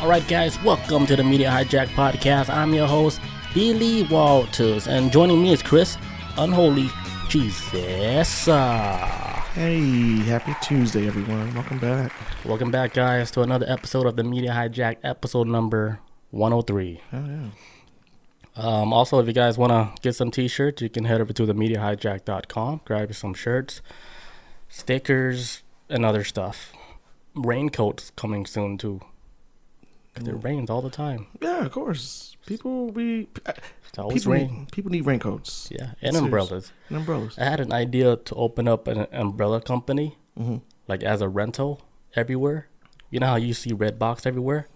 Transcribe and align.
All 0.00 0.08
right, 0.08 0.26
guys, 0.26 0.58
welcome 0.62 1.04
to 1.04 1.14
the 1.14 1.22
Media 1.22 1.50
Hijack 1.50 1.88
Podcast. 1.88 2.48
I'm 2.48 2.72
your 2.72 2.86
host, 2.86 3.20
Billy 3.52 4.04
Walters, 4.04 4.86
and 4.86 5.12
joining 5.12 5.42
me 5.42 5.52
is 5.52 5.62
Chris 5.62 5.98
Unholy 6.38 6.88
Jesus. 7.28 8.46
Hey, 8.46 9.80
happy 10.24 10.56
Tuesday, 10.62 11.06
everyone. 11.06 11.52
Welcome 11.52 11.78
back. 11.80 12.12
welcome 12.46 12.70
back, 12.70 12.94
guys, 12.94 13.30
to 13.32 13.42
another 13.42 13.66
episode 13.68 14.06
of 14.06 14.16
the 14.16 14.24
Media 14.24 14.52
Hijack, 14.52 14.96
episode 15.04 15.46
number 15.48 16.00
103. 16.30 17.00
Oh, 17.12 17.26
yeah. 17.26 17.50
Um, 18.56 18.94
also, 18.94 19.18
if 19.20 19.26
you 19.26 19.34
guys 19.34 19.58
want 19.58 19.70
to 19.70 20.00
get 20.00 20.14
some 20.14 20.30
t-shirts, 20.30 20.80
you 20.80 20.88
can 20.88 21.04
head 21.04 21.20
over 21.20 21.34
to 21.34 21.42
themediahijacked.com, 21.42 22.80
grab 22.86 23.14
some 23.14 23.34
shirts, 23.34 23.82
stickers, 24.66 25.62
and 25.90 26.06
other 26.06 26.24
stuff. 26.24 26.72
Raincoats 27.34 28.12
coming 28.16 28.46
soon 28.46 28.78
too. 28.78 29.02
'Cause 30.14 30.26
it 30.28 30.32
rains 30.44 30.68
all 30.70 30.82
the 30.82 30.90
time. 30.90 31.26
Yeah, 31.40 31.64
of 31.66 31.72
course. 31.72 32.36
People 32.46 32.88
we 32.88 33.28
It's 33.88 33.98
always 33.98 34.22
people 34.22 34.32
rain. 34.32 34.54
need, 34.60 34.72
people 34.72 34.90
need 34.90 35.06
raincoats 35.06 35.68
Yeah, 35.70 35.92
and 36.02 36.14
Serious. 36.14 36.16
umbrellas. 36.18 36.72
and 36.88 36.98
umbrellas. 36.98 37.38
I 37.38 37.44
had 37.44 37.60
an 37.60 37.72
idea 37.72 38.16
to 38.16 38.34
open 38.34 38.66
up 38.68 38.86
an 38.88 39.06
umbrella 39.12 39.60
company, 39.60 40.16
Mm-hmm. 40.38 40.56
like 40.88 41.02
as 41.02 41.20
a 41.20 41.28
rental 41.28 41.82
everywhere. 42.16 42.66
You 43.10 43.20
know 43.20 43.26
how 43.26 43.36
you 43.36 43.54
see 43.54 43.72
Redbox 43.72 44.26
everywhere, 44.26 44.66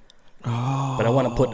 Oh, 0.44 0.94
but 0.96 1.06
I 1.06 1.10
want 1.10 1.28
to 1.28 1.34
put 1.34 1.50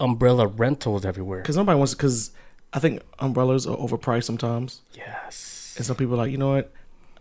umbrella 0.00 0.46
rentals 0.46 1.04
everywhere. 1.04 1.40
because 1.42 1.56
nobody 1.56 1.76
wants 1.78 1.94
because 1.94 2.30
I 2.72 2.78
think 2.78 3.02
umbrellas 3.18 3.66
are 3.66 3.76
overpriced 3.76 4.24
sometimes, 4.24 4.80
Yes. 4.94 5.74
and 5.76 5.84
some 5.84 5.96
people 5.96 6.14
are 6.14 6.18
like, 6.18 6.30
you 6.32 6.38
know 6.38 6.50
what, 6.52 6.72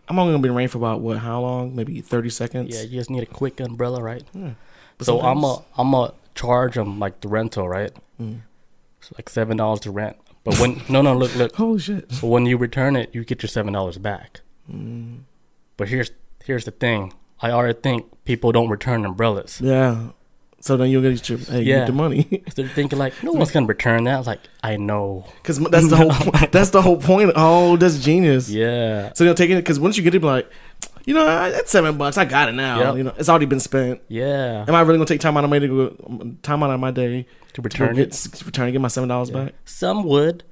I'm 0.08 0.18
only 0.20 0.34
gonna 0.34 0.42
be 0.44 0.50
in 0.50 0.56
rain 0.56 0.68
for 0.68 0.78
about 0.78 1.02
what, 1.02 1.18
how 1.20 1.42
long? 1.42 1.76
Maybe 1.76 2.00
thirty 2.02 2.30
seconds. 2.30 2.74
Yeah, 2.76 2.82
you 2.84 3.00
just 3.00 3.10
need 3.10 3.24
a 3.24 3.26
quick 3.26 3.60
umbrella, 3.60 4.02
right? 4.02 4.24
Yeah. 4.34 4.52
So 5.02 5.22
I'm 5.22 5.44
a 5.44 5.64
I'm 5.78 5.94
a 5.94 6.14
charge 6.36 6.76
them 6.76 7.00
like 7.00 7.22
the 7.22 7.28
rental, 7.28 7.68
right? 7.68 7.92
Mm. 8.22 8.42
It's 9.00 9.12
like 9.18 9.30
seven 9.30 9.58
dollars 9.58 9.80
to 9.82 9.92
rent. 9.92 10.18
But 10.44 10.60
when 10.60 10.82
no 10.90 11.02
no 11.02 11.16
look 11.16 11.36
look, 11.36 11.56
Holy 11.56 11.80
shit. 11.80 12.08
but 12.10 12.24
when 12.28 12.46
you 12.46 12.58
return 12.58 12.96
it, 12.96 13.14
you 13.14 13.24
get 13.26 13.42
your 13.44 13.50
seven 13.50 13.74
dollars 13.74 13.98
back. 13.98 14.42
Mm. 14.72 15.22
But 15.78 15.88
here's 15.90 16.12
here's 16.44 16.66
the 16.66 16.72
thing. 16.72 17.14
I 17.42 17.52
already 17.52 17.80
think 17.80 18.06
people 18.26 18.52
don't 18.52 18.70
return 18.70 19.04
umbrellas. 19.06 19.60
Yeah. 19.62 20.10
So 20.64 20.78
then 20.78 20.92
you'll 20.92 21.02
get 21.02 21.28
your 21.28 21.40
hey, 21.40 21.64
Yeah. 21.64 21.80
get 21.80 21.88
the 21.88 21.94
money 21.94 22.44
So 22.54 22.62
they're 22.62 22.68
thinking 22.70 23.00
like, 23.00 23.24
no 23.24 23.32
one's 23.40 23.50
gonna 23.50 23.66
return 23.66 24.04
that. 24.04 24.14
I 24.14 24.18
was 24.20 24.28
like, 24.28 24.42
I 24.62 24.78
know. 24.78 25.26
because 25.42 25.58
that's 25.60 25.90
the 25.90 25.98
whole 25.98 26.32
that's 26.52 26.70
the 26.70 26.84
whole 26.84 26.98
point. 26.98 27.32
Oh, 27.36 27.78
that's 27.78 27.98
genius. 28.04 28.48
Yeah. 28.50 29.12
So 29.16 29.24
they'll 29.24 29.34
take 29.34 29.50
it 29.50 29.56
because 29.56 29.80
once 29.80 29.98
you 29.98 30.04
get 30.04 30.14
it, 30.14 30.20
be 30.20 30.28
like, 30.28 30.48
you 31.06 31.14
know, 31.14 31.26
I- 31.28 31.50
that's 31.52 31.72
seven 31.72 31.98
bucks. 31.98 32.18
I 32.18 32.26
got 32.26 32.50
it 32.50 32.54
now. 32.54 32.80
Yep. 32.80 32.98
You 32.98 33.04
know, 33.04 33.14
it's 33.18 33.30
already 33.30 33.46
been 33.46 33.60
spent. 33.60 34.02
Yeah. 34.08 34.66
Am 34.68 34.76
I 34.76 34.82
really 34.82 34.98
gonna 34.98 35.06
take 35.06 35.22
time 35.22 35.38
out 35.38 35.44
of 35.44 35.50
my 35.50 35.60
day 35.60 35.68
to 35.68 35.90
go, 35.90 36.36
time 36.44 36.64
out 36.64 36.70
of 36.72 36.80
my 36.80 36.92
day 36.92 37.24
To 37.24 37.54
to 37.56 37.62
return 37.62 37.96
get 37.96 38.08
it. 38.10 38.46
return 38.46 38.66
and 38.66 38.74
get 38.74 38.82
my 38.82 38.88
seven 38.88 39.10
dollars 39.10 39.30
back? 39.32 39.54
Some 39.66 40.04
would, 40.06 40.44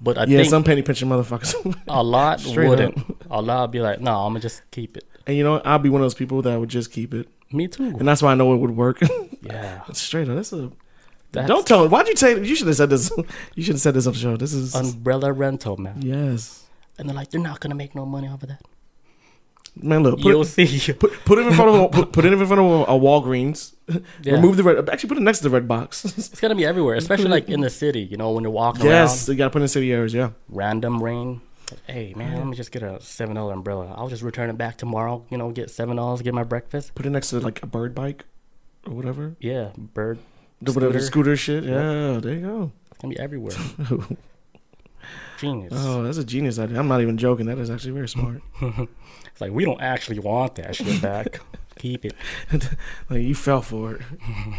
but 0.00 0.16
I 0.18 0.22
yeah, 0.24 0.38
think 0.38 0.50
some 0.50 0.64
penny 0.64 0.82
pinching 0.82 1.08
motherfuckers. 1.08 1.54
a 1.88 2.02
lot 2.02 2.42
wouldn't. 2.56 2.98
A 3.30 3.42
lot 3.42 3.62
would 3.62 3.70
be 3.72 3.80
like, 3.80 4.00
no, 4.00 4.12
I'm 4.24 4.30
gonna 4.32 4.40
just 4.40 4.62
keep 4.70 4.96
it. 4.96 5.04
and 5.26 5.36
you 5.36 5.44
know. 5.44 5.60
I'll 5.64 5.78
be 5.78 5.88
one 5.90 6.00
of 6.00 6.04
those 6.04 6.14
people 6.14 6.42
that 6.42 6.58
would 6.58 6.68
just 6.70 6.90
keep 6.92 7.12
it, 7.14 7.28
Me 7.52 7.68
too. 7.68 7.84
and 7.84 8.06
that's 8.08 8.22
why 8.22 8.32
I 8.32 8.34
know 8.34 8.52
it 8.54 8.58
would 8.58 8.76
work. 8.76 9.00
Yeah. 9.40 9.84
Straight 9.92 10.28
up, 10.28 10.34
that's 10.36 10.52
a. 10.52 10.70
That's 11.32 11.46
don't 11.46 11.66
tell. 11.66 11.82
Me 11.82 11.88
why'd 11.88 12.08
you 12.08 12.16
say? 12.16 12.42
You 12.42 12.54
should 12.56 12.66
have 12.66 12.76
said 12.76 12.90
this. 12.90 13.10
You 13.54 13.62
should 13.62 13.74
have 13.74 13.80
said 13.80 13.94
this 13.94 14.06
on 14.06 14.12
the 14.14 14.18
show. 14.18 14.36
This 14.36 14.52
is 14.52 14.74
umbrella 14.74 15.32
rental, 15.32 15.76
man. 15.76 16.02
yes, 16.02 16.64
And 16.98 17.08
they're 17.08 17.14
like, 17.16 17.30
they're 17.30 17.40
not 17.40 17.60
gonna 17.60 17.74
make 17.76 17.94
no 17.94 18.04
money 18.04 18.26
off 18.28 18.42
of 18.42 18.48
that. 18.48 18.62
Man. 19.82 20.02
Look, 20.02 20.20
put 20.20 20.26
You'll 20.28 20.42
it, 20.42 20.46
see. 20.46 20.92
put, 20.98 21.12
put 21.24 21.38
it 21.38 21.46
in 21.46 21.52
front 21.54 21.70
of 21.70 21.80
a, 21.80 21.88
put, 21.88 22.12
put 22.12 22.24
it 22.24 22.32
in 22.32 22.46
front 22.46 22.60
of 22.60 22.66
a, 22.66 22.92
a 22.92 22.98
Walgreens. 22.98 23.74
Yeah. 24.22 24.34
Remove 24.34 24.58
the 24.58 24.64
red. 24.64 24.90
Actually, 24.90 25.08
put 25.08 25.16
it 25.16 25.22
next 25.22 25.38
to 25.40 25.48
the 25.48 25.60
Redbox. 25.60 26.04
It's 26.18 26.40
gonna 26.40 26.54
be 26.54 26.66
everywhere, 26.66 26.94
especially 26.96 27.28
like 27.28 27.48
in 27.48 27.62
the 27.62 27.70
city. 27.70 28.02
You 28.02 28.18
know, 28.18 28.32
when 28.32 28.44
you're 28.44 28.52
walking 28.52 28.84
yes, 28.84 29.26
around, 29.26 29.34
you 29.34 29.38
gotta 29.38 29.50
put 29.50 29.62
it 29.62 29.64
in 29.64 29.68
city 29.68 29.92
areas. 29.92 30.12
Yeah. 30.12 30.30
random 30.50 31.02
rain. 31.02 31.40
Hey 31.86 32.12
man, 32.14 32.36
let 32.36 32.46
me 32.46 32.54
just 32.54 32.70
get 32.70 32.82
a 32.82 33.00
seven 33.00 33.36
dollar 33.36 33.54
umbrella. 33.54 33.94
I'll 33.96 34.08
just 34.08 34.22
return 34.22 34.50
it 34.50 34.58
back 34.58 34.76
tomorrow. 34.76 35.24
You 35.30 35.38
know, 35.38 35.50
get 35.52 35.70
seven 35.70 35.96
dollars, 35.96 36.20
get 36.20 36.34
my 36.34 36.44
breakfast. 36.44 36.94
Put 36.94 37.06
it 37.06 37.10
next 37.10 37.30
to 37.30 37.40
like 37.40 37.62
a 37.62 37.66
bird 37.66 37.94
bike 37.94 38.26
or 38.86 38.92
whatever. 38.92 39.36
Yeah, 39.40 39.70
bird. 39.76 40.18
The 40.60 40.72
whatever 40.72 41.00
Scooter. 41.00 41.34
scooter 41.34 41.36
shit. 41.36 41.64
Yeah, 41.64 42.20
there 42.20 42.34
you 42.34 42.40
go. 42.40 42.72
It's 42.90 43.00
gonna 43.00 43.14
be 43.14 43.20
everywhere. 43.20 43.56
Genius. 45.38 45.72
Oh, 45.76 46.02
that's 46.02 46.18
a 46.18 46.24
genius 46.24 46.58
idea. 46.58 46.78
I'm 46.78 46.88
not 46.88 47.00
even 47.00 47.16
joking. 47.16 47.46
That 47.46 47.58
is 47.58 47.70
actually 47.70 47.92
very 47.92 48.08
smart. 48.08 48.42
It's 49.38 49.40
like 49.40 49.52
we 49.52 49.64
don't 49.64 49.80
actually 49.80 50.18
want 50.18 50.56
that 50.56 50.74
shit 50.74 51.00
back. 51.10 51.38
Keep 51.76 52.06
it. 52.06 52.14
like 53.08 53.22
you 53.22 53.36
fell 53.36 53.62
for 53.62 53.94
it. 53.94 54.02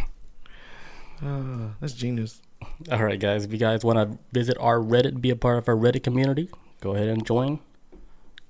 Uh, 1.22 1.72
that's 1.82 1.92
genius. 1.92 2.42
All 2.90 3.04
right, 3.04 3.20
guys. 3.20 3.44
If 3.44 3.52
you 3.52 3.58
guys 3.58 3.84
want 3.84 3.98
to 3.98 4.18
visit 4.32 4.56
our 4.58 4.78
Reddit, 4.80 5.20
be 5.20 5.32
a 5.32 5.36
part 5.36 5.58
of 5.58 5.68
our 5.68 5.76
Reddit 5.76 6.02
community, 6.02 6.50
go 6.80 6.96
ahead 6.96 7.10
and 7.10 7.26
join. 7.26 7.60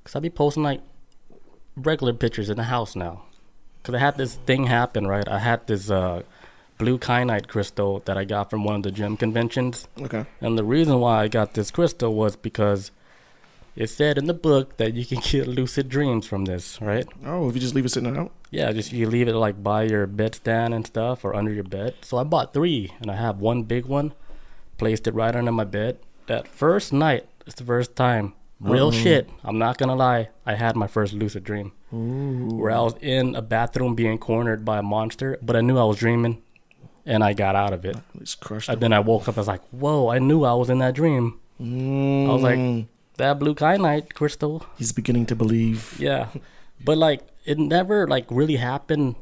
Cause 0.03 0.13
I'll 0.15 0.21
be 0.21 0.29
posting 0.29 0.61
like 0.61 0.81
regular 1.75 2.13
pictures 2.13 2.47
in 2.47 2.57
the 2.57 2.65
house 2.65 2.95
now. 2.95 3.23
Cause 3.81 3.95
I 3.95 3.97
had 3.97 4.17
this 4.17 4.35
thing 4.35 4.65
happen, 4.67 5.07
right? 5.07 5.27
I 5.27 5.39
had 5.39 5.65
this 5.65 5.89
uh, 5.89 6.21
blue 6.77 6.99
kyanite 6.99 7.47
crystal 7.47 8.01
that 8.05 8.19
I 8.19 8.23
got 8.23 8.51
from 8.51 8.63
one 8.63 8.75
of 8.75 8.83
the 8.83 8.91
gym 8.91 9.17
conventions, 9.17 9.87
Okay. 9.99 10.27
and 10.39 10.55
the 10.55 10.63
reason 10.63 10.99
why 10.99 11.23
I 11.23 11.27
got 11.27 11.55
this 11.55 11.71
crystal 11.71 12.13
was 12.13 12.35
because 12.35 12.91
it 13.79 13.89
said 13.89 14.17
in 14.19 14.25
the 14.25 14.33
book 14.35 14.75
that 14.77 14.93
you 14.93 15.05
can 15.05 15.19
get 15.31 15.47
lucid 15.47 15.87
dreams 15.89 16.27
from 16.27 16.45
this, 16.45 16.79
right? 16.81 17.07
Oh, 17.25 17.47
if 17.49 17.55
you 17.55 17.61
just 17.61 17.73
leave 17.73 17.85
it 17.85 17.89
sitting 17.89 18.15
out. 18.15 18.31
Yeah, 18.51 18.71
just 18.73 18.91
you 18.91 19.07
leave 19.09 19.27
it 19.27 19.33
like 19.35 19.63
by 19.63 19.83
your 19.83 20.05
bedstand 20.05 20.75
and 20.75 20.85
stuff 20.85 21.23
or 21.25 21.33
under 21.33 21.51
your 21.51 21.63
bed. 21.63 21.95
So 22.01 22.17
I 22.17 22.23
bought 22.23 22.53
three 22.53 22.91
and 22.99 23.09
I 23.09 23.15
have 23.15 23.39
one 23.39 23.63
big 23.63 23.85
one, 23.85 24.13
placed 24.77 25.07
it 25.07 25.13
right 25.15 25.35
under 25.35 25.51
my 25.51 25.63
bed. 25.63 25.99
That 26.27 26.47
first 26.47 26.91
night, 26.93 27.25
it's 27.47 27.55
the 27.55 27.63
first 27.63 27.95
time. 27.95 28.33
Real 28.59 28.87
Uh-oh. 28.87 28.91
shit. 29.03 29.29
I'm 29.45 29.57
not 29.57 29.77
gonna 29.77 29.95
lie. 29.95 30.29
I 30.45 30.55
had 30.55 30.75
my 30.75 30.87
first 30.87 31.13
lucid 31.13 31.45
dream 31.45 31.71
Ooh. 31.93 32.57
where 32.59 32.71
I 32.71 32.81
was 32.81 32.95
in 32.99 33.33
a 33.35 33.41
bathroom 33.41 33.95
being 33.95 34.17
cornered 34.17 34.65
by 34.65 34.79
a 34.79 34.83
monster, 34.83 35.37
but 35.41 35.55
I 35.55 35.61
knew 35.61 35.77
I 35.77 35.85
was 35.85 35.95
dreaming 35.97 36.41
and 37.05 37.23
I 37.23 37.31
got 37.33 37.55
out 37.55 37.71
of 37.71 37.85
it. 37.85 37.95
It's 38.19 38.35
crushed. 38.35 38.67
And 38.67 38.81
then 38.81 38.91
I 38.91 38.99
woke 38.99 39.29
up, 39.29 39.37
I 39.37 39.41
was 39.41 39.47
like, 39.47 39.63
whoa, 39.71 40.09
I 40.09 40.19
knew 40.19 40.43
I 40.43 40.53
was 40.53 40.69
in 40.69 40.79
that 40.79 40.93
dream. 40.93 41.39
Mm. 41.61 42.29
I 42.29 42.33
was 42.33 42.43
like- 42.43 42.85
That 43.19 43.37
blue 43.37 43.53
kyanite 43.53 44.13
crystal 44.13 44.65
he's 44.77 44.91
beginning 44.91 45.25
to 45.27 45.35
believe. 45.35 45.99
yeah, 45.99 46.27
but 46.83 46.97
like 46.97 47.21
it 47.43 47.59
never 47.59 48.07
like 48.07 48.25
really 48.31 48.55
happened 48.55 49.15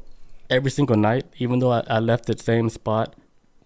every 0.48 0.70
single 0.70 0.96
night. 0.96 1.26
Even 1.38 1.58
though 1.58 1.72
I, 1.72 1.82
I 1.88 1.98
left 1.98 2.26
the 2.26 2.38
same 2.38 2.70
spot, 2.70 3.14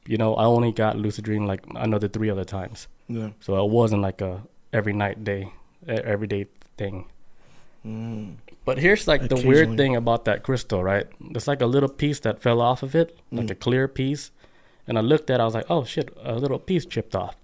you 0.07 0.17
know, 0.17 0.35
I 0.35 0.45
only 0.45 0.73
got 0.73 0.97
lucid 0.97 1.25
dream 1.25 1.47
like 1.47 1.61
another 1.77 2.09
three 2.09 2.31
other 2.31 2.45
times. 2.45 2.89
Yeah. 3.09 3.31
So 3.41 3.63
it 3.63 3.71
wasn't 3.71 4.03
like 4.03 4.21
a 4.21 4.43
every 4.73 4.93
night 4.93 5.23
day, 5.23 5.53
everyday 5.87 6.47
thing. 6.77 7.07
Mm. 7.87 8.37
But 8.65 8.79
here's 8.79 9.09
like 9.09 9.29
the 9.29 9.37
weird 9.37 9.77
thing 9.77 9.97
about 9.97 10.25
that 10.25 10.45
crystal, 10.45 10.83
right? 10.83 11.07
It's 11.21 11.49
like 11.49 11.61
a 11.61 11.67
little 11.67 11.89
piece 11.89 12.21
that 12.21 12.41
fell 12.41 12.61
off 12.61 12.83
of 12.83 12.95
it, 12.95 13.19
like 13.33 13.51
a 13.51 13.55
clear 13.55 13.89
piece. 13.89 14.31
And 14.87 14.97
I 14.97 15.01
looked 15.01 15.31
at 15.31 15.41
it, 15.41 15.43
I 15.43 15.45
was 15.45 15.55
like, 15.55 15.67
oh 15.69 15.85
shit, 15.85 16.17
a 16.23 16.35
little 16.35 16.59
piece 16.59 16.87
chipped 16.87 17.15
off. 17.15 17.35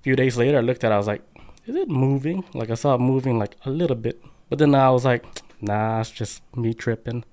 A 0.00 0.02
few 0.02 0.16
days 0.16 0.36
later, 0.36 0.58
I 0.58 0.60
looked 0.60 0.84
at 0.84 0.90
it, 0.90 0.94
I 0.94 0.98
was 0.98 1.06
like, 1.06 1.22
is 1.66 1.74
it 1.76 1.88
moving? 1.88 2.44
Like 2.54 2.70
I 2.70 2.74
saw 2.74 2.94
it 2.94 3.00
moving 3.00 3.38
like 3.38 3.56
a 3.64 3.70
little 3.70 3.96
bit. 3.96 4.22
But 4.48 4.58
then 4.58 4.74
I 4.74 4.90
was 4.90 5.04
like, 5.04 5.24
nah, 5.60 6.00
it's 6.00 6.10
just 6.10 6.42
me 6.56 6.72
tripping. 6.74 7.24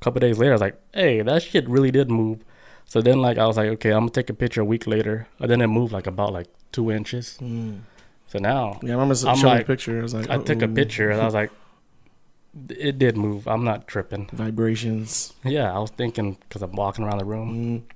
A 0.00 0.04
couple 0.04 0.20
days 0.20 0.38
later, 0.38 0.52
I 0.52 0.54
was 0.54 0.60
like, 0.60 0.80
hey, 0.94 1.22
that 1.22 1.42
shit 1.42 1.68
really 1.68 1.90
did 1.90 2.10
move. 2.10 2.44
So 2.84 3.00
then 3.02 3.20
like 3.20 3.38
I 3.38 3.46
was 3.46 3.56
like, 3.56 3.68
okay, 3.70 3.90
I'm 3.90 4.00
gonna 4.00 4.10
take 4.10 4.30
a 4.30 4.34
picture 4.34 4.60
a 4.60 4.64
week 4.64 4.86
later. 4.86 5.26
And 5.40 5.50
then 5.50 5.60
it 5.60 5.66
moved 5.68 5.92
like 5.92 6.06
about 6.06 6.32
like 6.32 6.48
two 6.72 6.90
inches. 6.90 7.38
Mm. 7.40 7.80
So 8.28 8.38
now 8.38 8.78
Yeah, 8.82 8.90
I 8.90 8.92
remember 8.92 9.14
I'm 9.26 9.36
showing 9.36 9.54
like- 9.54 9.66
the 9.66 9.72
picture. 9.72 9.98
I 9.98 10.02
was 10.02 10.14
like, 10.14 10.28
I 10.30 10.38
took 10.38 10.62
a 10.62 10.68
picture 10.68 11.10
and 11.10 11.20
I 11.20 11.24
was 11.24 11.34
like, 11.34 11.50
it 12.70 12.98
did 12.98 13.16
move. 13.16 13.46
I'm 13.48 13.64
not 13.64 13.86
tripping. 13.88 14.28
Vibrations. 14.32 15.32
Yeah, 15.44 15.74
I 15.74 15.78
was 15.78 15.90
thinking 15.90 16.36
because 16.40 16.62
I'm 16.62 16.72
walking 16.72 17.04
around 17.04 17.18
the 17.18 17.24
room. 17.24 17.84
Mm. 17.88 17.94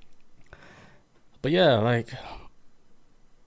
But 1.41 1.51
yeah, 1.51 1.75
like 1.79 2.09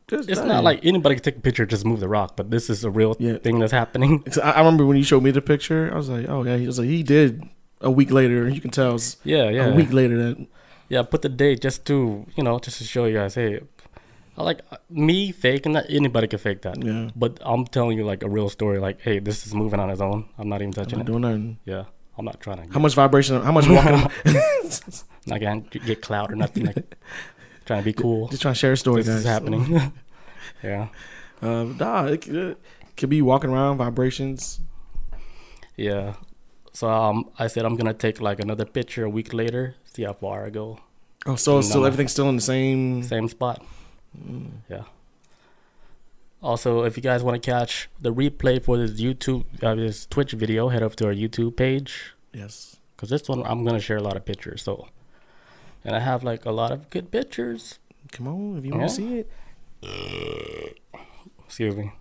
Just- 0.08 0.30
it's 0.30 0.40
hey. 0.40 0.46
not 0.46 0.62
like 0.64 0.84
anybody 0.84 1.16
can 1.16 1.24
take 1.24 1.36
a 1.36 1.40
picture 1.40 1.66
just 1.66 1.84
move 1.84 2.00
the 2.00 2.08
rock, 2.08 2.36
but 2.36 2.50
this 2.50 2.70
is 2.70 2.84
a 2.84 2.90
real 2.90 3.16
Yeah. 3.18 3.38
thing 3.38 3.58
that's 3.58 3.72
happening. 3.72 4.22
I 4.42 4.50
I 4.52 4.58
remember 4.60 4.86
when 4.86 4.96
you 4.96 5.02
showed 5.02 5.22
me 5.22 5.30
the 5.32 5.42
picture. 5.42 5.90
I 5.92 5.96
was 5.96 6.08
like, 6.08 6.28
oh 6.28 6.44
yeah. 6.44 6.56
He 6.56 6.66
was 6.66 6.78
like, 6.78 6.88
he 6.88 7.02
did. 7.02 7.42
A 7.82 7.90
week 7.90 8.10
later, 8.10 8.48
you 8.48 8.60
can 8.60 8.70
tell 8.70 8.98
Yeah, 9.24 9.50
yeah, 9.50 9.66
a 9.66 9.74
week 9.74 9.92
later 9.92 10.16
that 10.24 10.46
yeah. 10.88 11.02
Put 11.02 11.20
the 11.22 11.28
date 11.28 11.60
just 11.60 11.84
to 11.86 12.24
you 12.36 12.42
know 12.42 12.58
just 12.58 12.78
to 12.78 12.84
show 12.84 13.04
you 13.04 13.14
guys. 13.18 13.34
Hey, 13.34 13.60
I 14.38 14.42
like 14.44 14.60
uh, 14.70 14.76
me 14.88 15.30
faking 15.32 15.72
that. 15.74 15.84
Anybody 15.90 16.26
can 16.26 16.38
fake 16.38 16.62
that. 16.62 16.82
yeah. 16.82 17.10
But 17.14 17.38
I'm 17.44 17.66
telling 17.66 17.98
you 17.98 18.04
like 18.06 18.22
a 18.22 18.30
real 18.30 18.48
story. 18.48 18.78
Like, 18.78 19.00
hey, 19.02 19.18
this 19.18 19.46
is 19.46 19.54
moving 19.54 19.78
on 19.80 19.90
its 19.90 20.00
own. 20.00 20.24
I'm 20.38 20.48
not 20.48 20.62
even 20.62 20.68
I'm 20.70 20.72
touching 20.84 20.98
not 21.00 21.06
it. 21.08 21.10
doing 21.12 21.20
nothing. 21.22 21.58
Yeah, 21.66 21.84
I'm 22.16 22.24
not 22.24 22.40
trying 22.40 22.62
to. 22.66 22.72
How 22.72 22.80
much 22.80 22.94
vibration? 22.94 23.42
How 23.42 23.52
much 23.52 23.68
walking? 23.76 24.10
Not 25.26 25.40
gonna 25.40 25.60
get 25.60 26.00
clout 26.00 26.32
or 26.32 26.36
nothing. 26.36 26.66
Like, 26.66 26.96
trying 27.66 27.80
to 27.80 27.84
be 27.84 27.92
cool. 27.92 28.28
Just 28.28 28.40
trying 28.42 28.54
to 28.54 28.58
share 28.58 28.72
a 28.72 28.76
story, 28.76 29.02
This 29.02 29.08
guys. 29.08 29.18
is 29.20 29.24
happening. 29.26 29.92
yeah. 30.62 30.88
Um, 31.42 31.76
nah, 31.78 32.04
it, 32.06 32.26
it 32.28 32.58
could 32.96 33.10
be 33.10 33.20
walking 33.20 33.50
around 33.50 33.76
vibrations. 33.76 34.60
Yeah. 35.76 36.14
So 36.72 36.88
um, 36.88 37.30
I 37.38 37.46
said 37.48 37.64
I'm 37.64 37.76
gonna 37.76 37.92
take 37.94 38.20
like 38.20 38.40
another 38.40 38.64
picture 38.64 39.04
a 39.04 39.10
week 39.10 39.32
later, 39.34 39.74
see 39.84 40.02
how 40.04 40.12
far 40.14 40.46
I 40.46 40.50
go. 40.50 40.78
Oh, 41.26 41.36
so 41.36 41.60
still 41.60 41.80
No. 41.80 41.86
everything's 41.86 42.12
still 42.12 42.28
in 42.28 42.36
the 42.36 42.42
same. 42.42 43.02
Same 43.02 43.28
spot. 43.28 43.64
Yeah. 44.70 44.84
Also, 46.42 46.84
if 46.84 46.96
you 46.96 47.02
guys 47.02 47.22
want 47.22 47.40
to 47.42 47.50
catch 47.50 47.88
the 48.00 48.12
replay 48.12 48.62
for 48.62 48.76
this 48.78 49.00
YouTube, 49.00 49.44
uh, 49.62 49.74
this 49.74 50.06
Twitch 50.06 50.32
video, 50.32 50.68
head 50.68 50.82
over 50.82 50.94
to 50.96 51.06
our 51.06 51.14
YouTube 51.14 51.56
page 51.56 52.14
Yes. 52.32 52.76
because 52.94 53.08
this 53.10 53.28
one 53.28 53.42
I'm 53.44 53.64
gonna 53.64 53.80
share 53.80 53.96
a 53.96 54.02
lot 54.02 54.16
of 54.16 54.24
pictures. 54.24 54.62
So, 54.62 54.86
and 55.86 55.94
I 55.96 56.00
have 56.00 56.22
like 56.24 56.44
a 56.44 56.50
lot 56.50 56.72
of 56.72 56.90
good 56.90 57.10
pictures. 57.10 57.78
Come 58.12 58.28
on, 58.28 58.58
if 58.58 58.64
you 58.64 58.72
Yeah. 58.72 58.78
want 58.78 58.90
to 58.90 58.94
see 58.94 59.18
it. 59.20 60.78
Excuse 61.44 61.76
me. 61.76 61.92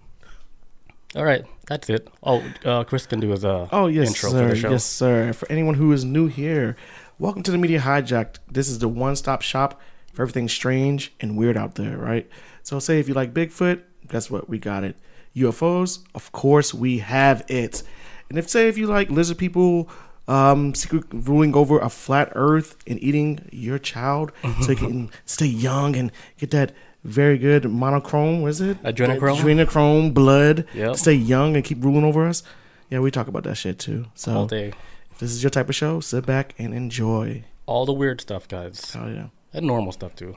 All 1.15 1.23
right, 1.23 1.45
that's 1.67 1.89
it. 1.89 2.07
Oh, 2.23 2.43
uh, 2.65 2.83
Chris 2.83 3.05
can 3.05 3.19
do 3.21 3.29
his 3.29 3.45
uh 3.45 3.67
Oh 3.71 3.87
yes, 3.87 4.07
intro 4.09 4.29
sir. 4.31 4.41
for 4.43 4.49
the 4.49 4.55
show. 4.59 4.71
Yes, 4.71 4.83
sir. 4.83 5.31
For 5.33 5.49
anyone 5.51 5.75
who 5.75 5.91
is 5.93 6.03
new 6.03 6.27
here, 6.27 6.75
welcome 7.19 7.43
to 7.43 7.51
the 7.51 7.57
Media 7.57 7.79
Hijacked. 7.79 8.39
This 8.51 8.67
is 8.67 8.79
the 8.79 8.89
one-stop 8.89 9.41
shop 9.41 9.79
for 10.13 10.23
everything 10.23 10.49
strange 10.49 11.13
and 11.21 11.37
weird 11.37 11.55
out 11.55 11.75
there, 11.75 11.97
right? 11.97 12.27
So, 12.63 12.79
say 12.79 12.99
if 12.99 13.07
you 13.07 13.13
like 13.13 13.33
Bigfoot, 13.33 13.81
guess 14.09 14.29
what? 14.29 14.49
We 14.49 14.59
got 14.59 14.83
it. 14.83 14.97
UFOs, 15.35 15.99
of 16.13 16.31
course, 16.31 16.73
we 16.73 16.97
have 16.99 17.45
it. 17.47 17.83
And 18.29 18.37
if 18.37 18.49
say 18.49 18.67
if 18.67 18.77
you 18.77 18.87
like 18.87 19.09
lizard 19.09 19.37
people, 19.37 19.87
um, 20.27 20.73
secret 20.73 21.03
ruling 21.11 21.55
over 21.55 21.79
a 21.79 21.89
flat 21.89 22.31
Earth 22.35 22.77
and 22.87 23.01
eating 23.03 23.47
your 23.51 23.77
child, 23.79 24.31
so 24.61 24.71
you 24.71 24.75
can 24.77 25.11
stay 25.25 25.45
young 25.45 25.95
and 25.95 26.11
get 26.37 26.51
that 26.51 26.71
very 27.03 27.37
good 27.37 27.69
monochrome. 27.69 28.41
What 28.41 28.49
is 28.49 28.61
it? 28.61 28.81
Adrenochrome? 28.83 29.37
Adrenochrome 29.37 30.13
blood. 30.13 30.65
Yep. 30.73 30.93
To 30.93 30.97
stay 30.97 31.13
young 31.13 31.55
and 31.55 31.63
keep 31.63 31.83
ruling 31.83 32.03
over 32.03 32.27
us. 32.27 32.41
Yeah, 32.89 32.99
we 32.99 33.11
talk 33.11 33.27
about 33.27 33.43
that 33.43 33.55
shit 33.55 33.77
too. 33.79 34.05
So 34.15 34.35
all 34.35 34.47
day, 34.47 34.73
if 35.11 35.19
this 35.19 35.31
is 35.31 35.43
your 35.43 35.49
type 35.51 35.69
of 35.69 35.75
show, 35.75 35.99
sit 35.99 36.25
back 36.25 36.53
and 36.57 36.73
enjoy. 36.73 37.43
all 37.67 37.85
the 37.85 37.93
weird 37.93 38.21
stuff, 38.21 38.47
guys, 38.47 38.95
Oh 38.97 39.07
yeah. 39.07 39.27
and 39.53 39.65
normal 39.67 39.91
stuff 39.91 40.15
too. 40.15 40.35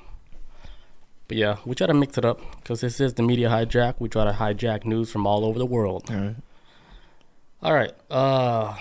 But 1.29 1.37
yeah, 1.37 1.57
we 1.67 1.75
try 1.75 1.87
to 1.87 1.93
mix 1.95 2.17
it 2.17 2.25
up 2.25 2.41
because 2.57 2.81
this 2.81 3.01
is 3.01 3.15
the 3.15 3.23
media 3.23 3.51
hijack. 3.51 3.95
We 3.99 4.09
try 4.09 4.25
to 4.25 4.33
hijack 4.33 4.85
news 4.87 5.11
from 5.11 5.27
all 5.27 5.45
over 5.45 5.59
the 5.59 5.67
world. 5.67 6.05
All 6.11 6.17
right. 6.17 6.37
All 7.63 7.75
right. 7.75 7.93
Uh 8.11 8.77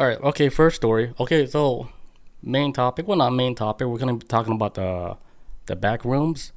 All 0.00 0.06
right. 0.06 0.18
Okay, 0.22 0.48
first 0.48 0.76
story. 0.76 1.12
Okay, 1.20 1.44
so 1.44 1.90
main 2.42 2.72
topic. 2.72 3.06
Well, 3.06 3.18
not 3.18 3.34
main 3.34 3.54
topic. 3.54 3.86
We're 3.86 3.98
going 3.98 4.18
to 4.18 4.24
be 4.24 4.26
talking 4.26 4.54
about 4.54 4.72
the 4.72 5.18
the 5.66 5.76
back 5.76 6.06
rooms, 6.06 6.52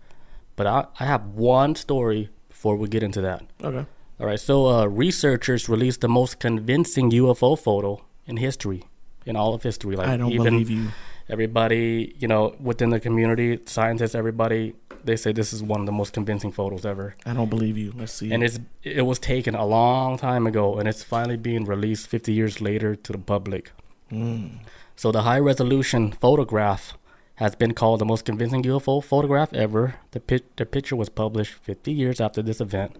but 0.56 0.66
I 0.66 0.86
I 0.98 1.04
have 1.04 1.26
one 1.36 1.76
story 1.76 2.30
before 2.48 2.78
we 2.78 2.88
get 2.88 3.04
into 3.04 3.20
that. 3.20 3.44
Okay. 3.62 3.86
All 4.22 4.28
right. 4.28 4.40
So, 4.40 4.68
uh 4.68 4.86
researchers 4.86 5.68
released 5.68 6.00
the 6.00 6.08
most 6.08 6.40
convincing 6.40 7.12
UFO 7.12 7.60
photo 7.60 8.02
in 8.26 8.38
history, 8.38 8.86
in 9.26 9.36
all 9.36 9.54
of 9.54 9.64
history. 9.64 9.98
Like 9.98 10.08
I 10.08 10.16
don't 10.16 10.32
even 10.32 10.54
believe 10.54 10.70
you. 10.70 10.88
Everybody, 11.30 12.16
you 12.20 12.28
know, 12.28 12.56
within 12.60 12.90
the 12.90 13.00
community, 13.00 13.60
scientists, 13.66 14.16
everybody, 14.16 14.76
they 15.04 15.16
say 15.16 15.32
this 15.34 15.52
is 15.54 15.62
one 15.62 15.82
of 15.82 15.86
the 15.86 15.92
most 15.92 16.14
convincing 16.14 16.52
photos 16.52 16.86
ever 16.86 17.14
I 17.26 17.34
don't 17.34 17.50
believe 17.50 17.78
you. 17.78 17.92
Let's 17.96 18.14
see. 18.14 18.32
and 18.32 18.42
it's 18.44 18.60
it 18.84 19.02
was 19.02 19.20
taken 19.20 19.54
a 19.54 19.66
long 19.66 20.18
time 20.18 20.48
ago 20.48 20.78
and 20.80 20.88
it's 20.88 21.04
finally 21.04 21.36
being 21.36 21.66
released 21.66 22.08
50 22.08 22.32
years 22.32 22.62
later 22.62 22.96
to 22.96 23.12
the 23.12 23.18
public 23.18 23.72
Mm. 24.12 24.60
so 24.96 25.12
the 25.12 25.24
high 25.24 25.40
resolution 25.40 26.12
photograph 26.12 26.98
has 27.36 27.56
been 27.56 27.74
called 27.74 28.00
the 28.00 28.06
most 28.06 28.24
convincing 28.26 28.62
ufo 28.64 29.04
photograph 29.04 29.52
ever 29.54 29.96
the, 30.12 30.20
pic- 30.20 30.56
the 30.58 30.66
picture 30.66 30.96
was 30.96 31.10
published 31.10 31.56
50 31.56 31.92
years 31.92 32.22
after 32.22 32.42
this 32.44 32.62
event 32.62 32.96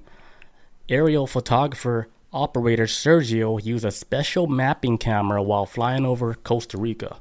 aerial 0.90 1.28
photographer 1.28 2.08
operator 2.34 2.86
sergio 2.86 3.64
used 3.64 3.86
a 3.86 3.92
special 3.92 4.48
mapping 4.48 4.98
camera 4.98 5.42
while 5.44 5.66
flying 5.68 6.06
over 6.06 6.34
costa 6.34 6.78
rica 6.78 7.18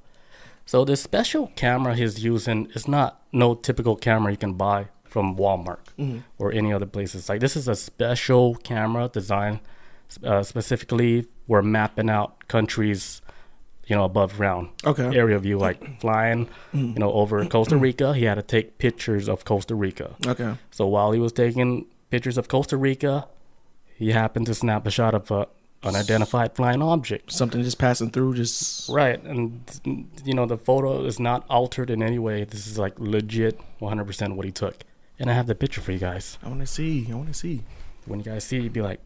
so 0.67 0.85
this 0.85 1.03
special 1.03 1.49
camera 1.57 1.95
he's 1.95 2.23
using 2.25 2.67
is 2.75 2.87
not 2.89 3.21
no 3.33 3.55
typical 3.55 3.97
camera 3.97 4.31
you 4.33 4.37
can 4.39 4.55
buy 4.55 4.89
from 5.05 5.37
Walmart 5.37 5.79
or 6.39 6.53
any 6.53 6.73
other 6.73 6.87
places. 6.87 7.29
Like 7.29 7.41
this 7.41 7.57
is 7.57 7.69
a 7.69 7.75
special 7.77 8.55
camera 8.57 9.09
designed 9.13 9.61
uh, 10.25 10.43
specifically 10.43 11.27
for 11.47 11.63
mapping 11.63 12.09
out 12.09 12.49
countries, 12.49 13.21
you 13.87 13.95
know, 13.97 14.05
above 14.05 14.37
ground 14.37 14.69
Okay. 14.87 15.15
area 15.17 15.39
view, 15.39 15.59
like 15.59 16.01
flying, 16.01 16.49
you 16.73 16.95
know, 16.97 17.13
over 17.13 17.45
Costa 17.57 17.77
Rica. 17.77 18.15
He 18.15 18.25
had 18.25 18.37
to 18.37 18.43
take 18.43 18.79
pictures 18.79 19.29
of 19.29 19.45
Costa 19.45 19.75
Rica. 19.75 20.15
Okay. 20.27 20.55
So 20.71 20.87
while 20.87 21.13
he 21.13 21.21
was 21.21 21.33
taking 21.33 21.87
pictures 22.11 22.39
of 22.39 22.49
Costa 22.49 22.77
Rica, 22.79 23.29
he 23.95 24.13
happened 24.13 24.47
to 24.47 24.55
snap 24.55 24.87
a 24.87 24.91
shot 24.91 25.15
of 25.15 25.31
a 25.31 25.49
unidentified 25.85 26.55
flying 26.55 26.83
object. 26.83 27.33
Something 27.33 27.63
just 27.63 27.79
passing 27.79 28.11
through. 28.11 28.35
Just 28.35 28.89
Right, 28.89 29.23
and 29.23 29.63
you 30.25 30.35
know 30.35 30.47
the 30.47 30.57
photo 30.59 31.05
is 31.05 31.19
not 31.19 31.45
altered 31.49 31.91
in 31.91 32.03
any 32.03 32.19
way. 32.19 32.45
This 32.45 32.67
is 32.67 32.79
like 32.79 32.95
legit, 32.99 33.61
100% 33.81 34.37
what 34.37 34.45
he 34.45 34.53
took. 34.53 34.85
And 35.19 35.31
I 35.31 35.35
have 35.35 35.47
the 35.47 35.55
picture 35.55 35.81
for 35.81 35.93
you 35.93 35.99
guys. 35.99 36.39
I 36.43 36.49
want 36.49 36.61
to 36.61 36.67
see. 36.67 37.07
I 37.11 37.15
want 37.15 37.29
to 37.29 37.35
see. 37.35 37.63
When 38.07 38.19
you 38.19 38.25
guys 38.25 38.45
see, 38.45 38.57
it, 38.57 38.63
you'd 38.65 38.73
be 38.73 38.83
like, 38.83 39.01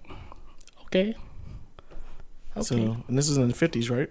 okay, 0.87 1.15
okay. 2.57 2.63
So, 2.63 2.77
and 3.09 3.19
this 3.19 3.29
is 3.29 3.37
in 3.37 3.49
the 3.49 3.55
fifties, 3.55 3.91
right? 3.91 4.09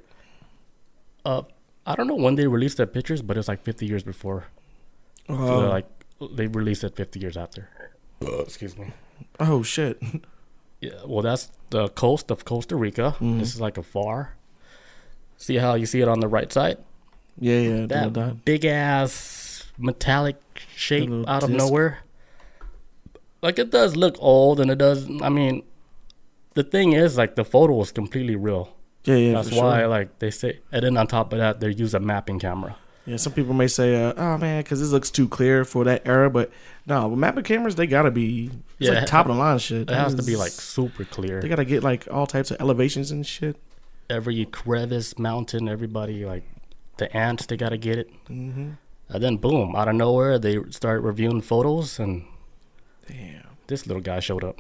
uh, 1.26 1.42
I 1.88 1.96
don't 1.96 2.08
know 2.08 2.16
when 2.16 2.36
they 2.36 2.48
released 2.48 2.78
their 2.78 2.88
pictures, 2.88 3.22
but 3.22 3.38
it's 3.38 3.48
like 3.48 3.64
50 3.64 3.86
years 3.86 4.04
before. 4.04 4.46
So 5.28 5.36
Oh, 5.38 5.60
they're 5.62 5.70
like 5.70 5.88
they 6.34 6.48
released 6.48 6.84
it 6.84 6.96
50 6.96 7.20
years 7.20 7.38
after. 7.38 7.70
Excuse 8.22 8.78
me. 8.78 8.92
oh 9.40 9.62
shit. 9.64 10.02
Yeah, 10.82 10.92
well, 11.06 11.22
that's 11.24 11.50
the 11.70 11.88
coast 11.90 12.32
of 12.32 12.46
Costa 12.46 12.76
Rica. 12.76 13.16
Mhm. 13.20 13.40
This 13.40 13.54
is 13.56 13.62
like 13.62 13.78
a 13.78 13.84
far. 13.84 14.36
See 15.38 15.56
how 15.58 15.74
you 15.76 15.86
see 15.86 16.02
it 16.02 16.08
on 16.08 16.20
the 16.20 16.28
right 16.28 16.52
side? 16.52 16.78
Yeah, 17.40 17.60
yeah. 17.60 17.86
the 17.88 18.10
that 18.10 18.46
big 18.46 18.64
ass 18.66 19.64
metallic 19.78 20.38
shape 20.76 21.10
out 21.28 21.44
of 21.44 21.50
disc. 21.52 21.60
nowhere. 21.60 22.00
Like 23.42 23.60
it 23.60 23.70
does 23.72 23.96
look 23.96 24.16
old, 24.20 24.60
and 24.60 24.72
it 24.72 24.78
does. 24.78 25.08
I 25.22 25.30
mean, 25.30 25.64
the 26.54 26.64
thing 26.64 26.94
is, 26.94 27.18
like 27.18 27.36
the 27.36 27.44
photo 27.46 27.80
is 27.82 27.92
completely 27.92 28.36
real. 28.36 28.70
Yeah, 29.04 29.16
yeah. 29.18 29.34
That's 29.34 29.52
why, 29.52 29.80
Sure. 29.82 29.88
like 29.88 30.20
they 30.20 30.32
say, 30.32 30.60
and 30.72 30.84
then 30.84 30.98
on 30.98 31.06
top 31.08 31.32
of 31.34 31.40
that, 31.40 31.60
they 31.60 31.70
use 31.70 31.94
a 31.94 32.00
mapping 32.00 32.40
camera. 32.40 32.76
Yeah, 33.06 33.18
some 33.18 33.34
people 33.34 33.54
may 33.54 33.68
say, 33.68 34.04
uh, 34.04 34.14
"Oh 34.18 34.38
man, 34.38 34.64
because 34.64 34.80
this 34.80 34.90
looks 34.90 35.12
too 35.12 35.28
clear 35.28 35.64
for 35.64 35.84
that 35.84 36.08
era," 36.08 36.30
but 36.30 36.52
no, 36.88 37.08
with 37.08 37.20
mapping 37.20 37.44
cameras, 37.44 37.76
they 37.76 37.86
gotta 37.86 38.12
be. 38.12 38.48
It's 38.80 38.90
Yeah, 38.90 38.92
like 38.92 39.06
top 39.06 39.28
of 39.28 39.34
the 39.34 39.40
line 39.40 39.60
shit. 39.60 39.90
It 39.90 39.94
has 39.94 40.16
to 40.16 40.24
be 40.24 40.36
like 40.36 40.52
super 40.52 41.06
clear. 41.06 41.42
They 41.42 41.48
gotta 41.48 41.66
get 41.66 41.84
like 41.84 42.08
all 42.10 42.26
types 42.26 42.50
of 42.50 42.60
elevations 42.60 43.12
and 43.12 43.26
shit. 43.26 43.58
Every 44.10 44.46
crevice, 44.46 45.20
mountain, 45.20 45.70
everybody 45.70 46.26
like 46.26 46.44
the 46.98 47.16
ants, 47.16 47.46
they 47.46 47.58
gotta 47.58 47.78
get 47.78 47.98
it. 48.00 48.10
Mm-hmm. 48.28 48.72
And 49.10 49.24
then 49.24 49.38
boom, 49.38 49.76
out 49.76 49.88
of 49.88 49.96
nowhere, 49.96 50.40
they 50.40 50.58
start 50.72 51.04
reviewing 51.04 51.42
photos, 51.42 52.00
and 52.00 52.26
Damn, 53.08 53.44
this 53.68 53.86
little 53.86 54.02
guy 54.02 54.20
showed 54.20 54.44
up. 54.44 54.58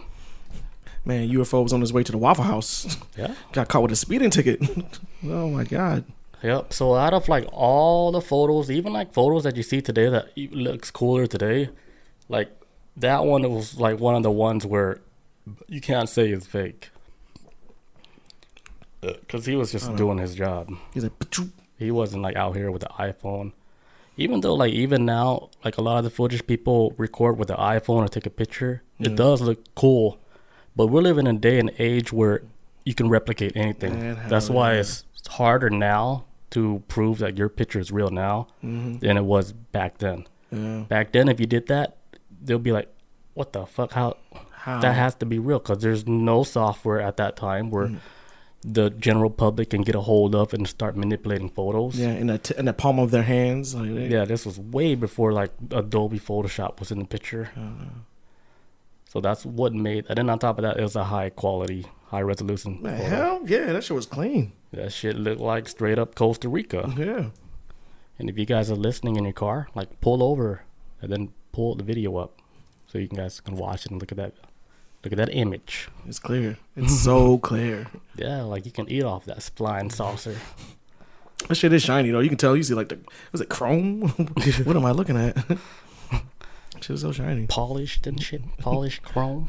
man, 1.03 1.27
UFO 1.29 1.63
was 1.63 1.74
on 1.74 1.81
his 1.81 1.91
way 1.91 2.03
to 2.03 2.12
the 2.12 2.17
Waffle 2.17 2.43
House. 2.43 2.98
Yeah. 3.17 3.34
Got 3.53 3.69
caught 3.69 3.81
with 3.81 3.91
a 3.91 3.96
speeding 3.96 4.29
ticket. 4.29 4.62
oh 5.25 5.50
my 5.50 5.63
god. 5.63 6.05
Yep. 6.45 6.73
So 6.73 6.93
out 6.95 7.13
of 7.13 7.27
like 7.27 7.45
all 7.51 8.11
the 8.11 8.21
photos, 8.21 8.69
even 8.69 8.93
like 8.93 9.13
photos 9.13 9.43
that 9.43 9.55
you 9.55 9.63
see 9.63 9.81
today 9.81 10.09
that 10.09 10.25
looks 10.53 10.91
cooler 10.91 11.25
today, 11.25 11.69
like 12.29 12.49
that 12.97 13.25
one 13.25 13.49
was 13.51 13.79
like 13.79 13.99
one 13.99 14.13
of 14.15 14.23
the 14.23 14.31
ones 14.31 14.65
where 14.65 15.01
you 15.67 15.81
can't 15.81 16.07
say 16.07 16.29
it's 16.29 16.45
fake. 16.45 16.89
Uh, 19.03 19.13
because 19.21 19.45
he 19.45 19.55
was 19.55 19.71
just 19.71 19.95
doing 19.95 20.17
his 20.19 20.35
job. 20.35 20.71
He's 20.93 21.03
like, 21.03 21.17
"Pachoop." 21.19 21.49
He 21.77 21.91
wasn't 21.91 22.21
like 22.23 22.35
out 22.35 22.55
here 22.55 22.71
with 22.71 22.81
the 22.83 22.89
iPhone. 22.99 23.51
Even 24.17 24.39
though 24.41 24.53
like 24.53 24.71
even 24.73 25.03
now, 25.05 25.49
like 25.63 25.77
a 25.77 25.81
lot 25.81 25.97
of 25.97 26.03
the 26.05 26.09
footage 26.09 26.45
people 26.47 26.93
record 26.97 27.37
with 27.37 27.49
the 27.49 27.55
iPhone 27.55 28.05
or 28.05 28.07
take 28.07 28.25
a 28.25 28.29
picture, 28.29 28.81
Yeah. 28.99 29.09
it 29.09 29.15
does 29.15 29.41
look 29.41 29.59
cool. 29.75 30.19
But 30.75 30.87
we're 30.87 31.01
living 31.01 31.27
in 31.27 31.35
a 31.37 31.39
day 31.39 31.59
and 31.59 31.71
age 31.79 32.13
where 32.13 32.43
you 32.85 32.93
can 32.93 33.09
replicate 33.09 33.57
anything. 33.57 33.99
Man, 33.99 34.19
That's 34.29 34.49
why 34.49 34.73
it's 34.75 35.03
harder 35.27 35.69
now 35.69 36.25
to 36.55 36.81
prove 36.88 37.19
that 37.19 37.38
your 37.38 37.50
picture 37.50 37.79
is 37.85 37.89
real 38.00 38.09
now 38.09 38.47
Mhm. 38.63 39.00
than 39.01 39.15
it 39.17 39.25
was 39.25 39.51
back 39.77 39.91
then. 40.00 40.25
Yeah. 40.51 40.83
Back 40.95 41.12
then, 41.12 41.27
if 41.29 41.39
you 41.39 41.47
did 41.55 41.67
that, 41.67 41.97
they'll 42.43 42.59
be 42.69 42.71
like, 42.79 42.89
"What 43.33 43.51
the 43.53 43.65
fuck? 43.65 43.91
How 43.93 44.15
How? 44.65 44.79
that 44.79 44.95
has 45.03 45.13
to 45.21 45.25
be 45.25 45.38
real?" 45.39 45.59
Because 45.59 45.79
there's 45.85 46.05
no 46.07 46.43
software 46.43 47.01
at 47.09 47.15
that 47.17 47.35
time 47.35 47.69
where 47.71 47.88
Mm. 47.88 47.97
the 48.77 48.89
general 48.89 49.29
public 49.29 49.69
can 49.74 49.81
get 49.83 49.95
a 49.95 50.01
hold 50.01 50.33
of 50.33 50.53
and 50.53 50.67
start 50.67 50.95
manipulating 50.97 51.50
photos. 51.50 52.00
yeah, 52.00 52.13
in 52.21 52.27
the 52.27 52.38
t- 52.38 52.55
in 52.57 52.65
the 52.65 52.74
palm 52.74 52.97
of 53.00 53.12
their 53.12 53.24
hands. 53.38 53.75
Like, 53.75 54.09
Yeah, 54.15 54.25
this 54.25 54.45
was 54.45 54.57
way 54.59 54.95
before 54.95 55.31
like 55.41 55.51
Adobe 55.71 56.19
Photoshop 56.19 56.79
was 56.79 56.89
in 56.91 57.00
the 57.00 57.05
picture. 57.15 57.50
Uh, 57.55 58.01
So 59.07 59.21
that's 59.21 59.45
what 59.45 59.74
made. 59.74 60.05
And 60.09 60.17
then 60.17 60.29
on 60.29 60.39
top 60.39 60.57
of 60.59 60.63
that, 60.63 60.77
it 60.77 60.83
was 60.83 60.95
a 60.95 61.05
high 61.05 61.29
quality, 61.29 61.85
high 62.07 62.21
resolution. 62.21 62.79
man, 62.81 63.00
hell 63.00 63.41
yeah, 63.45 63.71
that 63.71 63.83
shit 63.83 63.95
was 63.95 64.05
clean. 64.05 64.51
That 64.75 64.91
shit 64.91 65.15
looked 65.15 65.39
like 65.39 65.70
straight 65.70 65.98
up 65.98 66.15
Costa 66.15 66.50
Rica. 66.50 66.94
Yeah. 66.98 67.29
And 68.20 68.29
if 68.29 68.38
you 68.38 68.46
guys 68.46 68.70
are 68.70 68.75
listening 68.75 69.15
in 69.15 69.24
your 69.24 69.34
car, 69.34 69.70
like 69.74 70.01
pull 70.01 70.22
over 70.22 70.63
and 71.01 71.12
then 71.12 71.32
pull 71.53 71.75
the 71.75 71.84
video 71.84 72.17
up, 72.17 72.41
so 72.88 72.98
you 72.98 73.08
guys 73.08 73.39
can 73.39 73.55
watch 73.55 73.86
it 73.86 73.91
and 73.91 74.01
look 74.01 74.12
at 74.12 74.17
that, 74.17 74.34
look 75.03 75.13
at 75.13 75.17
that 75.17 75.34
image. 75.34 75.88
It's 76.05 76.20
clear. 76.20 76.58
It's 76.75 77.00
so 77.03 77.38
clear. 77.38 77.88
Yeah, 78.17 78.41
like 78.41 78.65
you 78.65 78.72
can 78.72 78.89
eat 78.89 79.03
off 79.03 79.24
that 79.25 79.41
flying 79.55 79.89
saucer. 79.89 80.36
That 81.48 81.55
shit 81.55 81.72
is 81.72 81.84
shiny 81.84 82.12
though. 82.12 82.20
You 82.20 82.29
can 82.29 82.38
tell. 82.38 82.55
You 82.55 82.63
see 82.63 82.74
like 82.74 82.89
the 82.89 83.00
was 83.32 83.39
it 83.39 83.50
chrome? 83.50 84.01
what 84.63 84.75
am 84.75 84.86
I 84.86 84.91
looking 84.91 85.17
at? 85.17 85.38
shit 86.82 86.89
is 86.89 87.01
so 87.01 87.13
shiny. 87.13 87.48
Polished 87.48 88.08
and 88.08 88.22
shit. 88.22 88.41
Polished 88.58 89.03
chrome. 89.03 89.48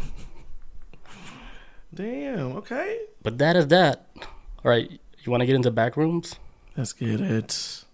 Damn. 1.93 2.53
Okay. 2.59 3.01
But 3.23 3.39
that 3.39 3.57
is 3.57 3.69
that. 3.69 4.07
All 4.65 4.71
right. 4.71 5.01
You 5.27 5.33
want 5.33 5.41
to 5.41 5.47
get 5.47 5.57
into 5.57 5.73
back 5.73 5.97
rooms? 5.97 6.37
Let's 6.77 6.93
get 6.93 7.21
it. 7.21 7.85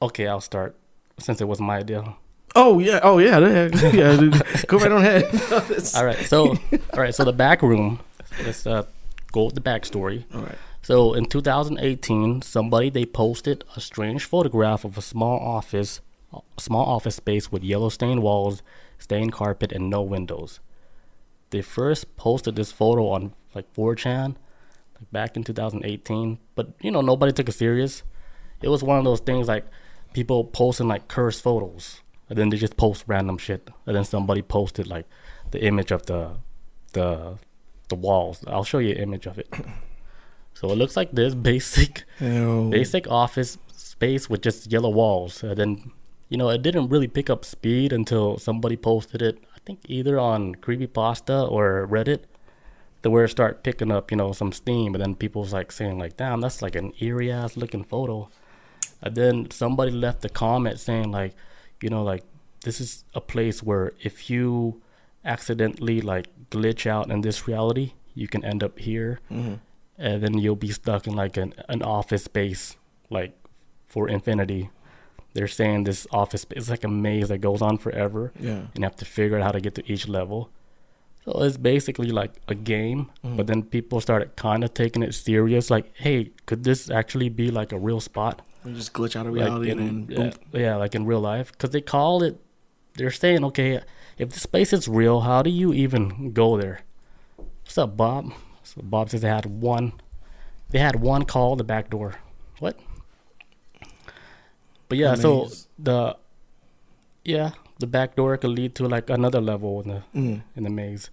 Okay, 0.00 0.28
I'll 0.28 0.40
start 0.40 0.76
since 1.18 1.40
it 1.40 1.48
was 1.48 1.60
my 1.60 1.78
idea. 1.78 2.14
Oh 2.54 2.78
yeah. 2.78 3.00
Oh 3.02 3.18
yeah. 3.18 3.38
Yeah. 3.40 3.90
yeah 3.92 4.16
dude. 4.16 4.42
Go 4.68 4.78
right 4.78 4.92
on 4.92 5.04
ahead. 5.04 5.24
All 5.96 6.04
right. 6.04 6.18
So, 6.26 6.50
all 6.92 7.00
right. 7.00 7.14
So 7.14 7.24
the 7.24 7.32
back 7.32 7.62
room. 7.62 8.00
Let's 8.44 8.64
uh, 8.66 8.84
go 9.32 9.46
with 9.46 9.56
the 9.56 9.60
backstory. 9.60 10.24
All 10.32 10.42
right. 10.42 10.58
So 10.82 11.14
in 11.14 11.24
2018, 11.24 12.42
somebody 12.42 12.88
they 12.88 13.04
posted 13.04 13.64
a 13.74 13.80
strange 13.80 14.24
photograph 14.24 14.84
of 14.84 14.96
a 14.96 15.02
small 15.02 15.40
office, 15.40 16.00
a 16.32 16.40
small 16.60 16.86
office 16.86 17.16
space 17.16 17.50
with 17.50 17.64
yellow 17.64 17.88
stained 17.88 18.22
walls, 18.22 18.62
stained 18.98 19.32
carpet, 19.32 19.72
and 19.72 19.90
no 19.90 20.02
windows. 20.02 20.60
They 21.50 21.62
first 21.62 22.16
posted 22.16 22.54
this 22.54 22.70
photo 22.70 23.08
on 23.08 23.32
like 23.54 23.72
4chan, 23.74 24.26
like 24.26 24.36
back 25.12 25.36
in 25.36 25.44
2018, 25.44 26.38
but 26.54 26.72
you 26.80 26.90
know 26.90 27.00
nobody 27.00 27.32
took 27.32 27.48
it 27.48 27.52
serious. 27.52 28.02
It 28.62 28.68
was 28.68 28.82
one 28.82 28.98
of 28.98 29.04
those 29.04 29.20
things 29.20 29.48
like 29.48 29.66
people 30.12 30.44
posting 30.44 30.88
like 30.88 31.08
cursed 31.08 31.42
photos, 31.42 32.02
and 32.28 32.38
then 32.38 32.48
they 32.50 32.56
just 32.56 32.76
post 32.76 33.04
random 33.06 33.38
shit, 33.38 33.70
and 33.86 33.96
then 33.96 34.04
somebody 34.04 34.42
posted 34.42 34.86
like 34.86 35.06
the 35.50 35.64
image 35.64 35.90
of 35.90 36.06
the 36.06 36.36
the 36.92 37.38
the 37.88 37.96
walls. 37.96 38.44
I'll 38.46 38.64
show 38.64 38.78
you 38.78 38.90
an 38.92 38.98
image 38.98 39.26
of 39.26 39.38
it. 39.38 39.48
So 40.52 40.70
it 40.72 40.76
looks 40.76 40.96
like 40.96 41.12
this 41.12 41.34
basic 41.50 42.04
Ew. 42.20 42.68
basic 42.70 43.08
office 43.08 43.56
space 43.72 44.28
with 44.28 44.42
just 44.42 44.70
yellow 44.70 44.90
walls. 44.90 45.42
And 45.42 45.56
then, 45.56 45.92
you 46.28 46.36
know, 46.36 46.50
it 46.50 46.60
didn't 46.60 46.88
really 46.88 47.08
pick 47.08 47.30
up 47.30 47.44
speed 47.44 47.92
until 47.92 48.36
somebody 48.36 48.76
posted 48.76 49.22
it, 49.22 49.38
I 49.54 49.58
think 49.64 49.80
either 49.88 50.18
on 50.18 50.56
Creepypasta 50.56 51.50
or 51.50 51.86
Reddit, 51.90 52.24
where 53.02 53.24
it 53.24 53.28
started 53.30 53.62
picking 53.62 53.90
up, 53.90 54.10
you 54.10 54.16
know, 54.16 54.32
some 54.32 54.52
steam. 54.52 54.94
And 54.94 55.02
then 55.02 55.14
people 55.14 55.42
was 55.42 55.52
like 55.52 55.72
saying, 55.72 55.98
like, 55.98 56.16
damn, 56.16 56.40
that's 56.40 56.60
like 56.60 56.74
an 56.76 56.92
eerie 57.00 57.30
ass 57.32 57.56
looking 57.56 57.84
photo. 57.84 58.28
And 59.00 59.14
then 59.14 59.50
somebody 59.50 59.90
left 59.92 60.24
a 60.24 60.28
comment 60.28 60.78
saying, 60.78 61.10
like, 61.10 61.34
you 61.82 61.88
know, 61.88 62.02
like, 62.02 62.24
this 62.64 62.80
is 62.80 63.04
a 63.14 63.20
place 63.22 63.62
where 63.62 63.92
if 64.02 64.28
you 64.28 64.82
accidentally, 65.24 66.00
like, 66.00 66.26
glitch 66.50 66.86
out 66.86 67.10
in 67.10 67.20
this 67.22 67.46
reality, 67.48 67.92
you 68.14 68.28
can 68.28 68.44
end 68.44 68.62
up 68.62 68.78
here 68.78 69.20
Mm-hmm. 69.30 69.54
and 69.98 70.22
then 70.22 70.34
you'll 70.38 70.56
be 70.56 70.70
stuck 70.72 71.06
in 71.06 71.14
like 71.14 71.36
an, 71.36 71.54
an 71.68 71.82
office 71.82 72.24
space 72.24 72.76
like 73.10 73.32
for 73.86 74.08
infinity 74.08 74.70
they're 75.34 75.46
saying 75.60 75.84
this 75.84 76.06
office 76.10 76.42
space 76.42 76.62
is 76.64 76.70
like 76.70 76.82
a 76.84 76.88
maze 76.88 77.28
that 77.28 77.38
goes 77.38 77.62
on 77.62 77.76
forever 77.78 78.32
Yeah. 78.40 78.50
and 78.74 78.78
you 78.78 78.82
have 78.82 78.96
to 78.96 79.04
figure 79.04 79.36
out 79.38 79.44
how 79.44 79.52
to 79.52 79.60
get 79.60 79.74
to 79.76 79.92
each 79.92 80.08
level 80.08 80.50
so 81.32 81.42
it's 81.44 81.56
basically 81.56 82.10
like 82.10 82.32
a 82.48 82.54
game 82.54 83.10
Mm. 83.24 83.36
but 83.36 83.46
then 83.46 83.62
people 83.62 84.00
started 84.00 84.34
kind 84.36 84.64
of 84.64 84.72
taking 84.74 85.02
it 85.02 85.14
serious 85.14 85.70
like 85.70 85.92
hey 85.94 86.30
could 86.46 86.64
this 86.64 86.90
actually 86.90 87.28
be 87.28 87.50
like 87.50 87.72
a 87.72 87.78
real 87.78 88.00
spot? 88.00 88.42
You 88.64 88.72
just 88.74 88.92
glitch 88.92 89.16
out 89.16 89.26
of 89.26 89.32
like 89.34 89.40
reality 89.44 89.70
in, 89.70 89.78
and 89.78 90.08
then 90.08 90.32
yeah, 90.52 90.60
yeah 90.60 90.76
like 90.76 90.94
in 90.94 91.06
real 91.06 91.20
life. 91.20 91.52
Because 91.52 91.70
they 91.70 91.80
call 91.80 92.22
it 92.22 92.38
they're 92.96 93.10
saying 93.10 93.44
okay 93.44 93.80
if 94.18 94.30
the 94.30 94.40
space 94.40 94.72
is 94.72 94.88
real 94.88 95.20
how 95.20 95.42
do 95.42 95.50
you 95.50 95.72
even 95.72 96.32
go 96.32 96.56
there? 96.56 96.80
What's 97.64 97.78
up 97.78 97.96
bob? 97.96 98.32
So 98.62 98.82
bob 98.82 99.08
says 99.10 99.20
they 99.22 99.28
had 99.28 99.46
one 99.46 99.92
they 100.70 100.78
had 100.78 100.96
one 101.00 101.24
call 101.24 101.56
the 101.56 101.64
back 101.64 101.90
door. 101.90 102.16
What? 102.58 102.76
But 104.88 104.98
yeah 104.98 105.14
so 105.14 105.48
the 105.78 106.16
yeah 107.24 107.50
the 107.78 107.86
back 107.86 108.16
door 108.16 108.36
could 108.36 108.50
lead 108.50 108.74
to 108.74 108.86
like 108.88 109.08
another 109.08 109.40
level 109.40 109.80
in 109.82 109.88
the 109.88 110.02
Mm. 110.14 110.42
in 110.56 110.62
the 110.64 110.70
maze. 110.70 111.10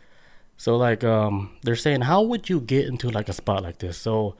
So 0.58 0.76
like 0.76 1.04
um 1.04 1.52
they're 1.64 1.76
saying 1.76 2.02
how 2.02 2.22
would 2.24 2.50
you 2.50 2.60
get 2.60 2.86
into 2.86 3.10
like 3.10 3.30
a 3.30 3.34
spot 3.34 3.64
like 3.64 3.78
this? 3.80 3.98
So 3.98 4.36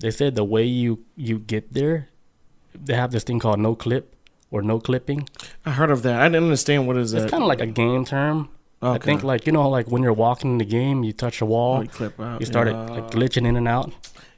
they 0.00 0.10
said 0.10 0.34
the 0.34 0.44
way 0.44 0.64
you 0.64 1.04
you 1.16 1.38
get 1.38 1.72
there 1.72 2.08
they 2.74 2.94
have 2.94 3.10
this 3.10 3.24
thing 3.24 3.38
called 3.40 3.58
no 3.58 3.74
clip 3.74 4.14
or 4.50 4.62
no 4.62 4.78
clipping. 4.78 5.28
I 5.66 5.72
heard 5.72 5.90
of 5.90 6.02
that. 6.02 6.20
I 6.20 6.28
didn't 6.28 6.44
understand 6.44 6.86
what 6.86 6.96
is 6.96 7.12
It's 7.12 7.24
that. 7.24 7.30
kind 7.30 7.42
of 7.42 7.48
like 7.48 7.60
a 7.60 7.66
game 7.66 8.04
term. 8.04 8.50
Okay. 8.82 8.94
I 8.94 8.98
think 9.04 9.24
like 9.24 9.46
you 9.46 9.52
know 9.52 9.68
like 9.68 9.88
when 9.88 10.02
you're 10.02 10.12
walking 10.12 10.52
in 10.52 10.58
the 10.58 10.64
game 10.64 11.02
you 11.02 11.12
touch 11.12 11.40
a 11.40 11.44
Oh, 11.44 11.48
wall, 11.48 11.82
you 11.82 11.88
clip 11.88 12.20
out. 12.20 12.40
you 12.40 12.46
started 12.46 12.72
yeah. 12.72 12.84
like 12.96 13.10
glitching 13.10 13.46
in 13.46 13.56
and 13.56 13.66
out. 13.66 13.90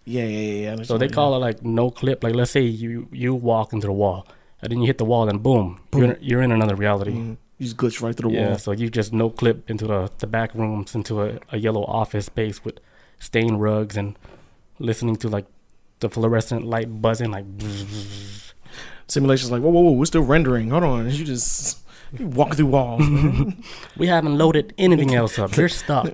Yeah, 0.07 0.25
yeah, 0.25 0.75
yeah. 0.77 0.83
So 0.85 0.97
they 0.97 1.09
call 1.09 1.35
it 1.35 1.39
like 1.39 1.63
no 1.63 1.91
clip. 1.91 2.25
Like 2.25 2.35
let's 2.35 2.51
say 2.51 2.63
you 2.63 3.09
you 3.13 3.35
walk 3.35 3.73
into 3.75 3.87
the 3.87 3.93
wall 3.93 4.27
and 4.63 4.71
then 4.73 4.81
you 4.81 4.87
hit 4.87 4.97
the 4.99 5.05
wall 5.05 5.29
and 5.29 5.43
boom, 5.43 5.81
you're 5.95 6.13
in, 6.13 6.19
you're 6.23 6.43
in 6.43 6.53
another 6.53 6.75
reality. 6.77 7.13
yeah. 7.13 7.35
You 7.61 7.67
just 7.67 7.77
glitch 7.77 8.01
right 8.01 8.17
through 8.17 8.31
the 8.31 8.37
Yeah, 8.37 8.49
wall. 8.49 8.59
so 8.59 8.73
you 8.73 8.89
just 8.89 9.13
no 9.13 9.29
clip 9.29 9.69
into 9.69 9.87
the, 9.87 10.11
the 10.19 10.27
back 10.27 10.55
rooms 10.55 10.95
into 10.95 11.21
a, 11.23 11.39
a 11.53 11.59
yellow 11.59 11.85
office 11.85 12.25
space 12.27 12.65
with 12.65 12.79
stained 13.19 13.61
rugs 13.61 13.97
and 13.99 14.19
listening 14.79 15.17
to 15.17 15.29
like 15.29 15.45
the 16.01 16.09
fluorescent 16.09 16.65
light 16.65 17.03
buzzing 17.03 17.31
like 17.31 17.45
Simulation's 19.09 19.51
like, 19.51 19.61
whoa, 19.61 19.71
whoa, 19.71 19.81
whoa, 19.81 19.91
we're 19.93 20.05
still 20.07 20.23
rendering. 20.23 20.71
Hold 20.71 20.85
on. 20.85 21.11
You 21.11 21.25
just 21.25 21.79
you 22.17 22.27
walk 22.39 22.55
through 22.55 22.67
walls. 22.67 23.03
we 23.99 24.07
haven't 24.07 24.39
loaded 24.39 24.73
anything 24.79 25.15
else 25.15 25.39
up. 25.39 25.57
You're 25.57 25.69
stuck. 25.69 26.07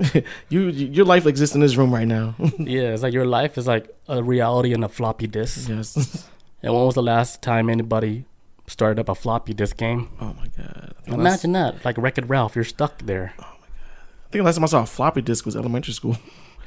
you, 0.49 0.63
you, 0.69 0.87
your 0.89 1.05
life 1.05 1.27
exists 1.27 1.55
in 1.55 1.61
this 1.61 1.77
room 1.77 1.93
right 1.95 2.09
now. 2.09 2.35
yeah, 2.59 2.93
it's 2.95 3.03
like 3.03 3.13
your 3.13 3.27
life 3.27 3.57
is 3.59 3.67
like 3.67 3.89
a 4.09 4.23
reality 4.23 4.73
in 4.73 4.83
a 4.83 4.89
floppy 4.89 5.27
disk. 5.27 5.69
yes. 5.69 6.27
And 6.63 6.75
when 6.75 6.87
was 6.87 6.95
the 6.97 7.03
last 7.03 7.43
time 7.43 7.69
anybody 7.71 8.25
started 8.67 8.99
up 9.01 9.09
a 9.09 9.15
floppy 9.15 9.55
disk 9.55 9.77
game? 9.77 10.09
Oh 10.21 10.35
my 10.35 10.49
god. 10.57 10.95
Imagine 11.07 11.53
that, 11.53 11.85
like 11.85 11.97
Wreck 11.99 12.19
It 12.19 12.29
Ralph, 12.29 12.55
you're 12.57 12.65
stuck 12.65 13.03
there. 13.03 13.35
Oh 13.39 13.43
my 13.43 13.67
god! 13.69 13.87
I 14.27 14.31
think 14.31 14.41
the 14.41 14.43
last 14.43 14.57
time 14.57 14.65
I 14.65 14.67
saw 14.69 14.83
a 14.83 14.87
floppy 14.87 15.23
disk 15.23 15.45
was 15.47 15.57
elementary 15.57 15.95
school. 15.95 16.17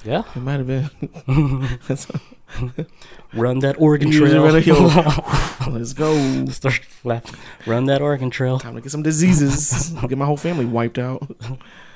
Yeah, 0.05 0.23
It 0.35 0.39
might 0.39 0.59
have 0.63 0.67
been. 0.67 0.89
Run 3.33 3.59
that 3.59 3.75
Oregon 3.79 4.11
Trail. 4.11 4.41
Let's 5.69 5.93
go. 5.93 6.45
Start 6.45 6.85
flap. 6.85 7.27
Run 7.65 7.85
that 7.85 8.01
Oregon 8.01 8.29
Trail. 8.29 8.59
Time 8.59 8.75
to 8.75 8.81
get 8.81 8.91
some 8.91 9.03
diseases. 9.03 9.91
get 10.07 10.17
my 10.17 10.25
whole 10.25 10.37
family 10.37 10.65
wiped 10.65 10.97
out. 10.97 11.29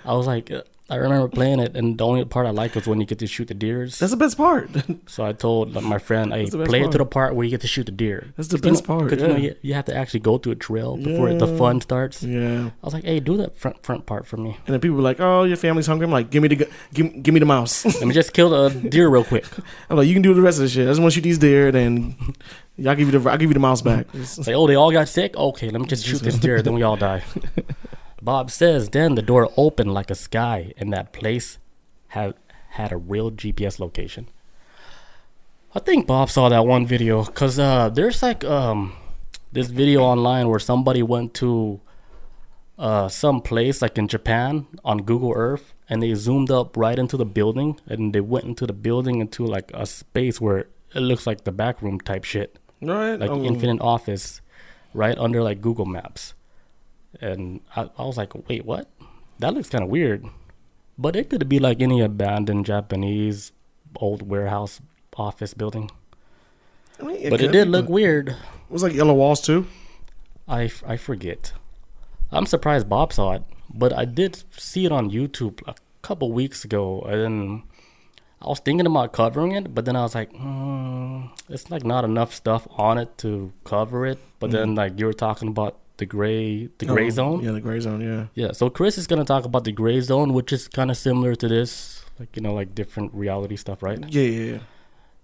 I 0.06 0.14
was 0.14 0.28
like, 0.28 0.52
uh, 0.52 0.64
I 0.90 0.98
remember 0.98 1.30
playing 1.30 1.60
it, 1.60 1.78
and 1.78 1.98
the 1.98 2.06
only 2.06 2.26
part 2.26 2.46
I 2.46 2.50
liked 2.50 2.76
was 2.76 2.86
when 2.88 3.00
you 3.00 3.06
get 3.06 3.18
to 3.20 3.28
shoot 3.28 3.48
the 3.48 3.54
deers. 3.54 3.98
That's 4.00 4.12
the 4.12 4.18
best 4.18 4.36
part. 4.38 4.70
So 5.08 5.24
I 5.26 5.32
told 5.32 5.74
like, 5.74 5.84
my 5.86 5.98
friend, 5.98 6.34
"Hey, 6.34 6.44
best 6.44 6.66
play 6.70 6.82
it 6.84 6.92
to 6.92 6.98
the 6.98 7.06
part 7.06 7.36
where 7.36 7.46
you 7.46 7.52
get 7.52 7.62
to 7.62 7.68
shoot 7.68 7.86
the 7.86 7.92
deer." 7.94 8.34
That's 8.36 8.50
the 8.50 8.58
'Cause 8.58 8.66
you 8.66 8.72
best 8.74 8.84
know- 8.90 8.98
part, 8.98 9.10
'cause, 9.10 9.22
you, 9.22 9.28
know, 9.30 9.38
you, 9.38 9.56
you 9.62 9.74
have 9.76 9.86
to 9.86 9.96
actually 9.96 10.20
go 10.20 10.38
to 10.38 10.52
a 10.52 10.56
trail 10.56 10.98
before 10.98 11.34
the 11.34 11.48
fun 11.58 11.80
starts. 11.80 12.22
yeah. 12.22 12.66
I 12.68 12.86
was 12.86 12.94
like, 12.94 13.06
"Hey, 13.06 13.20
do 13.22 13.38
that 13.38 13.58
front 13.58 13.82
front 13.82 14.06
part 14.06 14.28
for 14.28 14.36
me. 14.38 14.58
And 14.68 14.74
then 14.74 14.82
people 14.82 14.98
were 14.98 15.04
like, 15.04 15.20
"Oh, 15.22 15.46
your 15.46 15.58
family's 15.58 15.88
hungry." 15.88 16.04
I'm 16.06 16.12
like, 16.12 16.30
"Give 16.30 16.42
me 16.44 16.50
the, 16.50 16.68
give, 16.94 17.24
give 17.24 17.34
me 17.34 17.40
the 17.40 17.46
mouse." 17.46 17.86
Let 18.00 18.06
me 18.08 18.14
just 18.14 18.34
kill 18.34 18.50
the 18.50 18.70
deer 18.90 19.08
real 19.08 19.24
quick." 19.24 19.46
I'm 19.90 19.96
like, 19.98 20.08
"You 20.08 20.14
can 20.14 20.22
do 20.22 20.34
the 20.34 20.42
rest 20.42 20.58
of 20.58 20.64
the 20.64 20.70
shit. 20.70 20.86
I 20.86 20.92
just 20.92 21.00
want 21.00 21.14
to 21.14 21.16
shoot 21.16 21.24
these 21.24 21.38
deer, 21.38 21.72
then 21.72 22.16
y'all 22.78 22.94
give 22.96 23.08
you 23.12 23.18
the, 23.18 23.30
I'll 23.30 23.38
give 23.38 23.50
you 23.50 23.54
the 23.54 23.60
mouse 23.62 23.82
back." 23.82 24.08
Say, 24.24 24.52
Like, 24.52 24.56
oh, 24.60 24.68
they 24.68 24.76
all 24.76 24.92
got 24.92 25.08
sick. 25.08 25.36
Okay, 25.38 25.70
let 25.70 25.80
me 25.80 25.88
just 25.88 26.06
shoot 26.06 26.22
this 26.28 26.38
deer, 26.38 26.62
then 26.62 26.74
we 26.74 26.84
all 26.84 26.98
die. 26.98 27.24
Bob 28.24 28.50
says, 28.50 28.90
then 28.90 29.16
the 29.16 29.22
door 29.22 29.52
opened 29.58 29.94
like 29.94 30.10
a 30.10 30.16
sky, 30.16 30.74
and 30.78 30.94
that 30.94 31.12
place 31.12 31.58
had 32.10 32.36
had 32.72 32.92
a 32.92 32.98
real 32.98 33.32
GPS 33.32 33.80
location. 33.80 34.28
I 35.76 35.80
think 35.80 36.08
Bob 36.08 36.30
saw 36.30 36.50
that 36.50 36.66
one 36.66 36.86
video 36.86 37.24
because 37.26 37.60
uh, 37.60 37.90
there's 37.90 38.22
like 38.24 38.44
um, 38.44 38.94
this 39.52 39.68
video 39.68 40.02
online 40.02 40.48
where 40.48 40.60
somebody 40.60 41.02
went 41.04 41.34
to 41.36 41.82
uh, 42.78 43.08
some 43.08 43.42
place 43.42 43.82
like 43.82 43.98
in 43.98 44.08
Japan 44.08 44.68
on 44.86 45.00
Google 45.00 45.34
Earth 45.36 45.74
and 45.90 46.02
they 46.02 46.14
zoomed 46.14 46.52
up 46.52 46.78
right 46.78 46.98
into 46.98 47.18
the 47.18 47.26
building 47.26 47.80
and 47.88 48.14
they 48.14 48.22
went 48.22 48.46
into 48.46 48.66
the 48.66 48.74
building 48.74 49.20
into 49.20 49.46
like 49.46 49.72
a 49.74 49.86
space 49.86 50.40
where 50.40 50.68
it 50.96 51.00
looks 51.00 51.26
like 51.28 51.44
the 51.44 51.52
back 51.52 51.82
room 51.82 52.00
type 52.00 52.24
shit 52.24 52.58
right? 52.82 53.16
like 53.16 53.30
Oh, 53.30 53.44
infinite 53.44 53.82
office 53.82 54.42
right 54.94 55.18
under 55.18 55.42
like 55.44 55.62
google 55.62 55.86
maps 55.86 56.34
and 57.22 57.62
I, 57.76 57.90
I 57.98 58.04
was 58.06 58.18
like 58.18 58.34
wait 58.48 58.66
what? 58.66 58.90
That 59.40 59.54
looks 59.54 59.70
kind 59.70 59.84
of 59.84 59.90
weird. 59.90 60.26
But 60.98 61.16
it 61.16 61.30
could 61.30 61.50
be 61.50 61.60
like 61.60 61.82
any 61.82 62.02
abandoned 62.02 62.66
japanese 62.66 63.52
old 63.98 64.28
warehouse 64.28 64.82
office 65.16 65.54
building. 65.54 65.92
I 67.00 67.04
mean, 67.04 67.30
but 67.30 67.42
it 67.42 67.52
did 67.52 67.66
be, 67.66 67.72
look 67.72 67.90
weird. 67.90 68.30
It 68.30 68.36
was 68.70 68.84
like 68.84 68.94
yellow 68.94 69.14
walls 69.14 69.42
too. 69.42 69.68
I, 70.48 70.72
I 70.86 70.98
forget. 70.98 71.54
I'm 72.32 72.46
surprised 72.46 72.90
bob 72.90 73.14
saw 73.14 73.34
it 73.34 73.44
but 73.72 73.94
i 73.94 74.06
did 74.06 74.44
see 74.52 74.86
it 74.86 74.92
on 74.92 75.10
youtube 75.10 75.62
a 75.68 75.76
couple 76.02 76.32
weeks 76.32 76.64
ago 76.66 77.02
and 77.02 77.62
i 78.42 78.48
was 78.48 78.60
thinking 78.60 78.86
about 78.86 79.14
covering 79.14 79.52
it 79.52 79.74
but 79.74 79.86
then 79.86 79.96
i 79.96 80.02
was 80.02 80.16
like 80.16 80.32
mm, 80.34 81.30
it's 81.50 81.70
like 81.70 81.84
not 81.84 82.04
enough 82.04 82.34
stuff 82.34 82.68
on 82.72 82.98
it 82.98 83.18
to 83.20 83.52
cover 83.64 84.06
it. 84.06 84.20
But 84.40 84.52
then 84.52 84.76
like 84.76 85.00
you 85.00 85.06
were 85.06 85.14
talking 85.14 85.48
about 85.48 85.78
the 85.98 86.06
gray 86.06 86.68
the 86.80 86.86
gray 86.86 87.08
Oh, 87.08 87.10
zone 87.10 87.44
Yeah, 87.44 87.52
the 87.52 87.62
gray 87.62 87.80
zone. 87.80 88.02
Yeah. 88.02 88.26
yeah 88.34 88.52
so 88.52 88.70
chris 88.70 88.98
is 88.98 89.06
gonna 89.08 89.26
talk 89.26 89.46
about 89.46 89.64
the 89.64 89.72
gray 89.72 90.00
zone 90.02 90.34
which 90.34 90.52
is 90.52 90.68
kind 90.68 90.90
of 90.92 90.98
similar 90.98 91.36
to 91.36 91.48
this 91.48 92.04
like 92.20 92.36
you 92.36 92.42
know 92.42 92.54
like 92.54 92.74
different 92.76 93.14
reality 93.14 93.56
stuff 93.56 93.82
right 93.84 94.00
Yeah, 94.10 94.22
yeah, 94.24 94.52
yeah. 94.54 94.60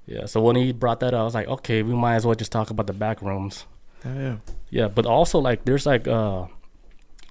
Yeah. 0.06 0.26
So 0.26 0.42
when 0.42 0.56
he 0.56 0.72
brought 0.72 1.02
that 1.02 1.14
up, 1.14 1.22
I 1.22 1.24
was 1.24 1.36
like, 1.36 1.48
okay, 1.48 1.84
we 1.84 1.94
might 1.94 2.16
as 2.16 2.26
well 2.26 2.34
just 2.34 2.52
talk 2.52 2.72
about 2.72 2.88
the 2.88 2.94
back 2.94 3.22
rooms. 3.22 3.68
Yeah, 4.04 4.16
yeah. 4.16 4.36
Yeah, 4.72 4.88
but 4.88 5.06
also 5.06 5.38
like 5.38 5.66
there's 5.66 5.86
like 5.86 6.08
uh 6.08 6.48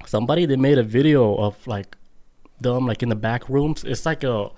somebody 0.07 0.47
that 0.47 0.59
made 0.59 0.79
a 0.79 0.85
video 0.85 1.35
of 1.37 1.55
like 1.67 1.97
them 2.61 2.87
like 2.87 3.03
in 3.03 3.09
the 3.09 3.17
back 3.17 3.49
rooms. 3.49 3.83
It's 3.83 4.07
like 4.07 4.23
a 4.23 4.51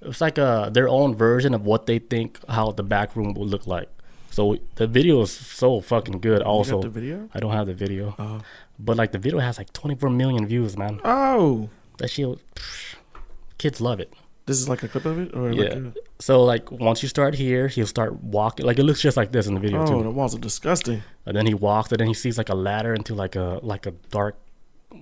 it's 0.00 0.20
like 0.22 0.38
a 0.38 0.70
their 0.72 0.88
own 0.88 1.14
version 1.14 1.52
of 1.52 1.66
what 1.66 1.84
they 1.84 1.98
think 1.98 2.38
how 2.48 2.72
the 2.72 2.82
back 2.82 3.14
room 3.16 3.34
would 3.34 3.48
look 3.50 3.66
like. 3.66 3.90
So 4.30 4.56
the 4.76 4.86
video 4.86 5.20
is 5.22 5.32
so 5.32 5.80
fucking 5.80 6.20
good. 6.20 6.40
You 6.40 6.46
Also, 6.46 6.80
the 6.82 6.88
video? 6.88 7.28
I 7.34 7.40
don't 7.40 7.52
have 7.52 7.66
the 7.66 7.74
video, 7.74 8.14
Oh. 8.18 8.40
but 8.78 8.96
like 8.96 9.12
the 9.12 9.18
video 9.18 9.38
has 9.40 9.58
like 9.58 9.72
24 9.72 10.10
million 10.10 10.46
views, 10.46 10.76
man. 10.76 11.00
Oh. 11.04 11.68
That 11.98 12.10
shit, 12.10 12.28
psh, 12.54 12.94
kids 13.58 13.80
love 13.80 14.00
it. 14.00 14.12
This 14.46 14.58
is 14.60 14.68
like 14.68 14.82
a 14.82 14.88
clip 14.88 15.04
of 15.04 15.18
it? 15.18 15.34
Or 15.34 15.52
Yeah. 15.52 15.74
Like 15.74 15.94
So 16.20 16.42
like 16.44 16.70
once 16.70 17.02
you 17.02 17.08
start 17.08 17.34
here, 17.34 17.68
he'll 17.68 17.86
start 17.86 18.22
walking. 18.22 18.64
Like 18.64 18.78
it 18.78 18.84
looks 18.84 19.00
just 19.00 19.16
like 19.16 19.30
this 19.32 19.46
in 19.46 19.54
the 19.54 19.60
video 19.60 19.82
oh, 19.82 19.86
too. 19.86 20.02
the 20.02 20.10
walls 20.10 20.34
are 20.34 20.38
disgusting. 20.40 21.02
And 21.26 21.36
then 21.36 21.46
he 21.46 21.54
walks, 21.54 21.90
and 21.92 21.98
then 22.00 22.08
he 22.08 22.14
sees 22.14 22.38
like 22.38 22.48
a 22.48 22.54
ladder 22.54 22.94
into 22.94 23.14
like 23.14 23.36
a 23.36 23.60
like 23.62 23.86
a 23.86 23.92
dark 24.10 24.36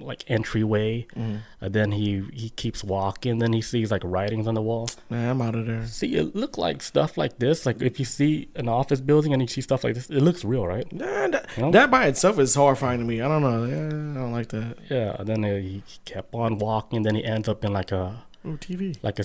like 0.01 0.25
entryway. 0.29 1.07
Mm. 1.17 1.41
And 1.61 1.73
then 1.75 1.93
he 1.93 2.23
he 2.33 2.51
keeps 2.51 2.83
walking. 2.85 3.39
Then 3.39 3.53
he 3.53 3.61
sees 3.63 3.91
like 3.91 4.03
writings 4.05 4.47
on 4.47 4.55
the 4.55 4.63
wall. 4.63 4.89
Man, 5.11 5.29
I'm 5.31 5.43
out 5.43 5.55
of 5.55 5.67
there. 5.67 5.87
See, 5.87 6.15
it 6.17 6.35
look 6.35 6.57
like 6.59 6.83
stuff 6.83 7.17
like 7.17 7.39
this. 7.39 7.67
Like 7.67 7.81
if 7.83 7.99
you 7.99 8.05
see 8.05 8.49
an 8.55 8.69
office 8.69 9.01
building 9.01 9.33
and 9.33 9.43
you 9.43 9.49
see 9.49 9.61
stuff 9.61 9.85
like 9.85 9.95
this, 9.95 10.09
it 10.11 10.21
looks 10.23 10.45
real, 10.45 10.67
right? 10.67 10.91
Nah, 10.93 11.29
that, 11.29 11.49
You 11.57 11.63
know? 11.65 11.71
that 11.73 11.91
by 11.91 12.07
itself 12.07 12.39
is 12.39 12.55
horrifying 12.55 12.99
to 13.01 13.05
me. 13.05 13.21
I 13.21 13.29
don't 13.29 13.43
know. 13.43 13.65
Yeah, 13.65 13.87
I 13.87 14.21
don't 14.23 14.33
like 14.33 14.49
that. 14.49 14.77
Yeah. 14.91 15.17
And 15.19 15.27
then 15.29 15.45
uh, 15.45 15.57
he 15.57 15.83
kept 16.05 16.35
on 16.35 16.59
walking. 16.59 17.03
Then 17.03 17.15
he 17.15 17.25
ends 17.25 17.49
up 17.49 17.65
in 17.65 17.73
like 17.73 17.93
a 17.93 18.25
Oh, 18.45 18.51
TV. 18.61 18.97
like 19.03 19.19
a 19.19 19.25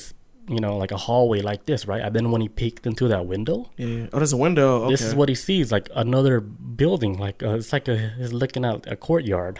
you 0.49 0.59
know 0.59 0.75
like 0.75 0.91
a 0.91 0.97
hallway 0.97 1.39
like 1.41 1.65
this, 1.67 1.85
right? 1.85 2.01
And 2.01 2.15
then 2.15 2.31
when 2.31 2.41
he 2.41 2.49
peeked 2.49 2.87
into 2.87 3.07
that 3.07 3.27
window, 3.27 3.69
Yeah, 3.77 3.87
yeah. 3.87 4.07
Oh, 4.11 4.17
there's 4.17 4.33
a 4.33 4.37
window. 4.37 4.83
Okay. 4.83 4.93
this 4.93 5.01
is 5.03 5.13
what 5.13 5.29
he 5.29 5.35
sees, 5.35 5.71
like 5.71 5.87
another 5.95 6.39
building. 6.41 7.19
Like 7.19 7.43
uh, 7.43 7.55
it's 7.59 7.71
like 7.71 7.87
a 7.87 7.95
he's 8.17 8.33
looking 8.33 8.65
at 8.65 8.91
a 8.91 8.95
courtyard. 8.95 9.59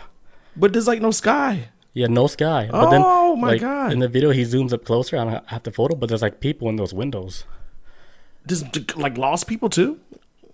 But 0.56 0.74
there's 0.74 0.88
like 0.88 1.02
no 1.02 1.12
sky. 1.12 1.70
Yeah, 1.94 2.08
no 2.08 2.28
sky. 2.28 2.70
But 2.72 2.90
then, 2.90 3.02
Oh, 3.04 3.36
my 3.36 3.50
like, 3.50 3.62
God. 3.62 3.92
In 3.92 4.00
the 4.00 4.08
video, 4.08 4.32
he 4.32 4.44
zooms 4.44 4.72
up 4.74 4.86
closer. 4.86 5.18
I 5.18 5.24
don't 5.26 5.50
have 5.50 5.64
the 5.64 5.72
photo, 5.72 5.96
but 5.96 6.08
there's 6.10 6.22
like 6.22 6.40
people 6.40 6.70
in 6.70 6.78
those 6.78 6.94
windows. 6.94 7.44
Just 8.48 8.96
like 8.98 9.18
lost 9.18 9.48
people 9.48 9.70
too. 9.70 10.00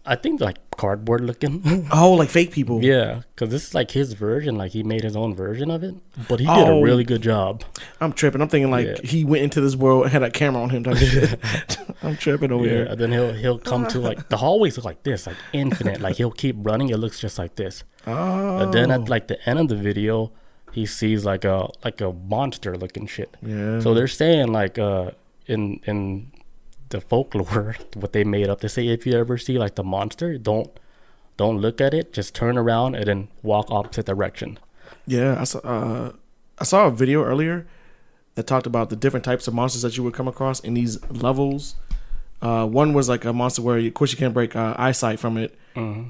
I 0.10 0.16
think 0.16 0.40
like 0.42 0.58
cardboard 0.72 1.22
looking. 1.26 1.62
Oh, 1.92 2.14
like 2.14 2.30
fake 2.30 2.52
people. 2.52 2.84
yeah, 2.84 3.22
because 3.36 3.50
this 3.52 3.68
is 3.68 3.74
like 3.76 3.92
his 3.92 4.14
version. 4.14 4.56
Like 4.58 4.72
he 4.72 4.82
made 4.84 5.04
his 5.04 5.16
own 5.16 5.36
version 5.36 5.70
of 5.70 5.84
it, 5.84 5.96
but 6.30 6.40
he 6.40 6.46
did 6.46 6.68
Oh. 6.68 6.80
a 6.80 6.82
really 6.82 7.04
good 7.04 7.22
job. 7.22 7.64
I'm 8.00 8.14
tripping. 8.14 8.42
I'm 8.42 8.48
thinking 8.50 8.72
like 8.72 8.88
Yeah. 8.88 8.96
he 9.04 9.26
went 9.26 9.44
into 9.44 9.60
this 9.62 9.76
world 9.76 10.04
and 10.04 10.12
had 10.14 10.24
a 10.24 10.32
camera 10.32 10.62
on 10.64 10.70
him. 10.70 10.84
I'm 12.04 12.16
tripping 12.18 12.52
over 12.52 12.66
Yeah, 12.66 12.72
here. 12.72 12.86
and 12.86 13.00
then 13.00 13.12
he'll 13.12 13.34
he'll 13.34 13.60
come 13.60 13.86
to 13.88 14.00
like 14.00 14.30
the 14.30 14.38
hallways 14.38 14.78
look 14.78 14.86
like 14.86 15.04
this, 15.04 15.28
like 15.28 15.38
infinite. 15.54 16.00
like 16.02 16.16
he'll 16.18 16.32
keep 16.32 16.56
running. 16.60 16.90
It 16.90 16.98
looks 16.98 17.20
just 17.20 17.38
like 17.38 17.56
this. 17.56 17.84
Oh. 18.06 18.58
And 18.60 18.74
then 18.74 18.92
at 18.92 19.10
like 19.10 19.28
the 19.28 19.38
end 19.50 19.60
of 19.60 19.68
the 19.68 19.76
video, 19.76 20.32
he 20.72 20.86
sees 20.86 21.26
like 21.26 21.44
a 21.44 21.68
like 21.84 22.00
a 22.02 22.12
monster 22.14 22.78
looking 22.78 23.08
shit. 23.08 23.36
yeah. 23.42 23.80
So 23.82 23.94
they're 23.94 24.08
saying 24.08 24.52
like 24.54 24.78
uh 24.80 25.12
in 25.48 25.80
in 25.86 26.32
the 26.90 27.02
folklore 27.02 27.76
what 27.94 28.14
they 28.14 28.24
made 28.24 28.50
up. 28.50 28.62
They 28.62 28.68
say 28.68 28.88
if 28.88 29.06
you 29.06 29.14
ever 29.14 29.38
see 29.38 29.58
like 29.58 29.76
the 29.76 29.84
monster, 29.84 30.38
don't 30.38 30.70
don't 31.38 31.60
look 31.60 31.80
at 31.80 31.94
it. 31.94 32.14
Just 32.14 32.34
turn 32.34 32.58
around 32.58 32.96
and 32.96 33.06
then 33.06 33.28
walk 33.44 33.68
opposite 33.70 34.06
direction. 34.06 34.60
Yeah, 35.06 35.40
I 35.40 35.44
saw. 35.44 35.60
Uh, 35.60 36.12
I 36.60 36.64
saw 36.64 36.88
a 36.88 36.92
video 36.92 37.24
earlier 37.24 37.68
that 38.36 38.48
talked 38.48 38.66
about 38.66 38.90
the 38.90 38.96
different 38.96 39.24
types 39.24 39.48
of 39.48 39.54
monsters 39.54 39.84
that 39.84 39.96
you 39.98 40.04
would 40.04 40.14
come 40.14 40.28
across 40.28 40.60
in 40.60 40.74
these 40.74 41.04
levels. 41.12 41.76
Uh, 42.42 42.66
one 42.68 42.94
was 42.94 43.10
like 43.10 43.26
a 43.26 43.34
monster 43.34 43.62
where, 43.64 43.80
you, 43.80 43.88
of 43.88 43.94
course, 43.96 44.12
you 44.12 44.18
can't 44.18 44.34
break 44.34 44.56
uh, 44.56 44.76
eyesight 44.78 45.20
from 45.20 45.38
it. 45.38 45.58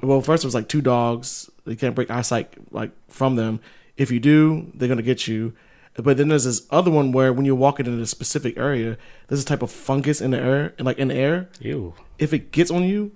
Well, 0.01 0.21
first 0.21 0.43
it 0.43 0.47
was 0.47 0.55
like 0.55 0.67
two 0.67 0.81
dogs. 0.81 1.49
You 1.65 1.75
can't 1.75 1.95
break 1.95 2.09
eyesight 2.09 2.53
like 2.71 2.91
from 3.09 3.35
them. 3.35 3.59
If 3.97 4.11
you 4.11 4.19
do, 4.19 4.71
they're 4.73 4.87
gonna 4.87 5.01
get 5.01 5.27
you. 5.27 5.53
But 5.97 6.17
then 6.17 6.27
there's 6.27 6.43
this 6.43 6.67
other 6.69 6.91
one 6.91 7.11
where 7.11 7.33
when 7.33 7.45
you're 7.45 7.55
walking 7.55 7.87
in 7.87 7.99
a 7.99 8.05
specific 8.05 8.55
area, 8.57 8.97
there's 9.27 9.41
a 9.41 9.45
type 9.45 9.63
of 9.63 9.71
fungus 9.71 10.21
in 10.21 10.31
the 10.31 10.37
air, 10.39 10.73
like 10.79 10.99
in 10.99 11.07
the 11.07 11.15
air. 11.15 11.49
Ew. 11.59 11.93
If 12.19 12.33
it 12.33 12.51
gets 12.51 12.69
on 12.69 12.83
you, 12.83 13.11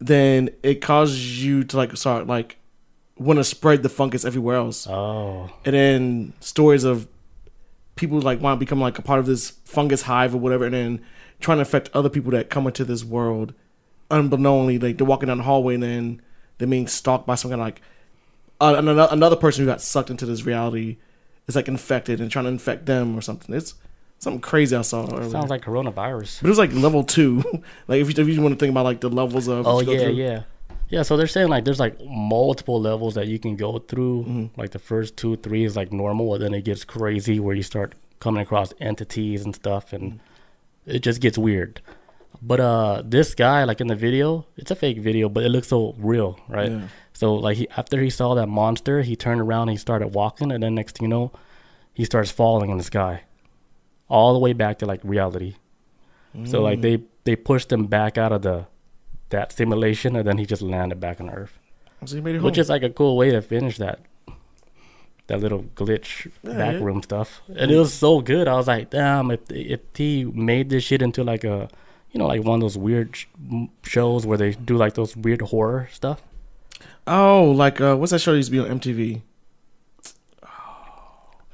then 0.00 0.50
it 0.64 0.80
causes 0.82 1.44
you 1.44 1.62
to 1.64 1.76
like 1.76 1.96
start 1.96 2.26
like 2.26 2.58
want 3.16 3.38
to 3.38 3.44
spread 3.44 3.84
the 3.84 3.88
fungus 3.88 4.24
everywhere 4.24 4.56
else 4.56 4.88
Oh. 4.88 5.48
and 5.64 5.72
then 5.72 6.32
stories 6.40 6.82
of 6.82 7.06
people 7.94 8.20
like 8.20 8.40
want 8.40 8.56
to 8.58 8.58
become 8.58 8.80
like 8.80 8.98
a 8.98 9.02
part 9.02 9.20
of 9.20 9.26
this 9.26 9.50
fungus 9.64 10.02
hive 10.02 10.34
or 10.34 10.38
whatever, 10.38 10.64
and 10.64 10.74
then 10.74 11.00
trying 11.38 11.58
to 11.58 11.62
affect 11.62 11.88
other 11.94 12.08
people 12.08 12.32
that 12.32 12.50
come 12.50 12.66
into 12.66 12.84
this 12.84 13.04
world 13.04 13.54
unbeknownly. 14.10 14.78
Like 14.80 14.98
they're 14.98 15.06
walking 15.06 15.28
down 15.28 15.38
the 15.38 15.44
hallway 15.44 15.74
and 15.74 15.82
then 15.84 16.22
they're 16.58 16.66
being 16.68 16.88
stalked 16.88 17.26
by 17.26 17.36
some 17.36 17.50
kind 17.52 17.60
of 17.60 17.66
like 17.66 17.80
uh, 18.60 18.74
another 18.76 19.06
another 19.12 19.36
person 19.36 19.64
who 19.64 19.70
got 19.70 19.80
sucked 19.80 20.10
into 20.10 20.26
this 20.26 20.44
reality 20.44 20.96
is 21.46 21.56
like 21.56 21.68
infected 21.68 22.20
and 22.20 22.30
trying 22.30 22.44
to 22.44 22.50
infect 22.50 22.86
them 22.86 23.16
or 23.16 23.20
something. 23.20 23.54
It's 23.54 23.74
something 24.18 24.40
crazy 24.40 24.76
I 24.76 24.82
saw 24.82 25.06
earlier. 25.06 25.30
Sounds 25.30 25.50
like 25.50 25.62
coronavirus. 25.62 26.40
but 26.40 26.48
it 26.48 26.50
was 26.50 26.58
like 26.58 26.72
level 26.72 27.04
two. 27.04 27.42
like 27.88 28.00
if 28.00 28.16
you, 28.16 28.22
if 28.22 28.28
you 28.28 28.40
want 28.40 28.54
to 28.54 28.58
think 28.58 28.70
about 28.70 28.84
like 28.84 29.00
the 29.00 29.10
levels 29.10 29.48
of 29.48 29.66
Oh 29.66 29.76
what 29.76 29.86
you 29.86 29.96
go 29.96 30.02
yeah, 30.02 30.08
yeah. 30.08 30.42
Yeah, 30.88 31.02
so 31.02 31.16
they're 31.16 31.26
saying 31.26 31.48
like 31.48 31.64
there's 31.64 31.80
like 31.80 31.98
multiple 32.04 32.80
levels 32.80 33.14
that 33.14 33.26
you 33.26 33.38
can 33.38 33.56
go 33.56 33.78
through. 33.78 34.22
Mm-hmm. 34.22 34.60
Like 34.60 34.70
the 34.70 34.78
first 34.78 35.16
two, 35.16 35.36
three 35.36 35.64
is 35.64 35.76
like 35.76 35.92
normal, 35.92 36.34
and 36.34 36.42
then 36.42 36.54
it 36.54 36.64
gets 36.64 36.84
crazy 36.84 37.40
where 37.40 37.54
you 37.54 37.62
start 37.62 37.94
coming 38.20 38.42
across 38.42 38.72
entities 38.80 39.44
and 39.44 39.54
stuff, 39.54 39.92
and 39.92 40.12
mm-hmm. 40.12 40.90
it 40.90 41.00
just 41.00 41.20
gets 41.20 41.38
weird. 41.38 41.80
But 42.46 42.60
uh, 42.60 43.02
this 43.04 43.34
guy, 43.34 43.64
like 43.64 43.80
in 43.80 43.86
the 43.86 43.96
video, 43.96 44.44
it's 44.56 44.70
a 44.70 44.74
fake 44.76 44.98
video, 44.98 45.28
but 45.30 45.44
it 45.44 45.48
looks 45.48 45.68
so 45.68 45.94
real, 45.98 46.38
right? 46.48 46.70
Yeah. 46.70 46.88
So 47.14 47.32
like 47.34 47.56
he, 47.56 47.68
after 47.76 48.00
he 48.02 48.10
saw 48.10 48.34
that 48.34 48.48
monster, 48.48 49.00
he 49.02 49.16
turned 49.16 49.40
around, 49.40 49.68
and 49.68 49.70
he 49.70 49.76
started 49.78 50.08
walking, 50.08 50.52
and 50.52 50.62
then 50.62 50.74
next 50.74 50.98
thing 50.98 51.04
you 51.04 51.08
know, 51.08 51.32
he 51.94 52.04
starts 52.04 52.30
falling 52.30 52.70
in 52.70 52.76
the 52.76 52.84
sky, 52.84 53.22
all 54.08 54.32
the 54.34 54.38
way 54.40 54.52
back 54.52 54.78
to 54.80 54.86
like 54.86 55.00
reality. 55.04 55.54
So 56.46 56.60
like 56.62 56.80
they 56.80 57.02
they 57.22 57.36
pushed 57.36 57.70
him 57.72 57.86
back 57.86 58.18
out 58.18 58.32
of 58.32 58.42
the 58.42 58.66
that 59.30 59.52
simulation, 59.52 60.16
and 60.16 60.26
then 60.26 60.36
he 60.38 60.44
just 60.44 60.62
landed 60.62 60.98
back 61.00 61.20
on 61.20 61.30
Earth, 61.30 61.58
So 62.04 62.16
it 62.16 62.24
home. 62.24 62.42
which 62.42 62.58
is 62.58 62.68
like 62.68 62.82
a 62.82 62.90
cool 62.90 63.16
way 63.16 63.30
to 63.30 63.40
finish 63.40 63.78
that 63.78 64.00
that 65.28 65.40
little 65.40 65.62
glitch 65.76 66.26
Yeah, 66.42 66.52
back 66.58 66.74
yeah. 66.74 66.84
room 66.84 67.02
stuff. 67.02 67.40
And 67.56 67.70
it 67.70 67.76
was 67.78 67.94
so 67.94 68.20
good. 68.20 68.48
I 68.48 68.54
was 68.54 68.66
like, 68.66 68.90
damn, 68.90 69.30
if 69.30 69.40
if 69.50 69.80
he 69.94 70.24
made 70.24 70.68
this 70.70 70.82
shit 70.84 71.00
into 71.00 71.22
like 71.24 71.44
a 71.44 71.68
you 72.14 72.18
know 72.20 72.26
like 72.26 72.42
one 72.44 72.54
of 72.54 72.60
those 72.62 72.78
weird 72.78 73.14
sh- 73.16 73.26
shows 73.82 74.24
where 74.24 74.38
they 74.38 74.52
do 74.52 74.76
like 74.76 74.94
those 74.94 75.14
weird 75.16 75.42
horror 75.42 75.88
stuff. 75.92 76.22
oh, 77.06 77.50
like 77.50 77.80
uh, 77.80 77.96
what's 77.96 78.12
that 78.12 78.20
show 78.20 78.30
that 78.32 78.38
used 78.38 78.50
to 78.50 78.52
be 78.52 78.60
on 78.70 78.78
MTV? 78.80 79.20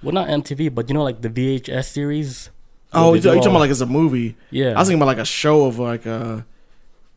Well, 0.03 0.13
not 0.13 0.29
MTV, 0.29 0.75
but 0.75 0.89
you 0.89 0.95
know 0.95 1.03
like 1.03 1.21
the 1.21 1.29
VHS 1.29 1.85
series. 1.87 2.51
Oh, 2.93 3.15
you 3.15 3.21
they 3.21 3.31
do 3.31 3.35
talking 3.37 3.51
about 3.51 3.61
like 3.61 3.71
it's 3.71 3.81
a 3.81 3.87
movie? 3.87 4.37
yeah. 4.51 4.71
I 4.71 4.79
was 4.79 4.89
thinking 4.89 4.99
about 5.03 5.09
like 5.09 5.19
a 5.19 5.25
show 5.25 5.67
of 5.67 5.79
like 5.79 6.07
uh 6.07 6.41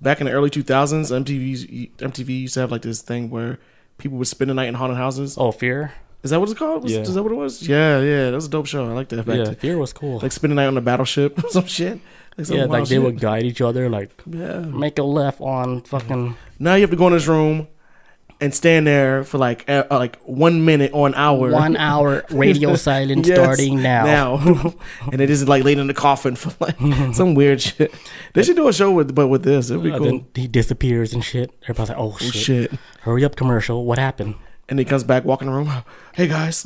back 0.02 0.20
in 0.20 0.26
the 0.26 0.32
early 0.34 0.50
2000s. 0.50 1.12
MTV 1.24 1.92
MTV 1.98 2.42
used 2.42 2.54
to 2.56 2.60
have 2.60 2.72
like 2.72 2.82
this 2.82 3.02
thing 3.02 3.30
where 3.30 3.60
people 3.98 4.18
would 4.18 4.28
spend 4.28 4.50
the 4.50 4.54
night 4.54 4.68
in 4.68 4.74
haunted 4.76 4.98
houses. 4.98 5.38
oh, 5.38 5.52
Fear. 5.52 5.94
Is 6.24 6.32
that 6.32 6.40
what 6.40 6.50
it's 6.50 6.58
called? 6.58 6.84
Was- 6.84 6.92
Yeah. 6.94 7.00
Is 7.02 7.14
that 7.16 7.24
what 7.24 7.32
it 7.32 7.36
was? 7.36 7.68
Yeah, 7.68 8.00
yeah. 8.02 8.26
That 8.30 8.36
was 8.36 8.46
a 8.46 8.50
dope 8.50 8.66
show. 8.66 8.86
I 8.86 8.94
like 8.94 9.10
that. 9.10 9.26
Back 9.26 9.38
Yeah, 9.38 9.44
to- 9.46 9.56
Fear 9.56 9.78
was 9.78 9.92
cool. 9.94 10.20
like 10.20 10.32
spend 10.32 10.52
the 10.52 10.56
night 10.56 10.68
on 10.68 10.78
a 10.78 10.82
battleship 10.82 11.38
or 11.44 11.50
some 11.50 11.66
shit. 11.66 12.00
Like 12.38 12.50
yeah, 12.50 12.66
like 12.66 12.84
they 12.90 12.96
shit. 12.96 13.04
would 13.04 13.20
guide 13.20 13.44
each 13.44 13.62
other, 13.62 13.90
like 13.90 14.10
Yeah. 14.26 14.60
make 14.60 14.98
a 15.00 15.04
left 15.04 15.40
on 15.42 15.82
fucking. 15.82 16.36
Now 16.60 16.76
you 16.76 16.82
have 16.82 16.90
to 16.90 16.96
go 16.96 17.08
in 17.08 17.14
this 17.14 17.28
room 17.28 17.68
and 18.42 18.54
stand 18.54 18.88
there 18.88 19.24
for 19.24 19.38
like 19.38 19.70
uh, 19.70 19.84
like 19.92 20.18
one 20.24 20.66
minute 20.66 20.92
or 20.94 21.06
an 21.08 21.14
hour. 21.16 21.52
One 21.52 21.78
hour 21.78 22.26
radio 22.32 22.76
silence 22.76 23.28
Yes, 23.28 23.38
starting 23.38 23.82
now. 23.84 24.04
Now, 24.06 24.74
and 25.12 25.22
it 25.22 25.30
isn't 25.30 25.48
like 25.48 25.64
laid 25.64 25.78
in 25.78 25.88
the 25.88 25.94
coffin 25.94 26.36
for 26.36 26.52
like 26.60 26.76
some 27.14 27.36
weird 27.36 27.62
shit. 27.62 27.94
They 28.34 28.42
should 28.44 28.56
do 28.56 28.68
a 28.68 28.74
show 28.74 28.92
with, 28.92 29.14
but 29.14 29.28
with 29.28 29.44
this, 29.44 29.70
it'd 29.70 29.84
be 29.84 29.92
Uh, 29.92 29.98
cool. 30.00 30.06
Then 30.08 30.26
he 30.34 30.48
disappears 30.48 31.14
and 31.14 31.24
shit. 31.24 31.52
Everybody's 31.64 31.90
like, 31.90 32.00
"Oh, 32.00 32.14
oh 32.14 32.18
shit. 32.18 32.34
shit! 32.34 32.72
Hurry 33.02 33.24
up, 33.24 33.36
commercial! 33.36 33.86
What 33.86 34.00
happened?" 34.00 34.36
And 34.70 34.80
he 34.80 34.86
comes 34.86 35.04
back, 35.04 35.24
walking 35.24 35.48
the 35.50 35.54
room. 35.54 35.72
Hey 36.14 36.28
guys, 36.28 36.64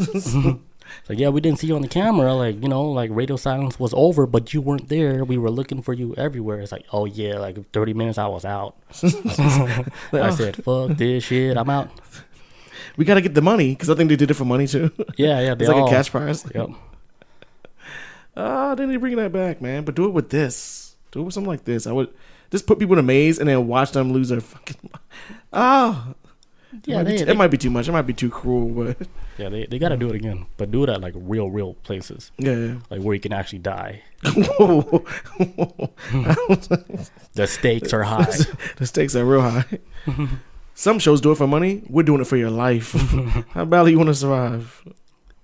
It's 1.00 1.10
like, 1.10 1.20
yeah, 1.20 1.30
we 1.30 1.42
didn't 1.42 1.60
see 1.60 1.68
you 1.68 1.76
on 1.76 1.82
the 1.82 1.88
camera. 1.88 2.34
Like, 2.34 2.62
you 2.62 2.70
know, 2.70 2.86
like 2.92 3.10
radio 3.14 3.36
silence 3.36 3.80
was 3.80 3.94
over, 3.96 4.26
but 4.26 4.54
you 4.54 4.62
weren't 4.62 4.90
there. 4.90 5.24
We 5.24 5.38
were 5.38 5.50
looking 5.52 5.82
for 5.82 5.94
you 5.94 6.14
everywhere. 6.18 6.62
It's 6.62 6.72
like, 6.72 6.86
oh 6.92 7.06
yeah, 7.06 7.38
like 7.38 7.72
30 7.72 7.94
minutes 7.94 8.18
I 8.18 8.28
was 8.28 8.46
out. 8.46 8.76
I 10.14 10.30
said, 10.32 10.56
fuck 10.64 10.98
this 10.98 11.24
shit, 11.26 11.58
I'm 11.58 11.70
out. 11.70 11.90
we 12.98 13.06
gotta 13.06 13.22
get 13.22 13.34
the 13.34 13.42
money 13.42 13.70
because 13.70 13.90
I 13.90 13.96
think 13.96 14.10
they 14.10 14.16
did 14.16 14.32
it 14.32 14.36
for 14.36 14.46
money 14.46 14.68
too. 14.68 14.92
Yeah, 15.18 15.40
yeah, 15.40 15.54
it's 15.54 15.68
like 15.68 15.78
all. 15.78 15.88
a 15.88 15.92
cash 15.92 16.10
prize. 16.12 16.46
Yep. 16.54 16.70
Ah, 18.40 18.76
they 18.76 18.86
need 18.86 18.94
to 18.94 19.00
bring 19.00 19.16
that 19.16 19.32
back, 19.32 19.64
man. 19.64 19.84
But 19.84 19.96
do 19.96 20.06
it 20.06 20.12
with 20.14 20.30
this. 20.30 20.96
Do 21.12 21.22
it 21.22 21.24
with 21.24 21.34
something 21.34 21.50
like 21.50 21.66
this. 21.66 21.88
I 21.88 21.92
would 21.92 22.10
just 22.52 22.68
put 22.68 22.78
people 22.78 22.94
in 22.94 23.00
a 23.00 23.02
maze 23.02 23.40
and 23.40 23.50
then 23.50 23.66
watch 23.66 23.94
them 23.94 24.14
lose 24.14 24.30
their 24.30 24.42
fucking. 24.42 24.92
Ah, 26.78 26.80
it, 26.80 26.88
Yeah, 26.88 26.96
might 26.98 27.04
be 27.04 27.12
they- 27.12 27.18
t- 27.18 27.24
they- 27.26 27.32
it 27.32 27.38
might 27.38 27.48
be 27.52 27.58
too 27.58 27.70
much. 27.70 27.88
It 27.88 27.92
might 27.92 28.02
be 28.08 28.14
too 28.14 28.30
cruel, 28.30 28.70
but 28.96 29.08
Yeah, 29.38 29.50
they, 29.50 29.66
they 29.66 29.80
got 29.80 29.90
to 29.90 29.98
do 29.98 30.10
it 30.10 30.16
again, 30.16 30.46
but 30.58 30.72
do 30.72 30.84
it 30.84 30.90
at 30.90 31.02
like 31.02 31.14
real, 31.16 31.50
real 31.50 31.74
places, 31.84 32.32
yeah. 32.38 32.76
like 32.90 33.02
where 33.02 33.14
you 33.14 33.20
can 33.22 33.34
actually 33.34 33.60
die. 33.60 34.02
Whoa. 34.36 35.06
The 37.34 37.46
stakes 37.48 37.94
are 37.94 38.04
high. 38.04 38.26
the 38.78 38.86
stakes 38.86 39.16
are 39.16 39.24
real 39.26 39.42
high. 39.42 39.66
Some 40.74 41.00
shows 41.00 41.22
do 41.22 41.32
it 41.32 41.36
for 41.38 41.48
money. 41.48 41.84
We're 41.90 42.04
doing 42.04 42.22
it 42.22 42.26
for 42.28 42.38
your 42.38 42.50
life. 42.52 42.92
How 43.50 43.66
badly 43.66 43.92
you 43.92 43.98
want 43.98 44.08
to 44.10 44.16
survive? 44.16 44.84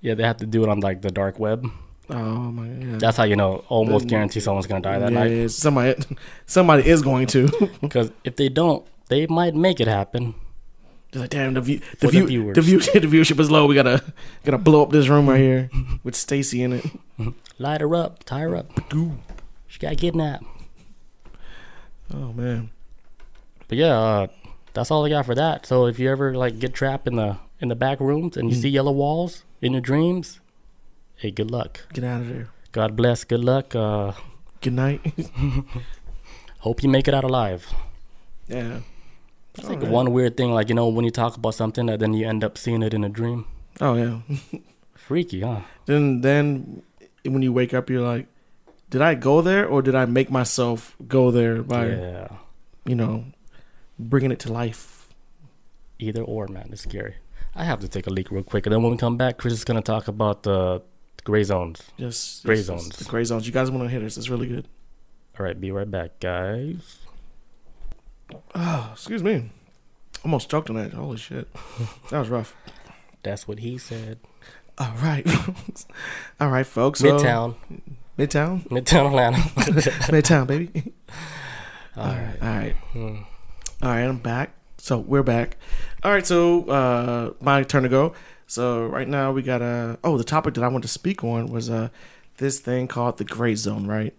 yeah, 0.02 0.16
they 0.16 0.24
have 0.24 0.38
to 0.38 0.46
do 0.46 0.64
it 0.64 0.70
on 0.70 0.80
like 0.82 1.02
the 1.02 1.12
dark 1.12 1.40
web. 1.40 1.66
Oh 2.10 2.16
my 2.52 2.68
god. 2.68 3.00
That's 3.00 3.16
how 3.16 3.24
you 3.24 3.36
know 3.38 3.64
almost 3.70 4.04
Then- 4.04 4.10
guarantee 4.10 4.42
someone's 4.42 4.68
gonna 4.68 4.82
die 4.82 5.00
that 5.00 5.12
yeah, 5.12 5.20
night. 5.20 5.32
yeah, 5.32 5.48
somebody, 5.48 6.04
somebody 6.46 6.88
is 6.90 7.02
going 7.02 7.28
to. 7.28 7.48
Because 7.82 8.12
if 8.26 8.36
they 8.36 8.50
don't, 8.50 8.86
they 9.08 9.26
might 9.28 9.56
make 9.56 9.80
it 9.80 9.88
happen. 9.88 10.36
Like, 11.14 11.30
damn, 11.30 11.54
the 11.54 11.62
view, 11.62 11.80
the, 12.00 12.08
the 12.08 12.08
view, 12.08 12.26
viewers. 12.28 12.56
the 12.56 12.62
view, 12.62 12.80
the 12.94 13.00
viewership 13.02 13.40
is 13.40 13.52
low. 13.52 13.66
We 13.68 13.76
gotta, 13.76 14.04
gotta 14.44 14.58
blow 14.58 14.82
up 14.82 14.90
this 14.90 15.08
room 15.10 15.30
right 15.30 15.40
here 15.40 15.70
with 16.04 16.16
Stacy 16.16 16.64
in 16.64 16.74
it. 16.74 16.86
Light 17.60 17.82
her 17.82 17.94
up, 17.96 18.24
tie 18.24 18.40
her 18.40 18.56
up. 18.56 18.72
She 19.68 19.80
got 19.80 19.98
kidnapped. 19.98 20.44
Oh 22.14 22.34
man. 22.34 22.70
But 23.68 23.78
yeah, 23.78 23.98
uh, 24.00 24.28
that's 24.74 24.90
all 24.92 25.06
I 25.06 25.10
got 25.10 25.26
for 25.26 25.36
that. 25.36 25.66
So 25.66 25.86
if 25.86 26.00
you 26.00 26.10
ever 26.12 26.36
like 26.36 26.60
get 26.60 26.74
trapped 26.74 27.08
in 27.08 27.16
the 27.16 27.38
in 27.60 27.70
the 27.70 27.76
back 27.76 28.00
rooms 28.00 28.36
and 28.38 28.50
you 28.50 28.56
Mm. 28.58 28.62
see 28.62 28.70
yellow 28.70 28.92
walls 28.92 29.44
in 29.62 29.72
your 29.74 29.82
dreams, 29.82 30.40
hey, 31.16 31.32
good 31.32 31.50
luck. 31.52 31.82
Get 31.94 32.04
out 32.04 32.22
of 32.22 32.28
there. 32.30 32.50
God 32.72 32.96
bless. 32.96 33.24
Good 33.24 33.44
luck. 33.44 33.76
Uh, 33.76 34.14
Good 34.62 34.74
night. 34.74 35.02
hope 36.60 36.82
you 36.84 36.90
make 36.90 37.08
it 37.08 37.14
out 37.14 37.24
alive. 37.24 37.68
yeah. 38.48 38.80
It's 39.56 39.66
oh, 39.66 39.70
like 39.70 39.78
Alright. 39.78 39.92
one 39.92 40.14
weird 40.14 40.36
thing, 40.36 40.52
like 40.54 40.70
you 40.70 40.76
know, 40.76 40.88
when 40.88 41.06
you 41.06 41.12
talk 41.12 41.36
about 41.38 41.54
something, 41.56 41.86
that 41.86 42.00
then 42.00 42.14
you 42.14 42.28
end 42.28 42.44
up 42.44 42.58
seeing 42.58 42.82
it 42.82 42.94
in 42.94 43.04
a 43.04 43.10
dream. 43.10 43.46
Oh 43.80 43.96
yeah. 43.96 44.20
Freaky, 44.96 45.42
huh? 45.42 45.62
Then 45.86 46.22
then 46.22 46.82
when 47.24 47.42
you 47.42 47.54
wake 47.54 47.74
up, 47.74 47.90
you're 47.90 48.02
like, 48.02 48.28
did 48.90 49.02
I 49.02 49.16
go 49.16 49.42
there 49.42 49.68
or 49.68 49.82
did 49.82 49.96
I 49.96 50.06
make 50.06 50.32
myself 50.32 50.96
go 51.08 51.32
there 51.32 51.62
by 51.62 51.88
yeah. 51.88 52.28
you 52.86 52.96
know 52.96 53.26
bringing 54.00 54.32
it 54.32 54.40
to 54.40 54.52
life? 54.52 55.14
Either 56.00 56.24
or, 56.24 56.48
man, 56.48 56.70
it's 56.72 56.82
scary. 56.82 57.16
I 57.56 57.64
have 57.64 57.80
to 57.82 57.88
take 57.88 58.08
a 58.08 58.10
leak 58.10 58.32
real 58.32 58.44
quick, 58.44 58.66
and 58.66 58.74
then 58.74 58.82
when 58.82 58.92
we 58.92 58.98
come 58.98 59.16
back, 59.16 59.38
Chris 59.38 59.54
is 59.54 59.64
gonna 59.64 59.82
talk 59.82 60.08
about 60.08 60.44
the 60.44 60.82
gray 61.24 61.44
zones. 61.44 61.82
Yes, 61.98 62.42
Gray 62.44 62.56
just- 62.56 62.68
zones. 62.68 62.90
The 62.98 63.06
gray 63.06 63.24
zones. 63.24 63.46
You 63.46 63.54
guys 63.54 63.70
want 63.70 63.84
to 63.84 63.90
hit 63.90 64.04
us? 64.04 64.18
It's 64.18 64.30
really 64.30 64.48
good. 64.48 64.68
All 65.40 65.46
right, 65.46 65.60
be 65.60 65.72
right 65.72 65.90
back, 65.90 66.20
guys. 66.20 67.03
Oh, 68.56 68.90
excuse 68.94 69.24
me. 69.24 69.50
Almost 70.24 70.50
choked 70.50 70.70
on 70.70 70.76
that. 70.78 70.94
Holy 70.94 71.18
shit. 71.18 71.48
That 72.10 72.20
was 72.20 72.30
rough. 72.30 72.56
That's 73.24 73.48
what 73.48 73.60
he 73.60 73.78
said. 73.78 74.20
All 74.78 74.94
right. 75.02 75.26
All 76.40 76.50
right, 76.50 76.66
folks. 76.66 77.00
So- 77.00 77.18
Midtown, 77.18 77.56
Midtown? 78.18 78.68
Midtown 78.70 79.08
Atlanta. 79.08 79.38
Midtown, 80.12 80.48
baby. 80.48 80.94
All 81.98 82.06
right. 82.06 82.38
All 82.42 82.48
right. 82.48 82.76
Hmm. 82.94 83.16
All 83.82 83.90
right, 83.90 84.04
I'm 84.04 84.18
back. 84.18 84.56
So 84.78 84.98
we're 84.98 85.24
back. 85.24 85.58
All 86.04 86.12
right, 86.12 86.26
so 86.26 86.66
uh 86.66 87.34
my 87.42 87.64
turn 87.64 87.84
to 87.84 87.90
go. 87.90 88.14
So 88.48 88.86
right 88.88 89.08
now 89.08 89.32
we 89.32 89.42
got 89.42 89.62
a 89.62 89.98
oh 90.04 90.18
the 90.18 90.24
topic 90.24 90.56
that 90.56 90.64
I 90.64 90.68
want 90.68 90.84
to 90.84 90.88
speak 90.90 91.24
on 91.24 91.48
was 91.48 91.70
uh 91.70 91.90
this 92.38 92.60
thing 92.60 92.88
called 92.88 93.18
the 93.18 93.24
gray 93.24 93.56
zone, 93.56 93.86
right? 93.88 94.14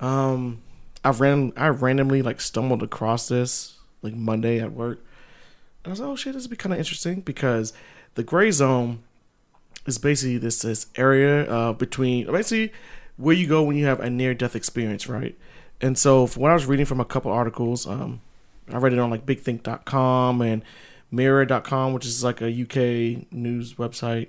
Um 0.00 0.62
I 1.04 1.10
ran 1.10 1.52
I 1.56 1.68
randomly 1.68 2.22
like 2.22 2.40
stumbled 2.40 2.82
across 2.82 3.28
this 3.28 3.76
like 4.02 4.14
Monday 4.14 4.60
at 4.60 4.72
work. 4.72 4.98
And 5.84 5.88
I 5.88 5.90
was 5.90 6.00
like, 6.00 6.08
oh 6.08 6.16
shit, 6.16 6.34
this 6.34 6.44
would 6.44 6.50
be 6.50 6.56
kind 6.56 6.72
of 6.72 6.78
interesting 6.78 7.20
because 7.20 7.72
the 8.14 8.22
gray 8.22 8.50
zone 8.50 9.02
is 9.86 9.98
basically 9.98 10.38
this 10.38 10.62
this 10.62 10.86
area 10.96 11.50
uh 11.50 11.72
between 11.72 12.26
basically 12.26 12.72
where 13.16 13.36
you 13.36 13.46
go 13.46 13.62
when 13.62 13.76
you 13.76 13.86
have 13.86 14.00
a 14.00 14.10
near 14.10 14.34
death 14.34 14.56
experience, 14.56 15.06
right? 15.06 15.36
And 15.80 15.98
so 15.98 16.26
from 16.26 16.42
what 16.42 16.50
I 16.50 16.54
was 16.54 16.66
reading 16.66 16.86
from 16.86 17.00
a 17.00 17.04
couple 17.04 17.30
articles, 17.30 17.86
um 17.86 18.20
I 18.72 18.78
read 18.78 18.94
it 18.94 18.98
on 18.98 19.10
like 19.10 19.26
bigthink.com 19.26 20.40
and 20.40 20.62
mirror.com, 21.10 21.92
which 21.92 22.06
is 22.06 22.24
like 22.24 22.40
a 22.40 22.48
UK 22.48 23.30
news 23.32 23.74
website. 23.74 24.28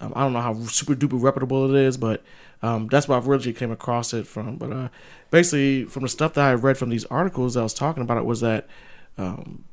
Um, 0.00 0.12
I 0.16 0.22
don't 0.22 0.32
know 0.32 0.40
how 0.40 0.54
super 0.64 0.94
duper 0.94 1.20
reputable 1.22 1.74
it 1.74 1.80
is, 1.80 1.96
but 1.96 2.22
um, 2.62 2.88
that's 2.88 3.08
where 3.08 3.18
I 3.18 3.22
originally 3.22 3.58
came 3.58 3.70
across 3.70 4.14
it 4.14 4.26
from. 4.26 4.56
But 4.56 4.72
uh, 4.72 4.88
basically, 5.30 5.84
from 5.84 6.02
the 6.02 6.08
stuff 6.08 6.34
that 6.34 6.44
I 6.44 6.54
read 6.54 6.78
from 6.78 6.90
these 6.90 7.04
articles 7.06 7.54
that 7.54 7.60
I 7.60 7.62
was 7.64 7.74
talking 7.74 8.02
about, 8.02 8.18
it 8.18 8.24
was 8.24 8.40
that 8.40 8.66
um, 9.18 9.64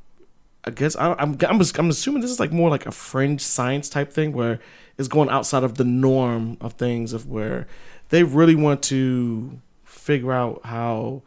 I 0.65 0.71
guess 0.71 0.95
I, 0.95 1.13
I'm, 1.13 1.37
I'm 1.47 1.61
I'm 1.61 1.89
assuming 1.89 2.21
this 2.21 2.31
is 2.31 2.39
like 2.39 2.51
more 2.51 2.69
like 2.69 2.85
a 2.85 2.91
fringe 2.91 3.41
science 3.41 3.89
type 3.89 4.11
thing 4.11 4.33
where 4.33 4.59
it's 4.97 5.07
going 5.07 5.29
outside 5.29 5.63
of 5.63 5.75
the 5.75 5.83
norm 5.83 6.57
of 6.61 6.73
things 6.73 7.13
of 7.13 7.27
where 7.27 7.67
they 8.09 8.23
really 8.23 8.55
want 8.55 8.81
to 8.83 9.59
figure 9.83 10.31
out 10.31 10.61
how 10.65 11.21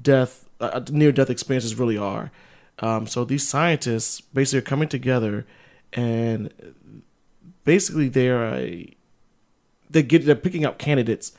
death 0.00 0.48
uh, 0.60 0.80
near 0.90 1.12
death 1.12 1.30
experiences 1.30 1.74
really 1.74 1.98
are. 1.98 2.30
Um, 2.80 3.06
so 3.06 3.24
these 3.24 3.46
scientists 3.46 4.20
basically 4.20 4.60
are 4.60 4.62
coming 4.62 4.88
together 4.88 5.46
and 5.92 6.52
basically 7.64 8.08
they're 8.08 8.54
a, 8.54 8.94
they 9.90 10.02
get 10.02 10.24
they're 10.24 10.34
picking 10.34 10.64
up 10.64 10.78
candidates 10.78 11.32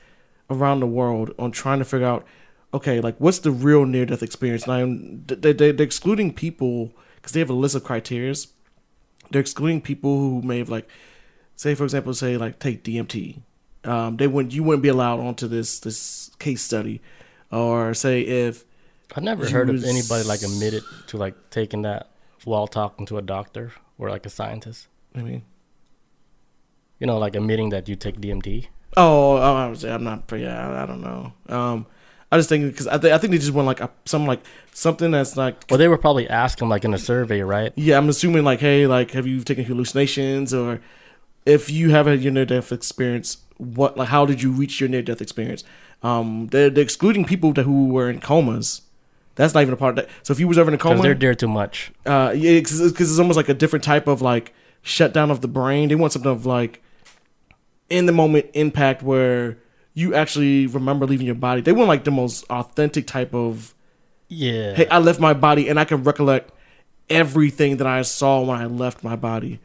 around 0.50 0.80
the 0.80 0.88
world 0.88 1.34
on 1.38 1.52
trying 1.52 1.80
to 1.80 1.86
figure 1.86 2.08
out 2.08 2.26
okay 2.74 3.00
like 3.00 3.16
what's 3.18 3.40
the 3.40 3.52
real 3.52 3.86
near 3.86 4.06
death 4.06 4.24
experience? 4.24 4.68
Now 4.68 4.86
they, 4.86 5.54
they, 5.54 5.72
they're 5.72 5.86
excluding 5.86 6.34
people 6.34 6.94
because 7.16 7.34
they 7.34 7.40
have 7.40 7.50
a 7.50 7.54
list 7.54 7.76
of 7.76 7.84
criterias. 7.84 8.48
They're 9.32 9.42
excluding 9.42 9.82
people 9.82 10.18
who 10.18 10.42
may 10.42 10.60
have 10.60 10.70
like 10.70 10.88
say 11.56 11.76
for 11.76 11.84
example 11.84 12.14
say 12.14 12.38
like 12.38 12.60
take 12.60 12.84
DMT 12.84 13.42
um, 13.84 14.18
they 14.18 14.28
wouldn't 14.28 14.54
you 14.54 14.64
wouldn't 14.64 14.84
be 14.84 14.90
allowed 14.90 15.20
onto 15.20 15.48
this 15.48 15.80
this 15.80 16.32
case 16.40 16.62
study. 16.62 17.02
Or 17.52 17.94
say 17.94 18.22
if 18.22 18.66
I've 19.16 19.24
never 19.24 19.50
heard 19.50 19.70
of 19.70 19.84
anybody 19.84 20.24
like 20.24 20.42
admitted 20.42 20.84
to 21.08 21.18
like 21.18 21.50
taking 21.50 21.82
that 21.84 22.10
while 22.44 22.68
talking 22.68 23.06
to 23.08 23.18
a 23.18 23.22
doctor 23.22 23.72
or 23.98 24.10
like 24.10 24.26
a 24.26 24.30
scientist. 24.30 24.88
I 25.16 25.22
mean 25.22 25.44
You 27.00 27.08
know, 27.08 27.18
like 27.18 27.36
admitting 27.36 27.70
that 27.70 27.88
you 27.88 27.96
take 27.96 28.20
DMT. 28.20 28.68
Oh, 28.98 29.38
oh, 29.38 29.56
I 29.56 29.68
was, 29.68 29.86
I'm 29.86 30.04
not. 30.04 30.24
Yeah, 30.36 30.70
I, 30.70 30.84
I 30.84 30.86
don't 30.86 31.02
know. 31.02 31.34
Um, 31.48 31.86
I 32.32 32.38
just 32.38 32.50
think 32.50 32.66
because 32.66 32.88
I, 32.88 32.98
th- 32.98 33.14
I 33.14 33.18
think 33.18 33.32
they 33.32 33.38
just 33.38 33.54
want 33.54 33.66
like 33.66 33.80
a, 33.80 33.90
some 34.06 34.26
like 34.26 34.42
something 34.74 35.12
that's 35.12 35.38
like. 35.38 35.64
Well, 35.70 35.78
they 35.78 35.88
were 35.88 35.98
probably 35.98 36.28
asking 36.30 36.70
like 36.70 36.84
in 36.84 36.94
a 36.94 36.98
survey, 36.98 37.42
right? 37.42 37.72
Yeah, 37.76 37.98
I'm 37.98 38.10
assuming 38.10 38.44
like, 38.44 38.60
hey, 38.60 38.86
like, 38.88 39.12
have 39.12 39.26
you 39.26 39.42
taken 39.42 39.64
hallucinations 39.66 40.54
or 40.54 40.82
if 41.46 41.70
you 41.70 41.90
have 41.92 42.06
had 42.06 42.22
your 42.22 42.34
near 42.34 42.46
death 42.46 42.72
experience, 42.72 43.38
what 43.58 43.98
like 43.98 44.10
how 44.10 44.26
did 44.26 44.42
you 44.44 44.52
reach 44.52 44.80
your 44.80 44.90
near 44.90 45.02
death 45.02 45.22
experience? 45.22 45.64
Um, 46.04 46.48
they're, 46.48 46.70
they're 46.70 46.84
excluding 46.84 47.26
people 47.26 47.54
that 47.54 47.64
who 47.64 47.90
were 47.90 48.10
in 48.10 48.20
comas. 48.20 48.82
That's 49.36 49.54
not 49.54 49.62
even 49.62 49.74
a 49.74 49.78
part 49.78 49.98
of 49.98 50.06
that. 50.06 50.14
So 50.24 50.32
if 50.34 50.40
you 50.40 50.48
was 50.48 50.58
ever 50.58 50.70
in 50.70 50.76
a 50.76 50.78
coma, 50.78 51.02
they're 51.02 51.14
there 51.16 51.36
too 51.36 51.48
much. 51.48 51.92
uh, 52.06 52.34
yeah, 52.36 52.60
because 52.60 52.80
it's 52.82 53.20
almost 53.20 53.38
like 53.38 53.50
a 53.50 53.54
different 53.54 53.84
type 53.84 54.08
of 54.08 54.22
like 54.22 54.54
shutdown 54.82 55.32
of 55.32 55.42
the 55.42 55.48
brain. 55.48 55.90
They 55.90 55.96
want 55.96 56.14
something 56.14 56.32
of 56.32 56.46
like 56.46 56.82
in 57.90 58.06
the 58.06 58.12
moment 58.12 58.48
impact 58.54 59.02
where 59.04 59.58
you 59.94 60.14
actually 60.16 60.68
remember 60.68 61.06
leaving 61.06 61.26
your 61.26 61.36
body. 61.36 61.62
They 61.62 61.72
want 61.72 61.88
like 61.88 62.04
the 62.04 62.12
most 62.12 62.46
authentic 62.50 63.08
type 63.08 63.34
of 63.34 63.74
Yeah. 64.28 64.74
hey, 64.76 64.88
I 64.90 65.00
left 65.00 65.20
my 65.20 65.34
body 65.34 65.68
and 65.70 65.80
I 65.80 65.86
can 65.86 66.04
recollect 66.04 66.52
everything 67.10 67.78
that 67.78 67.88
I 67.88 68.02
saw 68.04 68.42
when 68.42 68.60
I 68.62 68.66
left 68.66 69.04
my 69.04 69.16
body 69.16 69.60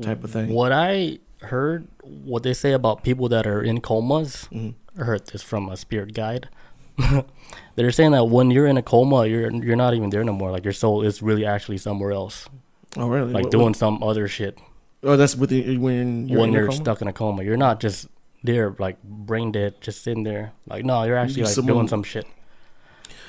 type 0.00 0.22
of 0.22 0.30
thing. 0.30 0.50
What 0.52 0.72
I 0.72 1.18
heard, 1.40 1.88
what 2.02 2.42
they 2.42 2.52
say 2.52 2.72
about 2.72 3.02
people 3.02 3.28
that 3.30 3.46
are 3.46 3.62
in 3.62 3.80
comas, 3.80 4.48
Mm-hmm. 4.52 5.00
I 5.00 5.04
heard 5.04 5.26
this 5.28 5.42
from 5.42 5.68
a 5.68 5.76
spirit 5.76 6.12
guide. 6.14 6.48
They're 7.76 7.92
saying 7.92 8.10
that 8.12 8.24
when 8.24 8.50
you're 8.50 8.66
in 8.66 8.76
a 8.76 8.82
coma, 8.82 9.26
you're 9.26 9.50
you're 9.50 9.76
not 9.76 9.94
even 9.94 10.10
there 10.10 10.24
no 10.24 10.32
more. 10.32 10.50
Like 10.50 10.64
your 10.64 10.72
soul 10.74 11.02
is 11.02 11.22
really 11.22 11.46
actually 11.46 11.78
somewhere 11.78 12.10
else, 12.12 12.46
Oh, 12.96 13.08
really? 13.08 13.32
like 13.32 13.44
What- 13.44 13.52
doing 13.52 13.74
some 13.74 14.02
other 14.02 14.28
shit. 14.28 14.58
Oh, 15.02 15.16
that's 15.16 15.36
with 15.36 15.50
the, 15.50 15.76
when 15.78 16.28
you're 16.28 16.40
when 16.40 16.52
you're 16.52 16.66
coma? 16.68 16.76
stuck 16.76 17.02
in 17.02 17.08
a 17.08 17.12
coma, 17.12 17.42
you're 17.42 17.56
not 17.56 17.80
just 17.80 18.08
there 18.42 18.74
like 18.78 19.02
brain 19.02 19.52
dead, 19.52 19.74
just 19.80 20.02
sitting 20.02 20.22
there. 20.24 20.52
Like 20.66 20.84
no, 20.84 21.02
you're 21.04 21.16
actually 21.16 21.42
like 21.44 21.52
Someone- 21.52 21.74
doing 21.74 21.88
some 21.88 22.02
shit. 22.02 22.26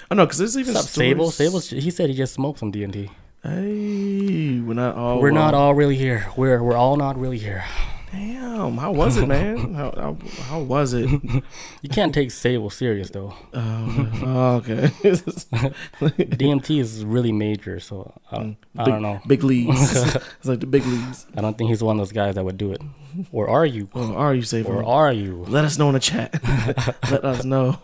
I 0.10 0.16
know 0.16 0.26
because 0.26 0.40
there's 0.40 0.58
even 0.58 0.76
up, 0.76 0.84
Sable? 0.84 1.32
Sable, 1.32 1.60
he 1.62 1.90
said 1.90 2.10
he 2.10 2.16
just 2.16 2.34
smoked 2.34 2.60
some 2.60 2.72
DMT. 2.72 3.10
Hey, 3.44 4.60
we're 4.60 4.74
not 4.74 4.96
all. 4.96 5.22
we're 5.22 5.32
not 5.32 5.54
all 5.54 5.74
really 5.74 5.96
here. 5.96 6.28
We're 6.36 6.62
we're 6.62 6.76
all 6.76 6.98
not 6.98 7.18
really 7.18 7.38
here. 7.40 7.64
Damn, 8.12 8.78
how 8.78 8.92
was 8.92 9.16
it, 9.16 9.26
man? 9.26 9.74
how, 9.74 9.94
how 9.96 10.18
how 10.44 10.60
was 10.60 10.94
it? 10.94 11.10
You 11.82 11.90
can't 11.90 12.14
take 12.14 12.32
Sable 12.32 12.70
serious 12.70 13.10
though. 13.10 13.34
Oh, 13.54 14.56
okay. 14.58 14.88
DMT 16.02 16.80
is 16.80 17.06
really 17.06 17.32
major, 17.32 17.80
so 17.80 18.14
I, 18.30 18.36
I 18.38 18.84
big, 18.84 18.86
don't 18.86 19.02
know. 19.02 19.22
Big 19.28 19.44
leagues. 19.44 19.96
it's 20.16 20.46
like 20.48 20.60
the 20.60 20.68
big 20.68 20.86
leagues. 20.86 21.26
I 21.38 21.42
don't 21.42 21.58
think 21.58 21.70
he's 21.70 21.82
one 21.82 21.98
of 21.98 22.02
those 22.02 22.12
guys 22.12 22.36
that 22.36 22.44
would 22.44 22.58
do 22.58 22.74
it. 22.74 22.82
Or 23.32 23.48
are 23.48 23.66
you? 23.66 23.88
Oh, 23.96 24.14
are 24.14 24.34
you 24.34 24.44
safe? 24.44 24.68
Or 24.68 24.84
are 24.84 25.14
you? 25.14 25.46
Let 25.48 25.64
us 25.64 25.78
know 25.78 25.88
in 25.88 25.94
the 25.94 26.00
chat. 26.00 26.38
Let 27.10 27.24
us 27.24 27.46
know. 27.46 27.80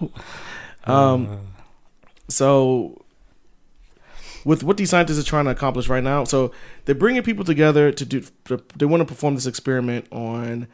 Um. 0.84 1.28
Uh. 1.28 1.38
So 2.30 3.06
with 4.48 4.64
what 4.64 4.78
these 4.78 4.90
scientists 4.90 5.20
are 5.20 5.26
trying 5.26 5.44
to 5.44 5.52
accomplish 5.52 5.90
right 5.90 6.04
now. 6.04 6.24
So 6.24 6.54
they're 6.86 6.96
bringing 6.96 7.22
people 7.22 7.44
together 7.44 7.92
to 7.92 8.06
do. 8.06 8.24
They 8.78 8.86
want 8.86 9.02
to 9.02 9.06
perform 9.06 9.36
this 9.36 9.46
experiment 9.46 10.08
on 10.10 10.70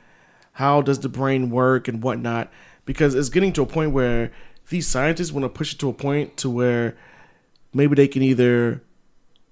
how 0.53 0.83
does 0.83 0.99
the 0.99 1.09
brain 1.09 1.49
work 1.49 1.87
and 1.87 2.03
whatnot, 2.03 2.51
because 2.85 3.15
it's 3.15 3.29
getting 3.29 3.51
to 3.53 3.63
a 3.63 3.65
point 3.65 3.91
where 3.91 4.31
these 4.69 4.85
scientists 4.85 5.31
want 5.31 5.43
to 5.43 5.49
push 5.49 5.73
it 5.73 5.79
to 5.79 5.89
a 5.89 5.93
point 5.93 6.37
to 6.37 6.51
where 6.51 6.95
maybe 7.73 7.95
they 7.95 8.07
can 8.07 8.21
either 8.21 8.83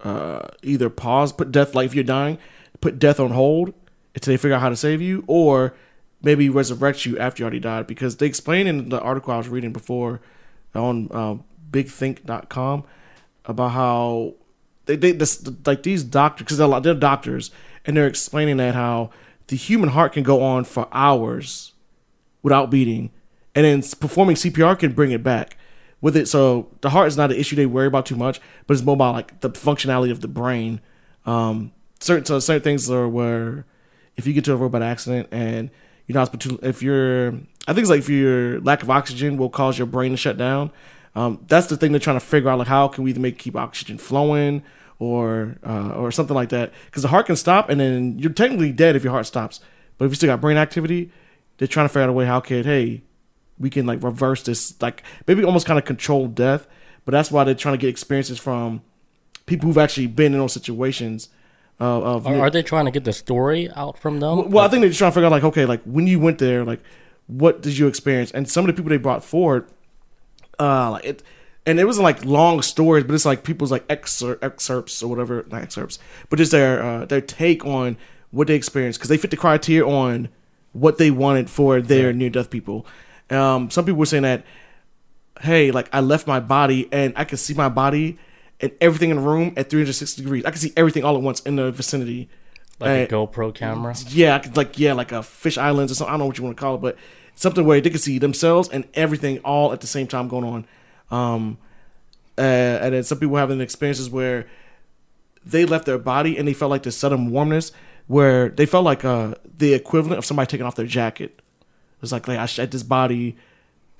uh, 0.02 0.50
either 0.62 0.92
pause, 0.92 1.34
put 1.34 1.52
death 1.52 1.74
like 1.74 1.88
if 1.88 1.96
you're 1.96 2.04
dying, 2.04 2.38
put 2.80 3.00
death 3.00 3.20
on 3.20 3.32
hold 3.32 3.74
until 4.14 4.34
they 4.34 4.38
figure 4.38 4.54
out 4.54 4.62
how 4.62 4.70
to 4.70 4.76
save 4.76 5.02
you, 5.02 5.24
or 5.26 5.74
maybe 6.22 6.48
resurrect 6.48 7.08
you 7.08 7.18
after 7.18 7.42
you 7.42 7.46
already 7.46 7.60
died. 7.60 7.88
Because 7.88 8.18
they 8.18 8.28
explain 8.28 8.68
in 8.68 8.90
the 8.90 9.02
article 9.02 9.34
I 9.34 9.38
was 9.38 9.50
reading 9.50 9.74
before 9.74 10.22
on 10.76 11.08
uh, 11.10 11.38
BigThink.com 11.72 12.84
about 13.45 13.69
how 13.69 14.34
they, 14.86 14.95
they 14.95 15.12
this, 15.12 15.47
like 15.65 15.84
these 15.84 16.04
doctors 16.04 16.45
because 16.45 16.58
they're, 16.58 16.80
they're 16.80 16.93
doctors 16.93 17.51
and 17.86 17.97
they're 17.97 18.08
explaining 18.08 18.58
that 18.58 18.75
how 18.75 19.10
the 19.47 19.56
human 19.56 19.89
heart 19.89 20.13
can 20.13 20.23
go 20.23 20.41
on 20.41 20.63
for 20.63 20.88
hours 20.91 21.73
without 22.41 22.69
beating, 22.71 23.12
and 23.54 23.65
then 23.65 23.82
performing 23.99 24.36
CPR 24.36 24.77
can 24.80 24.93
bring 24.93 25.12
it 25.12 25.23
back 25.23 25.58
with 25.99 26.15
it. 26.15 26.27
So 26.27 26.69
the 26.82 26.89
heart 26.89 27.08
is 27.08 27.17
not 27.17 27.32
an 27.32 27.38
issue 27.38 27.56
they 27.56 27.65
worry 27.65 27.88
about 27.88 28.06
too 28.06 28.15
much, 28.15 28.39
but 28.65 28.73
it's 28.73 28.84
more 28.84 28.93
about 28.93 29.13
like 29.13 29.39
the 29.41 29.49
functionality 29.49 30.12
of 30.12 30.21
the 30.21 30.27
brain. 30.27 30.82
Um, 31.25 31.71
certain 31.99 32.25
so 32.25 32.39
certain 32.39 32.63
things 32.63 32.89
are 32.89 33.08
where 33.08 33.65
if 34.15 34.25
you 34.25 34.34
get 34.34 34.45
to 34.45 34.54
a 34.54 34.56
robot 34.56 34.82
accident 34.82 35.30
and 35.32 35.69
you're 36.08 36.15
not 36.15 36.63
if 36.63 36.82
you're 36.82 37.34
I 37.67 37.73
think 37.73 37.80
it's 37.80 37.89
like 37.89 37.99
if 37.99 38.10
your 38.10 38.60
lack 38.62 38.82
of 38.82 38.89
oxygen 38.89 39.38
will 39.38 39.49
cause 39.49 39.77
your 39.77 39.88
brain 39.88 40.12
to 40.12 40.17
shut 40.17 40.38
down. 40.38 40.71
Um, 41.13 41.43
that's 41.47 41.67
the 41.67 41.76
thing 41.76 41.91
they're 41.91 42.00
trying 42.00 42.19
to 42.19 42.26
figure 42.26 42.50
out 42.50 42.60
like 42.60 42.69
how 42.69 42.88
can 42.88 43.04
we 43.04 43.13
make 43.13 43.38
keep 43.38 43.56
oxygen 43.56 43.97
flowing 43.97 44.63
or 44.97 45.58
uh, 45.65 45.89
or 45.89 46.12
something 46.12 46.36
like 46.36 46.50
that 46.50 46.71
because 46.86 47.02
the 47.02 47.10
heart 47.10 47.26
can 47.26 47.36
stop 47.36 47.69
and 47.69 47.82
then 47.82 48.17
you're 48.17 48.32
technically 48.32 48.71
dead 48.71 48.95
if 48.95 49.04
your 49.04 49.12
heart 49.12 49.26
stops 49.26 49.60
but 49.97 50.06
if 50.06 50.12
you 50.12 50.15
still 50.15 50.30
got 50.30 50.39
brain 50.39 50.56
activity 50.56 51.12
they're 51.58 51.67
trying 51.67 51.86
to 51.86 51.89
figure 51.89 52.04
out 52.04 52.10
a 52.10 52.13
way 52.13 52.26
how 52.26 52.39
can 52.39 52.63
hey 52.63 53.02
we 53.62 53.69
can 53.69 53.86
like 53.86 54.04
reverse 54.04 54.43
this, 54.43 54.80
like 54.82 55.04
maybe 55.28 55.43
almost 55.43 55.65
kind 55.65 55.80
of 55.80 55.86
control 55.86 56.28
death. 56.28 56.67
But 57.06 57.12
that's 57.12 57.32
why 57.32 57.43
they're 57.43 57.56
trying 57.56 57.74
to 57.74 57.78
get 57.78 57.89
experiences 57.89 58.39
from 58.39 58.82
people 59.45 59.67
who've 59.67 59.78
actually 59.78 60.08
been 60.08 60.34
in 60.34 60.39
those 60.39 60.54
situations. 60.54 61.30
Uh, 61.80 62.02
of 62.02 62.28
are, 62.28 62.41
are, 62.41 62.50
they 62.52 62.62
trying 62.62 62.86
to 62.86 62.91
get 62.91 63.06
the 63.06 63.13
story 63.13 63.69
out 63.71 63.97
from 63.97 64.19
them? 64.19 64.38
Well, 64.38 64.47
well 64.50 64.65
I 64.65 64.67
think 64.67 64.82
they're 64.82 64.89
just 64.89 65.00
trying 65.00 65.12
to 65.12 65.15
figure 65.15 65.28
out 65.28 65.32
like, 65.32 65.43
okay, 65.43 65.65
like 65.65 65.82
when 65.84 66.06
you 66.06 66.19
went 66.19 66.38
there, 66.39 66.63
like 66.63 66.82
what 67.28 67.62
did 67.62 67.78
you 67.78 67.88
experience? 67.88 68.32
And 68.32 68.50
some 68.50 68.65
of 68.65 68.67
the 68.67 68.74
people 68.74 68.89
they 68.89 68.97
brought 68.97 69.24
forward, 69.24 69.67
uh, 70.60 70.92
like 70.92 71.06
it, 71.06 71.24
and 71.66 71.80
it 71.80 71.86
wasn't 71.86 72.04
like 72.04 72.26
long 72.26 72.62
stories, 72.62 73.04
but 73.04 73.14
it's 73.14 73.26
like 73.26 73.44
people's 73.44 73.72
like 73.72 73.88
excer- 73.88 74.40
excerpts 74.42 75.04
or 75.04 75.08
whatever, 75.08 75.46
not 75.50 75.62
excerpts, 75.62 76.00
but 76.30 76.38
just 76.38 76.52
their 76.52 76.82
uh, 76.82 77.06
their 77.06 77.22
take 77.22 77.66
on 77.66 77.98
what 78.32 78.48
they 78.48 78.56
experienced 78.56 79.00
because 79.00 79.10
they 79.10 79.18
fit 79.18 79.32
the 79.32 79.38
criteria 79.38 79.86
on 79.86 80.30
what 80.74 80.98
they 80.98 81.12
wanted 81.12 81.50
for 81.50 81.82
their 81.82 82.08
yeah. 82.08 82.18
near 82.18 82.30
death 82.30 82.50
people. 82.50 82.86
Um, 83.30 83.70
some 83.70 83.86
people 83.86 84.00
were 84.00 84.06
saying 84.06 84.24
that, 84.24 84.46
hey, 85.42 85.72
like 85.72 85.90
I 85.94 86.00
left 86.00 86.28
my 86.28 86.40
body 86.40 86.88
and 86.92 87.14
I 87.16 87.26
could 87.26 87.40
see 87.40 87.54
my 87.54 87.70
body 87.70 88.18
and 88.60 88.72
everything 88.82 89.10
in 89.10 89.18
the 89.18 89.24
room 89.24 89.54
at 89.58 89.70
360 89.70 90.22
degrees. 90.22 90.46
I 90.46 90.52
could 90.52 90.62
see 90.62 90.74
everything 90.78 91.04
all 91.04 91.16
at 91.16 91.22
once 91.22 91.42
in 91.42 91.56
the 91.56 91.72
vicinity. 91.72 92.30
Like 92.80 93.12
a 93.12 93.14
GoPro 93.14 93.54
camera. 93.54 93.96
Yeah, 94.08 94.36
I 94.36 94.40
could, 94.40 94.58
like 94.58 94.80
yeah, 94.80 94.94
like 94.94 95.12
a 95.12 95.20
fisheye 95.20 95.76
lens 95.76 95.92
or 95.92 95.96
something. 95.96 96.10
I 96.10 96.14
don't 96.14 96.22
know 96.22 96.26
what 96.26 96.38
you 96.38 96.44
want 96.44 96.58
to 96.58 96.62
call 96.62 96.76
it, 96.76 96.82
but 96.82 96.98
something 97.41 97.65
where 97.65 97.82
they 97.82 97.89
could 97.89 97.99
see 97.99 98.19
themselves 98.19 98.69
and 98.69 98.88
everything 98.93 99.39
all 99.39 99.73
at 99.73 99.82
the 99.82 99.88
same 99.88 100.06
time 100.06 100.27
going 100.27 100.43
on. 100.43 100.65
Um, 101.10 101.58
uh, 102.38 102.41
and 102.41 102.93
then 102.93 103.04
some 103.04 103.17
people 103.17 103.36
having 103.36 103.60
experiences 103.60 104.12
where 104.12 104.47
they 105.43 105.65
left 105.65 105.86
their 105.86 105.97
body 105.97 106.38
and 106.38 106.47
they 106.47 106.54
felt 106.54 106.69
like 106.69 106.84
this 106.84 106.95
sudden 106.95 107.32
warmness 107.32 107.71
where 108.06 108.49
they 108.49 108.67
felt 108.67 108.86
like 108.86 109.04
uh, 109.04 109.34
the 109.58 109.73
equivalent 109.73 110.19
of 110.19 110.25
somebody 110.25 110.45
taking 110.45 110.67
off 110.67 110.75
their 110.75 110.86
jacket. 110.86 111.41
It's 112.04 112.12
like 112.12 112.27
like 112.27 112.38
I 112.38 112.45
shed 112.45 112.69
this 112.69 112.84
body. 112.84 113.38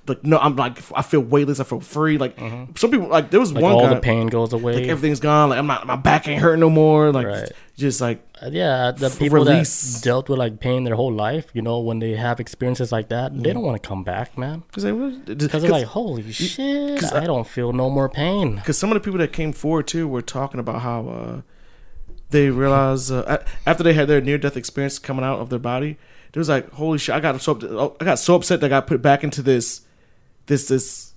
Like 0.08 0.24
no, 0.24 0.40
I'm 0.40 0.56
like 0.56 0.80
I 0.96 1.04
feel 1.04 1.20
weightless. 1.20 1.60
I 1.60 1.64
feel 1.64 1.80
free. 1.80 2.18
Like 2.18 2.36
mm-hmm. 2.36 2.76
some 2.76 2.90
people 2.90 3.08
like 3.08 3.30
there 3.30 3.40
was 3.40 3.54
like 3.54 3.62
one 3.62 3.74
all 3.74 3.82
guy, 3.82 3.94
the 3.94 4.00
pain 4.00 4.28
goes 4.28 4.52
away. 4.52 4.74
Like 4.74 4.86
everything's 4.86 5.20
gone. 5.20 5.50
Like 5.50 5.60
I'm 5.60 5.68
not 5.68 5.86
my 5.86 5.96
back 5.96 6.28
ain't 6.28 6.42
hurting 6.42 6.60
no 6.60 6.72
more. 6.72 7.12
Like 7.12 7.28
right. 7.28 7.52
just 7.78 8.02
like 8.02 8.28
uh, 8.42 8.50
yeah, 8.52 8.92
the 8.92 9.10
people 9.12 9.38
release. 9.38 9.94
that 9.94 10.04
dealt 10.04 10.28
with 10.28 10.40
like 10.40 10.60
pain 10.60 10.86
their 10.86 10.96
whole 10.96 11.14
life, 11.14 11.52
you 11.54 11.62
know, 11.62 11.80
when 11.80 12.00
they 12.00 12.16
have 12.16 12.40
experiences 12.40 12.92
like 12.92 13.10
that, 13.10 13.32
mm-hmm. 13.32 13.44
they 13.44 13.54
don't 13.54 13.64
want 13.64 13.82
to 13.82 13.88
come 13.88 14.04
back, 14.04 14.38
man. 14.38 14.64
Because 14.68 14.84
they, 14.84 14.92
they're 15.36 15.70
like, 15.70 15.86
holy 15.86 16.32
shit, 16.32 17.04
I, 17.14 17.22
I, 17.22 17.26
don't 17.28 17.48
feel 17.48 17.72
no 17.72 17.90
more 17.90 18.10
pain. 18.10 18.56
Because 18.56 18.80
some 18.80 18.92
of 18.92 18.96
the 18.96 19.02
people 19.02 19.20
that 19.20 19.32
came 19.32 19.54
forward 19.54 19.88
too 19.88 20.08
were 20.08 20.24
talking 20.24 20.60
about 20.60 20.82
how 20.82 21.08
uh, 21.08 21.42
they 22.32 22.50
realized 22.50 23.12
uh, 23.12 23.38
after 23.68 23.84
they 23.84 23.94
had 23.94 24.08
their 24.08 24.20
near 24.20 24.40
death 24.40 24.58
experience 24.58 24.98
coming 24.98 25.24
out 25.24 25.40
of 25.40 25.52
their 25.52 25.60
body 25.60 26.00
it 26.34 26.40
was 26.40 26.50
like, 26.50 26.72
holy 26.72 26.98
shit! 26.98 27.14
I 27.14 27.20
got 27.20 27.42
so 27.42 27.96
I 28.00 28.06
got 28.06 28.20
so 28.20 28.36
upset 28.36 28.62
that 28.62 28.68
I 28.68 28.70
got 28.70 28.88
put 28.88 29.02
back 29.02 29.24
into 29.24 29.42
this, 29.42 29.82
this 30.46 30.68
this 30.68 31.12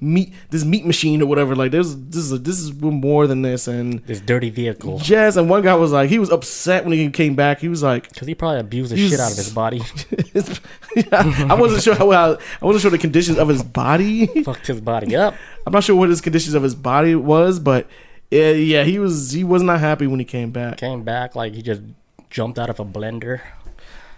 meat 0.00 0.32
this 0.50 0.64
meat 0.64 0.86
machine 0.86 1.22
or 1.22 1.26
whatever. 1.26 1.54
Like 1.54 1.72
there's 1.72 1.96
this 1.96 2.16
is 2.16 2.32
a, 2.32 2.38
this 2.38 2.58
is 2.58 2.72
more 2.80 3.26
than 3.26 3.42
this 3.42 3.68
and 3.68 4.00
this 4.06 4.20
dirty 4.20 4.50
vehicle. 4.50 5.00
Yes, 5.04 5.36
and 5.36 5.48
one 5.48 5.62
guy 5.62 5.74
was 5.74 5.92
like, 5.92 6.10
he 6.10 6.18
was 6.18 6.30
upset 6.30 6.84
when 6.84 6.96
he 6.96 7.10
came 7.10 7.34
back. 7.34 7.60
He 7.60 7.68
was 7.68 7.82
like, 7.82 8.08
because 8.08 8.26
he 8.26 8.34
probably 8.34 8.60
abused 8.60 8.92
the 8.92 8.96
shit 8.96 9.20
out 9.20 9.30
of 9.30 9.36
his 9.36 9.52
body. 9.52 9.82
I 11.12 11.54
wasn't 11.54 11.82
sure 11.82 11.94
how 11.94 12.10
I 12.10 12.36
wasn't 12.60 12.82
sure 12.82 12.90
the 12.90 12.98
conditions 12.98 13.38
of 13.38 13.48
his 13.48 13.62
body. 13.62 14.26
Fucked 14.44 14.66
his 14.66 14.80
body 14.80 15.14
up. 15.16 15.34
I'm 15.66 15.72
not 15.72 15.84
sure 15.84 15.96
what 15.96 16.08
his 16.08 16.20
conditions 16.20 16.54
of 16.54 16.62
his 16.62 16.74
body 16.74 17.14
was, 17.14 17.58
but 17.58 17.86
yeah, 18.30 18.52
yeah, 18.52 18.84
he 18.84 18.98
was 18.98 19.32
he 19.32 19.44
was 19.44 19.62
not 19.62 19.80
happy 19.80 20.06
when 20.06 20.18
he 20.18 20.24
came 20.24 20.50
back. 20.50 20.78
Came 20.78 21.02
back 21.02 21.34
like 21.34 21.54
he 21.54 21.62
just 21.62 21.82
jumped 22.30 22.58
out 22.58 22.70
of 22.70 22.80
a 22.80 22.84
blender. 22.84 23.40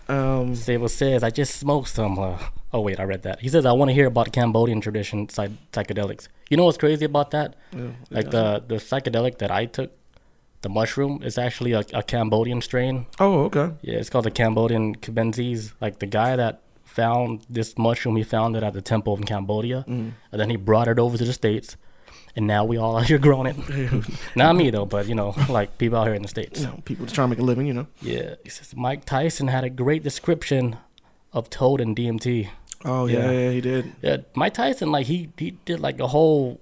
Um, 0.09 0.55
Sable 0.55 0.89
says, 0.89 1.23
I 1.23 1.31
just 1.31 1.57
smoked 1.57 1.89
some. 1.89 2.19
Uh, 2.19 2.39
oh, 2.73 2.81
wait, 2.81 2.99
I 2.99 3.05
read 3.05 3.23
that. 3.23 3.41
He 3.41 3.49
says, 3.49 3.67
I 3.67 3.73
want 3.73 3.91
to 3.91 3.95
hear 3.95 4.07
about 4.07 4.33
Cambodian 4.33 4.81
tradition 4.81 5.29
psych- 5.29 5.51
psychedelics. 5.73 6.29
You 6.51 6.57
know 6.57 6.65
what's 6.65 6.79
crazy 6.79 7.05
about 7.05 7.31
that? 7.31 7.55
Yeah, 7.73 7.91
like 8.11 8.31
the, 8.31 8.63
the 8.67 8.77
psychedelic 8.77 9.39
that 9.39 9.51
I 9.51 9.67
took, 9.67 9.93
the 10.63 10.69
mushroom, 10.69 11.23
is 11.23 11.39
actually 11.39 11.73
a, 11.73 11.85
a, 11.93 12.03
Cambodian 12.03 12.61
strain. 12.61 13.07
Oh, 13.19 13.45
okay. 13.45 13.73
Yeah, 13.83 13.99
it's 13.99 14.11
called 14.11 14.25
the 14.25 14.31
Cambodian 14.31 14.97
Cubensis. 14.97 15.73
Like 15.81 15.99
the 15.99 16.07
guy 16.07 16.37
that 16.37 16.63
found 16.85 17.45
this 17.49 17.77
mushroom, 17.79 18.17
he 18.17 18.23
found 18.23 18.57
it 18.57 18.63
at 18.63 18.75
the 18.75 18.83
temple 18.83 19.17
in 19.17 19.25
Cambodia. 19.25 19.85
Mm. 19.89 20.13
And 20.31 20.41
then 20.41 20.51
he 20.51 20.57
brought 20.57 20.89
it 20.89 20.99
over 20.99 21.17
to 21.17 21.25
the 21.25 21.33
States 21.33 21.77
and 22.37 22.47
now 22.47 22.65
we 22.65 22.77
all 22.77 22.97
out 22.99 23.07
here 23.07 23.19
growing 23.19 23.47
it. 23.47 24.07
Not 24.37 24.57
me 24.57 24.71
though, 24.71 24.87
but 24.87 25.07
you 25.07 25.15
know, 25.15 25.35
like 25.49 25.79
people 25.79 25.99
out 25.99 26.07
here 26.07 26.15
in 26.15 26.23
the 26.23 26.29
states. 26.29 26.61
You 26.61 26.67
know, 26.67 26.81
people 26.85 27.07
just 27.07 27.15
trying 27.15 27.29
to 27.29 27.31
make 27.31 27.43
a 27.43 27.45
living, 27.45 27.67
you 27.67 27.75
know. 27.75 27.87
Yeah, 28.01 28.35
he 28.43 28.51
says 28.51 28.75
Mike 28.77 29.05
Tyson 29.05 29.49
had 29.49 29.65
a 29.65 29.71
great 29.71 30.03
description 30.03 30.77
of 31.33 31.51
Toad 31.51 31.81
and 31.81 31.97
DMT. 31.97 32.49
Oh 32.85 33.07
yeah, 33.07 33.31
yeah, 33.31 33.31
yeah 33.31 33.51
he 33.51 33.61
did. 33.61 33.93
Yeah, 34.03 34.17
Mike 34.35 34.55
Tyson 34.55 34.91
like 34.91 35.07
he 35.07 35.31
he 35.37 35.53
did 35.65 35.81
like 35.81 36.01
a 36.01 36.09
whole 36.09 36.61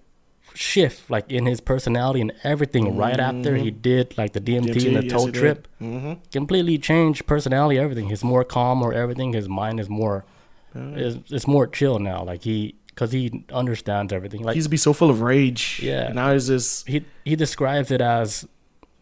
shift 0.54 1.08
like 1.08 1.30
in 1.30 1.46
his 1.46 1.60
personality 1.60 2.20
and 2.20 2.32
everything 2.42 2.86
mm-hmm. 2.86 2.98
right 2.98 3.20
after 3.20 3.56
he 3.56 3.70
did 3.70 4.16
like 4.18 4.32
the 4.32 4.40
DMT, 4.40 4.66
DMT 4.66 4.86
and 4.86 4.96
the 4.96 5.04
yes, 5.04 5.12
Toad 5.12 5.34
trip. 5.34 5.68
Mm-hmm. 5.80 6.14
Completely 6.32 6.78
changed 6.78 7.26
personality, 7.26 7.78
everything. 7.78 8.08
He's 8.08 8.24
more 8.24 8.44
calm 8.44 8.82
or 8.82 8.92
everything. 8.92 9.32
His 9.32 9.48
mind 9.48 9.80
is 9.80 9.88
more. 9.88 10.24
It's, 10.72 11.32
it's 11.32 11.48
more 11.48 11.66
chill 11.66 11.98
now. 11.98 12.22
Like 12.22 12.42
he 12.42 12.76
because 12.88 13.12
he 13.12 13.44
understands 13.52 14.12
everything. 14.12 14.42
Like 14.42 14.54
he 14.54 14.58
used 14.58 14.66
to 14.66 14.70
be 14.70 14.76
so 14.76 14.92
full 14.92 15.10
of 15.10 15.20
rage. 15.20 15.80
Yeah. 15.82 16.12
Now 16.12 16.32
he's 16.32 16.48
just 16.48 16.86
he 16.86 17.04
he 17.24 17.36
describes 17.36 17.90
it 17.90 18.00
as 18.00 18.46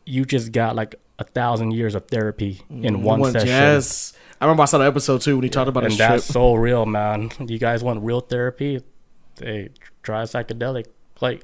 you 0.05 0.25
just 0.25 0.53
got 0.53 0.77
like 0.77 0.95
a 1.19 1.25
thousand 1.25 1.73
years 1.73 1.95
of 1.95 2.07
therapy 2.07 2.63
in 2.71 2.97
mm, 2.97 3.03
one, 3.03 3.21
one 3.21 3.33
session. 3.33 3.49
Yes. 3.49 4.13
I 4.41 4.45
remember 4.45 4.63
I 4.63 4.67
saw 4.67 4.79
the 4.79 4.87
episode 4.87 5.21
too 5.21 5.37
when 5.37 5.43
he 5.43 5.49
yeah. 5.49 5.53
talked 5.53 5.69
about 5.69 5.83
it, 5.83 5.87
and 5.87 5.93
his 5.93 5.99
that's 5.99 6.27
trip. 6.27 6.33
so 6.33 6.55
real, 6.55 6.87
man. 6.87 7.31
You 7.41 7.59
guys 7.59 7.83
want 7.83 8.03
real 8.03 8.21
therapy? 8.21 8.81
Hey, 9.41 9.71
try 10.03 10.23
psychedelic. 10.23 10.87
Like 11.21 11.43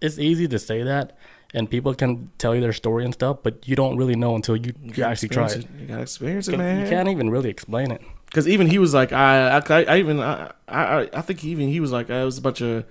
it's 0.00 0.18
easy 0.18 0.48
to 0.48 0.58
say 0.58 0.82
that, 0.82 1.16
and 1.52 1.70
people 1.70 1.94
can 1.94 2.30
tell 2.38 2.54
you 2.54 2.60
their 2.60 2.72
story 2.72 3.04
and 3.04 3.14
stuff, 3.14 3.38
but 3.42 3.68
you 3.68 3.76
don't 3.76 3.96
really 3.96 4.16
know 4.16 4.34
until 4.34 4.56
you, 4.56 4.72
you 4.82 5.04
actually 5.04 5.28
try 5.28 5.46
it. 5.46 5.58
it. 5.58 5.66
You 5.78 5.86
gotta 5.86 6.02
experience 6.02 6.48
it, 6.48 6.58
man. 6.58 6.80
You 6.80 6.90
can't 6.90 7.08
even 7.08 7.30
really 7.30 7.50
explain 7.50 7.92
it 7.92 8.02
because 8.34 8.48
even 8.48 8.66
he 8.66 8.80
was 8.80 8.92
like, 8.92 9.12
I, 9.12 9.58
I, 9.58 9.84
I 9.84 9.98
even, 9.98 10.18
I, 10.18 10.50
I, 10.66 11.08
I 11.12 11.20
think 11.20 11.44
even 11.44 11.68
he 11.68 11.78
was 11.78 11.92
like, 11.92 12.10
it 12.10 12.24
was 12.24 12.36
a 12.36 12.42
bunch 12.42 12.60
of, 12.62 12.84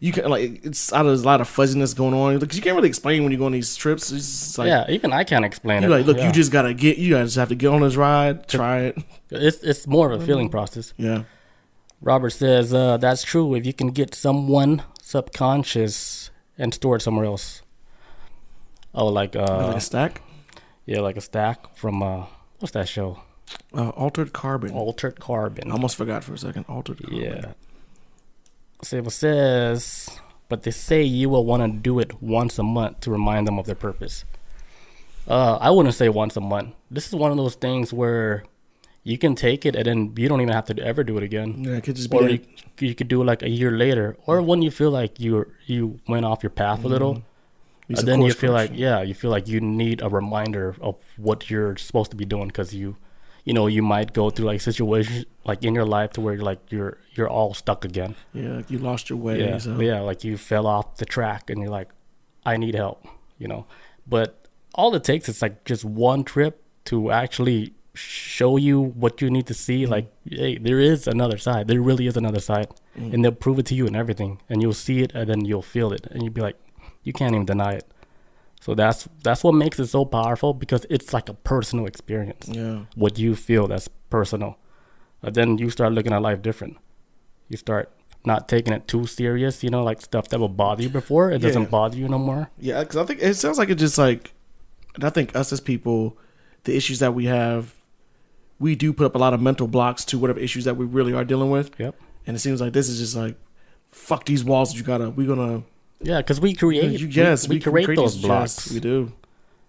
you 0.00 0.12
can 0.12 0.30
like, 0.30 0.64
it's 0.64 0.92
out 0.92 1.06
of 1.06 1.12
a 1.12 1.22
lot 1.22 1.40
of 1.40 1.48
fuzziness 1.48 1.94
going 1.94 2.14
on 2.14 2.38
because 2.38 2.56
you 2.56 2.62
can't 2.62 2.76
really 2.76 2.88
explain 2.88 3.22
when 3.22 3.32
you 3.32 3.38
go 3.38 3.46
on 3.46 3.52
these 3.52 3.76
trips. 3.76 4.10
It's 4.10 4.56
like, 4.56 4.68
yeah, 4.68 4.86
even 4.88 5.12
I 5.12 5.24
can't 5.24 5.44
explain 5.44 5.84
it. 5.84 5.88
Like, 5.88 6.06
look, 6.06 6.16
yeah. 6.16 6.26
you 6.26 6.32
just 6.32 6.50
gotta 6.50 6.72
get, 6.74 6.98
you 6.98 7.14
guys 7.14 7.34
have 7.34 7.48
to 7.50 7.54
get 7.54 7.68
on 7.68 7.82
this 7.82 7.96
ride, 7.96 8.48
try 8.48 8.78
it. 8.80 8.98
It's 9.30 9.62
it's 9.62 9.86
more 9.86 10.10
of 10.10 10.22
a 10.22 10.24
feeling 10.24 10.48
process. 10.48 10.94
Yeah. 10.96 11.24
Robert 12.00 12.30
says 12.30 12.72
uh, 12.72 12.96
that's 12.96 13.22
true 13.22 13.54
if 13.54 13.66
you 13.66 13.72
can 13.72 13.88
get 13.88 14.14
someone 14.14 14.82
subconscious 15.02 16.30
and 16.58 16.72
store 16.72 16.96
it 16.96 17.02
somewhere 17.02 17.24
else. 17.24 17.62
Oh, 18.94 19.06
like 19.06 19.36
uh, 19.36 19.66
like 19.68 19.76
a 19.76 19.80
stack. 19.80 20.22
Yeah, 20.86 21.00
like 21.00 21.16
a 21.16 21.20
stack 21.20 21.76
from 21.76 22.02
uh, 22.02 22.26
what's 22.60 22.72
that 22.72 22.88
show? 22.88 23.20
Uh, 23.74 23.90
altered 23.90 24.32
carbon. 24.32 24.72
Altered 24.72 25.20
carbon. 25.20 25.70
I 25.70 25.74
almost 25.74 25.96
forgot 25.96 26.24
for 26.24 26.34
a 26.34 26.38
second. 26.38 26.64
Altered 26.68 27.02
carbon. 27.02 27.18
Yeah. 27.18 27.52
Sable 28.82 29.10
says 29.10 30.08
but 30.48 30.62
they 30.62 30.70
say 30.70 31.02
you 31.02 31.28
will 31.28 31.44
want 31.44 31.62
to 31.62 31.78
do 31.78 31.98
it 31.98 32.22
once 32.22 32.58
a 32.58 32.62
month 32.62 33.00
to 33.00 33.10
remind 33.10 33.46
them 33.46 33.58
of 33.58 33.66
their 33.66 33.74
purpose. 33.74 34.24
Uh, 35.26 35.58
I 35.60 35.70
wouldn't 35.70 35.94
say 35.94 36.08
once 36.08 36.36
a 36.36 36.40
month. 36.40 36.74
This 36.90 37.08
is 37.08 37.14
one 37.14 37.32
of 37.32 37.36
those 37.36 37.56
things 37.56 37.92
where 37.92 38.44
you 39.02 39.18
can 39.18 39.34
take 39.34 39.66
it 39.66 39.74
and 39.74 39.86
then 39.86 40.14
you 40.16 40.28
don't 40.28 40.40
even 40.40 40.54
have 40.54 40.66
to 40.66 40.78
ever 40.82 41.02
do 41.02 41.16
it 41.16 41.24
again. 41.24 41.64
Yeah, 41.64 41.76
it 41.76 41.84
could 41.84 41.96
just 41.96 42.10
be. 42.10 42.16
Or 42.16 42.28
like- 42.30 42.80
you, 42.80 42.88
you 42.88 42.94
could 42.94 43.08
do 43.08 43.22
it 43.22 43.24
like 43.24 43.42
a 43.42 43.48
year 43.50 43.72
later, 43.72 44.16
or 44.26 44.40
when 44.40 44.62
you 44.62 44.70
feel 44.70 44.90
like 44.90 45.18
you 45.18 45.50
you 45.66 46.00
went 46.06 46.24
off 46.24 46.42
your 46.42 46.50
path 46.50 46.84
a 46.84 46.88
little, 46.88 47.22
be 47.88 47.94
then 47.94 48.20
you 48.22 48.32
feel 48.32 48.52
like 48.52 48.70
yeah, 48.74 49.02
you 49.02 49.14
feel 49.14 49.30
like 49.30 49.48
you 49.48 49.60
need 49.60 50.00
a 50.02 50.08
reminder 50.08 50.76
of 50.80 50.96
what 51.16 51.50
you're 51.50 51.76
supposed 51.76 52.10
to 52.12 52.16
be 52.16 52.24
doing 52.24 52.48
because 52.48 52.74
you, 52.74 52.96
you 53.46 53.52
know, 53.54 53.66
you 53.76 53.82
might 53.94 54.12
go 54.12 54.28
through 54.30 54.46
like 54.52 54.60
situations 54.60 55.24
like 55.50 55.64
in 55.64 55.72
your 55.78 55.86
life 55.96 56.10
to 56.14 56.20
where 56.20 56.36
like 56.50 56.60
you're 56.74 56.98
you're 57.14 57.30
all 57.38 57.54
stuck 57.54 57.84
again. 57.90 58.12
yeah, 58.34 58.56
like 58.58 58.70
you 58.72 58.78
lost 58.78 59.08
your 59.08 59.18
way. 59.26 59.36
Yeah, 59.40 59.58
so. 59.58 59.80
yeah, 59.80 60.00
like 60.10 60.24
you 60.28 60.36
fell 60.36 60.66
off 60.66 60.86
the 60.96 61.06
track 61.06 61.48
and 61.50 61.56
you're 61.62 61.70
like, 61.80 61.88
I 62.44 62.56
need 62.58 62.74
help, 62.74 62.98
you 63.38 63.48
know. 63.52 63.62
But 64.06 64.28
all 64.74 64.94
it 64.98 65.04
takes 65.04 65.28
is 65.28 65.40
like 65.40 65.64
just 65.64 65.84
one 65.84 66.24
trip 66.24 66.54
to 66.90 67.10
actually 67.22 67.72
show 67.94 68.56
you 68.58 68.76
what 69.02 69.22
you 69.22 69.30
need 69.30 69.46
to 69.46 69.54
see. 69.54 69.82
Mm-hmm. 69.82 69.92
Like, 69.96 70.06
hey, 70.28 70.58
there 70.58 70.80
is 70.80 71.06
another 71.06 71.38
side. 71.38 71.68
There 71.68 71.80
really 71.80 72.06
is 72.06 72.16
another 72.16 72.40
side, 72.40 72.68
Mm. 72.98 73.12
and 73.12 73.18
they'll 73.24 73.32
prove 73.46 73.58
it 73.58 73.66
to 73.66 73.74
you 73.74 73.86
and 73.86 73.94
everything, 73.96 74.40
and 74.48 74.62
you'll 74.62 74.72
see 74.88 74.98
it, 75.04 75.10
and 75.14 75.28
then 75.30 75.44
you'll 75.44 75.68
feel 75.76 75.92
it, 75.92 76.06
and 76.10 76.22
you'll 76.22 76.32
be 76.32 76.40
like, 76.48 76.56
you 77.02 77.12
can't 77.12 77.34
even 77.34 77.44
deny 77.46 77.72
it. 77.80 77.84
So 78.66 78.74
that's 78.74 79.08
that's 79.22 79.44
what 79.44 79.52
makes 79.54 79.78
it 79.78 79.86
so 79.86 80.04
powerful 80.04 80.52
because 80.52 80.86
it's 80.90 81.12
like 81.12 81.28
a 81.28 81.34
personal 81.34 81.86
experience 81.86 82.48
Yeah. 82.48 82.86
what 82.96 83.16
you 83.16 83.36
feel 83.36 83.68
that's 83.68 83.86
personal. 84.10 84.58
And 85.22 85.32
then 85.36 85.58
you 85.58 85.70
start 85.70 85.92
looking 85.92 86.12
at 86.12 86.20
life 86.20 86.42
different. 86.42 86.76
You 87.48 87.56
start 87.58 87.92
not 88.24 88.48
taking 88.48 88.72
it 88.72 88.88
too 88.88 89.06
serious, 89.06 89.62
you 89.62 89.70
know, 89.70 89.84
like 89.84 90.00
stuff 90.00 90.26
that 90.30 90.40
will 90.40 90.48
bother 90.64 90.82
you 90.82 90.88
before, 90.88 91.30
it 91.30 91.40
Yeah. 91.40 91.46
doesn't 91.46 91.70
bother 91.70 91.96
you 91.96 92.08
no 92.08 92.18
more. 92.18 92.50
Yeah, 92.58 92.80
because 92.80 92.96
I 92.96 93.04
think 93.04 93.22
it 93.22 93.34
sounds 93.36 93.56
like 93.56 93.70
it 93.70 93.76
just 93.76 93.98
like, 93.98 94.32
and 94.96 95.04
I 95.04 95.10
think 95.10 95.36
us 95.36 95.52
as 95.52 95.60
people, 95.60 96.18
the 96.64 96.74
issues 96.76 96.98
that 96.98 97.14
we 97.14 97.26
have, 97.26 97.72
we 98.58 98.74
do 98.74 98.92
put 98.92 99.06
up 99.06 99.14
a 99.14 99.18
lot 99.18 99.32
of 99.32 99.40
mental 99.40 99.68
blocks 99.68 100.04
to 100.06 100.18
whatever 100.18 100.40
issues 100.40 100.64
that 100.64 100.76
we 100.76 100.86
really 100.86 101.12
are 101.12 101.24
dealing 101.24 101.50
with, 101.52 101.70
Yep. 101.78 101.94
and 102.26 102.36
it 102.36 102.40
seems 102.40 102.60
like 102.60 102.72
this 102.72 102.88
is 102.88 102.98
just 102.98 103.14
like, 103.14 103.36
fuck 103.92 104.24
these 104.26 104.42
walls. 104.42 104.72
that 104.72 104.78
You 104.78 104.82
gotta, 104.82 105.08
we're 105.10 105.28
gonna, 105.28 105.62
Yeah, 106.00 106.18
because 106.18 106.40
we 106.40 106.54
create, 106.54 107.00
you, 107.00 107.06
yes, 107.08 107.48
we, 107.48 107.56
we 107.56 107.60
create 107.60 107.96
those 107.96 108.16
blocks. 108.18 108.66
yes, 108.66 108.72
we 108.74 108.80
do. 108.80 109.12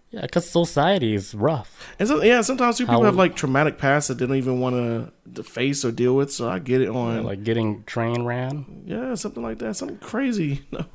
Yeah, 0.10 0.22
because 0.22 0.50
society 0.50 1.14
is 1.16 1.36
rough. 1.36 1.94
And 2.00 2.08
so, 2.08 2.24
yeah, 2.24 2.42
sometimes 2.42 2.78
people 2.78 2.96
How- 2.96 3.04
have 3.04 3.16
like 3.16 3.36
traumatic 3.36 3.78
past 3.78 4.08
that 4.08 4.16
they 4.16 4.26
don't 4.26 4.38
even 4.38 4.60
want 4.60 5.12
to 5.34 5.44
face 5.44 5.84
or 5.84 5.92
deal 5.92 6.16
with. 6.16 6.32
So 6.32 6.50
I 6.50 6.60
get 6.60 6.82
it 6.82 6.90
on, 6.90 7.24
like 7.24 7.44
getting 7.44 7.84
train 7.84 8.24
ran 8.24 8.84
yeah, 8.86 9.16
something 9.16 9.44
like 9.44 9.58
that, 9.60 9.76
something 9.76 9.98
crazy. 9.98 10.62
No. 10.72 10.86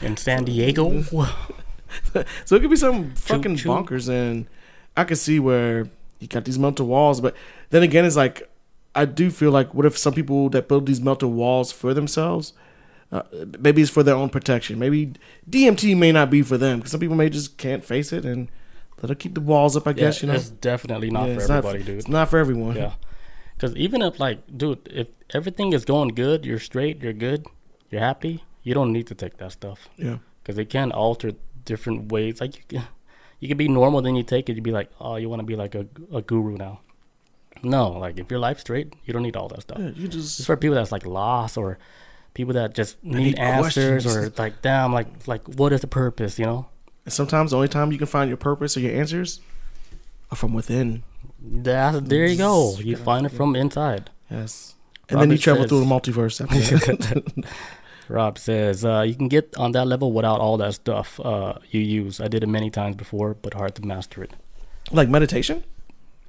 in 0.00 0.16
San 0.16 0.44
Diego. 0.44 1.02
so 2.44 2.56
it 2.56 2.60
could 2.60 2.70
be 2.70 2.76
some 2.76 3.14
fucking 3.14 3.56
choo. 3.56 3.68
bonkers, 3.68 4.08
and 4.08 4.46
I 4.96 5.04
can 5.04 5.16
see 5.16 5.38
where 5.38 5.88
you 6.18 6.28
got 6.28 6.44
these 6.46 6.58
mental 6.58 6.86
walls, 6.86 7.20
but 7.20 7.36
then 7.70 7.82
again, 7.82 8.04
it's 8.04 8.16
like 8.16 8.48
I 8.94 9.04
do 9.04 9.30
feel 9.30 9.50
like 9.50 9.74
what 9.74 9.84
if 9.86 9.96
some 9.98 10.14
people 10.14 10.48
that 10.50 10.66
build 10.66 10.86
these 10.86 11.00
mental 11.00 11.30
walls 11.30 11.72
for 11.72 11.92
themselves, 11.92 12.52
uh, 13.12 13.22
maybe 13.60 13.82
it's 13.82 13.90
for 13.90 14.02
their 14.02 14.14
own 14.16 14.30
protection. 14.30 14.78
Maybe 14.78 15.12
DMT 15.48 15.96
may 15.96 16.10
not 16.12 16.30
be 16.30 16.42
for 16.42 16.56
them 16.58 16.78
because 16.78 16.90
some 16.92 17.00
people 17.00 17.16
may 17.16 17.28
just 17.28 17.58
can't 17.58 17.84
face 17.84 18.12
it 18.12 18.24
and 18.24 18.50
let 19.02 19.08
them 19.08 19.16
keep 19.16 19.34
the 19.34 19.40
walls 19.40 19.76
up. 19.76 19.86
I 19.86 19.90
yeah, 19.90 19.96
guess 19.96 20.22
you 20.22 20.28
know 20.28 20.34
it's 20.34 20.50
definitely 20.50 21.10
not 21.10 21.28
Yeah, 21.28 21.34
for 21.36 21.42
everybody, 21.52 21.82
dude. 21.82 21.98
It's 21.98 22.08
not 22.08 22.30
for 22.30 22.38
everyone. 22.38 22.76
Yeah. 22.76 22.92
Because 23.54 23.76
even 23.76 24.02
if, 24.02 24.18
like, 24.18 24.40
dude, 24.56 24.88
if 24.90 25.08
everything 25.34 25.72
is 25.72 25.84
going 25.84 26.08
good, 26.14 26.44
you're 26.44 26.58
straight, 26.58 27.00
you're 27.00 27.12
good, 27.12 27.46
you're 27.90 28.00
happy, 28.00 28.42
you 28.64 28.74
don't 28.74 28.92
need 28.92 29.06
to 29.08 29.14
take 29.14 29.36
that 29.36 29.52
stuff. 29.52 29.88
yeah, 29.96 30.18
Because 30.42 30.58
it 30.58 30.68
can 30.68 30.90
alter 30.90 31.32
different 31.64 32.10
ways. 32.10 32.40
Like, 32.40 32.56
you 32.56 32.62
can, 32.66 32.88
you 33.38 33.46
can 33.46 33.56
be 33.56 33.68
normal, 33.68 34.02
then 34.02 34.16
you 34.16 34.24
take 34.24 34.48
it, 34.48 34.54
you'd 34.56 34.64
be 34.64 34.72
like, 34.72 34.90
oh, 35.00 35.14
you 35.14 35.28
want 35.28 35.40
to 35.40 35.46
be 35.46 35.54
like 35.54 35.76
a, 35.76 35.86
a 36.12 36.22
guru 36.22 36.56
now. 36.56 36.80
No, 37.62 37.90
like, 37.90 38.18
if 38.18 38.30
your 38.32 38.40
life's 38.40 38.62
straight, 38.62 38.94
you 39.04 39.12
don't 39.12 39.22
need 39.22 39.36
all 39.36 39.46
that 39.48 39.62
stuff. 39.62 39.78
yeah. 39.78 39.90
You 39.94 40.08
just 40.08 40.40
It's 40.40 40.46
for 40.46 40.56
people 40.56 40.74
that's, 40.74 40.90
like, 40.90 41.06
lost 41.06 41.56
or 41.56 41.78
people 42.34 42.54
that 42.54 42.74
just 42.74 43.02
need, 43.04 43.16
need 43.24 43.38
answers 43.38 44.04
questions. 44.04 44.16
or, 44.16 44.32
like, 44.42 44.62
damn, 44.62 44.92
like, 44.92 45.06
like, 45.26 45.46
what 45.48 45.72
is 45.72 45.80
the 45.80 45.86
purpose, 45.86 46.38
you 46.38 46.46
know? 46.46 46.66
and 47.04 47.12
sometimes 47.12 47.50
the 47.50 47.56
only 47.56 47.68
time 47.68 47.90
you 47.90 47.98
can 47.98 48.06
find 48.06 48.28
your 48.28 48.36
purpose 48.36 48.76
or 48.76 48.80
your 48.80 48.94
answers 48.94 49.40
are 50.30 50.36
from 50.36 50.52
within. 50.54 51.02
That, 51.40 52.08
there 52.08 52.26
you 52.26 52.36
go. 52.38 52.76
You 52.78 52.96
find 52.96 53.26
it 53.26 53.30
from 53.30 53.56
inside. 53.56 54.10
Yes, 54.30 54.74
and 55.08 55.20
then 55.20 55.30
you 55.30 55.38
travel 55.38 55.62
says- 55.64 55.70
through 55.70 55.80
the 55.80 55.86
multiverse. 55.86 56.40
Rob 58.08 58.38
says, 58.38 58.84
uh, 58.84 59.02
you 59.06 59.14
can 59.14 59.28
get 59.28 59.56
on 59.56 59.72
that 59.72 59.86
level 59.86 60.12
without 60.12 60.40
all 60.40 60.56
that 60.58 60.74
stuff 60.74 61.18
uh, 61.20 61.54
you 61.70 61.80
use. 61.80 62.20
I 62.20 62.28
did 62.28 62.42
it 62.42 62.48
many 62.48 62.68
times 62.68 62.96
before, 62.96 63.34
but 63.34 63.54
hard 63.54 63.74
to 63.76 63.86
master 63.86 64.22
it. 64.22 64.32
like 64.90 65.08
meditation. 65.08 65.64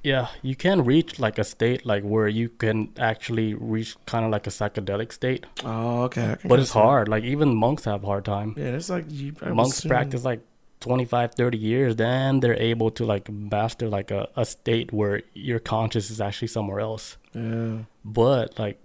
Yeah, 0.04 0.28
you 0.42 0.54
can 0.54 0.84
reach 0.84 1.18
like 1.18 1.38
a 1.38 1.44
state 1.44 1.84
like 1.86 2.02
where 2.04 2.28
you 2.28 2.48
can 2.50 2.90
actually 2.98 3.54
reach 3.54 3.96
kind 4.06 4.24
of 4.26 4.30
like 4.30 4.46
a 4.46 4.50
psychedelic 4.50 5.12
state, 5.12 5.46
Oh, 5.64 6.02
okay. 6.02 6.36
But 6.44 6.60
it's 6.60 6.72
hard. 6.72 7.08
Like 7.08 7.24
even 7.24 7.54
monks 7.56 7.84
have 7.86 8.04
a 8.04 8.06
hard 8.06 8.24
time. 8.26 8.54
Yeah, 8.56 8.76
it's 8.76 8.90
like 8.90 9.06
you, 9.08 9.32
Monks 9.42 9.78
assume- 9.78 9.88
practice 9.88 10.22
like 10.24 10.40
25, 10.80 11.34
30 11.34 11.56
years, 11.56 11.96
then 11.96 12.40
they're 12.40 12.60
able 12.72 12.90
to 12.90 13.06
like 13.06 13.30
master 13.30 13.88
like 13.88 14.10
a, 14.10 14.28
a 14.36 14.44
state 14.44 14.92
where 14.92 15.22
your 15.32 15.58
conscious 15.58 16.10
is 16.10 16.20
actually 16.20 16.48
somewhere 16.48 16.80
else. 16.80 17.16
Yeah, 17.34 17.78
But 18.04 18.58
like, 18.58 18.78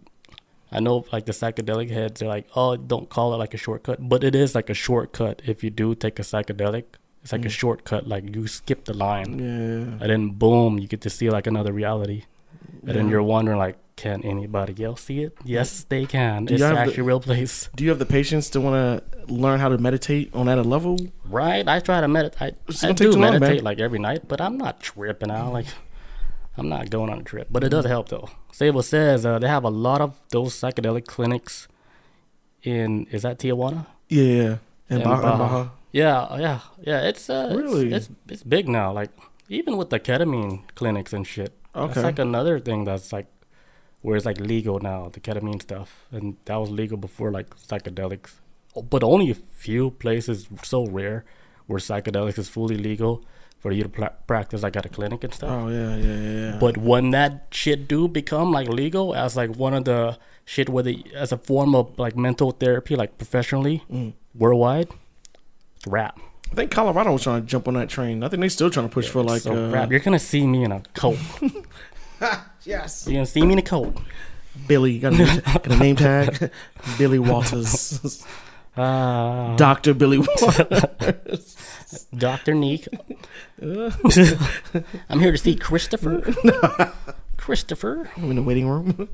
I 0.71 0.79
know 0.79 1.03
like 1.11 1.25
the 1.25 1.33
psychedelic 1.33 1.89
heads, 1.89 2.21
they're 2.21 2.29
like, 2.29 2.47
oh, 2.55 2.77
don't 2.77 3.09
call 3.09 3.33
it 3.33 3.37
like 3.37 3.53
a 3.53 3.57
shortcut, 3.57 3.97
but 4.07 4.23
it 4.23 4.35
is 4.35 4.55
like 4.55 4.69
a 4.69 4.73
shortcut 4.73 5.41
if 5.45 5.63
you 5.65 5.69
do 5.69 5.93
take 5.95 6.17
a 6.19 6.21
psychedelic. 6.21 6.85
It's 7.21 7.31
like 7.33 7.43
a 7.45 7.49
Mm. 7.49 7.51
shortcut, 7.61 8.07
like 8.07 8.33
you 8.35 8.47
skip 8.47 8.85
the 8.85 8.93
line, 8.93 9.39
yeah. 9.39 10.01
and 10.01 10.09
then 10.11 10.29
boom, 10.29 10.79
you 10.79 10.87
get 10.87 11.01
to 11.01 11.09
see 11.09 11.29
like 11.29 11.47
another 11.47 11.73
reality, 11.73 12.23
and 12.87 12.95
then 12.95 13.09
you're 13.09 13.21
wondering 13.23 13.57
like, 13.57 13.75
can 13.97 14.23
anybody 14.23 14.81
else 14.83 15.01
see 15.03 15.23
it? 15.23 15.33
Yes, 15.43 15.83
they 15.89 16.05
can. 16.05 16.45
Do 16.45 16.53
it's 16.53 16.59
you 16.61 16.65
have 16.65 16.75
the- 16.75 16.81
actually 16.81 17.01
a 17.01 17.03
real 17.03 17.19
place, 17.19 17.69
Do 17.75 17.83
you 17.83 17.89
have 17.89 17.99
the 17.99 18.05
patience 18.05 18.49
to 18.51 18.61
want 18.61 18.75
to 18.79 19.33
learn 19.33 19.59
how 19.59 19.67
to 19.67 19.77
meditate 19.77 20.33
on 20.33 20.45
that 20.45 20.65
level? 20.65 20.97
right? 21.25 21.67
I 21.67 21.79
try 21.81 21.99
to 21.99 22.07
meditate. 22.07 22.55
I, 22.83 22.87
I 22.87 22.91
do 22.93 23.11
too 23.11 23.17
long, 23.19 23.33
meditate 23.39 23.63
like 23.63 23.79
every 23.79 23.99
night, 23.99 24.21
but 24.29 24.39
I'm 24.39 24.57
not 24.57 24.79
tripping 24.79 25.29
out. 25.29 25.51
Like, 25.51 25.67
I'm 26.57 26.69
not 26.69 26.89
going 26.89 27.09
on 27.09 27.19
a 27.19 27.23
trip, 27.23 27.47
but 27.51 27.63
it 27.65 27.69
does 27.69 27.85
help 27.85 28.07
though. 28.07 28.29
Sable 28.53 28.81
says 28.81 29.25
uh, 29.25 29.39
they 29.39 29.47
have 29.49 29.65
a 29.65 29.69
lot 29.69 29.99
of 30.01 30.15
those 30.31 30.53
psychedelic 30.55 31.05
clinics 31.05 31.67
in 32.63 33.05
is 33.11 33.21
that 33.23 33.39
Tijuana? 33.39 33.85
Yeah, 34.07 34.57
and 34.89 35.01
In 35.01 35.07
Baja. 35.07 35.21
Baja. 35.21 35.37
Baja. 35.37 35.69
Yeah, 35.91 36.37
yeah, 36.37 36.59
yeah. 36.81 37.01
It's 37.01 37.29
uh, 37.29 37.53
Really? 37.55 37.93
it's, 37.93 38.07
it's 38.07 38.09
it's 38.33 38.43
big 38.43 38.67
now. 38.67 38.91
Like 38.91 39.09
even 39.49 39.77
with 39.77 39.89
the 39.89 39.99
ketamine 39.99 40.61
clinics 40.75 41.13
and 41.13 41.25
shit. 41.25 41.53
Okay. 41.75 41.91
It's 41.93 42.03
like 42.03 42.19
another 42.19 42.59
thing 42.59 42.83
that's 42.85 43.11
like 43.13 43.27
where 44.01 44.15
it's 44.15 44.25
like 44.25 44.39
legal 44.39 44.79
now, 44.79 45.09
the 45.11 45.19
ketamine 45.19 45.61
stuff, 45.61 46.05
and 46.11 46.37
that 46.45 46.55
was 46.57 46.69
legal 46.69 46.97
before 46.97 47.31
like 47.31 47.49
psychedelics. 47.57 48.33
But 48.89 49.03
only 49.03 49.31
a 49.31 49.35
few 49.35 49.91
places, 49.91 50.47
so 50.63 50.85
rare, 50.85 51.25
where 51.67 51.79
psychedelics 51.79 52.37
is 52.37 52.47
fully 52.49 52.77
legal 52.77 53.25
for 53.59 53.71
you 53.73 53.83
to 53.83 53.89
pla 53.89 54.09
practice 54.25 54.63
like 54.63 54.77
at 54.77 54.85
a 54.85 54.89
clinic 54.89 55.23
and 55.23 55.33
stuff. 55.33 55.49
Oh 55.51 55.67
yeah, 55.69 55.95
yeah, 55.97 56.19
yeah. 56.51 56.57
But 56.59 56.77
when 56.77 57.09
that 57.11 57.47
shit 57.51 57.87
do 57.87 58.07
become 58.07 58.51
like 58.51 58.67
legal 58.69 59.15
as 59.15 59.35
like 59.35 59.55
one 59.55 59.73
of 59.73 59.83
the 59.85 60.17
shit 60.45 60.69
where 60.69 60.83
they 60.83 61.03
as 61.15 61.31
a 61.31 61.37
form 61.37 61.75
of 61.75 61.97
like 61.99 62.15
mental 62.15 62.51
therapy, 62.51 62.95
like 62.95 63.17
professionally 63.17 63.83
Mm. 63.91 64.13
worldwide, 64.33 64.89
rap. 65.87 66.19
I 66.51 66.55
think 66.55 66.71
Colorado 66.71 67.11
was 67.13 67.23
trying 67.23 67.41
to 67.41 67.47
jump 67.47 67.67
on 67.67 67.75
that 67.75 67.89
train. 67.89 68.23
I 68.23 68.27
think 68.29 68.41
they 68.41 68.49
still 68.49 68.69
trying 68.71 68.87
to 68.89 68.93
push 68.93 69.07
for 69.07 69.21
like 69.23 69.41
so 69.43 69.53
uh, 69.67 69.69
rap. 69.71 69.91
You're 69.91 69.99
gonna 69.99 70.17
see 70.19 70.47
me 70.47 70.63
in 70.63 70.71
a 70.71 70.81
coat. 70.95 71.17
yes, 72.63 73.05
You're 73.07 73.15
gonna 73.15 73.25
see 73.25 73.41
me 73.45 73.53
in 73.53 73.59
a 73.59 73.63
coat. 73.63 73.95
Billy. 74.67 74.97
Got 74.99 75.13
a 75.13 75.17
name, 75.17 75.41
got 75.45 75.67
a 75.67 75.75
name 75.77 75.95
tag? 75.95 76.51
Billy 76.97 77.19
Walters, 77.19 78.25
Uh, 78.75 79.55
Doctor 79.57 79.93
Billy 79.93 80.17
Walters. 80.17 82.07
Dr. 82.17 82.53
Neek. 82.55 82.87
I'm 83.61 85.19
here 85.19 85.31
to 85.31 85.37
see 85.37 85.55
Christopher. 85.55 86.33
Christopher. 87.37 88.09
I'm 88.17 88.29
in 88.31 88.35
the 88.37 88.43
waiting 88.43 88.67
room. 88.67 89.09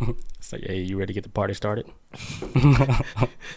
It's 0.38 0.52
like, 0.52 0.62
hey, 0.62 0.78
you 0.78 0.96
ready 0.96 1.08
to 1.08 1.14
get 1.14 1.24
the 1.24 1.28
party 1.28 1.54
started? 1.54 1.86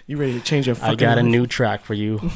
You 0.08 0.18
ready 0.18 0.34
to 0.34 0.40
change 0.40 0.66
your? 0.66 0.76
I 0.82 0.96
got 0.96 1.20
a 1.20 1.24
new 1.24 1.46
track 1.46 1.84
for 1.84 1.94
you. 1.94 2.32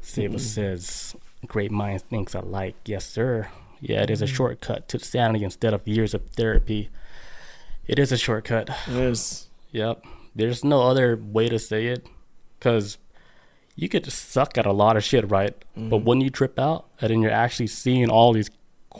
Saba 0.00 0.38
says, 0.40 1.14
great 1.46 1.70
minds 1.70 2.02
thinks 2.02 2.34
alike. 2.34 2.74
Yes, 2.86 3.06
sir. 3.06 3.48
Yeah, 3.80 4.02
it 4.02 4.10
is 4.10 4.20
a 4.20 4.24
mm. 4.24 4.34
shortcut 4.34 4.88
to 4.88 4.98
sanity 4.98 5.44
instead 5.44 5.74
of 5.74 5.86
years 5.86 6.12
of 6.12 6.26
therapy. 6.30 6.88
It 7.86 8.00
is 8.00 8.10
a 8.10 8.16
shortcut. 8.16 8.68
Yes. 8.88 9.48
Yep. 9.70 10.04
There's 10.34 10.64
no 10.64 10.82
other 10.82 11.16
way 11.16 11.48
to 11.48 11.58
say 11.58 11.86
it. 11.86 12.06
Because 12.58 12.98
you 13.76 13.88
could 13.88 14.10
suck 14.10 14.58
at 14.58 14.66
a 14.66 14.72
lot 14.72 14.96
of 14.96 15.04
shit, 15.04 15.30
right? 15.30 15.54
But 15.76 15.82
mm-hmm. 15.82 16.04
when 16.04 16.20
you 16.20 16.30
trip 16.30 16.58
out 16.58 16.86
and 17.00 17.10
then 17.10 17.22
you're 17.22 17.30
actually 17.30 17.68
seeing 17.68 18.10
all 18.10 18.32
these 18.32 18.50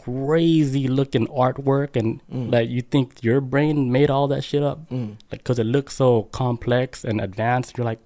crazy 0.03 0.87
looking 0.87 1.27
artwork 1.27 1.95
and 1.95 2.21
Mm. 2.31 2.51
like 2.51 2.69
you 2.69 2.81
think 2.81 3.23
your 3.23 3.39
brain 3.41 3.91
made 3.91 4.09
all 4.09 4.27
that 4.27 4.43
shit 4.43 4.63
up 4.63 4.79
like 4.91 5.39
because 5.43 5.59
it 5.59 5.65
looks 5.65 5.95
so 5.95 6.23
complex 6.31 7.03
and 7.03 7.19
advanced 7.21 7.77
you're 7.77 7.85
like 7.85 8.03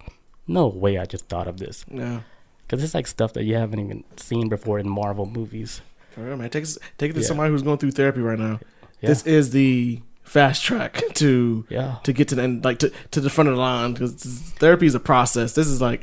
no 0.47 0.67
way 0.67 0.97
i 0.97 1.05
just 1.05 1.27
thought 1.27 1.47
of 1.47 1.57
this 1.57 1.85
Yeah. 1.89 2.21
because 2.67 2.83
it's 2.83 2.93
like 2.93 3.07
stuff 3.07 3.33
that 3.33 3.43
you 3.43 3.55
haven't 3.55 3.79
even 3.79 4.03
seen 4.17 4.49
before 4.49 4.79
in 4.79 4.87
marvel 4.89 5.25
movies 5.25 5.81
For 6.11 6.21
real, 6.23 6.35
man. 6.37 6.49
Take, 6.49 6.65
take 6.97 7.11
it 7.11 7.13
to 7.13 7.21
Yeah. 7.21 7.27
somebody 7.27 7.49
who's 7.51 7.63
going 7.63 7.77
through 7.77 7.91
therapy 7.91 8.19
right 8.19 8.37
now. 8.47 8.59
Yeah. 9.01 9.09
This 9.11 9.25
is 9.25 9.51
the 9.51 10.01
fast 10.23 10.61
track 10.63 11.01
to 11.21 11.65
yeah 11.69 11.95
to 12.03 12.11
get 12.13 12.27
to 12.29 12.35
the 12.35 12.43
end, 12.43 12.65
like 12.65 12.79
to, 12.79 12.91
to 13.11 13.19
the 13.21 13.29
front 13.29 13.47
of 13.49 13.55
the 13.55 13.61
line 13.61 13.93
because 13.93 14.13
therapy 14.59 14.85
is 14.91 14.95
a 14.95 14.99
process. 14.99 15.53
This 15.55 15.67
is 15.67 15.79
like, 15.81 16.01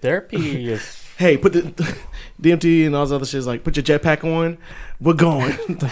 therapy 0.00 0.70
is 0.72 0.82
hey, 1.18 1.36
put 1.36 1.52
the 1.52 1.62
DMT 2.42 2.86
and 2.86 2.94
all 2.94 3.04
this 3.04 3.12
other 3.12 3.26
shit. 3.26 3.38
Is 3.38 3.46
like, 3.46 3.64
put 3.64 3.76
your 3.76 3.82
jetpack 3.84 4.22
on. 4.24 4.56
We're 5.00 5.14
going. 5.14 5.56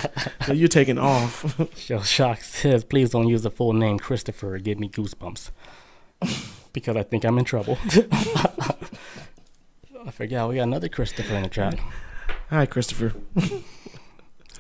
So 0.47 0.53
you're 0.55 0.69
taking 0.69 0.99
off. 0.99 1.59
Yo, 1.91 2.01
Shock 2.01 2.41
says, 2.41 2.83
please 2.85 3.11
don't 3.11 3.29
use 3.29 3.43
the 3.43 3.51
full 3.51 3.75
name 3.75 3.99
Christopher. 3.99 4.57
It 4.57 4.65
gave 4.65 4.79
me 4.81 4.89
goosebumps. 4.89 5.51
because 6.73 6.97
I 6.97 7.03
think 7.03 7.25
I'm 7.25 7.37
in 7.39 7.45
trouble. 7.45 7.77
I 10.07 10.11
forgot 10.11 10.49
we 10.49 10.55
got 10.57 10.63
another 10.63 10.89
Christopher 10.89 11.35
in 11.35 11.43
the 11.43 11.49
chat. 11.51 11.79
Hi, 12.49 12.65
Christopher. 12.65 13.13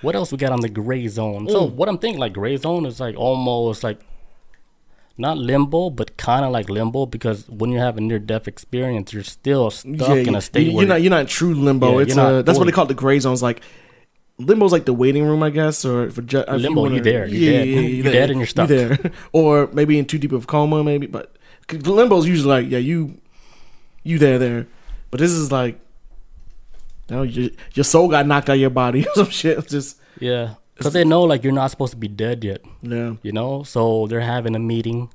What 0.03 0.15
else 0.15 0.31
we 0.31 0.37
got 0.37 0.53
on 0.53 0.61
the 0.61 0.69
gray 0.69 1.09
zone? 1.09 1.49
So 1.49 1.65
what 1.65 1.89
I'm 1.89 1.97
thinking, 1.99 2.21
like 2.21 2.35
gray 2.35 2.57
zone 2.59 2.85
is 2.85 3.01
like 3.01 3.17
almost 3.17 3.83
like 3.83 3.99
not 5.17 5.39
limbo, 5.39 5.89
but 5.91 6.17
kind 6.19 6.45
of 6.45 6.53
like 6.53 6.69
limbo 6.69 7.07
because 7.07 7.49
when 7.49 7.71
you 7.73 7.79
have 7.79 7.97
a 7.97 8.01
near 8.03 8.19
death 8.19 8.47
experience, 8.47 9.13
you're 9.15 9.23
still 9.25 9.71
stuck 9.71 10.19
in 10.19 10.27
you- 10.27 10.37
a 10.37 10.41
state 10.43 10.67
you, 10.67 10.75
where 10.77 10.87
not 10.87 11.01
you're 11.01 11.11
not 11.11 11.21
in 11.23 11.27
true 11.27 11.55
limbo. 11.55 11.95
Yeah, 11.95 12.03
it's 12.03 12.09
you're 12.15 12.17
not 12.25 12.33
uh, 12.35 12.43
that's 12.43 12.59
what 12.59 12.67
they 12.67 12.73
call 12.73 12.85
it, 12.85 12.89
the 12.89 12.95
gray 12.95 13.19
zones. 13.19 13.43
Like 13.43 13.63
limbo's 14.39 14.73
like 14.73 14.85
the 14.85 14.95
waiting 14.95 15.25
room, 15.25 15.43
I 15.43 15.51
guess, 15.51 15.85
or 15.85 16.11
for 16.11 16.23
ju- 16.23 16.39
if 16.41 16.49
you 16.49 16.57
Limbo, 16.69 16.83
wanna- 16.83 16.97
you 16.97 17.01
there, 17.03 17.27
you 17.27 17.51
dead. 17.51 17.67
You 17.69 18.03
dead 18.03 18.31
and 18.31 18.39
you're 18.41 18.47
stuck. 18.47 18.69
there, 18.69 18.99
or 19.33 19.69
maybe 19.73 19.99
in 19.99 20.05
too 20.07 20.19
deep 20.19 20.33
of 20.33 20.47
coma, 20.47 20.83
maybe. 20.85 21.07
But 21.07 21.35
'cause 21.67 21.87
limbo's 21.87 22.27
usually 22.27 22.49
like, 22.63 22.71
yeah, 22.71 22.79
you 22.79 23.21
you 24.05 24.19
there 24.19 24.39
there, 24.39 24.67
but 25.11 25.21
this 25.21 25.33
is 25.33 25.51
like. 25.53 25.79
No, 27.11 27.23
your 27.23 27.51
your 27.73 27.85
soul 27.85 28.09
got 28.09 28.27
knocked 28.27 28.51
out 28.51 28.55
of 28.55 28.61
your 28.61 28.69
body. 28.71 29.07
or 29.09 29.15
Some 29.15 29.31
shit. 29.31 29.57
It's 29.59 29.71
Just 29.71 29.99
yeah, 30.21 30.55
because 30.77 30.93
they 30.93 31.05
know 31.05 31.23
like 31.23 31.43
you're 31.43 31.55
not 31.55 31.71
supposed 31.71 31.93
to 31.93 31.97
be 31.97 32.07
dead 32.09 32.45
yet. 32.45 32.61
yeah. 32.83 33.15
you 33.23 33.33
know 33.33 33.63
so 33.63 34.07
they're 34.09 34.21
having 34.21 34.55
a 34.55 34.59
meeting 34.59 35.09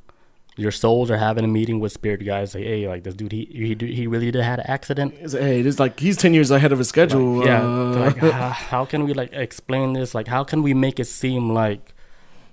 your 0.55 0.71
souls 0.71 1.09
are 1.09 1.17
having 1.17 1.43
a 1.43 1.47
meeting 1.47 1.79
with 1.79 1.91
spirit 1.91 2.23
guys 2.23 2.53
like 2.53 2.63
hey 2.63 2.87
like 2.87 3.03
this 3.03 3.15
dude 3.15 3.31
he 3.31 3.45
he, 3.45 3.93
he 3.93 4.07
really 4.07 4.31
did 4.31 4.43
had 4.43 4.59
an 4.59 4.65
accident? 4.67 5.15
It's 5.19 5.33
like, 5.33 5.43
hey, 5.43 5.61
this 5.61 5.79
like 5.79 5.99
he's 5.99 6.17
ten 6.17 6.33
years 6.33 6.51
ahead 6.51 6.71
of 6.71 6.77
his 6.77 6.89
schedule. 6.89 7.37
Like, 7.37 7.47
yeah. 7.47 7.63
uh, 7.63 7.99
like 7.99 8.17
how, 8.17 8.49
how 8.49 8.85
can 8.85 9.03
we 9.03 9.13
like 9.13 9.33
explain 9.33 9.93
this? 9.93 10.13
Like 10.13 10.27
how 10.27 10.43
can 10.43 10.61
we 10.61 10.73
make 10.73 10.99
it 10.99 11.05
seem 11.05 11.51
like 11.51 11.93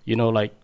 you 0.04 0.16
know 0.16 0.28
like 0.28 0.54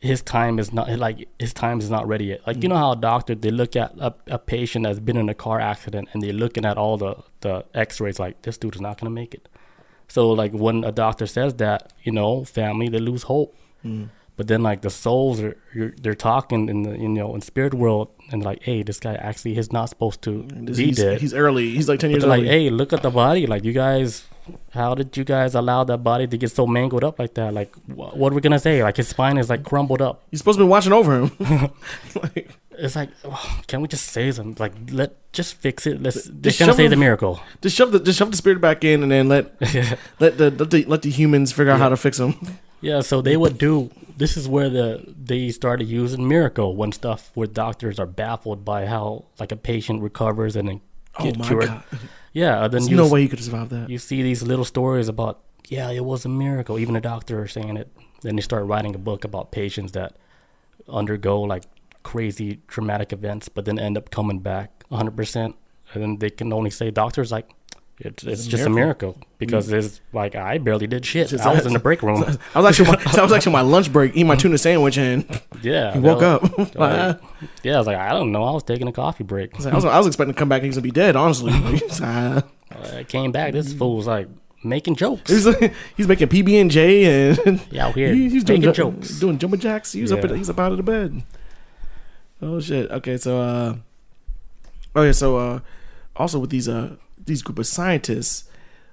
his 0.00 0.20
time 0.20 0.58
is 0.58 0.72
not 0.72 0.88
like 0.98 1.28
his 1.38 1.54
time 1.54 1.78
is 1.78 1.90
not 1.90 2.06
ready 2.08 2.26
yet? 2.26 2.46
Like 2.46 2.62
you 2.62 2.68
know 2.68 2.76
how 2.76 2.92
a 2.92 2.96
doctor 2.96 3.34
they 3.34 3.50
look 3.50 3.76
at 3.76 3.94
a, 3.98 4.14
a 4.26 4.38
patient 4.38 4.84
that's 4.84 4.98
been 4.98 5.16
in 5.16 5.28
a 5.28 5.34
car 5.34 5.60
accident 5.60 6.08
and 6.12 6.22
they're 6.22 6.32
looking 6.32 6.64
at 6.64 6.76
all 6.76 6.96
the 6.96 7.16
the 7.40 7.64
x-rays 7.74 8.18
like 8.18 8.42
this 8.42 8.58
dude 8.58 8.74
is 8.74 8.80
not 8.80 8.98
gonna 8.98 9.10
make 9.10 9.34
it. 9.34 9.48
So 10.08 10.30
like 10.30 10.52
when 10.52 10.84
a 10.84 10.92
doctor 10.92 11.26
says 11.26 11.54
that 11.54 11.92
you 12.02 12.12
know 12.12 12.44
family 12.44 12.88
they 12.88 12.98
lose 12.98 13.24
hope. 13.24 13.54
Mm. 13.84 14.08
But 14.36 14.48
then 14.48 14.62
like 14.62 14.80
the 14.82 14.90
souls 14.90 15.40
are 15.40 15.56
you're, 15.74 15.92
they're 16.02 16.14
talking 16.14 16.68
in 16.68 16.82
the 16.82 16.98
you 16.98 17.08
know 17.08 17.34
in 17.34 17.40
spirit 17.40 17.74
world 17.74 18.08
and 18.30 18.42
like 18.42 18.62
hey 18.62 18.82
this 18.82 18.98
guy 19.00 19.14
actually 19.14 19.56
is 19.56 19.72
not 19.72 19.88
supposed 19.88 20.22
to 20.22 20.46
This- 20.52 20.76
be 20.76 20.86
he's, 20.86 20.96
dead. 20.96 21.20
he's 21.20 21.34
early. 21.34 21.70
He's 21.70 21.88
like 21.88 22.00
ten 22.00 22.10
years 22.10 22.24
like 22.24 22.44
hey 22.44 22.70
look 22.70 22.92
at 22.92 23.02
the 23.02 23.10
body. 23.10 23.46
Like 23.46 23.64
you 23.64 23.72
guys 23.72 24.24
how 24.72 24.94
did 24.94 25.16
you 25.16 25.24
guys 25.24 25.54
allow 25.54 25.84
that 25.84 25.98
body 25.98 26.26
to 26.26 26.36
get 26.36 26.50
so 26.50 26.66
mangled 26.66 27.02
up 27.04 27.18
like 27.18 27.34
that? 27.34 27.54
Like 27.54 27.72
wh- 27.86 28.14
what 28.16 28.32
are 28.32 28.34
we 28.34 28.40
gonna 28.42 28.58
say? 28.58 28.82
Like 28.82 28.96
his 28.96 29.08
spine 29.08 29.38
is 29.38 29.48
like 29.48 29.62
crumbled 29.64 30.02
up. 30.02 30.22
You're 30.30 30.38
supposed 30.38 30.58
to 30.58 30.64
be 30.64 30.68
watching 30.68 30.92
over 30.92 31.20
him. 31.20 31.30
like, 32.22 32.50
it's 32.76 32.96
like 32.96 33.10
oh, 33.24 33.60
can 33.68 33.80
we 33.80 33.88
just 33.88 34.08
say 34.08 34.30
something 34.32 34.56
like 34.58 34.72
let 34.90 35.32
just 35.32 35.54
fix 35.54 35.86
it. 35.86 36.02
Let's 36.02 36.24
Just 36.26 36.42
just 36.42 36.58
gonna 36.58 36.74
say 36.74 36.88
the 36.88 36.96
miracle. 36.96 37.40
Just 37.62 37.76
shove 37.76 37.92
the 37.92 38.00
just 38.00 38.18
shove 38.18 38.30
the 38.32 38.36
spirit 38.36 38.60
back 38.60 38.84
in, 38.84 39.02
and 39.02 39.10
then 39.12 39.28
let 39.28 39.54
let 40.20 40.38
the 40.38 40.50
let 40.50 40.70
the, 40.70 40.84
let 40.86 41.02
the 41.02 41.10
humans 41.10 41.52
figure 41.52 41.72
out 41.72 41.78
how 41.78 41.88
to 41.88 41.96
fix 41.96 42.18
him. 42.18 42.34
Yeah, 42.84 43.00
so 43.00 43.20
they 43.22 43.36
would 43.36 43.56
do. 43.58 43.90
This 44.16 44.36
is 44.36 44.46
where 44.48 44.68
the 44.68 44.86
they 45.30 45.50
started 45.50 45.88
using 45.88 46.28
miracle 46.28 46.76
when 46.76 46.92
stuff 46.92 47.30
where 47.34 47.46
doctors 47.48 47.98
are 47.98 48.06
baffled 48.06 48.64
by 48.64 48.86
how 48.86 49.24
like 49.40 49.52
a 49.52 49.56
patient 49.56 50.02
recovers 50.02 50.54
and 50.56 50.68
then 50.68 50.80
Oh 51.18 51.24
get 51.24 51.38
my 51.38 51.46
cured. 51.48 51.66
god! 51.68 51.82
Yeah, 52.32 52.64
and 52.64 52.72
then 52.72 52.82
There's 52.82 52.90
you 52.90 52.96
no 52.96 53.08
way 53.08 53.22
you 53.22 53.28
could 53.28 53.42
survive 53.42 53.68
that. 53.70 53.88
you 53.88 53.98
see 53.98 54.22
these 54.22 54.42
little 54.42 54.64
stories 54.64 55.08
about 55.08 55.40
yeah, 55.68 55.90
it 55.90 56.04
was 56.04 56.24
a 56.24 56.28
miracle. 56.28 56.78
Even 56.78 56.94
a 56.96 57.00
doctor 57.00 57.46
saying 57.48 57.76
it. 57.76 57.88
Then 58.22 58.36
they 58.36 58.42
start 58.42 58.64
writing 58.66 58.94
a 58.94 58.98
book 58.98 59.24
about 59.24 59.50
patients 59.50 59.92
that 59.92 60.16
undergo 60.88 61.40
like 61.40 61.64
crazy 62.02 62.60
traumatic 62.68 63.12
events, 63.12 63.48
but 63.48 63.64
then 63.64 63.78
end 63.78 63.96
up 63.96 64.10
coming 64.10 64.40
back 64.40 64.84
100 64.88 65.16
percent, 65.16 65.56
and 65.92 66.02
then 66.02 66.18
they 66.18 66.30
can 66.30 66.52
only 66.52 66.70
say 66.70 66.90
doctors 66.90 67.32
like. 67.32 67.48
It's, 68.00 68.24
it's 68.24 68.46
a 68.46 68.50
just 68.50 68.66
a 68.66 68.70
miracle 68.70 69.16
because 69.38 69.70
it's 69.72 70.00
like 70.12 70.34
I 70.34 70.58
barely 70.58 70.88
did 70.88 71.06
shit. 71.06 71.28
Just- 71.28 71.46
I 71.46 71.54
was 71.54 71.64
in 71.64 71.72
the 71.72 71.78
break 71.78 72.02
room. 72.02 72.24
I 72.54 72.60
was 72.60 72.66
actually 72.80 72.90
my, 72.96 73.12
I 73.18 73.22
was 73.22 73.32
actually 73.32 73.52
my 73.52 73.60
lunch 73.60 73.92
break 73.92 74.12
eating 74.12 74.26
my 74.26 74.34
tuna 74.34 74.58
sandwich, 74.58 74.98
and 74.98 75.24
Yeah, 75.62 75.92
he 75.94 76.00
woke 76.00 76.22
up. 76.22 76.42
Like, 76.74 77.20
yeah, 77.62 77.76
I 77.76 77.78
was 77.78 77.86
like, 77.86 77.96
I 77.96 78.10
don't 78.10 78.32
know. 78.32 78.42
I 78.42 78.50
was 78.50 78.64
taking 78.64 78.88
a 78.88 78.92
coffee 78.92 79.22
break. 79.22 79.54
I 79.54 79.56
was, 79.58 79.66
I 79.66 79.74
was 79.74 79.84
I 79.84 79.98
was 79.98 80.06
expecting 80.08 80.34
to 80.34 80.38
come 80.38 80.48
back 80.48 80.58
and 80.58 80.66
he's 80.66 80.74
gonna 80.74 80.82
be 80.82 80.90
dead. 80.90 81.14
Honestly, 81.14 81.52
uh, 82.02 82.42
I 82.94 83.04
came 83.04 83.30
back. 83.30 83.52
This 83.52 83.72
fool 83.72 83.96
was 83.96 84.08
like 84.08 84.26
making 84.64 84.96
jokes. 84.96 85.30
he's 85.30 85.46
like, 85.46 85.72
he's 85.96 86.08
making 86.08 86.26
PB 86.28 86.60
and 86.60 86.70
J 86.72 87.36
and 87.46 87.62
Yeah, 87.70 87.86
out 87.86 87.94
here 87.94 88.12
he- 88.12 88.28
he's 88.28 88.42
doing 88.42 88.60
making 88.60 88.74
ju- 88.74 88.82
jokes. 88.90 89.20
doing 89.20 89.38
jumbo 89.38 89.56
jacks. 89.56 89.92
He's 89.92 90.10
up. 90.10 90.18
Yeah. 90.24 90.30
At, 90.32 90.36
he's 90.38 90.50
up 90.50 90.58
out 90.58 90.72
of 90.72 90.78
the 90.78 90.82
bed. 90.82 91.22
Oh 92.42 92.58
shit. 92.60 92.90
Okay, 92.90 93.16
so 93.18 93.40
uh, 93.40 93.76
oh 94.96 95.02
yeah, 95.02 95.12
so 95.12 95.36
uh, 95.36 95.60
also 96.16 96.40
with 96.40 96.50
these 96.50 96.68
uh 96.68 96.96
these 97.26 97.42
group 97.42 97.58
of 97.58 97.66
scientists, 97.66 98.44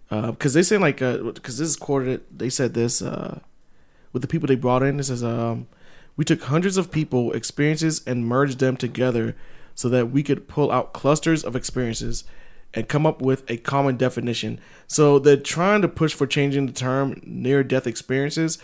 uh, 0.10 0.32
because 0.32 0.54
they 0.54 0.64
say 0.64 0.78
like 0.78 1.02
uh, 1.02 1.18
because 1.18 1.58
this 1.58 1.70
is 1.70 1.76
quoted. 1.76 2.24
They 2.36 2.50
said 2.50 2.74
this 2.74 3.02
uh, 3.02 3.40
with 4.14 4.22
the 4.22 4.28
people 4.28 4.48
they 4.48 4.56
brought 4.56 4.84
in. 4.84 4.98
This 4.98 5.10
is 5.10 5.24
um, 5.24 5.68
we 6.16 6.26
took 6.26 6.44
hundreds 6.44 6.78
of 6.78 6.92
people 6.92 7.32
experiences 7.34 8.02
and 8.06 8.28
merged 8.28 8.60
them 8.60 8.78
together 8.78 9.36
so 9.76 9.90
that 9.90 10.12
we 10.12 10.24
could 10.24 10.48
pull 10.48 10.72
out 10.72 10.94
clusters 10.94 11.44
of 11.44 11.56
experiences 11.56 12.24
and 12.74 12.88
come 12.88 13.06
up 13.06 13.22
with 13.22 13.50
a 13.50 13.58
common 13.58 13.98
definition. 13.98 14.60
So 14.88 15.20
they're 15.20 15.38
trying 15.38 15.82
to 15.82 15.88
push 15.88 16.14
for 16.14 16.28
changing 16.28 16.68
the 16.68 16.74
term 16.74 17.22
near 17.24 17.64
death 17.64 17.88
experiences 17.88 18.58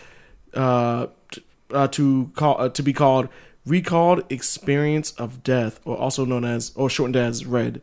uh, 0.54 1.08
t- 1.30 1.44
uh, 1.72 1.88
to 1.88 2.30
call 2.34 2.60
uh, 2.60 2.68
to 2.70 2.82
be 2.82 2.92
called 2.92 3.28
recalled 3.66 4.24
experience 4.30 5.12
of 5.12 5.42
death, 5.42 5.80
or 5.84 5.96
also 5.96 6.24
known 6.24 6.44
as 6.44 6.72
or 6.74 6.88
shortened 6.88 7.16
as 7.16 7.44
RED. 7.44 7.82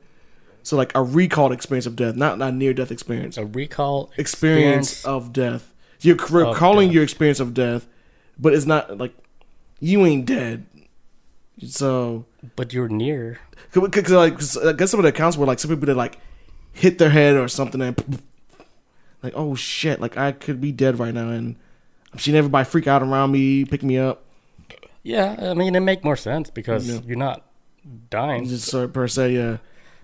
So 0.65 0.75
like 0.75 0.91
a 0.95 1.03
recalled 1.03 1.51
experience 1.53 1.85
of 1.85 1.95
death, 1.95 2.15
not 2.15 2.39
not 2.39 2.55
near 2.55 2.73
death 2.73 2.91
experience. 2.91 3.37
A 3.37 3.45
recall 3.45 4.09
Experience 4.17 5.05
of 5.05 5.31
death. 5.31 5.71
You're 6.01 6.15
recalling 6.15 6.91
your 6.91 7.03
experience 7.03 7.39
of 7.39 7.53
death, 7.53 7.85
but 8.39 8.51
it's 8.53 8.65
not 8.65 8.97
like 8.97 9.13
you 9.79 10.03
ain't 10.07 10.25
dead. 10.25 10.65
So 11.67 12.25
but 12.55 12.73
you're 12.73 12.89
near. 12.89 13.39
Cause, 13.71 13.87
'cause, 13.91 14.09
like 14.11 14.33
'cause 14.39 14.57
I 14.57 14.73
guess 14.73 14.89
some 14.89 14.99
of 14.99 15.03
the 15.03 15.09
accounts 15.09 15.37
were 15.37 15.45
like 15.45 15.59
some 15.59 15.69
people 15.69 15.85
that 15.85 15.95
like 15.95 16.17
hit 16.73 16.97
their 16.97 17.11
head 17.11 17.35
or 17.35 17.47
something 17.47 17.79
and 17.81 18.21
like 19.21 19.33
oh 19.35 19.53
shit 19.53 20.01
like 20.01 20.17
I 20.17 20.31
could 20.31 20.59
be 20.59 20.71
dead 20.71 20.97
right 20.97 21.13
now 21.13 21.29
and 21.29 21.55
I'm 22.11 22.17
seeing 22.19 22.35
everybody 22.35 22.65
freak 22.65 22.87
out 22.87 23.03
around 23.03 23.31
me 23.31 23.65
pick 23.65 23.83
me 23.83 23.97
up 23.99 24.23
Yeah, 25.03 25.35
I 25.39 25.53
mean 25.53 25.75
it 25.75 25.79
make 25.81 26.03
more 26.03 26.15
sense 26.17 26.49
because 26.49 26.87
Yeah. 26.89 26.99
you're 27.05 27.17
not 27.17 27.43
dying. 28.09 28.47
just 28.47 28.65
sort 28.67 28.93
per 28.93 29.07
se 29.07 29.33
yeah 29.35 29.57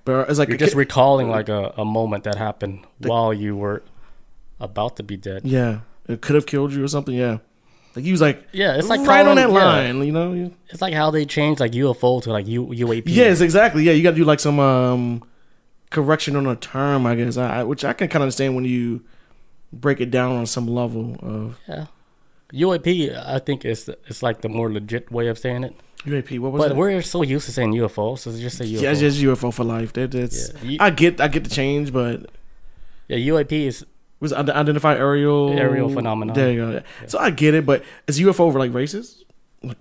but 0.05 0.29
it's 0.29 0.39
like 0.39 0.49
you're 0.49 0.57
just 0.57 0.73
kid- 0.73 0.77
recalling 0.79 1.29
like 1.29 1.49
a, 1.49 1.73
a 1.77 1.85
moment 1.85 2.23
that 2.23 2.35
happened 2.35 2.85
while 2.99 3.33
you 3.33 3.55
were 3.55 3.83
about 4.59 4.95
to 4.97 5.03
be 5.03 5.17
dead. 5.17 5.41
yeah 5.45 5.79
it 6.07 6.21
could 6.21 6.35
have 6.35 6.45
killed 6.45 6.73
you 6.73 6.83
or 6.83 6.87
something 6.87 7.15
yeah 7.15 7.37
like 7.95 8.05
he 8.05 8.11
was 8.11 8.21
like 8.21 8.47
Yeah, 8.53 8.77
it's 8.77 8.87
like 8.89 9.01
right 9.01 9.25
on 9.25 9.35
that 9.35 9.49
yeah. 9.49 9.55
line 9.55 10.03
you 10.05 10.11
know 10.11 10.51
It's 10.69 10.81
like 10.81 10.93
how 10.93 11.11
they 11.11 11.25
changed 11.25 11.59
like 11.59 11.73
UFO 11.73 12.21
to 12.23 12.31
like 12.31 12.47
U, 12.47 12.67
UAP. 12.67 13.03
yes 13.07 13.41
exactly 13.41 13.83
yeah 13.83 13.91
you 13.91 14.03
got 14.03 14.11
to 14.11 14.15
do 14.17 14.23
like 14.25 14.39
some 14.39 14.59
um 14.59 15.23
correction 15.89 16.35
on 16.35 16.47
a 16.47 16.55
term 16.55 17.05
I 17.05 17.15
guess 17.15 17.37
I, 17.37 17.59
I- 17.59 17.63
which 17.63 17.83
I 17.83 17.93
can 17.93 18.07
kind 18.07 18.17
of 18.17 18.23
understand 18.23 18.55
when 18.55 18.65
you 18.65 19.03
break 19.73 19.99
it 20.01 20.09
down 20.11 20.35
on 20.35 20.45
some 20.45 20.67
level 20.67 21.17
of 21.21 21.57
yeah. 21.67 21.85
UAP, 22.53 23.15
I 23.25 23.39
think 23.39 23.63
is 23.63 23.89
it's 24.07 24.21
like 24.21 24.41
the 24.41 24.49
more 24.49 24.69
legit 24.71 25.09
way 25.11 25.27
of 25.27 25.37
saying 25.39 25.63
it. 25.63 25.73
UAP 26.05 26.39
what 26.39 26.51
was 26.51 26.61
But 26.63 26.71
it 26.71 26.77
we're 26.77 27.01
so 27.01 27.21
used 27.21 27.45
to 27.45 27.51
saying 27.51 27.73
UFO, 27.73 28.17
so 28.17 28.31
just 28.31 28.57
say 28.57 28.65
UFO. 28.65 28.81
Yeah, 28.81 28.91
it's 28.91 28.99
just 28.99 29.19
UFO 29.21 29.53
for 29.53 29.63
life. 29.63 29.93
That, 29.93 30.11
that's 30.11 30.51
Yeah, 30.63 30.83
I 30.83 30.89
get 30.89 31.21
I 31.21 31.27
get 31.27 31.43
the 31.43 31.49
change, 31.49 31.93
but 31.93 32.25
yeah, 33.07 33.17
UAP 33.17 33.51
is 33.51 33.85
was 34.19 34.31
it 34.31 34.37
identify 34.49 34.95
aerial 34.95 35.51
Aerial 35.57 35.89
phenomenon. 35.89 36.35
There 36.35 36.51
you 36.51 36.59
go. 36.59 36.81
So 37.07 37.19
I 37.19 37.29
get 37.29 37.53
it, 37.53 37.65
but 37.65 37.83
is 38.07 38.19
UFO 38.19 38.41
over 38.41 38.59
like 38.59 38.71
racist? 38.71 39.23
Like, 39.63 39.77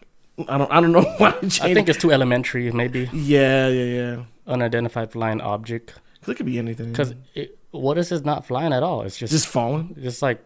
I 0.49 0.59
don't 0.59 0.71
I 0.71 0.81
don't 0.81 0.93
know 0.93 1.03
why. 1.19 1.29
I 1.63 1.75
think 1.75 1.89
it's 1.89 1.99
too 1.99 2.13
elementary, 2.13 2.71
maybe 2.73 3.09
yeah, 3.13 3.69
yeah, 3.69 3.85
yeah. 3.85 4.23
unidentified 4.47 5.13
flying 5.13 5.41
object. 5.41 5.95
Cause 6.23 6.29
it 6.33 6.35
could 6.37 6.47
be 6.47 6.59
anything. 6.59 6.91
Because 6.91 7.15
it, 7.35 7.59
what 7.71 7.97
is 7.97 8.11
this 8.11 8.25
not 8.25 8.45
flying 8.47 8.73
at 8.75 8.83
all? 8.83 9.03
It's 9.03 9.17
just 9.17 9.33
Just 9.33 9.47
falling. 9.47 9.97
just 10.03 10.21
like 10.23 10.45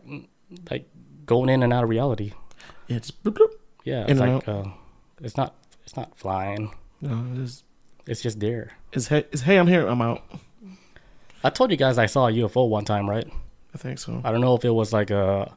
like 0.70 0.88
going 1.26 1.48
in 1.48 1.62
and 1.62 1.72
out 1.72 1.82
of 1.84 1.90
reality. 1.90 2.32
Yeah, 2.86 2.98
just 2.98 3.22
bloop, 3.24 3.34
bloop. 3.38 3.50
Yeah, 3.84 4.04
it's 4.06 4.20
like 4.20 4.46
uh, 4.48 4.64
it's 5.20 5.36
not 5.36 5.54
it's 5.84 5.96
not 5.96 6.16
flying. 6.16 6.72
No, 7.00 7.26
it's, 7.42 7.62
It's 8.06 8.22
just 8.22 8.40
there. 8.40 8.72
it's 8.92 9.08
hey, 9.08 9.24
it's 9.32 9.42
hey, 9.42 9.56
I'm 9.58 9.66
here, 9.66 9.86
I'm 9.86 10.00
out. 10.02 10.22
I 11.42 11.50
told 11.50 11.70
you 11.70 11.76
guys 11.76 11.98
I 11.98 12.06
saw 12.06 12.28
a 12.28 12.32
UFO 12.32 12.68
one 12.68 12.84
time, 12.84 13.08
right? 13.08 13.28
I 13.74 13.78
think 13.78 13.98
so. 13.98 14.20
I 14.24 14.30
don't 14.32 14.40
know 14.40 14.54
if 14.54 14.64
it 14.64 14.70
was 14.70 14.92
like 14.92 15.10
a 15.10 15.52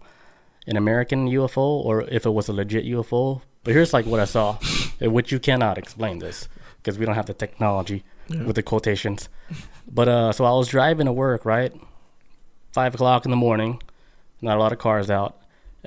an 0.65 0.75
American 0.75 1.30
UFO 1.30 1.57
or 1.86 2.01
if 2.03 2.25
it 2.25 2.32
was 2.32 2.49
a 2.49 2.53
legit 2.53 2.86
UFO. 2.86 3.41
But 3.63 3.73
here's 3.73 3.93
like 3.93 4.05
what 4.05 4.19
I 4.19 4.25
saw, 4.25 4.57
which 5.01 5.32
you 5.32 5.39
cannot 5.39 5.78
explain 5.78 6.19
this 6.19 6.47
because 6.78 6.97
we 6.97 7.05
don't 7.05 7.15
have 7.15 7.25
the 7.28 7.34
technology 7.34 8.03
with 8.30 8.55
the 8.55 8.63
quotations. 8.63 9.30
But 9.89 10.07
uh, 10.09 10.32
so 10.34 10.43
I 10.45 10.51
was 10.51 10.67
driving 10.67 11.05
to 11.05 11.13
work, 11.13 11.45
right? 11.45 11.71
Five 12.73 12.93
o'clock 12.95 13.25
in 13.25 13.32
the 13.32 13.38
morning, 13.38 13.82
not 14.41 14.57
a 14.57 14.59
lot 14.59 14.71
of 14.73 14.80
cars 14.80 15.09
out, 15.09 15.38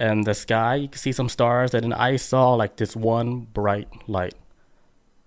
and 0.00 0.24
the 0.24 0.34
sky 0.34 0.74
you 0.76 0.88
can 0.88 0.98
see 0.98 1.12
some 1.12 1.28
stars, 1.28 1.74
and 1.74 1.84
then 1.84 1.92
I 1.92 2.16
saw 2.16 2.54
like 2.54 2.76
this 2.76 2.96
one 2.96 3.46
bright 3.52 3.86
light. 4.08 4.34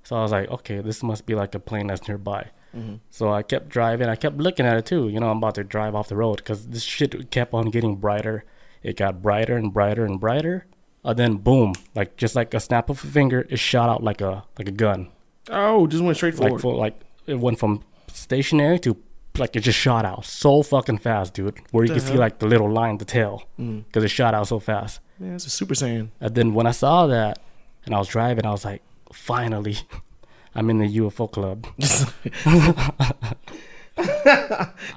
So 0.03 0.17
I 0.17 0.21
was 0.21 0.31
like, 0.33 0.49
okay, 0.49 0.81
this 0.81 1.01
must 1.01 1.25
be 1.25 1.35
like 1.35 1.55
a 1.55 1.59
plane 1.59 1.87
that's 1.87 2.05
nearby. 2.09 2.49
Mm-hmm. 2.75 2.95
So 3.09 3.31
I 3.31 3.43
kept 3.43 3.69
driving. 3.69 4.09
I 4.09 4.15
kept 4.17 4.37
looking 4.37 4.65
at 4.65 4.75
it 4.75 4.85
too. 4.85 5.07
You 5.07 5.19
know, 5.21 5.29
I'm 5.29 5.37
about 5.37 5.55
to 5.55 5.63
drive 5.63 5.95
off 5.95 6.09
the 6.09 6.17
road 6.17 6.37
because 6.37 6.67
this 6.67 6.83
shit 6.83 7.31
kept 7.31 7.53
on 7.53 7.69
getting 7.69 7.95
brighter. 7.95 8.43
It 8.81 8.97
got 8.97 9.21
brighter 9.21 9.55
and 9.55 9.71
brighter 9.71 10.03
and 10.05 10.19
brighter. 10.19 10.65
And 11.05 11.17
then 11.17 11.35
boom, 11.35 11.73
like 11.95 12.17
just 12.17 12.35
like 12.35 12.53
a 12.53 12.59
snap 12.59 12.89
of 12.89 13.03
a 13.03 13.07
finger, 13.07 13.45
it 13.49 13.59
shot 13.59 13.89
out 13.89 14.03
like 14.03 14.19
a 14.21 14.43
like 14.57 14.67
a 14.67 14.71
gun. 14.71 15.09
Oh, 15.49 15.87
just 15.87 16.03
went 16.03 16.17
straight 16.17 16.37
Like 16.39 16.49
forward. 16.49 16.61
for, 16.61 16.75
like 16.75 16.99
it 17.27 17.39
went 17.39 17.59
from 17.59 17.83
stationary 18.11 18.79
to 18.79 18.97
like 19.37 19.55
it 19.55 19.61
just 19.61 19.79
shot 19.79 20.05
out 20.05 20.25
so 20.25 20.61
fucking 20.63 20.99
fast, 20.99 21.33
dude. 21.33 21.59
Where 21.71 21.83
you 21.83 21.89
The 21.93 21.99
can 21.99 22.07
see 22.09 22.17
like 22.17 22.39
the 22.39 22.47
little 22.47 22.69
line, 22.69 22.97
the 22.97 23.05
tail, 23.05 23.43
Mm. 23.59 23.85
because 23.85 24.03
it 24.03 24.09
shot 24.09 24.33
out 24.33 24.47
so 24.47 24.59
fast. 24.59 24.99
Man, 25.19 25.35
it's 25.35 25.45
a 25.45 25.49
Super 25.49 25.73
Saiyan. 25.73 26.09
And 26.19 26.35
then 26.35 26.53
when 26.53 26.67
I 26.67 26.71
saw 26.71 27.07
that, 27.07 27.39
and 27.85 27.93
I 27.95 27.99
was 27.99 28.07
driving, 28.07 28.45
I 28.45 28.51
was 28.51 28.63
like, 28.65 28.81
finally, 29.11 29.77
I'm 30.55 30.69
in 30.69 30.77
the 30.79 30.87
UFO 30.99 31.31
club. 31.31 31.65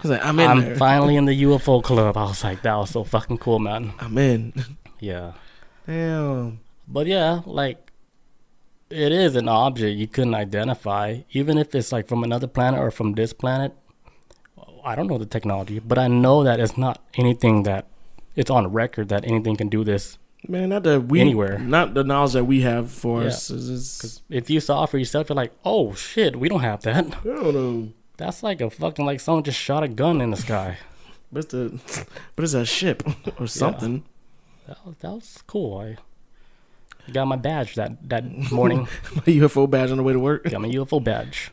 Like, 0.04 0.24
I'm 0.24 0.38
in 0.40 0.50
I'm 0.50 0.60
there. 0.60 0.76
finally 0.76 1.16
in 1.16 1.26
the 1.26 1.42
UFO 1.42 1.82
club. 1.82 2.16
I 2.16 2.24
was 2.24 2.42
like, 2.42 2.62
that 2.62 2.74
was 2.76 2.90
so 2.90 3.04
fucking 3.04 3.38
cool, 3.38 3.58
man. 3.58 3.92
I'm 3.98 4.16
in. 4.16 4.52
Yeah. 5.00 5.32
Damn. 5.86 6.60
But 6.88 7.06
yeah, 7.06 7.40
like 7.44 7.92
it 8.88 9.12
is 9.12 9.36
an 9.36 9.48
object 9.48 9.98
you 9.98 10.06
couldn't 10.06 10.34
identify, 10.34 11.20
even 11.32 11.58
if 11.58 11.74
it's 11.74 11.92
like 11.92 12.08
from 12.08 12.24
another 12.24 12.46
planet 12.46 12.80
or 12.80 12.90
from 12.90 13.12
this 13.14 13.32
planet. 13.32 13.74
I 14.86 14.94
don't 14.94 15.06
know 15.08 15.18
the 15.18 15.26
technology, 15.26 15.78
but 15.80 15.98
I 15.98 16.08
know 16.08 16.44
that 16.44 16.60
it's 16.60 16.78
not 16.78 17.02
anything 17.14 17.64
that 17.64 17.86
it's 18.36 18.50
on 18.50 18.72
record 18.72 19.08
that 19.08 19.24
anything 19.26 19.56
can 19.56 19.68
do 19.68 19.82
this. 19.84 20.18
Man, 20.48 20.68
not 20.68 20.84
that 20.84 21.06
we 21.08 21.20
Anywhere. 21.20 21.58
not 21.58 21.94
the 21.94 22.04
knowledge 22.04 22.34
that 22.34 22.44
we 22.44 22.60
have 22.60 22.90
for 22.90 23.22
Yeah. 23.22 23.28
us. 23.28 23.50
Is, 23.50 23.68
is, 23.68 24.22
If 24.30 24.48
you 24.48 24.60
saw 24.60 24.86
for 24.86 24.98
yourself, 24.98 25.28
you're 25.28 25.34
like, 25.36 25.52
oh 25.64 25.94
shit, 25.94 26.36
we 26.36 26.48
don't 26.48 26.60
have 26.60 26.82
that. 26.82 27.04
I 27.04 27.24
don't 27.24 27.54
know. 27.54 27.88
That's 28.16 28.42
like 28.44 28.60
a 28.60 28.70
fucking 28.70 29.04
like 29.04 29.18
someone 29.20 29.42
just 29.42 29.58
shot 29.58 29.82
a 29.82 29.88
gun 29.88 30.20
in 30.20 30.30
the 30.30 30.36
sky. 30.36 30.78
But 31.32 31.40
it's 31.44 31.52
the 31.52 31.80
but 32.36 32.44
it's 32.44 32.54
a 32.54 32.64
ship 32.64 33.02
or 33.40 33.48
something. 33.48 34.04
That 34.68 34.78
was, 34.86 34.94
that 35.00 35.10
was 35.10 35.42
cool. 35.48 35.78
I 35.80 37.10
got 37.10 37.26
my 37.26 37.34
badge 37.36 37.74
that 37.74 38.08
that 38.08 38.24
morning. 38.52 38.86
My 39.16 39.22
UFO 39.42 39.68
badge 39.68 39.90
on 39.90 39.96
the 39.96 40.04
way 40.04 40.12
to 40.12 40.20
work. 40.20 40.44
got 40.48 40.60
my 40.60 40.68
UFO 40.68 41.02
badge. 41.02 41.50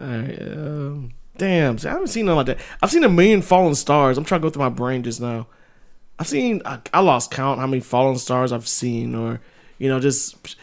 All 0.00 0.06
right. 0.06 0.42
Um, 0.42 1.12
damn. 1.36 1.78
See, 1.78 1.88
I 1.88 1.92
haven't 1.92 2.08
seen 2.08 2.26
nothing 2.26 2.36
like 2.36 2.46
that. 2.46 2.58
I've 2.82 2.90
seen 2.90 3.04
a 3.04 3.08
million 3.08 3.42
fallen 3.42 3.74
stars. 3.74 4.18
I'm 4.18 4.24
trying 4.24 4.40
to 4.40 4.46
go 4.46 4.50
through 4.50 4.62
my 4.62 4.68
brain 4.68 5.02
just 5.02 5.20
now. 5.20 5.46
I've 6.18 6.28
seen. 6.28 6.62
I, 6.64 6.80
I 6.92 7.00
lost 7.00 7.30
count 7.30 7.60
how 7.60 7.66
many 7.66 7.80
fallen 7.80 8.18
stars 8.18 8.52
I've 8.52 8.68
seen, 8.68 9.14
or 9.14 9.40
you 9.78 9.88
know, 9.88 10.00
just 10.00 10.56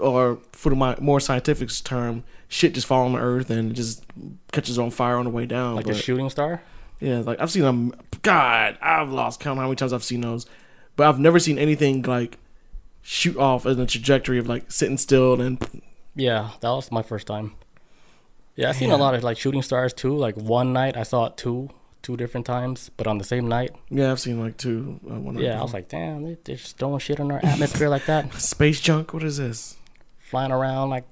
or 0.00 0.38
for 0.52 0.74
my 0.74 0.96
more 1.00 1.20
scientific 1.20 1.70
term, 1.84 2.24
shit 2.48 2.74
just 2.74 2.86
fall 2.86 3.06
on 3.06 3.12
the 3.12 3.18
earth 3.18 3.50
and 3.50 3.74
just 3.74 4.04
catches 4.52 4.78
on 4.78 4.90
fire 4.90 5.16
on 5.16 5.24
the 5.24 5.30
way 5.30 5.46
down. 5.46 5.76
Like 5.76 5.86
but, 5.86 5.94
a 5.94 5.98
shooting 5.98 6.30
star. 6.30 6.62
yeah, 7.00 7.18
like 7.18 7.40
I've 7.40 7.50
seen 7.50 7.62
them. 7.62 7.94
God, 8.22 8.76
I've 8.82 9.10
lost 9.10 9.40
count 9.40 9.58
how 9.58 9.64
many 9.64 9.76
times 9.76 9.92
I've 9.92 10.04
seen 10.04 10.20
those, 10.20 10.46
but 10.96 11.08
I've 11.08 11.18
never 11.18 11.38
seen 11.38 11.58
anything 11.58 12.02
like 12.02 12.38
shoot 13.02 13.36
off 13.36 13.64
in 13.66 13.80
a 13.80 13.86
trajectory 13.86 14.38
of 14.38 14.48
like 14.48 14.70
sitting 14.70 14.98
still 14.98 15.40
and 15.40 15.82
Yeah, 16.14 16.50
that 16.60 16.68
was 16.68 16.90
my 16.92 17.02
first 17.02 17.26
time. 17.26 17.54
Yeah, 18.56 18.68
I've 18.70 18.76
seen 18.76 18.90
a 18.90 18.96
lot 18.96 19.14
of 19.14 19.22
like 19.22 19.38
shooting 19.38 19.62
stars 19.62 19.92
too. 19.92 20.16
Like 20.16 20.36
one 20.36 20.72
night 20.72 20.96
I 20.96 21.02
saw 21.04 21.26
it 21.26 21.36
two, 21.36 21.70
two 22.02 22.16
different 22.16 22.46
times, 22.46 22.90
but 22.96 23.06
on 23.06 23.18
the 23.18 23.24
same 23.24 23.48
night. 23.48 23.70
yeah, 23.88 24.10
I've 24.10 24.20
seen 24.20 24.40
like 24.40 24.56
two. 24.56 25.00
Uh, 25.10 25.18
one 25.20 25.38
Yeah, 25.38 25.58
I 25.58 25.62
was 25.62 25.72
like, 25.72 25.88
damn, 25.88 26.22
they, 26.22 26.36
they're 26.44 26.56
just 26.56 26.76
throwing 26.78 26.98
shit 26.98 27.18
in 27.20 27.30
our 27.30 27.40
atmosphere 27.42 27.88
like 27.88 28.06
that, 28.06 28.32
space 28.40 28.80
junk. 28.80 29.14
What 29.14 29.22
is 29.22 29.36
this? 29.38 29.76
flying 30.18 30.52
around 30.52 30.90
like 30.90 31.04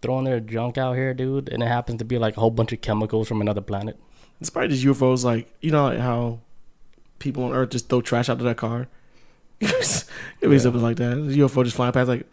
throwing 0.00 0.24
their 0.24 0.40
junk 0.40 0.78
out 0.78 0.94
here, 0.94 1.12
dude. 1.12 1.48
And 1.50 1.62
it 1.62 1.66
happens 1.66 1.98
to 1.98 2.04
be 2.06 2.16
like 2.18 2.36
a 2.38 2.40
whole 2.40 2.50
bunch 2.50 2.72
of 2.72 2.80
chemicals 2.80 3.28
from 3.28 3.40
another 3.42 3.60
planet. 3.60 3.98
It's 4.40 4.48
probably 4.50 4.74
just 4.76 4.84
UFOs. 4.84 5.24
Like 5.24 5.52
you 5.60 5.70
know 5.70 5.98
how 5.98 6.38
people 7.18 7.44
on 7.44 7.52
Earth 7.52 7.70
just 7.70 7.88
throw 7.88 8.00
trash 8.00 8.28
out 8.28 8.38
of 8.38 8.44
their 8.44 8.54
car. 8.54 8.88
it 9.60 9.70
was 9.76 10.06
Yeah. 10.40 10.58
something 10.58 10.82
like 10.82 10.96
that. 10.96 11.14
The 11.16 11.38
UFO 11.40 11.64
just 11.64 11.76
flying 11.76 11.92
past, 11.92 12.08
like 12.08 12.26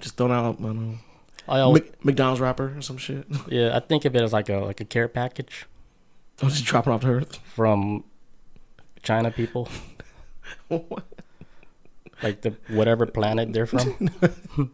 just 0.00 0.16
throwing 0.16 0.32
out. 0.32 0.44
I 0.60 0.62
don't 0.62 0.90
know, 0.90 0.98
I 1.48 1.60
always, 1.60 1.82
Mc- 1.82 2.04
McDonald's 2.04 2.40
wrapper 2.40 2.74
or 2.76 2.82
some 2.82 2.96
shit. 2.98 3.26
yeah, 3.48 3.76
I 3.76 3.80
think 3.80 4.04
of 4.04 4.14
it 4.16 4.22
as 4.22 4.32
like 4.32 4.48
a 4.48 4.56
like 4.58 4.80
a 4.80 4.84
care 4.84 5.08
package 5.08 5.66
Oh, 6.42 6.48
just 6.48 6.64
dropping 6.64 6.92
off 6.92 7.02
to 7.02 7.08
Earth. 7.08 7.36
from 7.54 8.04
China 9.02 9.30
people, 9.30 9.68
like 12.22 12.40
the 12.42 12.54
whatever 12.68 13.06
planet 13.06 13.52
they're 13.52 13.66
from. 13.66 14.10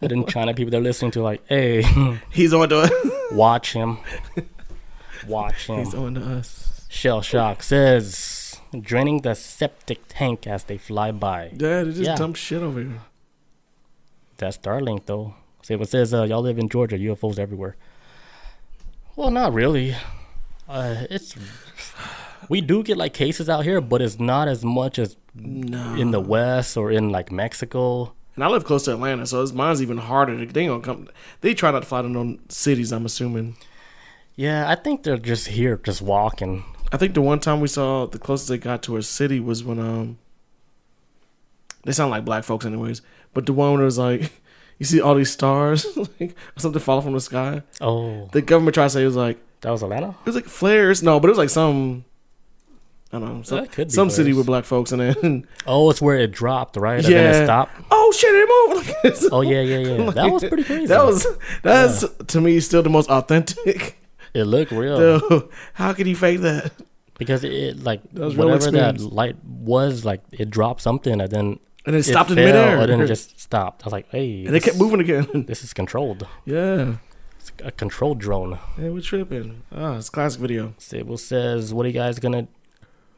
and 0.00 0.10
then 0.10 0.24
China 0.26 0.54
people 0.54 0.70
they're 0.70 0.80
listening 0.80 1.10
to 1.12 1.22
like, 1.22 1.42
hey. 1.48 1.82
He's 2.30 2.52
on 2.54 2.68
to 2.70 2.80
us. 2.80 2.90
Watch 3.32 3.72
him. 3.72 3.98
Watch 5.26 5.66
him. 5.68 5.78
He's 5.78 5.94
on 5.94 6.14
to 6.14 6.20
us. 6.20 6.86
Shell 6.88 7.22
Shock 7.22 7.62
says, 7.62 8.60
draining 8.80 9.22
the 9.22 9.34
septic 9.34 10.02
tank 10.08 10.46
as 10.46 10.64
they 10.64 10.78
fly 10.78 11.10
by. 11.10 11.50
Yeah, 11.54 11.82
they 11.82 11.90
just 11.90 12.00
Yeah. 12.00 12.14
dump 12.16 12.36
shit 12.36 12.62
over 12.62 12.80
here. 12.80 13.00
That's 14.38 14.56
Starlink, 14.58 15.06
though. 15.06 15.34
See, 15.62 15.74
it 15.74 15.88
says, 15.88 16.12
uh, 16.12 16.24
y'all 16.24 16.42
live 16.42 16.58
in 16.58 16.68
Georgia, 16.68 16.96
UFOs 16.98 17.38
everywhere. 17.38 17.76
Well, 19.16 19.30
not 19.30 19.52
really. 19.52 19.94
Uh, 20.68 21.04
it's. 21.10 21.34
We 22.50 22.60
do 22.60 22.82
get 22.82 22.96
like 22.98 23.14
cases 23.14 23.48
out 23.48 23.64
here, 23.64 23.80
but 23.80 24.02
it's 24.02 24.18
not 24.20 24.48
as 24.48 24.64
much 24.64 24.98
as 24.98 25.16
No. 25.34 25.94
in 25.94 26.10
the 26.10 26.20
West 26.20 26.76
or 26.76 26.90
in 26.90 27.10
like 27.10 27.32
Mexico. 27.32 28.12
And 28.34 28.44
I 28.44 28.48
live 28.48 28.64
close 28.64 28.84
to 28.84 28.92
Atlanta, 28.92 29.26
so 29.26 29.40
it's, 29.42 29.52
mine's 29.52 29.80
even 29.80 29.96
harder. 29.96 30.44
They 30.44 30.66
gonna 30.66 30.82
come. 30.82 31.08
They 31.40 31.54
try 31.54 31.70
not 31.70 31.80
to 31.80 31.86
fly 31.86 32.02
to 32.02 32.08
no 32.08 32.36
cities. 32.48 32.92
I'm 32.92 33.06
assuming. 33.06 33.56
Yeah, 34.36 34.68
I 34.68 34.74
think 34.74 35.04
they're 35.04 35.16
just 35.16 35.48
here, 35.48 35.78
just 35.82 36.02
walking. 36.02 36.64
I 36.92 36.96
think 36.96 37.14
the 37.14 37.22
one 37.22 37.38
time 37.40 37.60
we 37.60 37.68
saw 37.68 38.06
the 38.06 38.18
closest 38.18 38.48
they 38.50 38.58
got 38.58 38.82
to 38.82 38.96
a 38.96 39.02
city 39.02 39.40
was 39.40 39.62
when 39.64 39.78
um. 39.78 40.18
They 41.84 41.92
sound 41.92 42.10
like 42.10 42.24
black 42.24 42.44
folks, 42.44 42.64
anyways. 42.66 43.02
But 43.34 43.46
the 43.46 43.52
one 43.52 43.72
where 43.72 43.82
it 43.82 43.84
was 43.86 43.98
like, 43.98 44.32
you 44.78 44.86
see 44.86 45.00
all 45.00 45.14
these 45.14 45.30
stars, 45.30 45.86
like 46.20 46.34
something 46.56 46.80
falling 46.80 47.02
from 47.04 47.12
the 47.14 47.20
sky. 47.20 47.62
Oh, 47.80 48.28
The 48.32 48.42
government 48.42 48.74
tried 48.74 48.84
to 48.86 48.90
say 48.90 49.02
it 49.02 49.06
was 49.06 49.16
like 49.16 49.38
that 49.60 49.70
was 49.70 49.82
Atlanta. 49.82 50.08
it 50.10 50.26
was 50.26 50.34
like 50.34 50.46
flares. 50.46 51.02
No, 51.02 51.20
but 51.20 51.28
it 51.28 51.32
was 51.32 51.38
like 51.38 51.50
some. 51.50 52.04
I 53.12 53.18
don't 53.20 53.36
know. 53.36 53.42
Some, 53.42 53.58
That 53.60 53.70
could 53.72 53.88
be 53.88 53.94
some 53.94 54.10
city 54.10 54.32
with 54.32 54.46
black 54.46 54.64
folks, 54.64 54.90
and 54.90 55.00
then 55.00 55.46
Oh, 55.66 55.88
it's 55.90 56.02
where 56.02 56.16
it 56.16 56.32
dropped, 56.32 56.76
right? 56.76 56.96
And 56.96 57.04
then 57.04 57.12
Yeah. 57.34 57.40
it 57.42 57.44
stopped. 57.44 57.80
oh 57.90 58.12
shit, 58.12 58.34
it 58.34 58.48
moved. 59.14 59.32
Oh 59.32 59.40
yeah, 59.42 59.60
yeah, 59.60 59.78
yeah. 59.78 60.10
That 60.10 60.30
was 60.32 60.42
pretty 60.42 60.64
crazy. 60.64 60.86
That 60.86 61.04
was 61.04 61.24
that's 61.62 62.04
to 62.28 62.40
me 62.40 62.58
still 62.60 62.82
the 62.82 62.90
most 62.90 63.08
authentic. 63.10 63.98
It 64.34 64.44
looked 64.44 64.72
real 64.72 65.20
Dude, 65.20 65.48
how 65.74 65.92
could 65.92 66.06
he 66.06 66.14
fake 66.14 66.40
that? 66.40 66.72
because 67.16 67.44
it 67.44 67.84
like 67.84 68.00
That 68.14 68.34
whatever 68.34 68.72
that 68.72 68.98
light 69.00 69.36
was, 69.44 70.04
like 70.04 70.22
it 70.32 70.50
dropped 70.50 70.80
something 70.82 71.20
and 71.20 71.30
then 71.30 71.60
And 71.86 71.94
it 71.94 72.02
stopped 72.04 72.30
in 72.30 72.36
fell, 72.36 72.46
midair. 72.46 72.78
and 72.80 72.88
then 72.90 73.00
it 73.02 73.06
just 73.06 73.38
stopped. 73.40 73.82
I 73.82 73.86
was 73.86 73.92
like, 73.92 74.08
hey, 74.10 74.44
and 74.46 74.54
they 74.54 74.60
kept 74.60 74.78
moving 74.78 75.00
again. 75.00 75.44
This 75.48 75.62
is 75.62 75.72
controlled. 75.74 76.26
yeah, 76.46 76.96
It's 77.38 77.52
a 77.62 77.70
controlled 77.70 78.18
drone. 78.20 78.58
yeah, 78.78 78.88
we're 78.88 79.00
tripping. 79.02 79.62
Ah, 79.70 79.96
it's 79.98 80.08
a 80.08 80.12
classic 80.12 80.40
video. 80.40 80.72
Sable 80.78 81.18
says, 81.18 81.74
"What 81.74 81.84
are 81.84 81.90
you 81.90 81.94
guys 81.94 82.18
gonna 82.18 82.48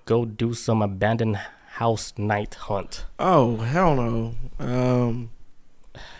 go 0.04 0.24
do 0.24 0.52
some 0.54 0.82
abandoned 0.82 1.36
house 1.78 2.12
night 2.18 2.54
hunt?" 2.54 3.04
Oh 3.20 3.56
hell 3.58 3.94
no. 3.94 4.34
Um, 4.58 5.30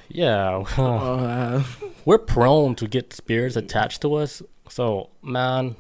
Yeah, 0.09 0.63
uh, 0.79 1.65
we're 2.05 2.19
prone 2.19 2.77
to 2.77 2.87
get 2.87 3.13
spirits 3.13 3.57
attached 3.57 4.03
to 4.03 4.15
us. 4.15 4.41
So, 4.69 5.11
man, 5.23 5.75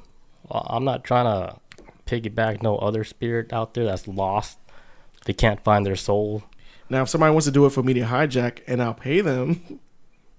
I'm 0.50 0.84
not 0.84 1.04
trying 1.04 1.26
to 1.26 1.60
piggyback 2.06 2.60
no 2.62 2.76
other 2.78 3.04
spirit 3.04 3.52
out 3.52 3.74
there 3.74 3.84
that's 3.84 4.08
lost. 4.08 4.58
They 5.26 5.32
can't 5.32 5.62
find 5.62 5.86
their 5.86 5.96
soul. 5.96 6.42
Now 6.90 7.02
if 7.02 7.08
somebody 7.08 7.32
wants 7.32 7.46
to 7.46 7.52
do 7.52 7.66
it 7.66 7.70
for 7.70 7.82
media 7.82 8.06
hijack 8.06 8.60
and 8.66 8.82
I'll 8.82 8.94
pay 8.94 9.20
them, 9.20 9.62
and 9.68 9.78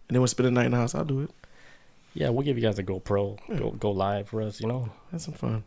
they 0.10 0.20
want 0.20 0.30
to 0.30 0.32
spend 0.32 0.48
a 0.48 0.52
night 0.52 0.66
in 0.66 0.72
the 0.72 0.78
house, 0.78 0.96
I'll 0.96 1.06
do 1.06 1.22
it. 1.22 1.32
Yeah, 2.14 2.30
we'll 2.30 2.44
give 2.44 2.58
you 2.58 2.64
guys 2.64 2.80
a 2.80 2.84
GoPro. 2.84 3.38
Go 3.58 3.72
go 3.72 3.92
live 3.92 4.30
for 4.30 4.42
us. 4.42 4.60
You 4.60 4.68
know. 4.68 4.90
Have 5.12 5.22
some 5.22 5.36
fun. 5.36 5.64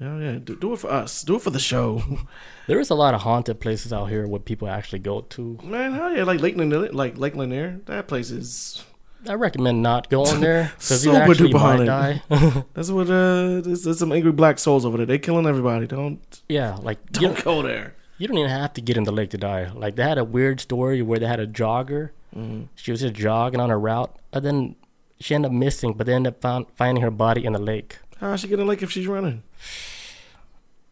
Yeah, 0.00 0.18
yeah. 0.18 0.38
Do, 0.42 0.56
do 0.56 0.72
it 0.72 0.78
for 0.78 0.90
us. 0.90 1.22
Do 1.22 1.36
it 1.36 1.42
for 1.42 1.50
the 1.50 1.58
show, 1.58 2.02
There 2.66 2.78
is 2.80 2.90
a 2.90 2.94
lot 2.94 3.14
of 3.14 3.22
haunted 3.22 3.60
places 3.60 3.92
out 3.92 4.06
here 4.06 4.26
where 4.26 4.40
people 4.40 4.68
actually 4.68 5.00
go 5.00 5.22
to. 5.22 5.58
man. 5.62 5.92
Hell 5.92 6.14
yeah! 6.14 6.24
Like 6.24 6.40
Lake 6.40 6.56
Lanier, 6.56 6.90
like 6.92 7.18
Lake 7.18 7.34
Lanier. 7.34 7.80
That 7.86 8.08
place 8.08 8.30
is. 8.30 8.84
I 9.28 9.34
recommend 9.34 9.82
not 9.82 10.08
going 10.10 10.40
there 10.46 10.72
because 10.76 11.02
Super 11.02 11.16
you 11.16 11.22
actually 11.22 11.52
might 11.52 11.84
die. 11.84 12.22
That's 12.74 12.90
what. 12.90 13.10
Uh, 13.10 13.60
there's, 13.60 13.84
there's 13.84 13.98
some 13.98 14.12
angry 14.12 14.32
black 14.32 14.58
souls 14.58 14.84
over 14.84 14.96
there. 14.98 15.06
They 15.06 15.18
killing 15.18 15.46
everybody. 15.46 15.86
Don't 15.86 16.42
yeah, 16.48 16.76
like 16.76 17.10
don't 17.12 17.42
go 17.42 17.62
there. 17.62 17.94
You 18.18 18.26
don't 18.28 18.38
even 18.38 18.50
have 18.50 18.72
to 18.74 18.80
get 18.80 18.96
in 18.96 19.04
the 19.04 19.12
lake 19.12 19.30
to 19.30 19.38
die. 19.38 19.70
Like 19.74 19.96
they 19.96 20.02
had 20.02 20.18
a 20.18 20.24
weird 20.24 20.60
story 20.60 21.02
where 21.02 21.18
they 21.18 21.26
had 21.26 21.40
a 21.40 21.46
jogger. 21.46 22.10
Mm. 22.36 22.68
She 22.74 22.90
was 22.90 23.00
just 23.00 23.14
jogging 23.14 23.60
on 23.60 23.70
a 23.70 23.78
route, 23.78 24.14
and 24.32 24.44
then 24.44 24.76
she 25.20 25.34
ended 25.34 25.50
up 25.50 25.54
missing. 25.56 25.92
But 25.94 26.06
they 26.06 26.14
ended 26.14 26.34
up 26.34 26.40
found, 26.42 26.66
finding 26.76 27.02
her 27.02 27.10
body 27.10 27.44
in 27.44 27.52
the 27.54 27.58
lake. 27.58 27.98
How 28.20 28.32
is 28.32 28.40
she 28.40 28.48
get 28.48 28.54
in 28.54 28.66
the 28.66 28.70
lake 28.70 28.82
if 28.82 28.90
she's 28.90 29.06
running? 29.06 29.42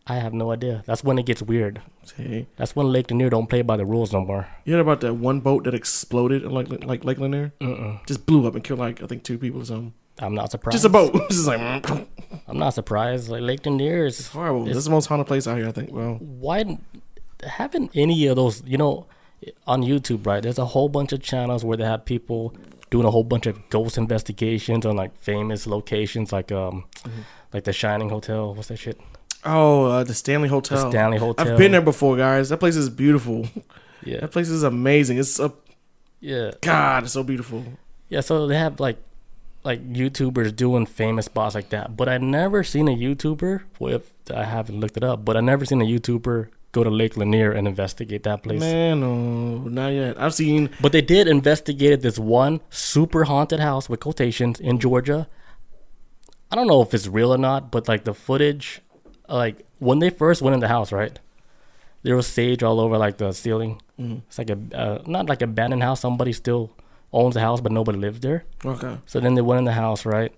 I 0.07 0.15
have 0.17 0.33
no 0.33 0.53
idea. 0.53 0.85
That's 0.87 1.03
when 1.03 1.19
it 1.19 1.27
gets 1.27 1.43
weird. 1.43 1.83
Hey, 2.17 2.47
That's 2.57 2.77
when 2.77 2.87
Lake 2.93 3.11
Lanier 3.11 3.29
don't 3.29 3.49
play 3.49 3.63
by 3.63 3.77
the 3.77 3.85
rules 3.85 4.13
no 4.13 4.25
more. 4.25 4.47
you 4.65 4.73
heard 4.75 4.81
about 4.81 5.01
that 5.01 5.15
one 5.15 5.41
boat 5.41 5.65
that 5.65 5.75
exploded 5.75 6.45
in 6.45 6.53
like 6.53 6.69
like 6.85 7.05
Lake 7.05 7.19
Lanier? 7.19 7.53
Mm-mm. 7.61 8.07
Just 8.07 8.25
blew 8.25 8.47
up 8.47 8.55
and 8.55 8.63
killed 8.63 8.79
like 8.79 9.03
I 9.03 9.07
think 9.07 9.25
two 9.25 9.37
people 9.37 9.63
or 9.63 9.65
something. 9.65 9.93
I'm 10.21 10.33
not 10.35 10.53
surprised. 10.53 10.75
Just 10.75 10.85
a 10.85 10.89
boat. 10.89 11.13
just 11.31 11.47
like. 11.49 11.61
I'm 12.49 12.59
not 12.59 12.71
surprised. 12.75 13.29
Like 13.29 13.43
Lake 13.43 13.67
Lanier 13.67 14.07
is 14.07 14.29
horrible. 14.29 14.61
It's- 14.63 14.77
This 14.77 14.79
is 14.79 14.85
the 14.85 14.93
most 14.93 15.07
haunted 15.07 15.27
place 15.27 15.49
out 15.49 15.57
here. 15.59 15.67
I 15.69 15.73
think. 15.73 15.91
Well, 15.93 16.15
why 16.21 16.79
haven't 17.45 17.91
any 17.95 18.27
of 18.27 18.37
those 18.37 18.63
you 18.67 18.77
know 18.79 19.07
on 19.67 19.83
youtube 19.83 20.27
right 20.27 20.43
there's 20.43 20.59
a 20.59 20.65
whole 20.67 20.89
bunch 20.89 21.13
of 21.13 21.23
channels 21.23 21.65
where 21.65 21.77
they 21.77 21.85
have 21.85 22.05
people 22.05 22.55
doing 22.91 23.05
a 23.07 23.11
whole 23.11 23.25
bunch 23.25 23.47
of 23.47 23.69
ghost 23.69 23.99
investigations 23.99 24.87
on 24.87 24.97
like 24.97 25.17
famous 25.19 25.67
locations 25.67 26.33
like 26.33 26.51
um 26.53 26.85
Mm-hmm. 27.05 27.21
like 27.53 27.65
the 27.65 27.73
shining 27.73 28.09
hotel 28.09 28.55
what's 28.55 28.69
that 28.69 28.79
shit 28.79 28.99
oh, 29.45 29.85
uh, 29.85 30.03
the 30.05 30.15
Stanley 30.15 30.49
Hotel. 30.49 30.83
the 30.83 30.91
stanley 30.91 31.19
hotel 31.19 31.47
I've 31.47 31.57
been 31.57 31.71
there 31.71 31.81
before, 31.83 32.17
guys. 32.17 32.49
That 32.49 32.57
place 32.59 32.75
is 32.75 32.89
beautiful. 32.91 33.47
yeah 34.03 34.19
That 34.21 34.33
place 34.33 34.49
is 34.49 34.65
amazing. 34.65 35.19
It's 35.19 35.39
a 35.39 35.53
yeah 36.21 36.51
God. 36.63 37.05
It's 37.05 37.13
so 37.13 37.23
beautiful. 37.23 37.63
yeah 38.09 38.23
so 38.23 38.47
they 38.49 38.57
have 38.59 38.81
like 38.81 38.97
like 39.63 39.81
youtubers 39.93 40.55
doing 40.55 40.85
famous 40.87 41.27
spots 41.27 41.55
like 41.55 41.69
that 41.71 41.97
but 41.97 42.09
i 42.09 42.19
never 42.19 42.63
seen 42.65 42.87
a 42.89 42.97
youtuber 42.97 43.63
well 43.81 43.95
if 43.95 44.13
i 44.35 44.45
haven't 44.45 44.79
looked 44.81 44.97
it 44.97 45.03
up 45.05 45.25
but 45.25 45.37
i 45.37 45.41
never 45.41 45.65
seen 45.65 45.81
a 45.83 45.85
youtuber 45.85 46.49
go 46.77 46.85
to 46.85 46.91
lake 47.01 47.17
lanier 47.21 47.51
and 47.59 47.65
investigate 47.73 48.23
that 48.29 48.39
place 48.45 48.61
Man, 48.61 49.01
no, 49.01 49.15
not 49.81 49.89
yet. 50.01 50.13
I've 50.23 50.35
seen. 50.43 50.69
But 50.85 50.93
they 50.93 51.05
did 51.15 51.25
investigate 51.39 51.99
this 52.07 52.19
one 52.19 52.61
super 52.71 53.23
haunted 53.25 53.61
house 53.69 53.89
with 53.91 54.01
quotations 54.07 54.61
in 54.61 54.79
Georgia. 54.87 55.21
I 56.51 56.57
don't 56.57 56.69
know 56.73 56.81
if 56.87 56.95
it's 56.97 57.09
real 57.19 57.31
or 57.37 57.39
not, 57.39 57.71
but 57.75 57.89
like 57.93 58.05
the 58.05 58.15
footage, 58.15 58.81
like 59.29 59.57
when 59.79 59.99
they 60.03 60.11
first 60.11 60.43
went 60.43 60.55
in 60.55 60.61
the 60.61 60.69
house, 60.77 60.93
right? 60.93 61.19
There 62.05 62.15
was 62.21 62.27
sage 62.39 62.63
all 62.63 62.79
over 62.85 62.97
like 63.07 63.17
the 63.23 63.33
ceiling. 63.33 63.73
Mhm. 63.99 64.19
It's 64.29 64.39
like 64.39 64.51
a 64.51 64.59
uh, 64.83 65.03
not 65.07 65.29
like 65.31 65.43
abandoned 65.43 65.83
house. 65.83 66.01
Somebody 66.07 66.33
still 66.33 66.65
owns 67.13 67.35
the 67.35 67.41
house, 67.49 67.61
but 67.65 67.73
nobody 67.73 67.99
lives 67.99 68.21
there. 68.21 68.41
Okay. 68.65 68.95
So 69.07 69.19
then 69.21 69.35
they 69.35 69.43
went 69.49 69.59
in 69.59 69.65
the 69.65 69.79
house, 69.85 70.07
right? 70.07 70.33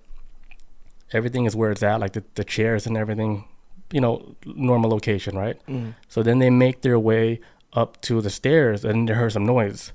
Everything 1.19 1.45
is 1.47 1.55
where 1.57 1.71
it's 1.75 1.83
at, 1.83 2.01
like 2.01 2.13
the, 2.13 2.23
the 2.35 2.45
chairs 2.45 2.87
and 2.87 2.97
everything, 2.97 3.45
you 3.93 4.01
know, 4.01 4.35
normal 4.45 4.91
location, 4.91 5.37
right? 5.37 5.59
Mm. 5.67 5.95
So 6.09 6.23
then 6.23 6.39
they 6.39 6.51
make 6.51 6.83
their 6.83 6.99
way 6.99 7.41
up 7.73 8.01
to 8.03 8.21
the 8.21 8.31
stairs 8.31 8.85
and 8.85 9.09
they 9.09 9.15
heard 9.15 9.33
some 9.33 9.47
noise. 9.47 9.93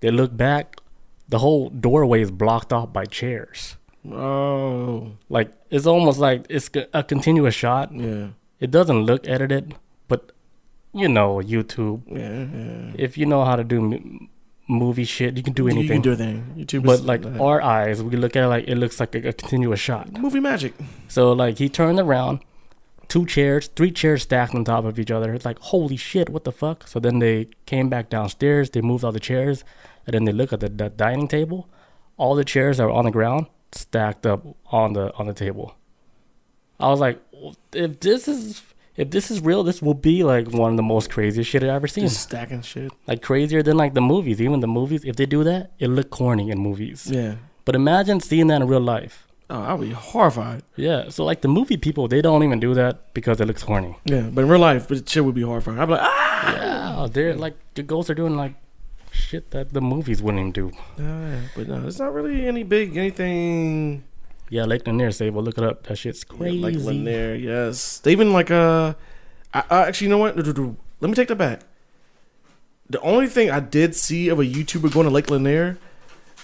They 0.00 0.10
look 0.10 0.36
back, 0.36 0.76
the 1.28 1.38
whole 1.38 1.68
doorway 1.70 2.22
is 2.22 2.30
blocked 2.30 2.72
off 2.72 2.92
by 2.92 3.04
chairs. 3.04 3.76
Oh, 4.10 5.12
Like 5.28 5.52
it's 5.70 5.86
almost 5.86 6.18
like 6.18 6.46
it's 6.48 6.70
a 6.94 7.02
continuous 7.02 7.54
shot. 7.54 7.92
yeah, 7.94 8.28
It 8.58 8.70
doesn't 8.70 9.04
look 9.04 9.28
edited, 9.28 9.74
but 10.08 10.32
you 10.92 11.08
know, 11.08 11.36
YouTube. 11.36 12.02
yeah, 12.08 12.46
yeah. 12.50 12.92
If 12.96 13.16
you 13.18 13.26
know 13.26 13.44
how 13.44 13.56
to 13.56 13.64
do 13.64 14.28
movie 14.68 15.04
shit, 15.04 15.36
you 15.36 15.42
can 15.42 15.52
do 15.52 15.68
anything. 15.68 15.82
You 15.84 15.88
can 15.90 16.02
do 16.02 16.12
anything. 16.12 16.54
YouTube, 16.56 16.84
but 16.84 17.00
like 17.02 17.22
that. 17.22 17.40
our 17.40 17.60
eyes, 17.60 18.02
we 18.02 18.16
look 18.16 18.36
at 18.36 18.44
it 18.44 18.48
like 18.48 18.66
it 18.68 18.76
looks 18.76 18.98
like 19.00 19.14
a, 19.14 19.28
a 19.28 19.32
continuous 19.32 19.80
shot. 19.80 20.12
movie 20.18 20.40
magic. 20.40 20.72
So 21.08 21.32
like 21.32 21.58
he 21.58 21.68
turned 21.68 21.98
around, 22.00 22.40
two 23.10 23.26
chairs, 23.26 23.68
three 23.76 23.90
chairs 23.90 24.22
stacked 24.22 24.54
on 24.54 24.64
top 24.64 24.86
of 24.86 24.98
each 24.98 25.10
other. 25.10 25.34
It's 25.34 25.44
like 25.44 25.58
holy 25.58 25.98
shit, 25.98 26.30
what 26.30 26.44
the 26.44 26.52
fuck? 26.52 26.86
So 26.88 26.98
then 26.98 27.18
they 27.18 27.48
came 27.66 27.90
back 27.90 28.08
downstairs. 28.08 28.70
They 28.70 28.80
moved 28.80 29.04
all 29.04 29.12
the 29.12 29.20
chairs, 29.20 29.64
and 30.06 30.14
then 30.14 30.24
they 30.24 30.32
look 30.32 30.52
at 30.54 30.60
the, 30.60 30.70
the 30.70 30.88
dining 30.88 31.28
table. 31.28 31.68
All 32.16 32.34
the 32.34 32.44
chairs 32.44 32.80
are 32.80 32.90
on 32.90 33.04
the 33.04 33.10
ground, 33.10 33.46
stacked 33.72 34.24
up 34.24 34.46
on 34.70 34.94
the 34.94 35.12
on 35.16 35.26
the 35.26 35.34
table. 35.34 35.74
I 36.78 36.88
was 36.88 37.00
like, 37.00 37.20
if 37.74 38.00
this 38.00 38.26
is 38.28 38.62
if 38.96 39.10
this 39.10 39.30
is 39.30 39.40
real, 39.40 39.62
this 39.64 39.82
will 39.82 39.94
be 39.94 40.22
like 40.24 40.48
one 40.48 40.70
of 40.72 40.76
the 40.76 40.82
most 40.82 41.10
craziest 41.10 41.50
shit 41.50 41.62
I've 41.62 41.70
ever 41.70 41.88
seen. 41.88 42.04
Just 42.04 42.22
stacking 42.22 42.62
shit. 42.62 42.92
Like 43.06 43.22
crazier 43.22 43.62
than 43.62 43.76
like 43.76 43.94
the 43.94 44.00
movies. 44.00 44.40
Even 44.40 44.60
the 44.60 44.68
movies, 44.68 45.04
if 45.04 45.16
they 45.16 45.26
do 45.26 45.44
that, 45.44 45.72
it 45.78 45.88
look 45.88 46.10
corny 46.10 46.50
in 46.50 46.58
movies. 46.58 47.08
Yeah. 47.10 47.36
But 47.64 47.74
imagine 47.74 48.20
seeing 48.20 48.48
that 48.48 48.62
in 48.62 48.68
real 48.68 48.80
life. 48.80 49.26
Oh, 49.50 49.62
I'll 49.62 49.78
be 49.78 49.90
horrified. 49.90 50.62
Yeah, 50.76 51.08
so 51.08 51.24
like 51.24 51.40
the 51.40 51.48
movie 51.48 51.76
people, 51.76 52.06
they 52.06 52.22
don't 52.22 52.44
even 52.44 52.60
do 52.60 52.72
that 52.74 53.12
because 53.14 53.40
it 53.40 53.46
looks 53.46 53.64
corny. 53.64 53.98
Yeah, 54.04 54.30
but 54.32 54.42
in 54.42 54.48
real 54.48 54.60
life, 54.60 54.86
shit 55.08 55.24
would 55.24 55.34
be 55.34 55.42
horrifying. 55.42 55.80
I'd 55.80 55.86
be 55.86 55.92
like, 55.92 56.02
ah. 56.04 57.00
Yeah, 57.02 57.08
they're 57.10 57.34
like 57.34 57.56
the 57.74 57.82
ghosts 57.82 58.08
are 58.10 58.14
doing 58.14 58.36
like 58.36 58.54
shit 59.10 59.50
that 59.50 59.72
the 59.72 59.80
movies 59.80 60.22
wouldn't 60.22 60.40
even 60.40 60.52
do. 60.52 60.70
Yeah, 60.96 61.40
but 61.56 61.66
no, 61.66 61.84
it's 61.84 61.98
not 61.98 62.14
really 62.14 62.46
any 62.46 62.62
big 62.62 62.96
anything. 62.96 64.04
Yeah, 64.50 64.64
Lake 64.64 64.86
Lanier 64.86 65.10
say, 65.10 65.30
well, 65.30 65.42
look 65.42 65.58
it 65.58 65.64
up. 65.64 65.82
That 65.84 65.96
shit's 65.96 66.22
crazy. 66.22 66.58
Like 66.58 66.76
Lanier, 66.76 67.34
yes. 67.34 67.98
They 67.98 68.12
even 68.12 68.32
like 68.32 68.52
uh, 68.52 68.94
I, 69.52 69.64
I 69.68 69.78
actually 69.88 70.06
you 70.06 70.10
know 70.12 70.18
what? 70.18 70.36
Let 70.36 71.08
me 71.08 71.14
take 71.14 71.26
that 71.28 71.36
back. 71.36 71.62
The 72.88 73.00
only 73.00 73.26
thing 73.26 73.50
I 73.50 73.58
did 73.58 73.96
see 73.96 74.28
of 74.28 74.38
a 74.38 74.44
YouTuber 74.44 74.92
going 74.92 75.06
to 75.06 75.10
Lake 75.10 75.28
Lanier 75.28 75.76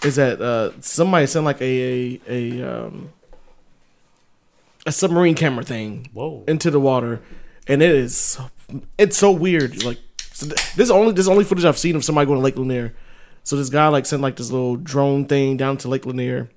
is 0.05 0.17
that 0.17 0.41
uh 0.41 0.73
somebody 0.81 1.27
sent 1.27 1.45
like 1.45 1.61
a 1.61 2.21
a, 2.29 2.61
a 2.61 2.63
um 2.87 3.11
a 4.87 4.93
submarine 4.93 5.35
camera 5.35 5.65
thing 5.65 6.09
Whoa. 6.13 6.45
into 6.47 6.71
the 6.71 6.79
water, 6.81 7.21
and 7.67 7.83
it 7.83 7.91
is 7.91 8.39
it's 8.99 9.17
so 9.17 9.31
weird. 9.33 9.83
Like 9.85 9.99
so 10.33 10.47
th- 10.47 10.75
this 10.75 10.91
only 10.91 11.13
this 11.13 11.29
only 11.29 11.45
footage 11.45 11.65
I've 11.65 11.79
seen 11.79 11.97
of 11.97 12.05
somebody 12.05 12.27
going 12.27 12.39
to 12.39 12.43
Lake 12.45 12.57
Lanier. 12.57 12.95
So 13.43 13.57
this 13.57 13.69
guy 13.71 13.89
like 13.89 14.07
sent 14.07 14.23
like 14.23 14.37
this 14.37 14.51
little 14.51 14.77
drone 14.77 15.25
thing 15.27 15.57
down 15.57 15.77
to 15.79 15.89
Lake 15.89 16.05
Lanier, 16.07 16.49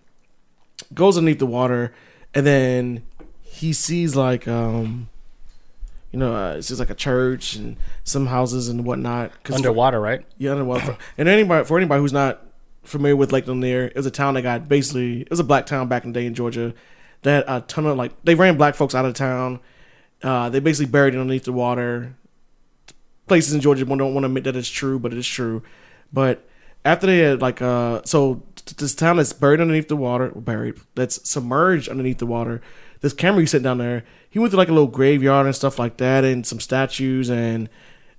goes 0.93 1.17
underneath 1.17 1.39
the 1.39 1.45
water, 1.45 1.93
and 2.33 2.45
then 2.45 3.03
he 3.41 3.73
sees 3.73 4.15
like 4.15 4.47
um, 4.47 5.09
you 6.11 6.17
know, 6.19 6.35
uh, 6.35 6.53
it's 6.53 6.67
just 6.67 6.79
like 6.79 6.89
a 6.89 6.95
church 6.95 7.55
and 7.55 7.77
some 8.03 8.27
houses 8.27 8.69
and 8.69 8.85
whatnot. 8.85 9.31
'Cause 9.43 9.55
Underwater, 9.55 9.99
right? 9.99 10.25
yeah, 10.37 10.51
underwater. 10.51 10.97
and 11.17 11.27
anybody 11.29 11.63
for 11.65 11.77
anybody 11.77 12.01
who's 12.01 12.13
not 12.13 12.43
familiar 12.83 13.15
with 13.15 13.31
Lake 13.31 13.47
Lanier, 13.47 13.85
it 13.85 13.95
was 13.95 14.05
a 14.05 14.11
town 14.11 14.33
that 14.35 14.41
got 14.41 14.67
basically 14.67 15.21
it 15.21 15.29
was 15.29 15.39
a 15.39 15.43
black 15.43 15.65
town 15.65 15.87
back 15.87 16.03
in 16.03 16.11
the 16.11 16.19
day 16.19 16.25
in 16.25 16.33
Georgia. 16.33 16.73
That 17.23 17.45
a 17.47 17.61
ton 17.61 17.85
of 17.85 17.97
like 17.97 18.13
they 18.23 18.35
ran 18.35 18.57
black 18.57 18.75
folks 18.75 18.95
out 18.95 19.05
of 19.05 19.13
town. 19.13 19.59
Uh, 20.21 20.49
they 20.49 20.59
basically 20.59 20.91
buried 20.91 21.13
it 21.13 21.19
underneath 21.19 21.45
the 21.45 21.53
water. 21.53 22.15
Places 23.27 23.53
in 23.53 23.61
Georgia 23.61 23.85
don't 23.85 24.13
want 24.13 24.23
to 24.23 24.25
admit 24.25 24.45
that 24.45 24.55
it's 24.55 24.69
true, 24.69 24.99
but 24.99 25.13
it 25.13 25.17
is 25.17 25.27
true. 25.27 25.61
But 26.11 26.47
after 26.85 27.07
they 27.07 27.19
had 27.19 27.41
like 27.41 27.61
uh, 27.61 28.01
so 28.05 28.43
this 28.77 28.95
town 28.95 29.17
that's 29.17 29.33
buried 29.33 29.61
underneath 29.61 29.87
the 29.87 29.95
water, 29.95 30.29
buried 30.29 30.75
that's 30.95 31.27
submerged 31.29 31.89
underneath 31.89 32.17
the 32.19 32.25
water. 32.25 32.61
This 33.01 33.13
camera 33.13 33.41
he 33.41 33.45
sent 33.45 33.63
down 33.63 33.77
there, 33.77 34.03
he 34.29 34.39
went 34.39 34.51
to 34.51 34.57
like 34.57 34.67
a 34.67 34.73
little 34.73 34.87
graveyard 34.87 35.45
and 35.45 35.55
stuff 35.55 35.79
like 35.79 35.97
that, 35.97 36.23
and 36.23 36.45
some 36.45 36.59
statues 36.59 37.29
and 37.29 37.69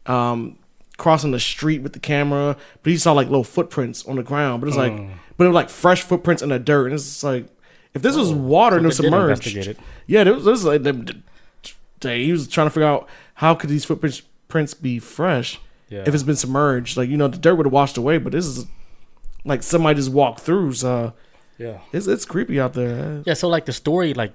um, 0.07 0.59
crossing 1.01 1.33
the 1.33 1.41
street 1.41 1.83
with 1.83 1.95
the 1.95 1.99
camera, 1.99 2.57
but 2.83 2.91
he 2.93 2.97
saw 2.99 3.13
like 3.13 3.27
little 3.29 3.43
footprints 3.45 4.07
on 4.07 4.15
the 4.17 4.23
ground. 4.23 4.61
But 4.61 4.69
it's 4.69 4.77
like, 4.77 4.93
Mm. 4.93 5.11
but 5.37 5.45
it 5.45 5.49
was 5.49 5.55
like 5.55 5.69
fresh 5.71 6.03
footprints 6.03 6.43
in 6.43 6.51
the 6.51 6.59
dirt, 6.59 6.87
and 6.87 6.95
it's 6.95 7.23
like, 7.25 7.47
if 7.95 8.03
this 8.03 8.17
was 8.17 8.33
water 8.33 8.77
and 8.77 8.85
it 8.85 8.89
was 8.89 8.97
So 8.99 9.03
they 9.03 9.09
did 9.11 9.43
submerged, 9.43 9.69
it. 9.69 9.79
yeah, 10.07 10.23
there 10.25 10.35
was, 10.35 10.65
like, 10.65 10.83
they- 10.85 12.25
he 12.25 12.33
was 12.33 12.47
trying 12.49 12.67
to 12.67 12.71
figure 12.71 12.87
out 12.89 13.09
how 13.35 13.55
could 13.55 13.69
these 13.71 13.85
footprints 13.85 14.23
prints 14.49 14.75
be 14.75 14.99
fresh 14.99 15.59
Yeah. 15.89 16.05
if 16.07 16.15
it's 16.15 16.23
been 16.23 16.37
submerged. 16.37 16.97
Like 16.97 17.09
you 17.09 17.17
know, 17.17 17.29
the 17.29 17.39
dirt 17.39 17.55
would 17.57 17.67
have 17.67 17.73
washed 17.73 17.97
away, 17.97 18.19
but 18.19 18.33
this 18.33 18.47
is 18.47 18.67
like 19.45 19.63
somebody 19.63 19.97
just 19.97 20.11
walked 20.11 20.41
through. 20.41 20.73
So 20.75 21.13
yeah. 21.59 21.79
it's 21.93 22.07
it's 22.07 22.25
creepy 22.25 22.59
out 22.61 22.73
there. 22.75 23.23
Yeah, 23.27 23.35
so 23.35 23.49
like 23.49 23.67
the 23.67 23.73
story, 23.73 24.15
like, 24.15 24.33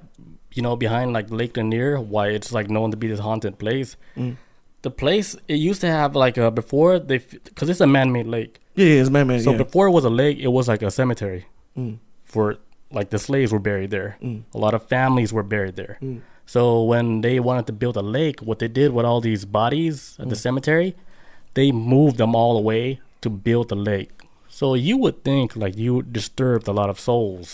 you 0.53 0.61
know, 0.61 0.75
behind 0.75 1.11
like 1.13 1.29
Lake 1.31 1.57
Lanier, 1.57 1.99
why 1.99 2.29
it's 2.29 2.51
like 2.51 2.69
known 2.69 2.91
to 2.91 2.97
be 2.97 3.07
this 3.07 3.19
haunted 3.19 3.57
place. 3.59 3.97
Mm. 4.15 4.37
The 4.85 4.91
place, 4.91 5.29
it 5.53 5.55
used 5.69 5.81
to 5.81 5.87
have 5.99 6.11
like 6.25 6.37
a, 6.37 6.51
before 6.61 6.99
they, 7.09 7.17
because 7.49 7.69
it's 7.73 7.81
a 7.81 7.87
man 7.97 8.07
made 8.17 8.27
lake. 8.37 8.53
Yeah, 8.75 8.85
yeah, 8.91 9.01
it's 9.01 9.09
man, 9.15 9.25
man. 9.27 9.39
So 9.41 9.51
yeah. 9.51 9.57
before 9.65 9.85
it 9.89 9.93
was 9.99 10.05
a 10.05 10.13
lake, 10.23 10.37
it 10.47 10.51
was 10.57 10.65
like 10.67 10.83
a 10.89 10.91
cemetery 10.99 11.41
Mm. 11.77 11.97
for 12.23 12.45
like 12.97 13.09
the 13.09 13.19
slaves 13.27 13.51
were 13.51 13.63
buried 13.69 13.89
there. 13.97 14.11
Mm. 14.21 14.43
A 14.57 14.59
lot 14.65 14.73
of 14.77 14.81
families 14.97 15.33
were 15.33 15.43
buried 15.55 15.75
there. 15.81 15.97
Mm. 16.01 16.21
So 16.45 16.61
when 16.91 17.21
they 17.25 17.39
wanted 17.39 17.65
to 17.67 17.73
build 17.81 17.97
a 17.97 18.05
lake, 18.19 18.37
what 18.49 18.59
they 18.59 18.67
did 18.81 18.89
with 18.95 19.05
all 19.09 19.21
these 19.29 19.43
bodies 19.61 20.15
at 20.21 20.29
the 20.29 20.35
Mm. 20.35 20.45
cemetery, 20.47 20.89
they 21.57 21.71
moved 21.95 22.17
them 22.17 22.33
all 22.41 22.55
away 22.63 22.85
to 23.23 23.29
build 23.47 23.65
the 23.73 23.75
lake. 23.91 24.11
So 24.59 24.65
you 24.87 24.95
would 25.03 25.17
think 25.23 25.47
like 25.63 25.75
you 25.85 25.93
disturbed 26.19 26.67
a 26.67 26.75
lot 26.79 26.89
of 26.93 26.97
souls. 27.09 27.47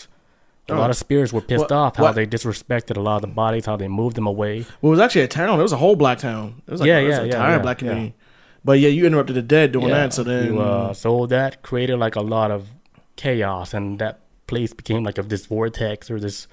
A 0.72 0.76
Oh. 0.76 0.80
lot 0.80 0.90
of 0.90 0.96
spirits 0.96 1.32
were 1.34 1.42
pissed 1.42 1.60
What- 1.64 1.72
off 1.72 1.98
how 1.98 2.04
what- 2.04 2.16
they 2.16 2.26
disrespected 2.26 2.98
a 2.98 3.02
lot 3.02 3.16
of 3.18 3.22
the 3.22 3.28
bodies, 3.28 3.66
how 3.66 3.76
they 3.78 3.88
moved 3.88 4.16
them 4.16 4.26
away. 4.28 4.66
Well, 4.82 4.92
it 4.92 4.96
was 4.96 5.00
actually 5.00 5.22
a 5.24 5.28
town. 5.28 5.60
It 5.60 5.64
was 5.64 5.74
a 5.74 5.78
whole 5.78 5.96
black 5.96 6.20
town. 6.20 6.62
It 6.68 6.72
was 6.72 6.80
like 6.82 6.88
Yeah, 6.88 7.00
it 7.00 7.08
was 7.08 7.12
yeah, 7.18 7.22
an 7.22 7.28
yeah, 7.28 7.34
entire 7.36 7.52
yeah, 7.58 7.60
black 7.60 7.82
yeah. 7.82 7.88
community. 7.90 8.16
But 8.64 8.80
yeah, 8.80 8.90
you 8.90 9.06
interrupted 9.06 9.36
the 9.36 9.42
dead 9.42 9.72
doing 9.72 9.90
that. 9.90 10.14
So 10.14 10.24
then, 10.24 10.54
you, 10.54 10.60
uh, 10.62 10.94
so 10.94 11.26
that 11.26 11.62
created 11.64 11.98
like 11.98 12.16
a 12.16 12.22
lot 12.22 12.52
of 12.52 12.68
chaos, 13.16 13.74
and 13.74 13.98
that 14.00 14.20
place 14.48 14.74
became 14.74 15.04
like 15.04 15.18
of 15.18 15.30
this 15.30 15.46
vortex 15.46 16.10
or 16.12 16.20
this 16.20 16.48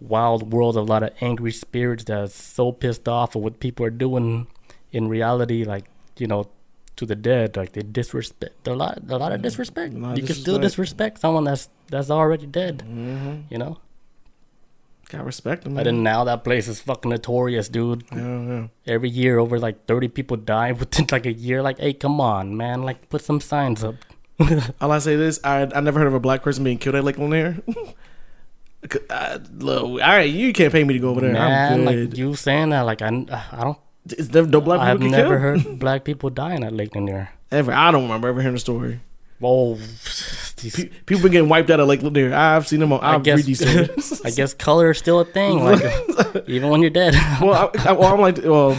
wild 0.00 0.52
world 0.52 0.76
of 0.76 0.88
a 0.88 0.92
lot 0.92 1.02
of 1.02 1.10
angry 1.20 1.52
spirits 1.52 2.04
that's 2.04 2.34
so 2.40 2.72
pissed 2.72 3.08
off 3.08 3.34
of 3.34 3.42
what 3.42 3.60
people 3.60 3.84
are 3.84 3.90
doing 3.90 4.46
in 4.92 5.08
reality, 5.08 5.64
like 5.64 5.84
you 6.18 6.26
know, 6.26 6.46
to 6.96 7.06
the 7.06 7.14
dead, 7.14 7.56
like 7.56 7.72
they 7.72 7.82
disrespect 7.82 8.66
a 8.66 8.74
lot, 8.74 8.98
a 9.08 9.16
lot 9.18 9.32
of 9.32 9.42
disrespect. 9.42 9.94
A 9.94 9.98
lot 9.98 10.12
of 10.12 10.18
you 10.18 10.24
can 10.24 10.34
still 10.34 10.58
disrespect. 10.58 11.16
disrespect 11.16 11.20
someone 11.20 11.44
that's 11.44 11.68
that's 11.88 12.10
already 12.10 12.46
dead, 12.46 12.82
hmm 12.82 13.40
you 13.50 13.58
know. 13.58 13.78
got 15.08 15.24
respect 15.24 15.64
them. 15.64 15.74
But 15.74 15.84
then 15.84 16.02
now 16.02 16.24
that 16.24 16.42
place 16.42 16.66
is 16.68 16.80
fucking 16.80 17.10
notorious, 17.10 17.68
dude. 17.68 18.04
yeah, 18.12 18.40
yeah. 18.42 18.66
Every 18.86 19.08
year, 19.08 19.38
over 19.38 19.58
like 19.58 19.86
thirty 19.86 20.08
people 20.08 20.36
die 20.36 20.72
within 20.80 21.06
like 21.12 21.26
a 21.26 21.32
year. 21.32 21.62
Like, 21.62 21.78
hey, 21.78 21.92
come 21.92 22.20
on, 22.20 22.56
man! 22.56 22.82
Like, 22.82 23.08
put 23.08 23.22
some 23.22 23.40
signs 23.40 23.84
up. 23.84 23.94
All 24.80 24.90
I 24.92 24.98
say 24.98 25.16
this, 25.16 25.38
I 25.44 25.62
I 25.74 25.80
never 25.80 25.98
heard 26.00 26.08
of 26.08 26.14
a 26.14 26.20
black 26.20 26.42
person 26.42 26.64
being 26.64 26.78
killed 26.78 26.94
at 26.96 27.04
Lake 27.04 27.18
Lanier. 27.18 27.58
I, 29.10 29.40
look, 29.58 29.82
all 29.84 29.96
right, 29.98 30.30
you 30.30 30.52
can't 30.52 30.70
pay 30.72 30.84
me 30.84 30.94
to 30.94 31.00
go 31.00 31.08
over 31.10 31.20
there. 31.20 31.30
I'm 31.36 31.50
Man, 31.50 31.78
good. 31.84 32.10
like 32.10 32.18
you 32.18 32.34
saying 32.36 32.70
that, 32.70 32.82
like 32.82 33.02
I, 33.02 33.08
I 33.50 33.60
don't, 33.64 33.78
Is 34.12 34.28
there 34.28 34.44
no 34.46 34.60
black 34.60 34.80
people 34.80 35.06
I've 35.06 35.10
never 35.10 35.38
heard 35.38 35.78
black 35.78 36.04
people 36.04 36.30
dying 36.30 36.62
at 36.64 36.72
Lake 36.72 36.94
Lanier. 36.94 37.30
Ever, 37.50 37.72
I 37.72 37.90
don't 37.90 38.02
remember 38.04 38.28
ever 38.28 38.40
hearing 38.40 38.54
the 38.54 38.60
story. 38.60 39.00
Whoa, 39.38 39.74
these, 39.74 40.74
Pe- 40.74 40.88
people 41.04 41.22
been 41.22 41.32
getting 41.32 41.48
wiped 41.48 41.68
out 41.70 41.78
at 41.80 41.86
Lake 41.86 42.02
Lanier. 42.02 42.34
I've 42.34 42.66
seen 42.66 42.80
them 42.80 42.92
on. 42.92 43.00
I 43.00 43.14
I've 43.14 43.22
guess, 43.22 43.36
read 43.38 43.46
these 43.46 43.60
stories. 43.60 44.22
I 44.24 44.30
guess 44.30 44.54
color 44.54 44.90
is 44.90 44.98
still 44.98 45.20
a 45.20 45.24
thing, 45.24 45.62
like 45.62 45.82
even 46.48 46.70
when 46.70 46.80
you're 46.80 46.90
dead. 46.90 47.14
well, 47.42 47.70
I, 47.76 47.88
I, 47.90 47.92
well, 47.92 48.14
I'm 48.14 48.20
like, 48.20 48.38
well, 48.42 48.74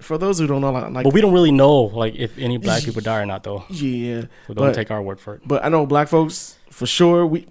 for 0.00 0.16
those 0.16 0.38
who 0.38 0.46
don't 0.46 0.60
know, 0.60 0.70
like, 0.72 1.04
but 1.04 1.12
we 1.12 1.20
don't 1.20 1.32
really 1.32 1.50
know, 1.50 1.74
like 1.84 2.14
if 2.14 2.38
any 2.38 2.56
black 2.58 2.84
people 2.84 3.02
die 3.02 3.20
or 3.20 3.26
not, 3.26 3.42
though. 3.42 3.64
yeah, 3.68 4.22
So 4.46 4.54
don't 4.54 4.68
But- 4.68 4.74
take 4.74 4.90
our 4.92 5.02
word 5.02 5.18
for 5.20 5.34
it. 5.34 5.42
but 5.44 5.64
I 5.64 5.68
know 5.68 5.84
black 5.86 6.06
folks 6.08 6.56
for 6.70 6.86
sure. 6.86 7.26
We 7.26 7.46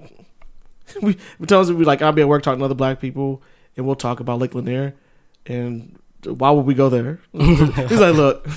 we 1.01 1.17
we 1.39 1.47
tell 1.47 1.59
us 1.61 1.69
we 1.69 1.83
like 1.83 2.01
I'll 2.01 2.11
be 2.13 2.21
at 2.21 2.27
work 2.29 2.43
talking 2.43 2.59
to 2.59 2.65
other 2.65 2.75
black 2.75 3.01
people, 3.01 3.43
and 3.75 3.85
we'll 3.85 3.95
talk 3.95 4.19
about 4.21 4.39
Lake 4.39 4.55
Lanier, 4.55 4.93
and 5.45 5.99
why 6.27 6.51
would 6.51 6.65
we 6.65 6.73
go 6.73 6.89
there? 6.89 7.19
He's 7.33 7.99
like, 7.99 8.15
look, 8.15 8.47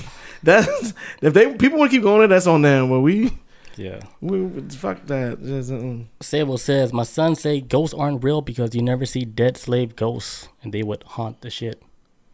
that's 0.43 0.93
if 1.21 1.33
they 1.33 1.53
people 1.53 1.79
want 1.79 1.91
to 1.91 1.97
keep 1.97 2.03
going 2.03 2.19
there, 2.19 2.27
that's 2.27 2.47
on 2.47 2.61
them. 2.61 2.89
But 2.89 3.01
we 3.01 3.31
Yeah. 3.77 3.99
we 4.21 4.47
fuck 4.69 5.05
that. 5.07 5.43
Just, 5.43 5.71
uh, 5.71 6.03
Sable 6.21 6.57
says, 6.57 6.91
my 6.93 7.03
son 7.03 7.35
say 7.35 7.61
ghosts 7.61 7.93
aren't 7.93 8.23
real 8.23 8.41
because 8.41 8.75
you 8.75 8.81
never 8.81 9.05
see 9.05 9.25
dead 9.25 9.57
slave 9.57 9.95
ghosts, 9.95 10.49
and 10.63 10.73
they 10.73 10.83
would 10.83 11.03
haunt 11.03 11.41
the 11.41 11.49
shit 11.49 11.81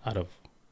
out 0.05 0.17
of 0.17 0.27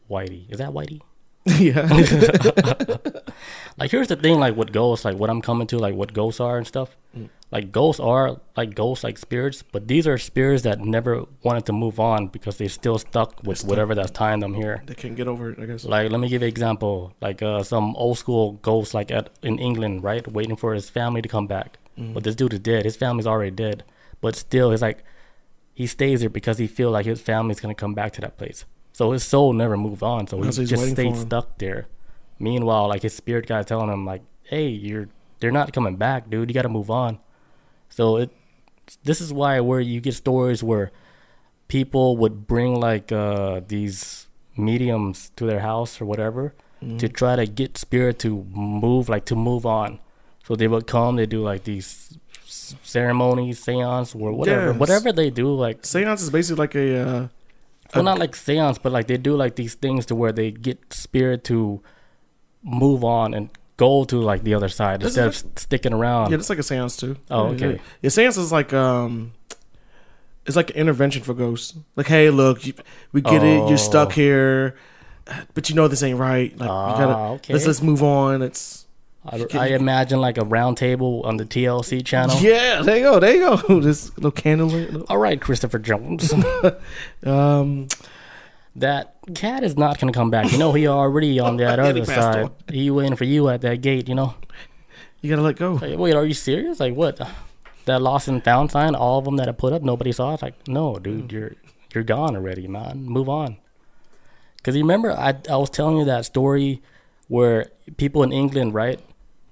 Whitey. 0.09 0.51
Is 0.51 0.57
that 0.59 0.71
Whitey? 0.71 1.01
yeah, 1.59 1.81
like 3.77 3.91
here's 3.91 4.07
the 4.07 4.15
thing 4.15 4.39
like 4.39 4.55
with 4.55 4.71
ghosts 4.71 5.03
like 5.03 5.17
what 5.17 5.29
i'm 5.29 5.41
coming 5.41 5.67
to 5.67 5.77
like 5.77 5.93
what 5.93 6.13
ghosts 6.13 6.39
are 6.39 6.57
and 6.57 6.65
stuff 6.67 6.95
Mm. 7.15 7.29
like 7.51 7.71
ghosts 7.71 7.99
are 7.99 8.39
like 8.57 8.73
ghosts 8.73 9.03
like 9.03 9.19
spirits 9.19 9.61
but 9.61 9.87
these 9.87 10.07
are 10.07 10.17
spirits 10.17 10.63
that 10.63 10.79
never 10.79 11.25
wanted 11.43 11.63
to 11.67 11.71
move 11.73 11.99
on 11.99 12.25
because 12.27 12.57
they're 12.57 12.67
still 12.69 12.97
stuck 12.97 13.39
with 13.43 13.59
stuck. 13.59 13.69
whatever 13.69 13.93
that's 13.93 14.09
tying 14.09 14.39
them 14.39 14.55
here 14.55 14.81
they 14.87 14.95
can't 14.95 15.15
get 15.15 15.27
over 15.27 15.51
it. 15.51 15.59
I 15.59 15.65
guess. 15.67 15.85
like 15.85 16.09
let 16.11 16.19
me 16.19 16.27
give 16.27 16.41
you 16.41 16.47
an 16.47 16.49
example 16.49 17.13
like 17.21 17.43
uh 17.43 17.61
some 17.61 17.95
old 17.97 18.17
school 18.17 18.53
ghost 18.63 18.95
like 18.95 19.11
at 19.11 19.29
in 19.43 19.59
england 19.59 20.03
right 20.03 20.27
waiting 20.27 20.55
for 20.55 20.73
his 20.73 20.89
family 20.89 21.21
to 21.21 21.29
come 21.29 21.45
back 21.47 21.77
Mm. 21.99 22.15
but 22.15 22.23
this 22.23 22.33
dude 22.35 22.53
is 22.53 22.59
dead 22.61 22.85
his 22.85 22.95
family's 22.95 23.27
already 23.27 23.51
dead 23.51 23.83
but 24.21 24.35
still 24.35 24.71
it's 24.71 24.81
like 24.81 25.03
he 25.75 25.85
stays 25.85 26.21
there 26.21 26.29
because 26.31 26.57
he 26.57 26.65
feel 26.65 26.89
like 26.89 27.05
his 27.05 27.21
family's 27.21 27.59
gonna 27.59 27.75
come 27.75 27.93
back 27.93 28.13
to 28.13 28.21
that 28.21 28.35
place 28.39 28.65
so 28.93 29.11
his 29.11 29.23
soul 29.23 29.51
never 29.53 29.75
moved 29.75 30.01
on 30.03 30.25
so 30.27 30.41
he 30.41 30.51
so 30.51 30.63
just 30.63 30.89
stayed 30.91 31.15
stuck 31.17 31.57
there 31.57 31.87
meanwhile 32.39 32.87
like 32.87 33.01
his 33.01 33.13
spirit 33.13 33.45
guy 33.47 33.61
telling 33.63 33.89
him 33.89 34.05
like 34.05 34.21
hey 34.43 34.67
you're 34.67 35.09
they're 35.39 35.51
not 35.51 35.73
coming 35.73 35.95
back 35.97 36.29
dude 36.29 36.49
you 36.49 36.53
gotta 36.53 36.69
move 36.69 36.89
on 36.89 37.19
so 37.89 38.17
it 38.17 38.29
this 39.03 39.19
is 39.19 39.31
why 39.33 39.59
where 39.59 39.79
you 39.81 39.99
get 39.99 40.13
stories 40.13 40.63
where 40.63 40.91
people 41.67 42.17
would 42.17 42.47
bring 42.47 42.79
like 42.79 43.11
uh 43.11 43.61
these 43.67 44.27
mediums 44.57 45.31
to 45.35 45.45
their 45.45 45.59
house 45.61 45.99
or 46.01 46.05
whatever 46.05 46.53
Mm-hmm. 46.83 46.97
to 46.97 47.07
try 47.07 47.37
to 47.37 47.45
get 47.45 47.77
spirit 47.77 48.19
to 48.19 48.43
move 48.51 49.07
like 49.07 49.23
to 49.31 49.37
move 49.37 49.65
on 49.65 49.99
so 50.45 50.53
they 50.53 50.67
would 50.67 50.85
come 50.85 51.15
they 51.15 51.25
do 51.25 51.41
like 51.41 51.63
these 51.63 52.17
s- 52.45 52.75
ceremonies 52.83 53.59
seance 53.63 54.13
or 54.13 54.33
whatever 54.33 54.71
Yes. 54.71 54.79
whatever 54.81 55.13
they 55.13 55.29
do 55.29 55.55
like 55.55 55.85
Seance 55.85 56.21
is 56.23 56.29
basically 56.29 56.59
like 56.61 56.75
a. 56.75 56.99
Uh, 56.99 57.27
well 57.95 58.03
not 58.03 58.19
like 58.19 58.35
seance 58.35 58.77
but 58.77 58.91
like 58.91 59.07
they 59.07 59.17
do 59.17 59.35
like 59.35 59.55
these 59.55 59.75
things 59.75 60.05
to 60.07 60.15
where 60.15 60.31
they 60.31 60.51
get 60.51 60.93
spirit 60.93 61.43
to 61.43 61.81
move 62.63 63.03
on 63.03 63.33
and 63.33 63.49
go 63.77 64.03
to 64.05 64.17
like 64.21 64.43
the 64.43 64.53
other 64.53 64.69
side 64.69 65.01
instead 65.03 65.27
of 65.27 65.35
sticking 65.35 65.93
around 65.93 66.31
yeah, 66.31 66.37
it's 66.37 66.49
like 66.49 66.59
a 66.59 66.63
seance 66.63 66.95
too. 66.97 67.17
Oh, 67.29 67.47
Yeah, 67.47 67.55
okay. 67.55 67.71
Yeah, 67.73 67.81
yeah 68.03 68.09
seance 68.09 68.37
is 68.37 68.51
like 68.51 68.71
um. 68.73 69.33
It's 70.45 70.57
like 70.57 70.71
an 70.71 70.75
intervention 70.75 71.23
for 71.23 71.33
ghosts. 71.33 71.73
Like, 71.95 72.07
hey, 72.07 72.29
look, 72.29 72.65
you, 72.67 72.73
we 73.13 73.21
get 73.21 73.43
it. 73.43 73.69
You're 73.69 73.77
stuck 73.77 74.09
Oh. 74.09 74.11
here, 74.11 74.75
but 75.53 75.69
you 75.69 75.75
know 75.75 75.87
this 75.87 76.03
ain't 76.03 76.19
right. 76.19 76.51
Like, 76.51 76.67
you 76.67 76.97
gotta 77.01 77.13
Ah, 77.13 77.29
okay. 77.35 77.53
let's 77.53 77.65
let's 77.65 77.81
move 77.81 78.03
on. 78.03 78.41
It's 78.41 78.82
I, 79.25 79.45
I 79.53 79.67
imagine 79.67 80.19
like 80.19 80.37
a 80.37 80.43
round 80.43 80.77
table 80.77 81.21
on 81.23 81.37
the 81.37 81.45
TLC 81.45 82.05
channel. 82.05 82.37
yeah. 82.41 82.81
There 82.81 82.97
you 82.97 83.03
go. 83.03 83.19
There 83.19 83.33
you 83.33 83.39
go. 83.39 83.79
this 83.79 84.15
little 84.17 84.31
candle. 84.31 85.03
All 85.03 85.17
right, 85.17 85.39
Christopher 85.39 85.79
Jones. 85.79 86.33
Um, 87.25 87.87
that 88.75 89.15
cat 89.35 89.63
is 89.63 89.77
not 89.77 89.99
gonna 89.99 90.11
come 90.11 90.29
back. 90.29 90.51
You 90.51 90.57
know 90.57 90.73
he 90.73 90.87
already 91.01 91.39
on 91.39 91.57
that 91.57 91.79
other 91.79 92.03
side. 92.05 92.43
on. 92.45 92.51
He 92.67 92.89
waiting 92.91 93.15
for 93.15 93.23
you 93.23 93.47
at 93.49 93.61
that 93.61 93.81
gate. 93.81 94.09
You 94.09 94.15
know. 94.15 94.35
you 95.21 95.29
gotta 95.29 95.41
let 95.41 95.55
go. 95.55 95.73
Like, 95.73 95.97
wait, 95.97 96.15
are 96.15 96.25
you 96.25 96.33
serious? 96.33 96.79
Like 96.79 96.95
what? 96.95 97.21
That 97.85 98.01
lost 98.01 98.27
and 98.27 98.43
found 98.43 98.71
sign, 98.71 98.95
all 98.95 99.19
of 99.19 99.25
them 99.25 99.35
that 99.37 99.47
I 99.47 99.51
put 99.51 99.73
up, 99.73 99.81
nobody 99.83 100.11
saw 100.11 100.33
it. 100.33 100.41
Like, 100.41 100.67
no, 100.67 100.97
dude, 100.97 101.31
you're 101.31 101.53
you're 101.93 102.03
gone 102.03 102.35
already, 102.35 102.67
man. 102.67 103.03
Move 103.05 103.29
on. 103.29 103.57
Cause 104.63 104.75
you 104.75 104.81
remember 104.81 105.11
I 105.11 105.35
I 105.49 105.57
was 105.57 105.69
telling 105.69 105.97
you 105.97 106.05
that 106.05 106.25
story 106.25 106.81
where 107.27 107.67
people 107.97 108.23
in 108.23 108.31
England, 108.31 108.73
right? 108.73 108.99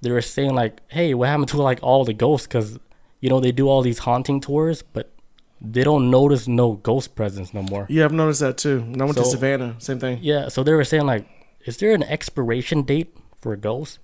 They 0.02 0.10
were 0.10 0.20
saying 0.20 0.54
like, 0.54 0.80
hey, 0.88 1.14
what 1.14 1.28
happened 1.28 1.48
to 1.48 1.62
like 1.62 1.78
all 1.82 2.04
the 2.04 2.12
ghosts? 2.12 2.46
Cause 2.46 2.78
you 3.20 3.30
know 3.30 3.40
they 3.40 3.52
do 3.52 3.68
all 3.68 3.82
these 3.82 4.00
haunting 4.00 4.40
tours, 4.40 4.82
but 4.82 5.12
they 5.60 5.84
don't 5.84 6.10
notice 6.10 6.48
no 6.48 6.72
ghost 6.72 7.14
presence 7.14 7.54
no 7.54 7.62
more. 7.62 7.86
Yeah, 7.88 8.04
I've 8.04 8.12
noticed 8.12 8.40
that 8.40 8.58
too. 8.58 8.80
When 8.80 9.00
I 9.00 9.04
went 9.04 9.16
to 9.16 9.24
Savannah, 9.24 9.76
same 9.78 10.00
thing. 10.00 10.18
Yeah, 10.20 10.48
so 10.48 10.64
they 10.64 10.72
were 10.72 10.84
saying 10.84 11.06
like, 11.06 11.26
is 11.64 11.76
there 11.76 11.94
an 11.94 12.02
expiration 12.02 12.82
date 12.82 13.16
for 13.40 13.52
a 13.52 13.56
ghost? 13.56 14.00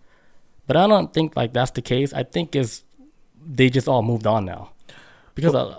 But 0.69 0.77
I 0.77 0.87
don't 0.87 1.13
think 1.13 1.37
like 1.37 1.53
that's 1.53 1.73
the 1.73 1.83
case. 1.83 2.13
I 2.13 2.23
think 2.23 2.55
is 2.55 2.85
they 3.45 3.69
just 3.71 3.89
all 3.89 4.03
moved 4.03 4.27
on 4.27 4.45
now, 4.45 4.71
because 5.35 5.55
uh, 5.55 5.79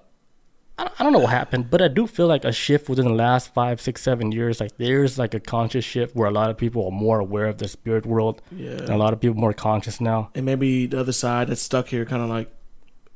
I, 1.00 1.04
don't 1.04 1.14
know 1.14 1.20
what 1.20 1.30
happened, 1.32 1.70
but 1.70 1.82
I 1.82 1.88
do 1.88 2.08
feel 2.08 2.28
like 2.28 2.46
a 2.46 2.52
shift 2.52 2.88
within 2.90 3.06
the 3.06 3.14
last 3.14 3.54
five, 3.54 3.82
six, 3.82 4.02
seven 4.02 4.32
years. 4.32 4.60
Like 4.60 4.78
there's 4.78 5.18
like 5.20 5.34
a 5.34 5.40
conscious 5.40 5.84
shift 5.86 6.16
where 6.16 6.28
a 6.28 6.32
lot 6.32 6.50
of 6.50 6.58
people 6.58 6.86
are 6.86 6.92
more 6.92 7.20
aware 7.20 7.46
of 7.48 7.58
the 7.58 7.68
spirit 7.68 8.06
world, 8.06 8.42
and 8.52 8.90
a 8.90 8.98
lot 8.98 9.14
of 9.14 9.20
people 9.20 9.36
more 9.38 9.54
conscious 9.54 10.00
now. 10.00 10.30
and 10.36 10.46
maybe 10.46 10.86
the 10.88 11.00
other 11.00 11.12
side 11.12 11.48
that's 11.50 11.62
stuck 11.62 11.88
here, 11.90 12.06
kind 12.06 12.22
of 12.24 12.30
like 12.30 12.50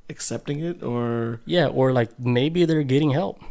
accepting 0.10 0.60
it, 0.60 0.84
or 0.84 1.40
Yeah, 1.46 1.68
or 1.68 1.92
like 1.94 2.20
maybe 2.20 2.66
they're 2.66 2.84
getting 2.84 3.12
help. 3.12 3.42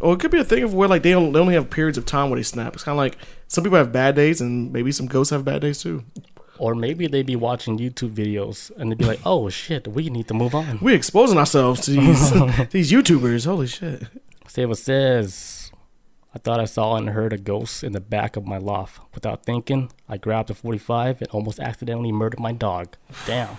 or 0.00 0.14
it 0.14 0.20
could 0.20 0.30
be 0.30 0.38
a 0.38 0.44
thing 0.44 0.62
of 0.62 0.74
where 0.74 0.88
like 0.88 1.02
they 1.02 1.12
don't 1.12 1.32
they 1.32 1.38
only 1.40 1.54
have 1.54 1.70
periods 1.70 1.96
of 1.98 2.04
time 2.04 2.30
where 2.30 2.38
they 2.38 2.42
snap. 2.42 2.74
It's 2.74 2.84
kind 2.84 2.94
of 2.94 2.98
like 2.98 3.16
some 3.48 3.64
people 3.64 3.78
have 3.78 3.92
bad 3.92 4.14
days, 4.14 4.40
and 4.40 4.72
maybe 4.72 4.92
some 4.92 5.06
ghosts 5.06 5.30
have 5.30 5.44
bad 5.44 5.62
days 5.62 5.80
too. 5.82 6.04
Or 6.58 6.74
maybe 6.74 7.06
they'd 7.08 7.26
be 7.26 7.36
watching 7.36 7.78
YouTube 7.78 8.14
videos 8.14 8.70
and 8.76 8.90
they'd 8.90 8.98
be 8.98 9.04
like, 9.04 9.20
"Oh 9.24 9.48
shit, 9.48 9.88
we 9.88 10.08
need 10.08 10.28
to 10.28 10.34
move 10.34 10.54
on." 10.54 10.78
We're 10.80 10.94
exposing 10.94 11.36
ourselves 11.38 11.80
to 11.82 11.90
these 11.90 12.30
these 12.70 12.92
YouTubers. 12.92 13.44
Holy 13.46 13.66
shit! 13.66 14.04
Sava 14.46 14.76
says, 14.76 15.72
I 16.32 16.38
thought 16.38 16.60
I 16.60 16.64
saw 16.66 16.94
and 16.96 17.10
heard 17.10 17.32
a 17.32 17.38
ghost 17.38 17.82
in 17.82 17.92
the 17.92 18.00
back 18.00 18.36
of 18.36 18.46
my 18.46 18.58
loft. 18.58 19.00
Without 19.14 19.44
thinking, 19.44 19.90
I 20.08 20.16
grabbed 20.16 20.50
a 20.50 20.54
45 20.54 21.22
and 21.22 21.30
almost 21.30 21.58
accidentally 21.58 22.12
murdered 22.12 22.38
my 22.40 22.52
dog. 22.52 22.96
Damn, 23.26 23.58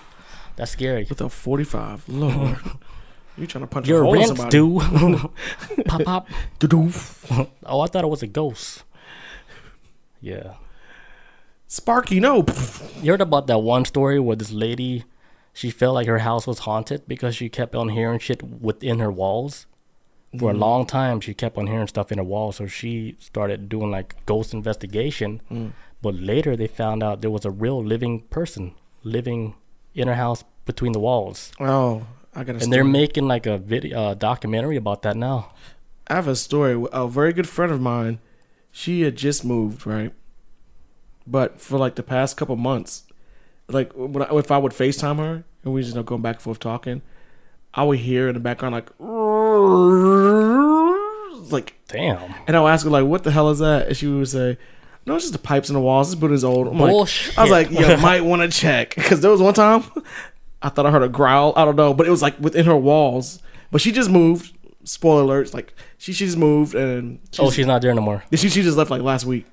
that's 0.55 0.71
scary. 0.71 1.05
With 1.09 1.19
a 1.19 1.27
forty 1.29 1.65
five, 1.65 2.07
Lord, 2.07 2.59
you 3.37 3.45
trying 3.45 3.63
to 3.63 3.67
punch 3.67 3.87
a 3.87 3.89
Your 3.89 4.03
hole 4.03 4.13
in 4.13 4.19
rent 4.21 4.37
somebody? 4.37 4.49
due. 4.57 5.31
pop, 5.85 6.03
pop. 6.03 6.27
Oh, 7.65 7.81
I 7.81 7.87
thought 7.87 8.03
it 8.05 8.07
was 8.09 8.23
a 8.23 8.27
ghost. 8.27 8.83
Yeah. 10.21 10.53
Sparky, 11.67 12.19
no. 12.19 12.45
You 13.01 13.11
heard 13.11 13.21
about 13.21 13.47
that 13.47 13.59
one 13.59 13.85
story 13.85 14.19
where 14.19 14.35
this 14.35 14.51
lady, 14.51 15.03
she 15.53 15.69
felt 15.69 15.95
like 15.95 16.07
her 16.07 16.19
house 16.19 16.45
was 16.47 16.59
haunted 16.59 17.07
because 17.07 17.35
she 17.35 17.49
kept 17.49 17.75
on 17.75 17.89
hearing 17.89 18.19
shit 18.19 18.43
within 18.43 18.99
her 18.99 19.11
walls. 19.11 19.65
For 20.37 20.51
a 20.51 20.53
long 20.53 20.85
time, 20.85 21.21
she 21.21 21.33
kept 21.33 21.57
on 21.57 21.67
hearing 21.67 21.87
stuff 21.87 22.11
in 22.11 22.17
her 22.17 22.23
walls, 22.23 22.57
so 22.57 22.67
she 22.67 23.15
started 23.19 23.69
doing 23.69 23.89
like 23.89 24.15
ghost 24.25 24.53
investigation. 24.53 25.41
Mm. 25.49 25.71
But 26.01 26.15
later, 26.15 26.57
they 26.57 26.67
found 26.67 27.01
out 27.01 27.21
there 27.21 27.29
was 27.29 27.45
a 27.45 27.51
real 27.51 27.81
living 27.81 28.23
person 28.23 28.75
living 29.03 29.55
in 29.93 30.09
her 30.09 30.15
house 30.15 30.43
between 30.65 30.91
the 30.91 30.99
walls, 30.99 31.51
Oh, 31.59 32.05
I 32.33 32.43
got 32.43 32.61
and 32.61 32.73
they're 32.73 32.83
making 32.83 33.27
like 33.27 33.45
a 33.45 33.57
video 33.57 33.97
uh, 33.99 34.13
documentary 34.13 34.75
about 34.75 35.03
that 35.03 35.15
now. 35.15 35.53
I 36.07 36.15
have 36.15 36.27
a 36.27 36.35
story. 36.35 36.85
A 36.91 37.07
very 37.07 37.31
good 37.31 37.47
friend 37.47 37.71
of 37.71 37.79
mine, 37.79 38.19
she 38.71 39.01
had 39.01 39.15
just 39.15 39.45
moved, 39.45 39.87
right? 39.87 40.11
But 41.27 41.59
for 41.59 41.77
like 41.77 41.95
the 41.95 42.03
past 42.03 42.37
couple 42.37 42.55
months, 42.55 43.03
like 43.67 43.91
when 43.93 44.21
I, 44.21 44.35
if 44.35 44.51
I 44.51 44.57
would 44.57 44.71
FaceTime 44.71 45.17
her 45.17 45.43
and 45.63 45.73
we 45.73 45.81
just 45.81 45.93
you 45.93 45.99
know 45.99 46.03
going 46.03 46.21
back 46.21 46.35
and 46.35 46.43
forth 46.43 46.59
talking, 46.59 47.01
I 47.73 47.83
would 47.83 47.99
hear 47.99 48.27
in 48.27 48.35
the 48.35 48.39
background 48.39 48.75
like, 48.75 48.89
like, 51.51 51.75
Damn, 51.87 52.33
and 52.47 52.55
I 52.55 52.61
would 52.61 52.69
ask 52.69 52.85
her 52.85 52.91
like, 52.91 53.05
"What 53.05 53.23
the 53.23 53.31
hell 53.31 53.49
is 53.49 53.59
that?" 53.59 53.87
And 53.87 53.97
she 53.97 54.07
would 54.07 54.27
say, 54.27 54.57
"No, 55.05 55.15
it's 55.15 55.25
just 55.25 55.33
the 55.33 55.39
pipes 55.39 55.69
in 55.69 55.73
the 55.73 55.81
walls. 55.81 56.11
This 56.11 56.19
building's 56.19 56.43
old." 56.43 56.67
I'm 56.67 56.79
like. 56.79 57.37
I 57.37 57.41
was 57.41 57.51
like, 57.51 57.71
you 57.71 57.97
might 57.97 58.21
want 58.21 58.41
to 58.41 58.49
check 58.49 58.95
because 58.95 59.21
there 59.21 59.31
was 59.31 59.41
one 59.41 59.53
time 59.53 59.83
I 60.61 60.69
thought 60.69 60.85
I 60.85 60.91
heard 60.91 61.03
a 61.03 61.09
growl. 61.09 61.53
I 61.55 61.65
don't 61.65 61.75
know, 61.75 61.93
but 61.93 62.07
it 62.07 62.09
was 62.09 62.21
like 62.21 62.39
within 62.39 62.65
her 62.65 62.77
walls. 62.77 63.41
But 63.71 63.81
she 63.81 63.91
just 63.91 64.09
moved. 64.09 64.51
Spoiler 64.83 65.43
alerts, 65.43 65.53
like 65.53 65.73
she 65.97 66.13
she 66.13 66.25
just 66.25 66.37
moved 66.37 66.75
and 66.75 67.19
oh, 67.39 67.49
she's 67.49 67.65
not 67.65 67.81
there 67.81 67.93
no 67.95 68.01
more. 68.01 68.23
she 68.35 68.49
she 68.49 68.61
just 68.61 68.77
left 68.77 68.91
like 68.91 69.01
last 69.01 69.25
week. 69.25 69.45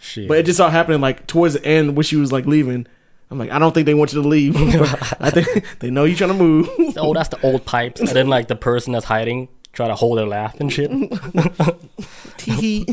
Shit. 0.00 0.28
But 0.28 0.38
it 0.38 0.46
just 0.46 0.60
all 0.60 0.70
happening 0.70 1.00
like 1.00 1.26
towards 1.26 1.54
the 1.54 1.64
end 1.64 1.96
when 1.96 2.04
she 2.04 2.16
was 2.16 2.32
like 2.32 2.46
leaving. 2.46 2.86
I'm 3.30 3.38
like, 3.38 3.50
I 3.50 3.58
don't 3.58 3.72
think 3.72 3.86
they 3.86 3.94
want 3.94 4.12
you 4.12 4.22
to 4.22 4.28
leave. 4.28 4.56
I 5.20 5.30
think 5.30 5.64
they 5.78 5.90
know 5.90 6.04
you're 6.04 6.16
trying 6.16 6.30
to 6.30 6.36
move. 6.36 6.68
oh, 6.96 7.14
that's 7.14 7.28
the 7.28 7.40
old 7.42 7.64
pipes, 7.64 8.00
and 8.00 8.08
then 8.10 8.28
like 8.28 8.48
the 8.48 8.56
person 8.56 8.92
that's 8.92 9.04
hiding 9.04 9.48
try 9.72 9.86
to 9.86 9.94
hold 9.94 10.18
their 10.18 10.26
laugh 10.26 10.58
and 10.58 10.72
shit. 10.72 10.90
Tee 12.38 12.86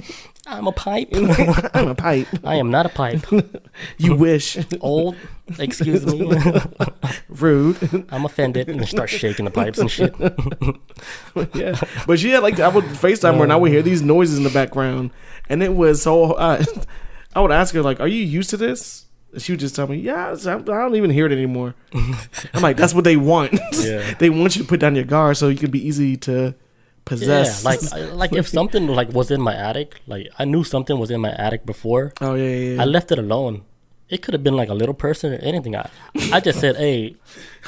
I'm 0.45 0.67
a 0.67 0.71
pipe. 0.71 1.09
I'm 1.73 1.89
a 1.89 1.95
pipe. 1.95 2.27
I 2.43 2.55
am 2.55 2.71
not 2.71 2.85
a 2.85 2.89
pipe. 2.89 3.25
You 3.97 4.15
wish. 4.15 4.57
Old, 4.79 5.17
excuse 5.59 6.05
me. 6.05 6.31
Rude. 7.27 8.05
I'm 8.09 8.23
offended, 8.23 8.69
and 8.69 8.87
start 8.87 9.09
shaking 9.09 9.43
the 9.43 9.51
pipes 9.51 9.77
and 9.77 9.91
shit. 9.91 10.15
yeah. 11.53 11.77
But 12.05 12.19
she 12.19 12.29
had 12.29 12.43
like 12.43 12.61
I 12.61 12.69
would 12.69 12.85
FaceTime 12.85 13.37
her 13.37 13.43
and 13.43 13.51
I 13.51 13.57
would 13.57 13.71
hear 13.71 13.81
these 13.81 14.01
noises 14.01 14.37
in 14.37 14.45
the 14.45 14.49
background, 14.49 15.11
and 15.49 15.63
it 15.63 15.73
was 15.75 16.01
so. 16.01 16.33
Uh, 16.33 16.63
I 17.35 17.41
would 17.41 17.51
ask 17.51 17.73
her 17.75 17.81
like, 17.81 17.99
"Are 17.99 18.07
you 18.07 18.23
used 18.23 18.49
to 18.51 18.57
this?" 18.57 19.05
And 19.33 19.41
She 19.41 19.51
would 19.51 19.59
just 19.59 19.75
tell 19.75 19.87
me, 19.87 19.97
"Yeah, 19.97 20.35
I 20.45 20.53
I 20.53 20.57
don't 20.57 20.95
even 20.95 21.11
hear 21.11 21.25
it 21.25 21.31
anymore." 21.31 21.75
I'm 22.53 22.61
like, 22.61 22.77
"That's 22.77 22.93
what 22.93 23.03
they 23.03 23.17
want. 23.17 23.53
Yeah. 23.73 24.13
they 24.19 24.29
want 24.29 24.55
you 24.55 24.63
to 24.63 24.67
put 24.67 24.79
down 24.79 24.95
your 24.95 25.05
guard 25.05 25.37
so 25.37 25.47
you 25.49 25.57
can 25.57 25.71
be 25.71 25.85
easy 25.85 26.17
to 26.17 26.55
possess." 27.05 27.63
Yeah, 27.63 27.69
like 27.69 28.13
like 28.13 28.33
if 28.33 28.47
something 28.47 28.87
like 28.87 29.09
was 29.09 29.29
in 29.29 29.41
my 29.41 29.53
attic, 29.55 30.01
like 30.07 30.27
I 30.39 30.45
knew 30.45 30.63
something 30.63 30.97
was 30.97 31.11
in 31.11 31.21
my 31.21 31.31
attic 31.31 31.65
before. 31.65 32.13
oh 32.21 32.35
yeah, 32.35 32.47
yeah, 32.47 32.73
yeah. 32.75 32.81
I 32.81 32.85
left 32.85 33.11
it 33.11 33.19
alone. 33.19 33.63
It 34.09 34.21
could 34.21 34.33
have 34.33 34.43
been 34.43 34.55
like 34.55 34.69
a 34.69 34.73
little 34.73 34.95
person 34.95 35.33
or 35.33 35.37
anything. 35.37 35.75
I, 35.75 35.89
I 36.31 36.39
just 36.39 36.59
said, 36.59 36.77
"Hey, 36.77 37.17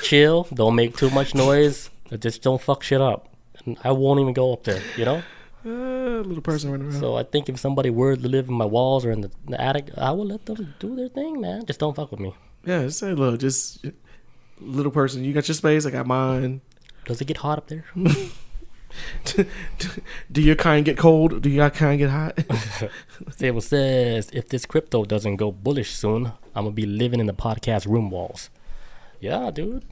chill. 0.01 0.47
Don't 0.53 0.75
make 0.75 0.95
too 0.95 1.09
much 1.09 1.35
noise. 1.35 1.89
Just 2.17 2.41
don't 2.41 2.61
fuck 2.61 2.81
shit 2.81 3.01
up." 3.01 3.27
And 3.65 3.77
I 3.83 3.91
won't 3.91 4.21
even 4.21 4.33
go 4.33 4.53
up 4.53 4.63
there. 4.63 4.81
You 4.97 5.05
know. 5.05 5.21
Uh, 5.65 6.21
little 6.23 6.41
person 6.41 6.71
running 6.71 6.87
around. 6.87 6.99
So 6.99 7.15
I 7.17 7.23
think 7.23 7.49
if 7.49 7.59
somebody 7.59 7.89
were 7.89 8.15
to 8.15 8.27
live 8.27 8.47
in 8.47 8.53
my 8.53 8.65
walls 8.65 9.05
or 9.05 9.11
in 9.11 9.21
the, 9.21 9.31
the 9.47 9.59
attic, 9.59 9.89
I 9.97 10.11
would 10.11 10.27
let 10.27 10.45
them 10.45 10.73
do 10.79 10.95
their 10.95 11.09
thing, 11.09 11.41
man. 11.41 11.65
Just 11.65 11.79
don't 11.79 11.95
fuck 11.95 12.11
with 12.11 12.19
me. 12.19 12.33
yeah, 12.65 12.83
just 12.83 12.99
say, 12.99 13.13
look, 13.13 13.39
just 13.39 13.85
little 14.59 14.91
person. 14.91 15.23
You 15.23 15.33
got 15.33 15.47
your 15.47 15.55
space. 15.55 15.85
I 15.85 15.91
got 15.91 16.07
mine. 16.07 16.61
Does 17.05 17.19
it 17.21 17.25
get 17.25 17.37
hot 17.37 17.57
up 17.57 17.67
there? 17.67 17.85
Do 20.31 20.41
your 20.41 20.55
kind 20.55 20.83
get 20.83 20.97
cold? 20.97 21.41
Do 21.41 21.49
your 21.49 21.69
kind 21.69 21.99
get 21.99 22.09
hot? 22.09 22.39
Sable 23.35 23.61
says, 23.61 24.29
if 24.33 24.49
this 24.49 24.65
crypto 24.65 25.05
doesn't 25.05 25.35
go 25.37 25.51
bullish 25.51 25.91
soon, 25.91 26.31
I'm 26.55 26.65
gonna 26.65 26.71
be 26.71 26.85
living 26.85 27.19
in 27.19 27.27
the 27.27 27.33
podcast 27.33 27.85
room 27.85 28.09
walls. 28.09 28.49
Yeah, 29.19 29.51
dude. 29.51 29.85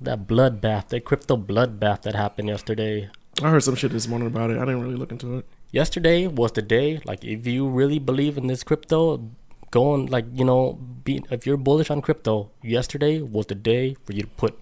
That 0.00 0.28
bloodbath, 0.28 0.88
that 0.88 1.04
crypto 1.04 1.36
bloodbath 1.36 2.02
that 2.02 2.14
happened 2.14 2.48
yesterday. 2.48 3.10
I 3.42 3.50
heard 3.50 3.62
some 3.62 3.74
shit 3.76 3.92
this 3.92 4.08
morning 4.08 4.26
about 4.26 4.50
it. 4.50 4.56
I 4.58 4.60
didn't 4.64 4.82
really 4.82 4.96
look 4.96 5.12
into 5.12 5.38
it. 5.38 5.46
Yesterday 5.70 6.26
was 6.26 6.52
the 6.52 6.62
day. 6.62 7.00
Like, 7.04 7.24
if 7.24 7.46
you 7.46 7.68
really 7.68 7.98
believe 7.98 8.36
in 8.36 8.46
this 8.48 8.62
crypto, 8.64 9.30
going 9.70 10.06
like 10.06 10.24
you 10.32 10.44
know, 10.44 10.72
be 11.04 11.22
if 11.30 11.46
you're 11.46 11.56
bullish 11.56 11.90
on 11.90 12.00
crypto, 12.02 12.50
yesterday 12.62 13.20
was 13.20 13.46
the 13.46 13.54
day 13.54 13.94
for 14.04 14.12
you 14.12 14.22
to 14.22 14.28
put 14.28 14.58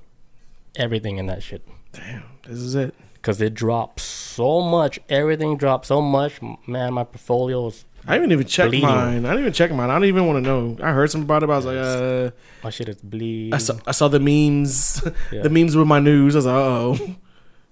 everything 0.75 1.17
in 1.19 1.27
that 1.27 1.43
shit. 1.43 1.67
Damn, 1.93 2.25
this 2.47 2.59
is 2.59 2.75
it. 2.75 2.95
Cause 3.23 3.41
it 3.41 3.55
dropped 3.55 4.01
so 4.01 4.61
much. 4.61 5.01
Everything 5.09 5.57
dropped 5.57 5.87
so 5.87 6.01
much. 6.01 6.41
Man, 6.67 6.95
my 6.95 7.03
portfolio 7.03 7.67
is 7.69 7.85
I 8.07 8.19
didn't 8.19 8.31
even 8.33 8.47
check 8.47 8.69
Bleeding. 8.69 8.89
mine. 8.89 9.27
I 9.27 9.31
didn't 9.31 9.41
even 9.41 9.53
check 9.53 9.73
mine. 9.73 9.91
I 9.91 9.95
don't 9.95 10.05
even 10.05 10.27
want 10.27 10.37
to 10.45 10.49
know. 10.49 10.77
I 10.81 10.93
heard 10.93 11.11
something 11.11 11.25
about 11.27 11.43
it. 11.43 11.47
But 11.49 11.53
I 11.55 11.57
was 11.57 11.65
like, 11.67 11.77
uh, 11.77 12.31
my 12.63 12.71
shit 12.71 12.89
is 12.89 12.97
bleed. 13.03 13.53
I 13.53 13.59
saw, 13.59 13.75
I 13.85 13.91
saw 13.91 14.07
the 14.07 14.21
memes, 14.21 15.03
Yeah. 15.33 15.43
the 15.43 15.51
memes 15.51 15.75
were 15.75 15.85
my 15.85 15.99
news. 15.99 16.37
I 16.37 16.39
was 16.39 16.47
like, 16.47 16.55
oh, 16.55 17.17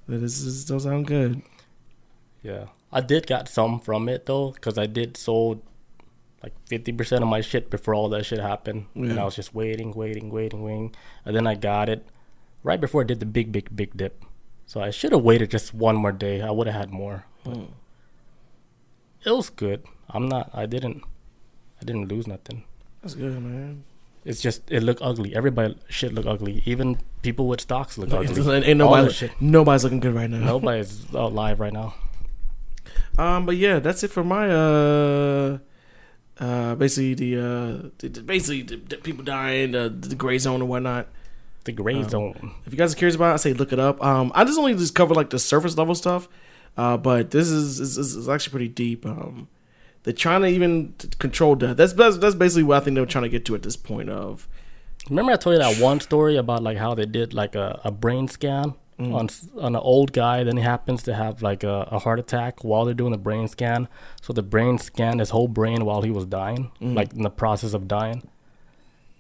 this 0.07 0.41
is, 0.41 0.65
don't 0.65 0.81
sound 0.81 1.07
good. 1.07 1.43
Yeah, 2.43 2.67
I 2.93 3.01
did 3.01 3.27
got 3.27 3.49
some 3.49 3.81
from 3.81 4.09
it 4.09 4.27
though, 4.27 4.53
cause 4.61 4.77
I 4.79 4.87
did 4.87 5.17
sold 5.17 5.63
like 6.43 6.53
fifty 6.67 6.93
percent 6.93 7.23
of 7.23 7.29
my 7.29 7.41
shit 7.41 7.71
before 7.71 7.95
all 7.95 8.09
that 8.11 8.27
shit 8.27 8.39
happened, 8.39 8.87
and 8.95 9.19
I 9.19 9.25
was 9.25 9.35
just 9.35 9.55
waiting, 9.55 9.93
waiting, 9.93 10.31
waiting, 10.31 10.63
waiting, 10.63 10.95
and 11.25 11.35
then 11.35 11.47
I 11.47 11.55
got 11.55 11.89
it 11.89 12.07
right 12.63 12.81
before 12.81 13.01
I 13.03 13.05
did 13.05 13.21
the 13.21 13.27
big, 13.27 13.51
big, 13.51 13.75
big 13.75 13.97
dip. 13.97 14.25
So 14.67 14.81
I 14.81 14.91
should 14.91 15.13
have 15.13 15.23
waited 15.23 15.51
just 15.51 15.73
one 15.75 15.97
more 15.97 16.13
day. 16.13 16.41
I 16.41 16.51
would 16.51 16.67
have 16.67 16.77
had 16.77 16.91
more. 16.91 17.25
But 17.45 17.57
Hmm. 17.57 17.65
It 19.25 19.31
was 19.31 19.49
good. 19.49 19.85
I'm 20.11 20.29
not. 20.29 20.51
I 20.53 20.67
didn't. 20.67 21.03
I 21.81 21.85
didn't 21.85 22.09
lose 22.09 22.27
nothing. 22.27 22.65
That's 23.03 23.15
good, 23.15 23.41
man. 23.43 23.85
It's 24.25 24.41
just 24.41 24.71
it 24.71 24.83
looked 24.83 25.01
ugly. 25.03 25.35
Everybody 25.35 25.77
shit 25.89 26.13
look 26.13 26.27
ugly. 26.27 26.63
Even 26.67 26.99
people 27.25 27.49
with 27.49 27.61
stocks 27.61 27.99
look 27.99 28.13
ugly. 28.13 28.55
Ain't, 28.55 28.79
nobody, 28.79 29.31
nobody's 29.41 29.83
looking 29.83 29.99
good 30.01 30.15
right 30.15 30.31
now. 30.31 30.39
Nobody's 30.39 31.11
alive 31.13 31.59
right 31.59 31.73
now. 31.73 31.95
Um, 33.19 33.47
but 33.47 33.57
yeah, 33.57 33.81
that's 33.81 34.05
it 34.05 34.11
for 34.13 34.23
my 34.23 34.49
uh, 34.51 35.59
uh, 36.39 36.75
basically 36.77 37.15
the 37.15 37.37
uh, 37.37 37.89
the, 37.99 38.09
the- 38.09 38.23
basically 38.23 38.63
the, 38.63 38.77
the 38.77 38.97
people 38.99 39.25
dying, 39.25 39.73
the, 39.73 39.89
the 39.89 40.15
gray 40.15 40.39
zone 40.39 40.61
and 40.61 40.69
whatnot. 40.69 41.09
The 41.65 41.73
gray 41.73 41.97
Um, 42.03 42.09
zone. 42.09 42.53
If 42.67 42.73
you 42.73 42.79
guys 42.79 42.93
are 42.93 42.97
curious 42.97 43.17
about 43.17 43.31
it, 43.31 43.35
I 43.35 43.37
say 43.37 43.53
look 43.55 43.73
it 43.73 43.79
up. 43.81 44.03
Um, 44.05 44.31
I 44.35 44.45
just 44.45 44.59
only 44.59 44.75
just 44.75 44.95
cover 44.95 45.15
like 45.15 45.31
the 45.31 45.39
surface 45.39 45.79
level 45.79 45.95
stuff, 45.95 46.29
uh, 46.77 46.97
but 46.99 47.31
this 47.31 47.49
is 47.49 47.81
is, 47.81 47.97
is, 47.97 48.15
is 48.15 48.29
actually 48.29 48.51
pretty 48.51 48.69
deep. 48.69 49.07
Um, 49.07 49.49
they're 50.03 50.13
trying 50.13 50.43
to 50.43 50.49
even 50.49 50.95
control 51.19 51.55
death. 51.55 51.79
That's, 51.79 51.95
that's 51.95 52.19
that's 52.19 52.35
basically 52.35 52.65
what 52.65 52.77
I 52.77 52.85
think 52.85 52.97
they're 52.97 53.07
trying 53.07 53.23
to 53.25 53.31
get 53.31 53.47
to 53.47 53.55
at 53.55 53.63
this 53.63 53.77
point. 53.77 54.11
Of 54.11 54.47
Remember 55.11 55.33
I 55.33 55.37
told 55.37 55.55
you 55.55 55.59
that 55.59 55.81
one 55.81 56.01
story 56.01 56.37
about 56.37 56.63
like 56.63 56.79
how 56.79 56.95
they 56.95 57.07
did 57.07 57.35
like 57.35 57.55
a, 57.55 57.81
a 57.85 57.91
brain 57.91 58.29
scan 58.29 58.75
mm. 58.99 59.15
on 59.15 59.29
on 59.63 59.75
an 59.75 59.81
old 59.81 60.13
guy, 60.13 60.45
then 60.45 60.57
he 60.57 60.63
happens 60.63 61.03
to 61.05 61.15
have 61.15 61.43
like 61.43 61.63
a, 61.63 61.89
a 61.91 61.99
heart 61.99 62.19
attack 62.19 62.65
while 62.65 62.85
they're 62.85 62.95
doing 62.95 63.13
the 63.13 63.19
brain 63.19 63.49
scan. 63.49 63.89
So 64.23 64.33
the 64.33 64.43
brain 64.43 64.79
scanned 64.79 65.21
his 65.21 65.31
whole 65.31 65.49
brain 65.49 65.85
while 65.85 66.03
he 66.03 66.11
was 66.11 66.27
dying, 66.27 66.71
mm. 66.81 66.95
like 66.95 67.13
in 67.13 67.23
the 67.23 67.31
process 67.31 67.75
of 67.75 67.89
dying. 67.89 68.29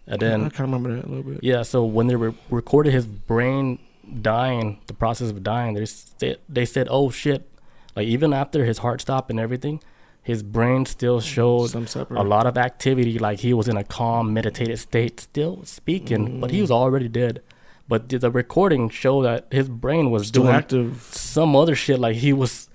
And 0.07 0.21
then 0.21 0.45
I 0.45 0.49
kind 0.51 0.75
of 0.75 0.83
remember 0.83 0.97
that 0.97 1.07
a 1.07 1.09
little 1.09 1.33
bit. 1.33 1.45
yeah, 1.45 1.63
so 1.63 1.85
when 1.85 2.07
they 2.09 2.17
re- 2.17 2.35
recorded 2.51 2.93
his 2.93 3.07
brain 3.07 3.79
dying, 4.21 4.81
the 4.87 4.95
process 4.95 5.31
of 5.31 5.43
dying, 5.43 5.75
they 5.75 5.87
said 5.87 6.39
they 6.49 6.67
said, 6.67 6.89
"Oh 6.91 7.11
shit!" 7.11 7.49
Like 7.97 8.07
even 8.07 8.33
after 8.33 8.65
his 8.65 8.79
heart 8.79 9.01
stopped 9.01 9.31
and 9.31 9.41
everything, 9.41 9.81
his 10.25 10.43
brain 10.43 10.87
still 10.87 11.21
showed 11.21 11.75
a 11.75 12.25
lot 12.25 12.47
of 12.47 12.57
activity. 12.57 13.19
Like 13.19 13.41
he 13.41 13.53
was 13.53 13.69
in 13.69 13.77
a 13.77 13.85
calm, 13.85 14.33
meditated 14.33 14.79
state, 14.79 15.21
still 15.21 15.63
speaking, 15.65 16.41
but 16.41 16.51
he 16.51 16.63
was 16.63 16.71
mm. 16.71 16.75
already 16.75 17.09
dead. 17.09 17.43
But 17.87 18.09
the, 18.09 18.17
the 18.17 18.31
recording 18.31 18.89
showed 18.89 19.27
that 19.27 19.47
his 19.51 19.69
brain 19.69 20.11
was 20.11 20.29
Still 20.29 20.45
doing 20.45 20.55
active. 20.55 21.03
some 21.13 21.55
other 21.55 21.75
shit. 21.75 22.01
Like 22.01 22.17
he 22.17 22.33
was 22.33 22.71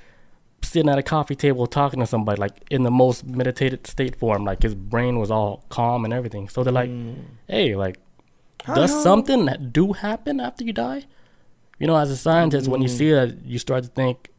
sitting 0.62 0.90
at 0.92 1.00
a 1.00 1.04
coffee 1.04 1.34
table 1.34 1.66
talking 1.66 2.00
to 2.02 2.06
somebody, 2.06 2.40
like 2.40 2.64
in 2.70 2.84
the 2.84 2.92
most 2.92 3.26
meditated 3.26 3.88
state 3.88 4.16
form. 4.16 4.46
Like 4.46 4.62
his 4.62 4.76
brain 4.76 5.18
was 5.18 5.32
all 5.32 5.66
calm 5.70 6.06
and 6.06 6.14
everything. 6.14 6.50
So 6.50 6.64
they're 6.64 6.72
like, 6.72 6.92
mm. 6.92 7.16
"Hey, 7.48 7.76
like, 7.76 7.98
How 8.64 8.76
does 8.76 8.92
hell- 8.92 9.02
something 9.02 9.46
that 9.46 9.74
do 9.74 9.94
happen 9.94 10.40
after 10.40 10.64
you 10.64 10.74
die?" 10.74 11.06
You 11.80 11.88
know, 11.88 11.96
as 11.96 12.12
a 12.12 12.18
scientist, 12.18 12.68
when 12.68 12.84
you 12.84 12.90
mm. 12.90 12.98
see 13.00 13.10
that, 13.10 13.44
you 13.44 13.58
start 13.58 13.86
to 13.86 13.90
think 13.90 14.30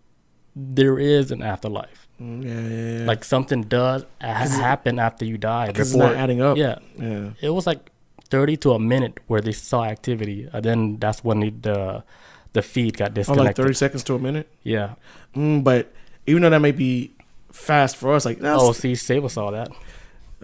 there 0.54 1.00
is 1.00 1.32
an 1.32 1.42
afterlife. 1.42 1.99
Mm, 2.20 2.44
Yeah, 2.44 2.60
yeah, 2.60 2.98
yeah. 3.00 3.06
Like 3.06 3.24
something 3.24 3.62
does 3.62 4.04
ha- 4.20 4.44
happen 4.46 4.98
after 4.98 5.24
you 5.24 5.38
die. 5.38 5.68
because 5.68 5.88
it's 5.90 5.96
not 5.96 6.14
adding 6.14 6.40
up. 6.42 6.56
Yeah, 6.56 6.78
yeah. 6.98 7.30
it 7.40 7.50
was 7.50 7.66
like 7.66 7.90
thirty 8.28 8.56
to 8.58 8.72
a 8.72 8.78
minute 8.78 9.18
where 9.26 9.40
they 9.40 9.52
saw 9.52 9.84
activity, 9.84 10.48
and 10.52 10.62
then 10.64 10.96
that's 10.98 11.24
when 11.24 11.40
the 11.40 11.50
the, 11.50 12.04
the 12.52 12.62
feed 12.62 12.96
got 12.98 13.10
Oh, 13.10 13.14
disconnected. 13.14 13.46
like 13.46 13.56
thirty 13.56 13.74
seconds 13.74 14.04
to 14.04 14.14
a 14.14 14.18
minute. 14.18 14.48
Yeah. 14.62 14.94
Mm, 15.34 15.64
but 15.64 15.92
even 16.26 16.42
though 16.42 16.50
that 16.50 16.60
may 16.60 16.72
be 16.72 17.12
fast 17.52 17.96
for 17.96 18.12
us, 18.14 18.24
like 18.24 18.38
that's, 18.38 18.62
Oh, 18.62 18.72
see, 18.72 18.94
Sable 18.94 19.28
saw 19.28 19.50
that. 19.50 19.70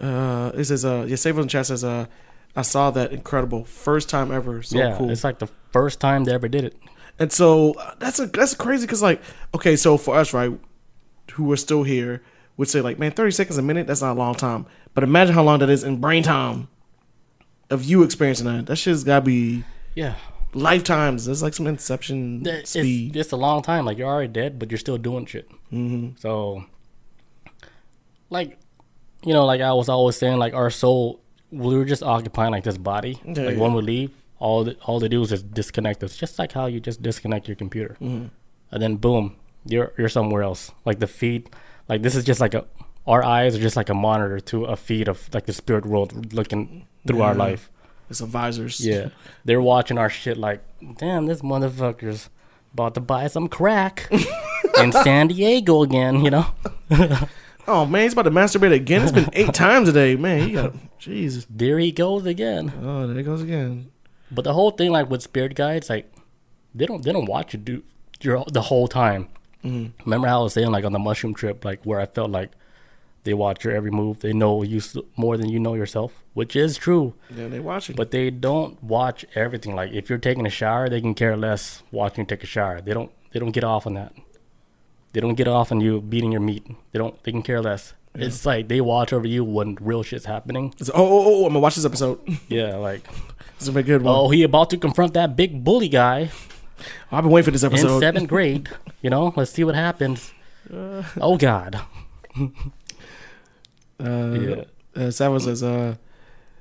uh, 0.01 0.51
it 0.55 0.65
says 0.65 0.83
uh, 0.85 1.05
yeah, 1.07 1.15
Save 1.15 1.37
in 1.37 1.47
chat 1.47 1.65
says 1.67 1.83
uh, 1.83 2.05
I 2.55 2.61
saw 2.63 2.89
that 2.91 3.11
incredible 3.13 3.65
first 3.65 4.09
time 4.09 4.31
ever. 4.31 4.63
So 4.63 4.77
yeah, 4.77 4.97
cool. 4.97 5.09
it's 5.11 5.23
like 5.23 5.39
the 5.39 5.47
first 5.71 5.99
time 5.99 6.23
they 6.23 6.33
ever 6.33 6.47
did 6.47 6.63
it. 6.63 6.75
And 7.19 7.31
so 7.31 7.73
uh, 7.73 7.93
that's 7.99 8.19
a 8.19 8.27
that's 8.27 8.53
crazy 8.55 8.85
because 8.85 9.01
like 9.01 9.21
okay, 9.53 9.75
so 9.75 9.97
for 9.97 10.15
us 10.15 10.33
right, 10.33 10.51
who 11.37 11.51
are 11.51 11.57
still 11.57 11.83
here, 11.83 12.21
would 12.57 12.67
say 12.67 12.81
like 12.81 12.99
man, 12.99 13.11
thirty 13.11 13.31
seconds 13.31 13.57
a 13.57 13.61
minute 13.61 13.87
that's 13.87 14.01
not 14.01 14.15
a 14.17 14.19
long 14.19 14.35
time. 14.35 14.65
But 14.93 15.03
imagine 15.03 15.33
how 15.35 15.43
long 15.43 15.59
that 15.59 15.69
is 15.69 15.83
in 15.83 15.97
brain 16.01 16.23
time 16.23 16.67
of 17.69 17.83
you 17.83 18.03
experiencing 18.03 18.45
that. 18.47 18.65
That 18.67 18.75
shit's 18.77 19.03
gotta 19.03 19.25
be 19.25 19.63
Yeah. 19.95 20.15
Lifetimes. 20.53 21.27
It's 21.27 21.41
like 21.41 21.53
some 21.53 21.67
Inception 21.67 22.41
It's, 22.45 22.71
speed. 22.71 23.15
it's 23.15 23.31
a 23.31 23.35
long 23.37 23.61
time. 23.61 23.85
Like 23.85 23.97
you're 23.97 24.07
already 24.07 24.31
dead, 24.31 24.57
but 24.59 24.71
you're 24.71 24.77
still 24.79 24.97
doing 24.97 25.25
shit. 25.25 25.47
hmm 25.69 26.09
So, 26.17 26.63
like, 28.29 28.57
you 29.23 29.33
know, 29.33 29.45
like 29.45 29.61
I 29.61 29.73
was 29.73 29.89
always 29.89 30.15
saying, 30.15 30.37
like 30.39 30.53
our 30.53 30.69
soul, 30.69 31.21
we 31.51 31.75
were 31.75 31.85
just 31.85 32.03
occupying 32.03 32.51
like 32.51 32.63
this 32.63 32.77
body. 32.77 33.19
Yeah, 33.25 33.43
like 33.43 33.55
yeah. 33.55 33.61
when 33.61 33.73
we 33.73 33.81
leave, 33.81 34.11
all 34.39 34.63
the, 34.63 34.75
all 34.85 34.99
they 34.99 35.07
do 35.09 35.21
is 35.21 35.29
just 35.29 35.51
disconnect 35.53 36.03
us, 36.03 36.17
just 36.17 36.37
like 36.39 36.51
how 36.53 36.65
you 36.67 36.79
just 36.79 37.01
disconnect 37.01 37.47
your 37.47 37.55
computer, 37.55 37.97
Mhm. 38.01 38.29
and 38.71 38.81
then 38.81 38.95
boom, 38.97 39.35
you're 39.67 39.93
you're 39.97 40.09
somewhere 40.09 40.43
else. 40.43 40.71
Like 40.85 40.99
the 40.99 41.07
feed, 41.07 41.49
like 41.87 42.01
this 42.01 42.15
is 42.15 42.23
just 42.23 42.39
like 42.39 42.53
a 42.53 42.65
our 43.05 43.23
eyes 43.23 43.55
are 43.55 43.61
just 43.61 43.75
like 43.77 43.89
a 43.89 43.93
monitor 43.93 44.39
to 44.39 44.65
a 44.65 44.75
feed 44.75 45.07
of 45.07 45.29
like 45.33 45.45
the 45.45 45.53
spirit 45.53 45.85
world 45.85 46.33
looking 46.33 46.87
through 47.05 47.21
our 47.21 47.35
life. 47.35 47.69
It's 48.09 48.19
some 48.19 48.29
visors. 48.29 48.85
Yeah, 48.85 49.09
they're 49.45 49.61
watching 49.61 49.97
our 49.97 50.09
shit 50.09 50.37
like, 50.37 50.63
damn, 50.97 51.25
this 51.25 51.41
motherfucker's 51.41 52.29
about 52.73 52.93
to 52.95 53.01
buy 53.01 53.27
some 53.27 53.47
crack 53.47 54.09
in 54.79 54.91
San 54.91 55.27
Diego 55.27 55.83
again, 55.83 56.23
you 56.23 56.31
know. 56.31 56.45
Oh 57.69 57.85
man, 57.85 58.03
he's 58.03 58.13
about 58.13 58.21
to 58.23 58.31
masturbate 58.31 58.71
again. 58.71 59.01
It's 59.01 59.11
been 59.11 59.29
eight 59.33 59.53
times 59.53 59.89
today, 59.89 60.15
man. 60.15 60.47
He 60.47 60.53
got 60.53 60.73
Jesus. 60.99 61.45
There 61.49 61.77
he 61.79 61.91
goes 61.91 62.25
again. 62.25 62.71
Oh, 62.81 63.05
there 63.05 63.17
he 63.17 63.23
goes 63.23 63.41
again. 63.41 63.91
But 64.31 64.43
the 64.43 64.53
whole 64.53 64.71
thing, 64.71 64.91
like 64.91 65.09
with 65.09 65.21
spirit 65.21 65.53
guides, 65.53 65.89
like 65.89 66.09
they 66.73 66.85
don't 66.85 67.03
they 67.03 67.11
don't 67.11 67.25
watch 67.25 67.53
you 67.53 67.59
do 67.59 67.83
your 68.21 68.45
the 68.47 68.63
whole 68.63 68.87
time. 68.87 69.27
Mhm. 69.63 69.91
Remember 70.05 70.27
how 70.27 70.39
I 70.41 70.43
was 70.43 70.53
saying 70.53 70.71
like 70.71 70.85
on 70.85 70.93
the 70.93 70.99
mushroom 70.99 71.33
trip, 71.33 71.65
like 71.65 71.83
where 71.83 71.99
I 71.99 72.05
felt 72.05 72.29
like 72.31 72.51
they 73.23 73.33
watch 73.33 73.63
your 73.65 73.73
every 73.75 73.91
move, 73.91 74.19
they 74.21 74.31
know 74.33 74.63
you 74.63 74.81
more 75.17 75.35
than 75.37 75.49
you 75.49 75.59
know 75.59 75.73
yourself, 75.73 76.13
which 76.33 76.55
is 76.55 76.77
true. 76.77 77.13
Yeah, 77.35 77.47
they 77.47 77.59
watch 77.59 77.89
it. 77.89 77.95
But 77.95 78.11
they 78.11 78.29
don't 78.29 78.81
watch 78.81 79.25
everything. 79.35 79.75
Like 79.75 79.91
if 79.91 80.09
you're 80.09 80.19
taking 80.19 80.45
a 80.45 80.49
shower, 80.49 80.87
they 80.89 81.01
can 81.01 81.13
care 81.13 81.35
less 81.35 81.83
watching 81.91 82.21
you 82.23 82.27
take 82.27 82.43
a 82.43 82.47
shower. 82.47 82.79
They 82.81 82.93
don't 82.93 83.11
they 83.31 83.39
don't 83.39 83.51
get 83.51 83.63
off 83.63 83.85
on 83.85 83.95
that. 83.95 84.13
They 85.13 85.19
don't 85.21 85.35
get 85.35 85.47
off 85.47 85.71
on 85.71 85.81
you 85.81 85.99
beating 86.01 86.31
your 86.31 86.41
meat. 86.41 86.65
They 86.91 86.99
don't. 86.99 87.21
They 87.23 87.31
can 87.31 87.41
care 87.41 87.61
less. 87.61 87.93
It's 88.15 88.45
like 88.45 88.67
they 88.67 88.81
watch 88.81 89.11
over 89.13 89.27
you 89.27 89.43
when 89.43 89.77
real 89.81 90.01
shit's 90.03 90.25
happening. 90.25 90.67
It's- 90.79 90.89
oh, 90.93 91.05
oh, 91.05 91.23
oh, 91.25 91.45
I'm 91.45 91.49
gonna 91.49 91.59
watch 91.59 91.75
this 91.75 91.85
episode. 91.85 92.19
Yeah, 92.47 92.75
like 92.75 93.03
This 93.59 93.67
is 93.67 93.75
a 93.75 93.83
good 93.83 94.01
one. 94.03 94.15
oh, 94.15 94.29
he 94.29 94.43
about 94.43 94.69
to 94.71 94.77
confront 94.77 95.13
that 95.15 95.35
big 95.35 95.63
bully 95.63 95.87
guy. 95.89 96.29
I've 97.11 97.23
been 97.23 97.31
waiting 97.31 97.45
for 97.45 97.51
this 97.51 97.63
episode. 97.63 97.95
in 97.95 97.99
seventh 97.99 98.27
grade. 98.29 98.69
You 99.01 99.09
know, 99.09 99.33
let's 99.35 99.51
see 99.51 99.63
what 99.63 99.75
happens. 99.75 100.31
oh 100.71 101.37
God. 101.37 101.79
Uh, 103.99 104.37
Yeah. 104.39 104.63
uh, 104.95 105.09
Savo 105.11 105.39
says, 105.39 105.63
uh, 105.63 105.95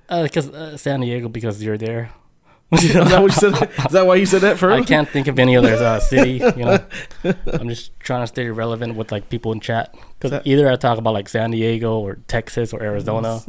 Because 0.08 0.48
uh, 0.48 0.76
San 0.78 1.00
Diego, 1.00 1.28
because 1.28 1.62
you're 1.62 1.76
there. 1.76 2.10
is 2.72 2.94
that 2.94 3.20
what 3.22 3.30
you 3.30 3.38
said? 3.52 3.52
Is 3.86 3.92
that 3.92 4.06
why 4.06 4.14
you 4.16 4.24
said 4.26 4.40
that 4.40 4.58
first? 4.62 4.74
I 4.74 4.84
can't 4.84 5.06
think 5.08 5.28
of 5.28 5.38
any 5.38 5.54
other 5.56 5.74
uh, 5.74 6.00
city. 6.00 6.40
You 6.56 6.64
know, 6.64 6.78
I'm 7.52 7.68
just 7.68 7.92
trying 8.00 8.22
to 8.22 8.26
stay 8.26 8.48
relevant 8.48 8.96
with 8.96 9.12
like 9.12 9.28
people 9.28 9.52
in 9.52 9.60
chat. 9.60 9.94
Because 10.18 10.40
either 10.46 10.66
I 10.68 10.76
talk 10.76 10.96
about 10.98 11.12
like 11.12 11.28
San 11.28 11.50
Diego 11.50 11.98
or 11.98 12.16
Texas 12.26 12.72
or 12.72 12.82
Arizona. 12.82 13.40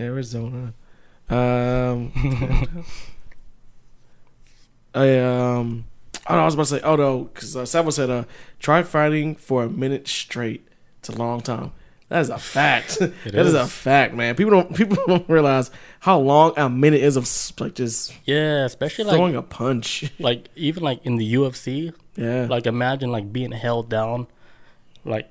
Arizona. 0.00 0.72
Um, 1.28 2.12
I 4.94 5.18
um, 5.18 5.84
oh, 6.28 6.38
I 6.38 6.44
was 6.44 6.54
about 6.54 6.66
to 6.66 6.76
say, 6.76 6.80
oh 6.82 6.96
no, 6.96 7.24
because 7.24 7.56
uh, 7.56 7.64
Savo 7.64 7.90
said, 7.90 8.10
uh, 8.10 8.24
try 8.58 8.82
fighting 8.82 9.34
for 9.34 9.64
a 9.64 9.68
minute 9.70 10.08
straight. 10.08 10.66
It's 10.98 11.08
a 11.08 11.16
long 11.16 11.40
time. 11.40 11.72
That 12.08 12.20
is 12.20 12.28
a 12.28 12.38
fact. 12.38 12.98
that 12.98 13.14
is. 13.24 13.48
is. 13.48 13.54
a 13.54 13.66
fact, 13.66 14.14
man. 14.14 14.34
People 14.34 14.50
don't 14.50 14.76
people 14.76 14.98
don't 15.06 15.28
realize 15.28 15.70
how 16.00 16.18
long 16.18 16.52
a 16.58 16.68
minute 16.68 17.00
is 17.00 17.16
of 17.16 17.26
like 17.58 17.74
just 17.74 18.14
Yeah, 18.26 18.64
especially 18.64 19.04
like 19.04 19.16
throwing 19.16 19.34
a 19.34 19.42
punch. 19.42 20.12
like 20.18 20.48
even 20.54 20.82
like 20.82 21.04
in 21.06 21.16
the 21.16 21.34
UFC. 21.34 21.94
Yeah, 22.14 22.46
Like 22.50 22.66
imagine 22.66 23.10
like 23.10 23.32
being 23.32 23.52
held 23.52 23.88
down, 23.88 24.26
like 25.04 25.30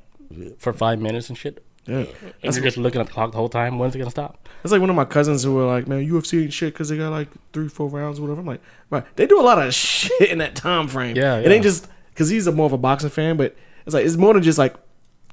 for 0.58 0.74
five 0.74 1.00
minutes 1.00 1.30
and 1.30 1.38
shit. 1.38 1.64
Yeah. 1.86 1.96
And 1.98 2.08
That's 2.44 2.58
you're 2.58 2.66
just 2.66 2.78
looking 2.78 3.02
at 3.02 3.08
the 3.08 3.14
clock 3.14 3.32
the 3.32 3.38
whole 3.38 3.50
time. 3.50 3.80
When's 3.80 3.96
it 3.96 4.00
gonna 4.00 4.12
stop? 4.12 4.48
That's 4.62 4.72
like 4.72 4.82
one 4.82 4.90
of 4.90 4.96
my 4.96 5.06
cousins 5.06 5.44
who 5.44 5.56
were 5.56 5.66
like, 5.66 5.88
"Man, 5.88 6.08
UFC 6.08 6.44
ain't 6.44 6.54
shit 6.54 6.74
because 6.74 6.90
they 6.90 6.98
got 6.98 7.10
like 7.10 7.30
three, 7.54 7.68
four 7.68 7.90
rounds 7.90 8.20
or 8.20 8.24
whatever." 8.24 8.42
I'm 8.42 8.46
like, 8.46 8.62
"Right, 8.90 9.04
they 9.16 9.26
do 9.26 9.40
a 9.40 9.44
lot 9.44 9.60
of 9.60 9.74
shit 9.74 10.30
in 10.30 10.38
that 10.38 10.56
time 10.56 10.88
frame. 10.88 11.16
Yeah, 11.16 11.38
it 11.38 11.46
yeah. 11.46 11.52
ain't 11.52 11.64
just 11.64 11.88
because 12.10 12.30
he's 12.30 12.48
a 12.48 12.52
more 12.52 12.68
of 12.68 12.74
a 12.74 12.78
boxing 12.78 13.10
fan, 13.10 13.38
but 13.38 13.56
it's 13.86 13.94
like 13.94 14.06
it's 14.06 14.18
more 14.18 14.34
than 14.34 14.44
just 14.44 14.58
like 14.58 14.76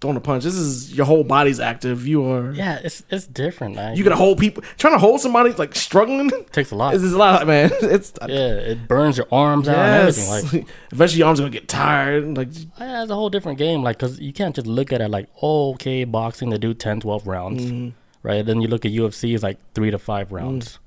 throwing 0.00 0.16
a 0.16 0.20
punch. 0.20 0.44
This 0.44 0.54
is 0.54 0.94
your 0.94 1.06
whole 1.06 1.24
body's 1.24 1.60
active. 1.60 2.06
You 2.06 2.24
are 2.30 2.52
Yeah, 2.52 2.80
it's 2.82 3.02
it's 3.10 3.26
different. 3.26 3.76
Man. 3.76 3.96
you 3.96 4.04
gotta 4.04 4.16
hold 4.16 4.38
people 4.38 4.62
trying 4.76 4.94
to 4.94 4.98
hold 4.98 5.20
somebody 5.20 5.52
like 5.52 5.74
struggling. 5.74 6.30
takes 6.52 6.70
a 6.70 6.74
lot. 6.74 6.92
This 6.92 7.02
is 7.02 7.12
a 7.12 7.18
lot, 7.18 7.46
man. 7.46 7.70
It's 7.82 8.12
uh, 8.20 8.26
Yeah, 8.28 8.54
it 8.72 8.88
burns 8.88 9.16
your 9.16 9.26
arms 9.32 9.68
out 9.68 9.76
and 9.76 10.08
everything. 10.08 10.30
Like, 10.30 10.52
yes. 10.52 10.74
Eventually, 10.92 11.18
your 11.18 11.28
arms 11.28 11.40
are 11.40 11.44
gonna 11.44 11.52
get 11.52 11.68
tired. 11.68 12.36
Like, 12.36 12.48
yeah, 12.78 13.02
it's 13.02 13.10
a 13.10 13.14
whole 13.14 13.30
different 13.30 13.58
game. 13.58 13.82
Like, 13.82 13.98
cause 13.98 14.18
you 14.20 14.32
can't 14.32 14.54
just 14.54 14.66
look 14.66 14.92
at 14.92 15.00
it 15.00 15.08
like, 15.08 15.28
oh, 15.42 15.72
okay, 15.74 16.04
boxing 16.04 16.50
they 16.50 16.58
do 16.58 16.74
10, 16.74 17.00
12 17.00 17.26
rounds, 17.26 17.64
Mm-hmm. 17.64 17.88
right? 18.22 18.44
Then 18.44 18.60
you 18.60 18.68
look 18.68 18.84
at 18.84 18.92
UFC, 18.92 19.34
it's 19.34 19.42
like 19.42 19.58
three 19.74 19.90
to 19.90 19.98
five 19.98 20.32
rounds. 20.32 20.66
Mm. 20.68 20.78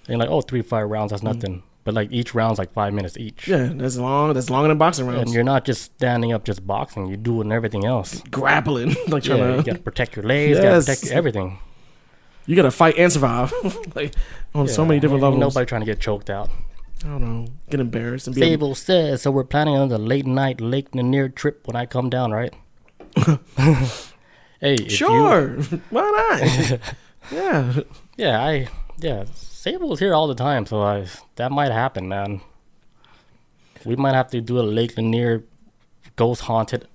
And 0.00 0.08
you're 0.08 0.18
like, 0.18 0.30
oh, 0.30 0.40
three 0.40 0.62
to 0.62 0.68
five 0.68 0.88
rounds, 0.88 1.10
that's 1.10 1.22
mm. 1.22 1.34
nothing. 1.34 1.62
But 1.82 1.94
like 1.94 2.12
each 2.12 2.34
round's 2.34 2.58
like 2.58 2.72
five 2.74 2.92
minutes 2.92 3.16
each. 3.16 3.48
Yeah, 3.48 3.70
that's 3.72 3.96
long. 3.96 4.34
That's 4.34 4.50
longer 4.50 4.68
than 4.68 4.76
boxing 4.78 5.06
rounds. 5.06 5.22
And 5.22 5.32
you're 5.32 5.42
not 5.44 5.64
just 5.64 5.82
standing 5.96 6.32
up, 6.32 6.44
just 6.44 6.66
boxing. 6.66 7.06
You're 7.06 7.16
doing 7.16 7.50
everything 7.52 7.86
else. 7.86 8.20
grappling, 8.30 8.94
like 9.08 9.22
trying 9.22 9.38
Yeah, 9.38 9.50
you 9.52 9.56
to. 9.56 9.62
gotta 9.62 9.78
protect 9.78 10.14
your 10.16 10.24
legs. 10.26 10.58
You 10.58 10.62
gotta 10.62 10.80
protect 10.84 11.06
everything. 11.10 11.58
You 12.46 12.56
gotta 12.56 12.70
fight 12.70 12.96
and 12.98 13.10
survive, 13.12 13.52
like 13.94 14.14
on 14.54 14.68
so 14.68 14.84
many 14.84 15.00
different 15.00 15.22
levels. 15.22 15.40
Nobody 15.40 15.66
trying 15.66 15.80
to 15.82 15.86
get 15.86 16.00
choked 16.00 16.28
out. 16.28 16.50
I 17.02 17.08
don't 17.08 17.20
know. 17.22 17.46
Get 17.70 17.80
embarrassed 17.80 18.26
and 18.26 18.34
be. 18.36 18.42
Sable 18.42 18.74
says, 18.74 19.22
so 19.22 19.30
we're 19.30 19.44
planning 19.44 19.76
on 19.76 19.88
the 19.88 19.96
late 19.98 20.26
night 20.26 20.60
Lake 20.60 20.94
Lanier 20.94 21.30
trip 21.30 21.66
when 21.66 21.76
I 21.76 21.86
come 21.86 22.10
down, 22.10 22.30
right? 22.32 22.52
hey, 23.16 24.74
if 24.74 24.80
you- 24.82 24.90
Sure. 24.90 25.48
Why 25.90 26.38
not? 26.40 26.80
yeah. 27.32 27.80
Yeah, 28.16 28.42
I 28.44 28.68
yeah. 28.98 29.24
Sable's 29.60 30.00
here 30.00 30.14
all 30.14 30.26
the 30.26 30.34
time, 30.34 30.64
so 30.64 30.80
I 30.80 31.04
that 31.36 31.52
might 31.52 31.70
happen, 31.70 32.08
man. 32.08 32.40
We 33.84 33.94
might 33.94 34.14
have 34.14 34.30
to 34.30 34.40
do 34.40 34.58
a 34.58 34.64
Lake 34.64 34.96
Lanier 34.96 35.44
ghost 36.16 36.40
haunted 36.40 36.88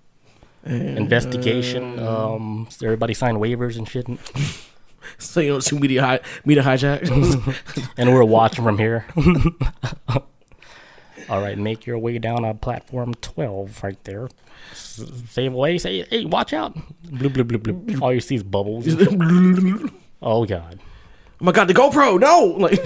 investigation. 0.65 1.99
Uh. 1.99 2.33
Um, 2.33 2.67
so 2.71 2.87
everybody 2.87 3.13
sign 3.13 3.35
waivers 3.35 3.77
and 3.77 3.87
shit, 3.87 4.07
So 5.19 5.41
you 5.41 5.51
don't 5.51 5.61
see 5.61 5.77
media 5.77 6.01
hi- 6.01 6.21
media 6.43 6.63
hijack. 6.63 7.05
and 7.97 8.11
we're 8.11 8.23
watching 8.23 8.63
from 8.63 8.79
here. 8.79 9.05
all 11.29 11.41
right, 11.41 11.59
make 11.59 11.85
your 11.85 11.99
way 11.99 12.17
down 12.17 12.43
on 12.43 12.57
platform 12.57 13.13
twelve, 13.21 13.83
right 13.83 14.03
there. 14.05 14.27
Sable, 14.73 15.65
hey, 15.65 15.77
say, 15.77 16.03
hey, 16.09 16.25
watch 16.25 16.51
out! 16.51 16.73
Bloop 17.05 17.29
bloop 17.29 17.43
bloop 17.43 17.61
bloop. 17.61 18.01
All 18.01 18.11
you 18.11 18.21
see 18.21 18.33
is 18.33 18.41
bubbles. 18.41 18.87
oh 20.23 20.45
Oh 21.41 21.43
my 21.45 21.51
god, 21.51 21.67
the 21.67 21.73
GoPro! 21.73 22.19
No, 22.19 22.55
like 22.57 22.79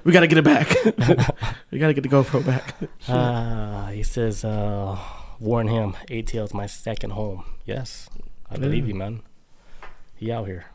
we 0.04 0.12
gotta 0.12 0.26
get 0.26 0.38
it 0.38 0.44
back. 0.44 0.68
we 1.70 1.78
gotta 1.78 1.92
get 1.94 2.02
the 2.02 2.08
GoPro 2.08 2.44
back. 2.44 2.74
Ah, 3.08 3.90
he 3.92 4.02
says, 4.02 4.44
uh, 4.44 4.96
warn 5.40 5.68
him. 5.68 5.94
ATL 6.08 6.44
is 6.44 6.54
my 6.54 6.66
second 6.66 7.10
home. 7.10 7.44
Yes, 7.66 8.08
I 8.50 8.56
believe 8.56 8.88
you, 8.88 8.94
man. 8.94 9.20
He 10.16 10.32
out 10.32 10.46
here. 10.46 10.66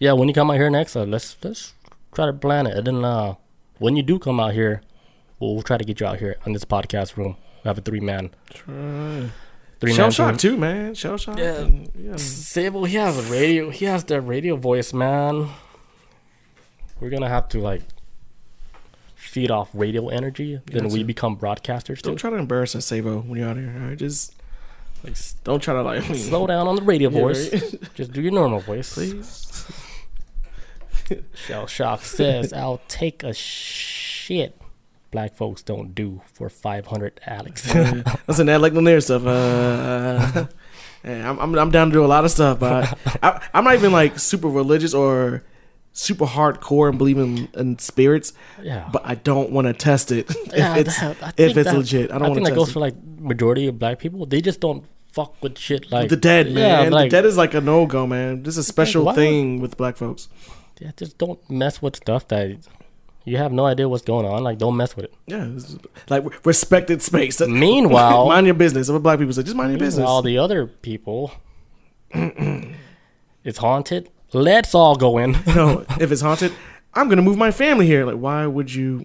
Yeah, 0.00 0.12
when 0.12 0.28
you 0.28 0.34
come 0.34 0.50
out 0.50 0.56
here 0.56 0.70
next, 0.70 0.96
uh, 0.96 1.04
let's 1.04 1.36
let's 1.42 1.74
try 2.14 2.26
to 2.26 2.32
plan 2.32 2.66
it. 2.66 2.76
And 2.78 2.86
then 2.86 3.04
uh, 3.04 3.34
when 3.78 3.96
you 3.96 4.02
do 4.02 4.18
come 4.18 4.40
out 4.40 4.54
here, 4.54 4.80
we'll, 5.40 5.54
we'll 5.54 5.62
try 5.62 5.76
to 5.76 5.84
get 5.84 6.00
you 6.00 6.06
out 6.06 6.18
here 6.18 6.36
on 6.46 6.52
this 6.54 6.64
podcast 6.64 7.16
room. 7.16 7.36
We 7.64 7.68
have 7.68 7.76
a 7.78 7.82
three 7.82 8.00
man, 8.00 8.30
three 9.80 9.92
Shell 9.92 10.12
shock 10.12 10.38
too, 10.38 10.56
man. 10.56 10.94
Shell 10.94 11.18
shock. 11.18 11.38
Yeah. 11.38 11.60
and- 11.60 11.90
yeah. 11.94 12.16
Sable, 12.16 12.84
he 12.84 12.96
has 12.96 13.18
a 13.18 13.30
radio. 13.32 13.68
He 13.70 13.84
has 13.84 14.04
the 14.04 14.20
radio 14.22 14.56
voice, 14.56 14.94
man. 14.94 15.48
We're 17.00 17.10
gonna 17.10 17.28
have 17.28 17.48
to 17.50 17.60
like 17.60 17.82
feed 19.14 19.50
off 19.50 19.68
radio 19.74 20.08
energy. 20.08 20.60
Then 20.66 20.88
we 20.88 21.02
become 21.04 21.36
broadcasters. 21.36 22.02
Don't 22.02 22.16
try 22.16 22.30
to 22.30 22.36
embarrass 22.36 22.74
us, 22.74 22.86
Savo, 22.86 23.20
when 23.20 23.38
you're 23.38 23.48
out 23.48 23.56
here. 23.56 23.72
All 23.80 23.88
right, 23.88 23.98
just 23.98 24.34
Like, 25.04 25.16
don't 25.44 25.62
try 25.62 25.74
to 25.74 25.82
like 25.82 26.02
slow 26.16 26.46
down 26.46 26.66
on 26.66 26.76
the 26.76 26.82
radio 26.82 27.10
Yeah, 27.12 27.20
voice. 27.20 27.52
right. 27.52 27.78
Just 27.94 28.12
do 28.12 28.20
your 28.22 28.32
normal 28.32 28.60
voice. 28.60 28.92
please. 28.94 29.44
Shell 31.34 31.66
Shock 31.66 32.02
says, 32.02 32.52
"I'll 32.52 32.80
take 32.88 33.22
a 33.22 33.32
shit." 33.32 34.60
Black 35.10 35.34
folks 35.34 35.62
don't 35.62 35.94
do 35.94 36.20
for 36.34 36.50
five 36.50 36.88
hundred, 36.88 37.18
Alex. 37.26 37.74
Uh, 37.74 38.02
Listen, 38.26 38.46
Lake 38.46 38.74
Lanier 38.74 39.00
stuff. 39.00 39.24
Uh, 39.24 40.46
I'm, 41.04 41.38
I'm 41.38 41.54
I'm 41.58 41.70
down 41.70 41.86
to 41.88 41.92
do 41.94 42.04
a 42.04 42.06
lot 42.06 42.26
of 42.26 42.30
stuff, 42.30 42.58
but 42.60 42.98
I, 43.22 43.48
I'm 43.54 43.64
not 43.64 43.74
even 43.74 43.90
like 43.90 44.18
super 44.18 44.48
religious 44.48 44.92
or 44.92 45.44
super 46.00 46.26
hardcore 46.26 46.88
and 46.88 46.96
believe 46.96 47.18
in, 47.18 47.48
in 47.54 47.76
spirits. 47.78 48.32
yeah, 48.62 48.88
But 48.92 49.02
I 49.04 49.16
don't 49.16 49.50
want 49.50 49.66
to 49.66 49.72
test 49.72 50.12
it 50.12 50.30
if 50.46 50.56
Yeah, 50.56 50.76
it's 50.76 50.98
that- 51.00 51.34
if 51.36 51.56
it's 51.56 51.68
that- 51.70 51.76
legit. 51.76 52.12
I 52.12 52.18
don't 52.18 52.30
I 52.30 52.34
think 52.34 52.44
that 52.46 52.50
test 52.50 52.58
goes 52.58 52.68
it. 52.70 52.72
for 52.74 52.80
like 52.80 52.94
majority 53.18 53.66
of 53.66 53.78
black 53.78 53.98
people. 53.98 54.24
They 54.24 54.40
just 54.40 54.60
don't 54.60 54.84
fuck 55.12 55.34
with 55.42 55.58
shit 55.58 55.90
like 55.90 56.08
the 56.08 56.16
dead, 56.16 56.46
Yeah, 56.48 56.82
man. 56.84 56.92
like 56.92 57.10
the 57.10 57.16
dead 57.16 57.24
is 57.24 57.36
like 57.36 57.52
a 57.54 57.60
no 57.60 57.86
go, 57.86 58.06
man. 58.06 58.42
This 58.44 58.54
is 58.56 58.58
a 58.58 58.64
special 58.64 59.04
why 59.04 59.12
would- 59.12 59.16
thing 59.16 59.60
with 59.60 59.76
black 59.76 59.96
folks. 59.96 60.28
yeah, 60.80 60.92
just 60.96 61.18
don't 61.18 61.40
mess 61.50 61.82
with 61.82 61.96
stuff 61.96 62.28
that 62.28 62.56
You 63.24 63.36
have 63.38 63.52
no 63.52 63.66
idea 63.66 63.88
what's 63.88 64.04
going 64.04 64.24
on. 64.24 64.42
Like, 64.44 64.58
don't 64.58 64.76
mess 64.76 64.94
with 64.96 65.06
it. 65.06 65.14
Yeah, 65.26 65.48
it's 65.56 65.76
like 66.08 66.22
respected 66.46 67.02
space. 67.02 67.40
Meanwhile, 67.68 68.28
mind 68.28 68.46
your 68.46 68.54
business. 68.54 68.88
What 68.88 69.02
black 69.02 69.18
people 69.18 69.34
say, 69.34 69.42
just 69.42 69.56
mind 69.56 69.70
your 69.72 69.80
business. 69.80 70.06
All 70.06 70.22
the 70.22 70.38
other 70.38 70.66
people, 70.66 71.32
it's 73.44 73.58
haunted. 73.58 74.08
Let's 74.32 74.74
all 74.74 74.96
go 74.96 75.18
in. 75.18 75.32
no, 75.46 75.84
if 76.00 76.12
it's 76.12 76.20
haunted, 76.20 76.52
I'm 76.94 77.08
gonna 77.08 77.22
move 77.22 77.36
my 77.38 77.50
family 77.50 77.86
here. 77.86 78.04
Like, 78.04 78.16
why 78.16 78.46
would 78.46 78.72
you? 78.74 79.04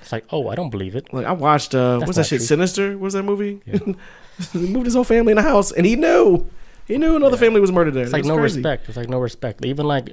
It's 0.00 0.12
like, 0.12 0.24
oh, 0.30 0.48
I 0.48 0.54
don't 0.54 0.70
believe 0.70 0.94
it. 0.96 1.12
Like, 1.12 1.26
I 1.26 1.32
watched. 1.32 1.74
uh 1.74 1.98
That's 1.98 2.08
What's 2.08 2.16
that 2.18 2.26
shit? 2.26 2.38
true. 2.40 2.46
Sinister. 2.46 2.98
What's 2.98 3.14
that 3.14 3.22
movie? 3.24 3.60
he 4.52 4.58
moved 4.68 4.86
his 4.86 4.94
whole 4.94 5.04
family 5.04 5.32
in 5.32 5.36
the 5.36 5.42
house, 5.42 5.72
and 5.72 5.84
he 5.86 5.96
knew. 5.96 6.48
He 6.86 6.98
knew 6.98 7.14
another 7.14 7.36
family 7.36 7.60
was 7.60 7.70
murdered 7.70 7.94
there. 7.94 8.02
It's 8.04 8.12
like 8.12 8.24
no 8.24 8.36
respect. 8.36 8.88
It's 8.88 8.96
like 8.96 9.08
no 9.08 9.18
respect. 9.18 9.64
Even 9.64 9.86
like 9.86 10.10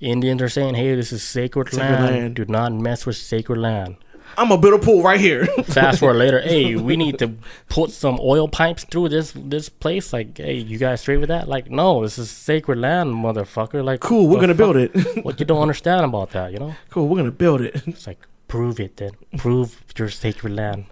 Indians 0.00 0.40
are 0.40 0.48
saying, 0.48 0.74
"Hey, 0.74 0.94
this 0.94 1.12
is 1.12 1.22
sacred, 1.22 1.68
Sacred 1.68 1.80
land. 1.90 2.04
land. 2.04 2.36
Do 2.36 2.44
not 2.46 2.72
mess 2.72 3.04
with 3.04 3.16
sacred 3.16 3.58
land." 3.58 3.96
I'm 4.36 4.48
gonna 4.48 4.60
build 4.60 4.74
a 4.74 4.84
pool 4.84 5.02
right 5.02 5.18
here. 5.20 5.46
Fast 5.64 6.00
forward 6.00 6.14
later, 6.24 6.40
hey, 6.40 6.76
we 6.76 6.96
need 6.96 7.18
to 7.18 7.34
put 7.68 7.90
some 7.90 8.18
oil 8.20 8.48
pipes 8.48 8.84
through 8.84 9.08
this 9.08 9.32
this 9.34 9.68
place. 9.68 10.12
Like, 10.12 10.36
hey, 10.38 10.54
you 10.54 10.78
guys 10.78 11.00
straight 11.00 11.18
with 11.18 11.28
that? 11.28 11.48
Like, 11.48 11.70
no, 11.70 12.02
this 12.02 12.18
is 12.18 12.30
sacred 12.30 12.78
land, 12.78 13.14
motherfucker. 13.14 13.82
Like, 13.84 14.00
cool. 14.00 14.28
We're 14.28 14.40
gonna 14.40 14.54
build 14.54 14.76
it. 14.76 14.90
What 15.24 15.40
you 15.40 15.46
don't 15.46 15.62
understand 15.62 16.04
about 16.04 16.30
that, 16.30 16.52
you 16.52 16.58
know? 16.58 16.74
cool. 16.90 17.08
We're 17.08 17.16
gonna 17.18 17.30
build 17.30 17.60
it. 17.62 17.82
It's 17.86 18.06
like 18.06 18.26
prove 18.48 18.78
it 18.80 18.96
then. 18.96 19.12
Prove 19.38 19.82
your 19.96 20.08
sacred 20.08 20.52
land. 20.54 20.86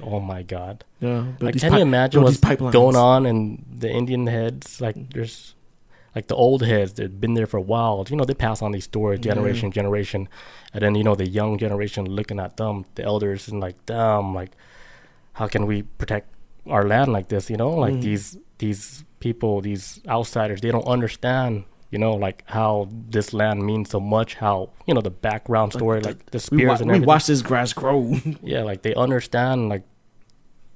Like, 0.00 0.08
oh 0.12 0.20
my 0.20 0.42
god. 0.42 0.84
Yeah. 1.00 1.24
But 1.38 1.46
Like, 1.46 1.58
can 1.60 1.70
pi- 1.70 1.76
you 1.78 1.82
imagine 1.82 2.22
what's 2.22 2.38
going 2.38 2.96
on 2.96 3.26
in 3.26 3.64
the 3.78 3.90
Indian 3.90 4.26
heads? 4.26 4.80
Like, 4.80 4.96
there's 5.10 5.54
like 6.14 6.26
the 6.28 6.34
old 6.36 6.62
heads 6.62 6.92
that've 6.94 7.20
been 7.20 7.34
there 7.34 7.46
for 7.46 7.56
a 7.56 7.62
while. 7.62 8.04
You 8.08 8.16
know, 8.16 8.24
they 8.24 8.34
pass 8.34 8.60
on 8.62 8.72
these 8.72 8.84
stories 8.84 9.20
generation 9.20 9.70
to 9.70 9.74
generation, 9.74 10.28
and 10.74 10.82
then 10.82 10.94
you 10.94 11.04
know 11.04 11.14
the 11.14 11.26
young 11.28 11.58
generation 11.58 12.04
looking 12.06 12.38
at 12.40 12.56
them, 12.56 12.84
the 12.96 13.02
elders, 13.04 13.48
and 13.48 13.60
like, 13.60 13.76
damn, 13.86 14.34
like, 14.34 14.52
how 15.34 15.46
can 15.48 15.66
we 15.66 15.82
protect 15.82 16.28
our 16.66 16.84
land 16.86 17.12
like 17.12 17.28
this? 17.28 17.48
You 17.50 17.56
know, 17.56 17.70
like 17.70 17.94
Mm. 17.94 18.02
these 18.02 18.38
these 18.58 19.04
people, 19.20 19.60
these 19.60 20.00
outsiders, 20.08 20.60
they 20.60 20.70
don't 20.70 20.86
understand. 20.86 21.64
You 21.90 21.98
know, 21.98 22.14
like 22.14 22.42
how 22.46 22.88
this 23.10 23.34
land 23.34 23.66
means 23.66 23.90
so 23.90 24.00
much. 24.00 24.36
How 24.36 24.70
you 24.86 24.94
know 24.94 25.02
the 25.02 25.10
background 25.10 25.72
story, 25.74 26.00
like, 26.00 26.30
the 26.30 26.38
We, 26.50 26.64
wa- 26.66 26.74
spears 26.76 26.80
and 26.80 26.88
we 26.90 26.96
everything. 26.96 27.06
watched 27.06 27.26
this 27.26 27.42
grass 27.42 27.72
grow. 27.74 28.16
Yeah, 28.42 28.62
like 28.62 28.80
they 28.82 28.94
understand 28.94 29.68
like 29.68 29.82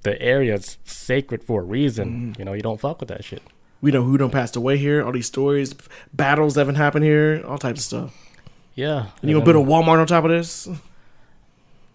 the 0.03 0.21
area's 0.21 0.77
sacred 0.85 1.43
for 1.43 1.63
a 1.63 1.65
reason. 1.65 2.35
You 2.39 2.45
know, 2.45 2.53
you 2.53 2.61
don't 2.63 2.79
fuck 2.81 3.01
with 3.01 3.09
that 3.09 3.25
shit. 3.25 3.43
We 3.87 3.93
know 3.93 4.03
who 4.03 4.19
don't 4.19 4.33
passed 4.33 4.57
away 4.57 4.77
here. 4.77 5.05
All 5.05 5.13
these 5.13 5.29
stories, 5.29 5.73
battles 6.13 6.55
that 6.55 6.63
haven't 6.63 6.75
happened 6.75 7.05
here, 7.05 7.45
all 7.47 7.57
types 7.57 7.81
of 7.81 7.85
stuff. 7.85 8.33
Yeah. 8.75 9.07
And 9.23 9.31
you 9.31 9.37
gonna 9.37 9.53
build 9.53 9.65
a 9.65 9.71
Walmart 9.71 10.01
on 10.01 10.07
top 10.09 10.25
of 10.25 10.31
this? 10.31 10.69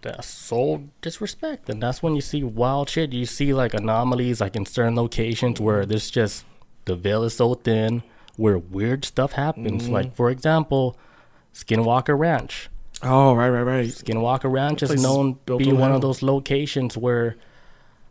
that's 0.01 0.27
so 0.27 0.85
disrespect. 1.01 1.69
And 1.69 1.83
that's 1.83 2.01
when 2.01 2.15
you 2.15 2.21
see 2.21 2.43
wild 2.43 2.89
shit. 2.89 3.11
You 3.11 3.25
see 3.25 3.53
like 3.53 3.73
anomalies 3.73 4.39
like 4.39 4.55
in 4.55 4.65
certain 4.65 4.95
locations 4.95 5.59
where 5.59 5.85
there's 5.85 6.09
just 6.09 6.45
the 6.85 6.95
veil 6.95 7.23
is 7.23 7.35
so 7.35 7.55
thin 7.55 8.03
where 8.37 8.57
weird 8.57 9.03
stuff 9.03 9.33
happens. 9.33 9.83
Mm-hmm. 9.83 9.93
Like 9.93 10.15
for 10.15 10.29
example, 10.29 10.97
Skinwalker 11.53 12.17
Ranch. 12.17 12.69
Oh, 13.03 13.33
right, 13.33 13.49
right, 13.49 13.63
right. 13.63 13.87
Skinwalker 13.89 14.49
Ranch 14.49 14.81
is 14.81 15.03
known 15.03 15.39
to 15.45 15.57
be 15.57 15.73
one 15.73 15.89
hell. 15.89 15.95
of 15.97 16.01
those 16.01 16.23
locations 16.23 16.95
where 16.95 17.35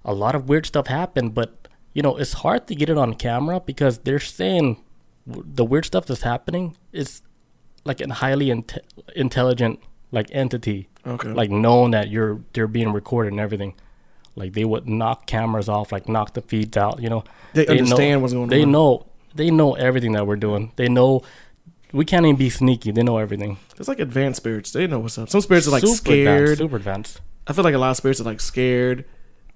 a 0.05 0.13
lot 0.13 0.35
of 0.35 0.51
weird 0.51 0.67
stuff 0.67 0.87
happened, 0.87 1.35
but 1.35 1.60
you 1.95 2.03
know 2.03 2.17
it's 2.17 2.35
hard 2.35 2.67
to 2.69 2.75
get 2.75 2.89
it 2.91 2.97
on 2.99 3.15
camera 3.15 3.61
because 3.61 3.99
they're 4.01 4.21
saying 4.21 4.83
w- 5.27 5.45
the 5.55 5.65
weird 5.65 5.85
stuff 5.85 6.07
that's 6.07 6.23
happening 6.23 6.77
is 6.93 7.23
like 7.85 8.01
a 8.01 8.13
highly 8.15 8.47
inte- 8.47 8.79
intelligent 9.17 9.81
like 10.13 10.29
entity, 10.33 10.89
Okay. 11.07 11.29
like 11.33 11.51
knowing 11.51 11.93
that 11.93 12.09
you're 12.11 12.41
they're 12.53 12.67
being 12.67 12.93
recorded 12.93 13.33
and 13.33 13.41
everything. 13.41 13.75
Like 14.37 14.53
they 14.55 14.65
would 14.65 14.89
knock 14.89 15.27
cameras 15.27 15.69
off, 15.69 15.93
like 15.93 16.09
knock 16.09 16.35
the 16.35 16.41
feeds 16.43 16.77
out. 16.77 17.01
You 17.03 17.09
know, 17.11 17.25
They 17.53 17.65
know- 17.67 17.73
understand 17.73 18.23
what's 18.23 18.33
going 18.35 18.49
They 18.49 18.63
on. 18.63 18.69
They 18.69 18.73
know 18.73 19.07
they 19.35 19.51
know 19.51 19.75
everything 19.75 20.13
that 20.13 20.27
we're 20.27 20.37
doing. 20.37 20.73
They 20.77 20.89
know 20.89 21.23
we 21.93 22.05
can't 22.05 22.25
even 22.27 22.37
be 22.37 22.51
sneaky. 22.51 22.91
They 22.93 23.03
know 23.03 23.19
everything. 23.19 23.59
It's 23.79 23.89
like 23.89 23.99
advanced 24.01 24.39
spirits. 24.39 24.71
They 24.73 24.87
know 24.87 25.01
what's 25.01 25.19
up. 25.19 25.29
Some 25.31 25.41
spirits 25.41 25.67
are 25.67 25.71
like 25.73 25.83
Super 25.83 25.97
scared. 25.97 26.29
advanced, 26.43 26.59
super 26.59 26.77
advanced. 26.77 27.21
I 27.47 27.53
feel 27.53 27.65
like 27.65 27.75
a 27.75 27.79
lot 27.79 27.91
of 27.91 27.97
spirits 27.97 28.21
are 28.21 28.25
like 28.25 28.41
scared, 28.41 29.05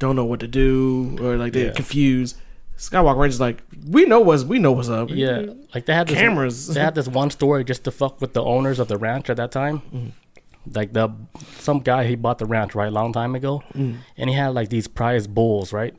don't 0.04 0.16
know 0.16 0.24
what 0.24 0.40
to 0.40 0.48
do, 0.48 1.16
or 1.20 1.36
like 1.36 1.52
they're 1.52 1.66
Yeah. 1.66 1.72
confused. 1.72 2.36
Skinwalker 2.76 3.18
Ranch 3.18 3.34
is 3.34 3.40
like, 3.40 3.62
we 3.88 4.04
know 4.04 4.20
what's 4.20 4.44
we 4.44 4.58
know 4.58 4.72
what's 4.72 4.88
up. 4.88 5.08
Yeah, 5.10 5.42
like 5.74 5.86
they 5.86 5.94
had 5.94 6.08
this, 6.08 6.18
Cameras. 6.18 6.66
They 6.74 6.80
had 6.80 6.94
this 6.94 7.08
one 7.08 7.30
story 7.30 7.62
just 7.64 7.84
to 7.84 7.90
fuck 7.90 8.20
with 8.20 8.32
the 8.32 8.42
owners 8.42 8.78
of 8.80 8.88
the 8.88 8.98
ranch 8.98 9.30
at 9.30 9.36
that 9.36 9.52
time. 9.52 9.78
Mm-hmm. 9.94 10.08
Like 10.74 10.92
the 10.92 11.08
some 11.58 11.78
guy 11.80 12.04
he 12.06 12.14
bought 12.16 12.38
the 12.38 12.46
ranch 12.46 12.74
right 12.74 12.88
a 12.88 12.90
long 13.00 13.12
time 13.12 13.34
ago, 13.34 13.62
Mm. 13.74 13.98
and 14.16 14.30
he 14.30 14.34
had 14.36 14.48
like 14.54 14.70
these 14.70 14.88
prize 14.88 15.26
bulls, 15.26 15.72
right? 15.72 15.94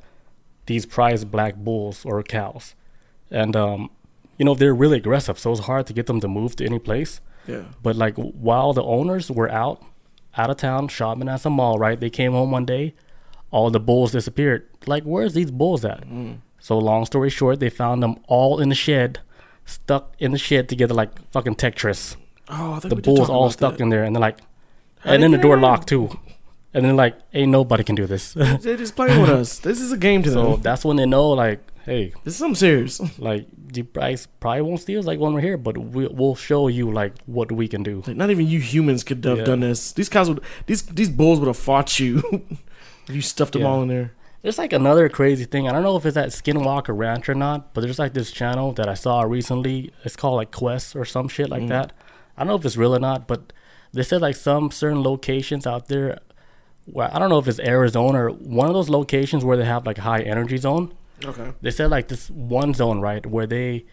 These 0.65 0.85
prize 0.85 1.23
black 1.23 1.55
bulls 1.55 2.03
or 2.03 2.21
cows, 2.23 2.75
and 3.31 3.55
um, 3.55 3.89
you 4.37 4.43
know 4.45 4.55
they're 4.55 4.73
really 4.75 4.97
aggressive, 4.97 5.37
so 5.39 5.51
it's 5.51 5.61
hard 5.61 5.85
to 5.87 5.93
get 5.93 6.07
them 6.07 6.19
to 6.19 6.27
move 6.27 6.55
to 6.57 6.65
any 6.65 6.79
place. 6.79 7.21
Yeah. 7.47 7.65
But 7.83 7.95
like 7.95 8.15
while 8.17 8.73
the 8.73 8.83
owners 8.83 9.29
were 9.31 9.49
out, 9.51 9.81
out 10.35 10.49
of 10.49 10.57
town 10.57 10.87
shopping 10.89 11.29
at 11.29 11.41
some 11.41 11.53
mall, 11.53 11.77
right? 11.77 11.99
They 11.99 12.09
came 12.09 12.31
home 12.33 12.49
one 12.51 12.65
day, 12.65 12.95
all 13.55 13.69
the 13.71 13.79
bulls 13.79 14.11
disappeared. 14.11 14.61
Like, 14.93 15.03
where's 15.03 15.33
these 15.33 15.51
bulls 15.61 15.85
at? 15.85 16.03
So 16.59 16.77
long 16.77 17.05
story 17.05 17.29
short, 17.29 17.59
they 17.59 17.69
found 17.69 18.03
them 18.03 18.15
all 18.27 18.59
in 18.63 18.69
the 18.69 18.75
shed, 18.75 19.19
stuck 19.65 20.13
in 20.19 20.31
the 20.31 20.37
shed 20.37 20.67
together 20.67 20.93
like 21.01 21.11
fucking 21.31 21.55
Tetris. 21.55 22.15
Oh, 22.49 22.79
The 22.79 22.95
bulls 22.97 23.29
all 23.29 23.49
stuck 23.51 23.77
that. 23.77 23.83
in 23.83 23.89
there, 23.89 24.03
and 24.03 24.15
they're 24.15 24.27
like, 24.29 24.39
How 24.99 25.13
and 25.13 25.23
then 25.23 25.31
the 25.31 25.37
door 25.37 25.57
locked 25.57 25.87
too. 25.87 26.09
And 26.73 26.83
then 26.85 26.95
like, 26.97 27.15
ain't 27.33 27.51
nobody 27.51 27.83
can 27.83 27.95
do 27.95 28.05
this. 28.05 28.33
They're 28.33 28.75
just 28.85 28.95
playing 28.95 29.21
with 29.21 29.29
us. 29.41 29.59
This 29.59 29.79
is 29.79 29.91
a 29.93 29.97
game 29.97 30.21
to 30.23 30.31
so 30.31 30.41
them. 30.53 30.61
that's 30.61 30.83
when 30.83 30.97
they 30.97 31.05
know, 31.05 31.29
like, 31.29 31.59
hey, 31.85 32.11
This 32.25 32.33
is 32.33 32.39
something 32.39 32.55
serious. 32.55 32.99
like 33.29 33.45
the 33.75 33.83
price 33.83 34.27
probably 34.41 34.61
won't 34.67 34.81
steal 34.81 35.01
like 35.03 35.19
when 35.19 35.33
we're 35.33 35.41
here, 35.49 35.57
but 35.57 35.77
we, 35.77 36.07
we'll 36.07 36.35
show 36.35 36.67
you 36.67 36.91
like 36.91 37.13
what 37.25 37.49
we 37.51 37.67
can 37.69 37.83
do. 37.83 38.03
Like, 38.05 38.17
not 38.17 38.29
even 38.29 38.45
you 38.47 38.59
humans 38.59 39.03
could 39.07 39.23
have 39.23 39.37
Yeah. 39.39 39.45
done 39.51 39.61
this. 39.61 39.93
These 39.93 40.09
guys 40.09 40.27
would 40.29 40.41
these 40.65 40.81
these 40.99 41.09
bulls 41.09 41.39
would 41.39 41.47
have 41.47 41.57
fought 41.69 41.97
you 41.99 42.21
you 43.07 43.21
stuffed 43.21 43.53
them 43.53 43.63
Yeah. 43.63 43.67
all 43.67 43.81
in 43.81 43.87
there. 43.87 44.11
There's 44.41 44.57
like 44.59 44.73
another 44.73 45.09
crazy 45.09 45.45
thing. 45.45 45.67
I 45.67 45.71
don't 45.71 45.81
know 45.81 45.95
if 45.95 46.05
it's 46.05 46.17
at 46.17 46.29
Skinwalker 46.29 46.95
Ranch 46.95 47.27
or 47.27 47.33
not, 47.33 47.73
but 47.73 47.81
there's 47.81 47.97
like 47.97 48.13
this 48.13 48.31
channel 48.31 48.73
that 48.73 48.87
I 48.87 48.93
saw 48.93 49.23
recently. 49.23 49.91
It's 50.03 50.15
called 50.15 50.35
like 50.35 50.51
Quest 50.51 50.95
or 50.95 51.03
some 51.03 51.27
shit 51.27 51.49
like 51.49 51.63
mm. 51.63 51.69
that. 51.69 51.93
I 52.37 52.41
don't 52.41 52.49
know 52.49 52.55
if 52.55 52.65
it's 52.65 52.77
real 52.77 52.95
or 52.95 52.99
not, 52.99 53.27
but 53.27 53.51
they 53.91 54.03
said 54.03 54.21
like 54.21 54.35
some 54.35 54.69
certain 54.69 55.01
locations 55.01 55.65
out 55.65 55.87
there. 55.87 56.19
Where 56.85 57.09
I 57.11 57.17
don't 57.17 57.29
know 57.29 57.39
if 57.39 57.47
it's 57.47 57.59
Arizona 57.59 58.25
or 58.25 58.29
one 58.29 58.67
of 58.67 58.75
those 58.75 58.89
locations 58.89 59.43
where 59.43 59.57
they 59.57 59.65
have 59.65 59.87
like 59.87 59.97
a 59.97 60.01
high 60.03 60.21
energy 60.21 60.57
zone. 60.57 60.93
Okay. 61.23 61.53
They 61.61 61.71
said 61.71 61.89
like 61.89 62.09
this 62.09 62.29
one 62.29 62.75
zone 62.75 62.99
right 63.01 63.25
where 63.25 63.47
they 63.47 63.85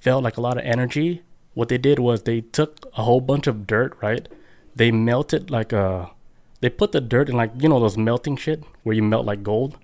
felt 0.00 0.24
like 0.24 0.38
a 0.38 0.40
lot 0.40 0.56
of 0.56 0.64
energy. 0.64 1.22
What 1.52 1.68
they 1.68 1.76
did 1.76 1.98
was 1.98 2.22
they 2.22 2.40
took 2.40 2.86
a 2.96 3.02
whole 3.02 3.20
bunch 3.20 3.46
of 3.46 3.66
dirt, 3.66 3.98
right? 4.00 4.26
They 4.74 4.90
melted 4.90 5.50
like 5.50 5.72
a. 5.72 6.12
They 6.60 6.68
put 6.70 6.92
the 6.92 7.00
dirt 7.00 7.28
in 7.28 7.36
like 7.36 7.52
you 7.58 7.68
know 7.68 7.78
those 7.80 7.96
melting 7.96 8.36
shit 8.36 8.64
where 8.82 8.94
you 8.94 9.02
melt 9.02 9.24
like 9.26 9.42
gold 9.42 9.76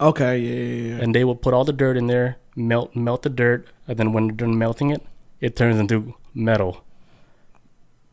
Okay. 0.00 0.38
Yeah. 0.38 0.54
Yeah. 0.54 0.96
yeah. 0.96 1.02
and 1.02 1.14
they 1.14 1.24
will 1.24 1.34
put 1.36 1.52
all 1.54 1.64
the 1.64 1.72
dirt 1.72 1.96
in 1.96 2.06
there, 2.06 2.36
melt 2.54 2.94
melt 2.96 3.22
the 3.22 3.30
dirt, 3.30 3.66
and 3.88 3.98
then 3.98 4.12
when 4.12 4.28
they're 4.28 4.36
done 4.46 4.56
melting 4.56 4.90
it, 4.90 5.02
it 5.40 5.56
turns 5.56 5.78
into 5.78 6.14
metal. 6.34 6.84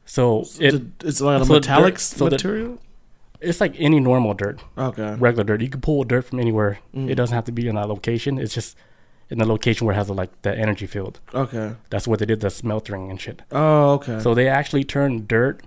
So 0.06 0.42
it 0.60 0.74
It's- 0.74 1.22
like 1.22 1.42
a 1.42 1.46
so 1.46 1.54
metallic 1.54 1.94
dirt- 1.96 2.00
so 2.02 2.26
the- 2.26 2.32
material. 2.32 2.80
it's 3.40 3.62
like 3.62 3.76
any 3.80 4.00
normal 4.00 4.34
dirt, 4.34 4.60
okay. 4.78 5.16
regular 5.20 5.44
dirt. 5.44 5.62
You 5.62 5.70
can 5.70 5.82
pull 5.82 6.04
dirt 6.04 6.26
from 6.26 6.40
anywhere. 6.40 6.80
Mm. 6.96 7.10
It 7.10 7.16
doesn't 7.16 7.36
have 7.36 7.46
to 7.46 7.52
be 7.52 7.68
in 7.68 7.76
that 7.76 7.88
location. 7.88 8.40
It's 8.40 8.54
just 8.54 8.76
in 9.30 9.38
the 9.38 9.46
location 9.46 9.86
where 9.86 9.94
it 9.94 9.98
has 9.98 10.10
like 10.10 10.32
the 10.42 10.58
energy 10.58 10.88
field. 10.88 11.20
Okay. 11.36 11.76
That's 11.92 12.08
what 12.08 12.18
they 12.20 12.26
did 12.26 12.40
the 12.42 12.50
smeltering 12.50 13.12
and 13.12 13.22
shit. 13.22 13.44
Oh, 13.52 13.92
okay. 13.94 14.20
So 14.20 14.34
they 14.34 14.48
actually 14.48 14.84
turned 14.84 15.28
dirt 15.28 15.62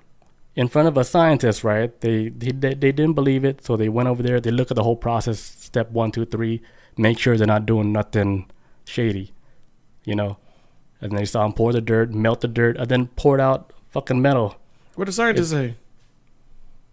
in 0.55 0.69
front 0.69 0.89
of 0.89 0.97
a 0.97 1.05
scientist, 1.05 1.65
right? 1.65 1.99
They, 2.01 2.29
they 2.29 2.51
they 2.53 2.93
didn't 2.93 3.15
believe 3.15 3.45
it, 3.45 3.65
so 3.65 3.77
they 3.77 3.89
went 3.89 4.09
over 4.09 4.23
there. 4.23 4.41
They 4.41 4.51
look 4.51 4.71
at 4.71 4.77
the 4.77 4.83
whole 4.83 4.97
process, 4.97 5.41
step 5.41 5.91
one, 5.91 6.13
two, 6.13 6.25
three, 6.25 6.63
make 6.97 7.19
sure 7.19 7.37
they're 7.37 7.47
not 7.47 7.67
doing 7.67 7.93
nothing 7.93 8.51
shady, 8.85 9.33
you 10.05 10.15
know. 10.15 10.39
And 11.01 11.17
they 11.17 11.25
saw 11.25 11.45
him 11.45 11.53
pour 11.53 11.73
the 11.73 11.81
dirt, 11.81 12.13
melt 12.13 12.43
the 12.43 12.49
dirt, 12.49 12.77
and 12.77 12.89
then 12.89 13.07
poured 13.09 13.41
out 13.41 13.73
fucking 13.91 14.23
metal. 14.23 14.57
what 14.95 15.07
did 15.07 15.13
scientists 15.13 15.51
say? 15.51 15.77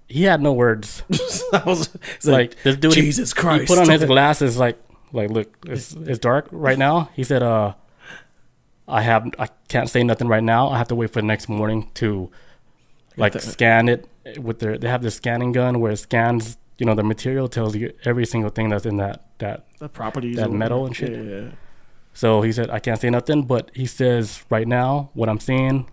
He 0.08 0.24
had 0.24 0.42
no 0.42 0.54
words. 0.54 1.04
I 1.54 1.62
was 1.66 1.96
it's 2.16 2.26
like 2.26 2.62
this 2.64 2.78
dude, 2.78 2.94
Jesus 2.94 3.32
he, 3.32 3.40
Christ. 3.40 3.62
He 3.62 3.68
put 3.68 3.78
on 3.78 3.90
his 3.90 4.06
glasses, 4.06 4.58
like 4.58 4.80
like 5.12 5.30
look, 5.30 5.56
it's 5.68 5.94
it's 5.94 6.20
dark 6.20 6.48
right 6.52 6.78
now. 6.78 7.10
He 7.14 7.24
said, 7.24 7.44
uh, 7.44 7.74
I 8.88 9.02
have 9.02 9.30
I 9.38 9.50
can't 9.68 9.90
say 9.90 10.02
nothing 10.04 10.28
right 10.28 10.44
now. 10.44 10.70
I 10.70 10.78
have 10.78 10.88
to 10.88 10.96
wait 10.96 11.12
for 11.12 11.22
the 11.22 11.28
next 11.28 11.48
morning 11.50 11.92
to 11.96 12.32
like 13.20 13.34
the- 13.34 13.40
scan 13.40 13.90
it 13.90 14.08
with 14.38 14.60
their 14.60 14.78
they 14.78 14.88
have 14.88 15.02
this 15.02 15.16
scanning 15.16 15.52
gun 15.52 15.80
where 15.80 15.92
it 15.92 15.98
scans 15.98 16.58
you 16.78 16.86
know 16.86 16.96
the 16.96 17.04
material 17.04 17.48
tells 17.48 17.76
you 17.76 17.94
every 18.06 18.26
single 18.26 18.50
thing 18.50 18.70
that's 18.70 18.86
in 18.86 18.98
that 18.98 19.26
that 19.40 19.66
the 19.80 19.90
properties 19.90 20.38
that 20.38 20.52
metal 20.52 20.86
and 20.86 20.96
shit. 20.96 21.12
Yeah, 21.12 21.22
yeah. 21.22 21.48
so 22.14 22.42
he 22.42 22.52
said 22.52 22.70
i 22.70 22.80
can't 22.80 23.00
say 23.00 23.10
nothing 23.10 23.44
but 23.44 23.72
he 23.74 23.86
says 23.86 24.44
right 24.50 24.68
now 24.68 25.10
what 25.14 25.30
i'm 25.30 25.40
seeing 25.40 25.90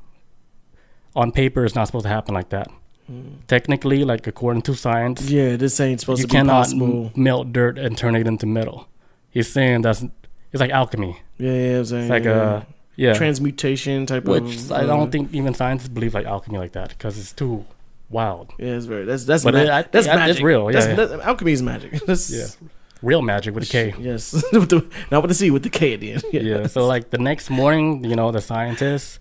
on 1.16 1.32
paper 1.32 1.64
is 1.64 1.74
not 1.74 1.86
supposed 1.86 2.04
to 2.04 2.10
happen 2.10 2.34
like 2.34 2.50
that 2.50 2.68
hmm. 3.06 3.36
technically, 3.46 4.04
like 4.04 4.26
according 4.26 4.62
to 4.62 4.74
science, 4.74 5.22
Yeah, 5.30 5.56
this 5.56 5.80
ain't 5.80 6.00
supposed 6.00 6.20
you 6.20 6.26
to 6.26 6.28
be 6.28 6.36
cannot 6.36 6.64
possible. 6.64 7.10
m- 7.16 7.22
melt 7.22 7.52
dirt 7.52 7.78
and 7.78 7.96
turn 7.96 8.14
it 8.14 8.26
into 8.26 8.46
metal. 8.46 8.88
He's 9.30 9.50
saying 9.50 9.82
that's 9.82 10.04
it's 10.52 10.60
like 10.60 10.70
alchemy. 10.70 11.18
Yeah, 11.38 11.52
yeah, 11.52 11.78
I'm 11.78 11.84
saying. 11.86 12.02
It's 12.02 12.10
like 12.10 12.24
yeah. 12.24 12.62
a 12.62 12.66
yeah, 12.97 13.12
transmutation 13.12 14.06
type 14.06 14.24
of 14.27 14.43
which 14.44 14.56
of. 14.56 14.73
I 14.73 14.77
uh, 14.82 14.86
don't 14.86 15.10
think 15.12 15.32
even 15.35 15.55
scientists 15.55 15.89
believe 15.89 16.14
like 16.14 16.27
alchemy 16.27 16.59
like 16.59 16.73
that 16.73 16.90
because 16.90 17.18
it's 17.18 17.32
too 17.32 17.64
wild. 18.10 18.52
Yeah, 18.59 18.77
it's 18.77 18.86
very. 18.86 19.05
That's 19.05 19.24
that's 19.24 19.44
But 19.44 19.55
ma- 19.55 19.60
it- 19.60 19.68
I 19.70 19.82
that's 19.82 20.06
think 20.06 20.16
magic. 20.18 20.36
it's 20.36 20.43
real, 20.43 20.70
yeah, 20.70 20.81
That's, 20.81 20.86
yeah. 20.98 21.05
that- 21.16 21.20
alchemy 21.20 21.52
is 21.52 21.62
magic. 21.62 21.93
That's, 22.06 22.31
Yeah, 22.31 22.68
real 23.02 23.23
magic 23.23 23.55
with 23.55 23.64
a 23.64 23.66
K. 23.66 23.94
Yes, 24.01 24.32
with 24.52 24.70
the, 24.70 24.86
not 25.10 25.23
with 25.23 25.31
the 25.31 25.35
C, 25.35 25.51
with 25.51 25.62
the 25.62 25.70
K 25.70 25.94
at 25.94 26.01
the 26.01 26.12
end. 26.12 26.24
yeah. 26.32 26.66
So 26.66 26.86
like 26.86 27.10
the 27.10 27.18
next 27.18 27.51
morning, 27.51 28.05
you 28.05 28.16
know, 28.16 28.31
the 28.32 28.40
scientist, 28.40 29.18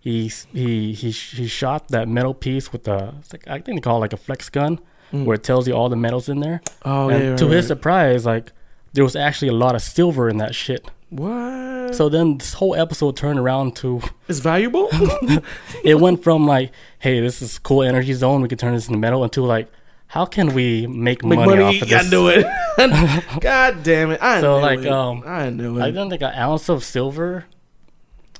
he 0.00 0.28
he 0.52 0.92
he 0.94 1.10
he 1.10 1.46
shot 1.46 1.88
that 1.88 2.08
metal 2.08 2.34
piece 2.34 2.72
with 2.72 2.84
the 2.84 3.14
like, 3.32 3.46
I 3.46 3.58
think 3.60 3.76
they 3.78 3.80
call 3.82 3.98
it 3.98 4.00
like 4.00 4.12
a 4.12 4.16
flex 4.16 4.48
gun, 4.48 4.80
Mm. 5.12 5.26
where 5.26 5.34
it 5.34 5.44
tells 5.44 5.68
you 5.68 5.74
all 5.74 5.90
the 5.90 5.96
metals 5.96 6.28
in 6.30 6.40
there. 6.40 6.62
Oh 6.86 7.10
and 7.10 7.22
yeah. 7.22 7.28
right, 7.30 7.38
to 7.38 7.46
his 7.48 7.64
right. 7.64 7.68
surprise, 7.68 8.24
like 8.24 8.50
there 8.92 9.04
was 9.04 9.16
actually 9.16 9.48
a 9.48 9.52
lot 9.54 9.74
of 9.74 9.82
silver 9.82 10.28
in 10.28 10.38
that 10.38 10.54
shit. 10.54 10.90
what? 11.10 11.94
So 11.94 12.08
then 12.08 12.38
this 12.38 12.54
whole 12.54 12.74
episode 12.74 13.16
turned 13.16 13.38
around 13.38 13.76
to 13.76 14.00
it's 14.28 14.38
valuable. 14.38 14.88
it 15.84 15.98
went 16.00 16.22
from 16.22 16.46
like, 16.46 16.72
hey, 16.98 17.20
this 17.20 17.42
is 17.42 17.58
cool 17.58 17.82
energy 17.82 18.12
zone, 18.14 18.40
we 18.42 18.48
can 18.48 18.58
turn 18.58 18.74
this 18.74 18.86
into 18.88 18.98
metal, 18.98 19.22
into 19.24 19.42
like, 19.42 19.70
how 20.08 20.24
can 20.26 20.52
we 20.54 20.86
make, 20.86 21.24
Make 21.24 21.38
money, 21.38 21.62
money. 21.62 21.78
off 21.78 21.82
of 21.82 21.92
I 21.92 22.02
this? 22.02 22.10
knew 22.10 22.28
it. 22.28 22.46
God 23.40 23.82
damn 23.82 24.10
it! 24.10 24.22
I 24.22 24.40
So, 24.42 24.56
knew 24.56 24.62
like, 24.62 24.78
it. 24.80 24.88
um, 24.88 25.22
I 25.26 25.48
knew 25.50 25.80
I 25.80 25.88
it. 25.88 25.92
don't 25.92 26.10
think 26.10 26.20
an 26.22 26.34
ounce 26.34 26.68
of 26.68 26.84
silver, 26.84 27.46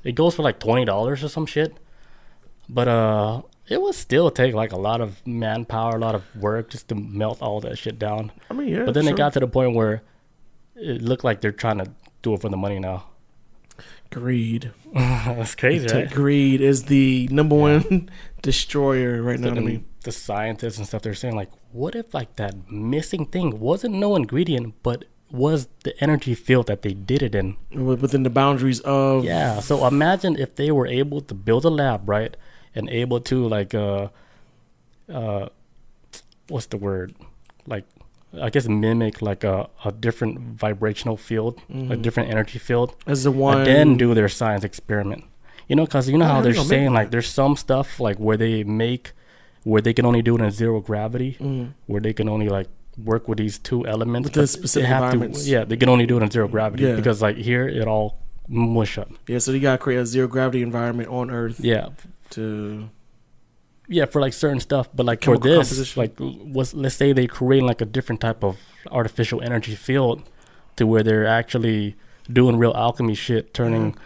it 0.04 0.12
goes 0.14 0.34
for 0.34 0.42
like 0.42 0.58
twenty 0.60 0.84
dollars 0.84 1.24
or 1.24 1.28
some 1.28 1.46
shit. 1.46 1.74
But 2.68 2.88
uh, 2.88 3.42
it 3.68 3.80
would 3.80 3.94
still 3.94 4.30
take 4.30 4.54
like 4.54 4.72
a 4.72 4.76
lot 4.78 5.00
of 5.00 5.26
manpower, 5.26 5.96
a 5.96 5.98
lot 5.98 6.14
of 6.14 6.24
work 6.36 6.68
just 6.70 6.88
to 6.88 6.94
melt 6.94 7.40
all 7.40 7.60
that 7.60 7.76
shit 7.78 7.98
down. 7.98 8.32
I 8.50 8.54
mean, 8.54 8.68
yeah. 8.68 8.84
but 8.84 8.92
then 8.94 9.04
sure. 9.04 9.12
it 9.14 9.16
got 9.16 9.32
to 9.34 9.40
the 9.40 9.48
point 9.48 9.74
where 9.74 10.02
it 10.82 11.02
looked 11.02 11.24
like 11.24 11.40
they're 11.40 11.52
trying 11.52 11.78
to 11.78 11.90
do 12.22 12.34
it 12.34 12.40
for 12.40 12.48
the 12.48 12.56
money 12.56 12.78
now. 12.78 13.06
greed. 14.10 14.72
That's 14.94 15.54
crazy, 15.54 15.86
right? 15.88 16.10
Greed 16.10 16.60
is 16.60 16.84
the 16.84 17.28
number 17.30 17.56
one 17.56 18.10
destroyer 18.42 19.22
right 19.22 19.38
now. 19.38 19.48
So 19.48 19.54
to 19.54 19.60
then 19.60 19.64
me. 19.64 19.84
the 20.04 20.12
scientists 20.12 20.76
and 20.78 20.86
stuff 20.86 21.02
they're 21.02 21.14
saying 21.14 21.36
like, 21.36 21.50
what 21.72 21.94
if 21.94 22.12
like 22.12 22.36
that 22.36 22.70
missing 22.70 23.26
thing 23.26 23.58
wasn't 23.58 23.94
no 23.94 24.14
ingredient, 24.16 24.74
but 24.82 25.06
was 25.30 25.68
the 25.84 25.94
energy 26.04 26.34
field 26.34 26.66
that 26.66 26.82
they 26.82 26.92
did 26.92 27.22
it 27.22 27.34
in? 27.34 27.56
Within 27.72 28.22
the 28.22 28.30
boundaries 28.30 28.80
of 28.80 29.24
Yeah. 29.24 29.60
So 29.60 29.86
imagine 29.86 30.36
if 30.38 30.56
they 30.56 30.70
were 30.70 30.86
able 30.86 31.22
to 31.22 31.34
build 31.34 31.64
a 31.64 31.70
lab, 31.70 32.06
right, 32.06 32.36
and 32.74 32.90
able 32.90 33.20
to 33.20 33.48
like 33.48 33.72
uh, 33.74 34.08
uh, 35.10 35.48
what's 36.48 36.66
the 36.66 36.76
word? 36.76 37.14
Like, 37.66 37.86
I 38.40 38.48
guess 38.50 38.66
mimic 38.68 39.20
like 39.20 39.44
a, 39.44 39.68
a 39.84 39.92
different 39.92 40.38
vibrational 40.58 41.16
field, 41.16 41.60
a 41.90 41.96
different 41.96 42.30
energy 42.30 42.58
field, 42.58 42.94
as 43.06 43.24
the 43.24 43.30
one. 43.30 43.58
and 43.58 43.66
then 43.66 43.96
do 43.96 44.14
their 44.14 44.28
science 44.28 44.64
experiment. 44.64 45.24
You 45.68 45.76
know, 45.76 45.84
because 45.84 46.08
you 46.08 46.18
know 46.18 46.24
How 46.26 46.34
how 46.34 46.40
they 46.40 46.48
they're 46.48 46.54
gonna 46.56 46.68
saying 46.68 46.92
like 46.92 47.10
there's 47.10 47.28
some 47.28 47.56
stuff 47.56 48.00
like 48.00 48.18
where 48.18 48.36
they 48.36 48.64
make 48.64 49.12
where 49.64 49.80
they 49.80 49.92
can 49.94 50.04
only 50.06 50.22
do 50.22 50.34
it 50.36 50.40
in 50.42 50.50
zero 50.50 50.80
gravity, 50.80 51.36
Mm. 51.40 51.72
where 51.86 52.00
they 52.00 52.12
can 52.12 52.28
only 52.28 52.48
like 52.48 52.68
work 53.02 53.28
with 53.28 53.38
these 53.38 53.58
two 53.58 53.86
elements. 53.86 54.26
With 54.26 54.34
the 54.34 54.46
specific 54.46 54.88
have 54.88 55.00
to- 55.00 55.04
environments. 55.12 55.46
yeah, 55.48 55.64
they 55.64 55.76
can 55.76 55.88
only 55.88 56.04
do 56.06 56.16
it 56.18 56.22
in 56.22 56.30
zero 56.30 56.48
gravity 56.48 56.84
Yeah. 56.84 56.96
because 56.96 57.22
like 57.22 57.36
here 57.36 57.68
it 57.68 57.86
all 57.86 58.18
mush 58.48 58.98
up. 58.98 59.08
Yeah, 59.28 59.38
so 59.38 59.52
you 59.52 59.60
gotta 59.60 59.78
create 59.78 59.98
a 59.98 60.06
zero 60.06 60.26
gravity 60.26 60.62
environment 60.62 61.08
on 61.10 61.30
Earth 61.30 61.60
Yeah, 61.60 61.88
to. 62.30 62.88
Yeah, 63.88 64.04
for 64.06 64.20
like 64.20 64.32
certain 64.32 64.60
stuff, 64.60 64.88
but 64.94 65.06
like 65.06 65.24
for 65.24 65.38
this, 65.38 65.96
like 65.96 66.14
was 66.18 66.74
let's 66.74 66.94
say 66.94 67.12
they 67.12 67.26
create 67.26 67.62
like 67.62 67.80
a 67.80 67.84
different 67.84 68.20
type 68.20 68.42
of 68.42 68.58
artificial 68.90 69.42
energy 69.42 69.74
field 69.74 70.22
to 70.76 70.86
where 70.86 71.02
they're 71.02 71.26
actually 71.26 71.96
doing 72.32 72.56
real 72.56 72.72
alchemy 72.74 73.14
shit, 73.14 73.52
turning, 73.52 73.96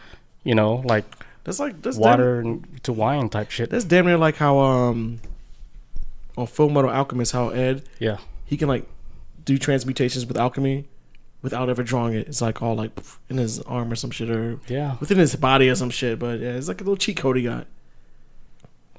you 0.43 0.55
know, 0.55 0.82
like 0.86 1.05
That's 1.44 1.61
like 1.61 1.81
that's 1.82 1.97
water 1.97 2.59
to 2.82 2.93
wine 2.93 3.28
type 3.28 3.51
shit. 3.51 3.70
Damn, 3.70 3.77
that's 3.77 3.85
damn 3.85 4.07
near 4.07 4.19
like 4.19 4.36
how 4.36 4.59
um 4.59 5.20
on 6.36 6.47
Full 6.47 6.69
Metal 6.70 6.90
Alchemist, 6.90 7.32
how 7.32 7.51
Ed 7.51 7.82
Yeah, 7.98 8.19
he 8.44 8.57
can 8.57 8.69
like 8.69 8.85
do 9.44 9.59
transmutations 9.59 10.27
with 10.27 10.36
alchemy 10.36 10.86
without 11.43 11.69
ever 11.69 11.85
drawing 11.85 12.15
it. 12.15 12.27
It's 12.27 12.43
like 12.43 12.62
all 12.62 12.74
like 12.74 12.90
in 13.28 13.36
his 13.36 13.61
arm 13.61 13.93
or 13.93 13.97
some 13.97 14.11
shit 14.11 14.28
or 14.31 14.59
yeah, 14.66 14.97
within 14.98 15.19
his 15.19 15.36
body 15.36 15.69
or 15.69 15.77
some 15.77 15.90
shit. 15.90 16.19
But 16.19 16.40
yeah, 16.40 16.55
it's 16.55 16.66
like 16.66 16.81
a 16.81 16.85
little 16.85 16.97
cheat 16.97 17.19
code 17.19 17.36
he 17.36 17.43
got. 17.44 17.66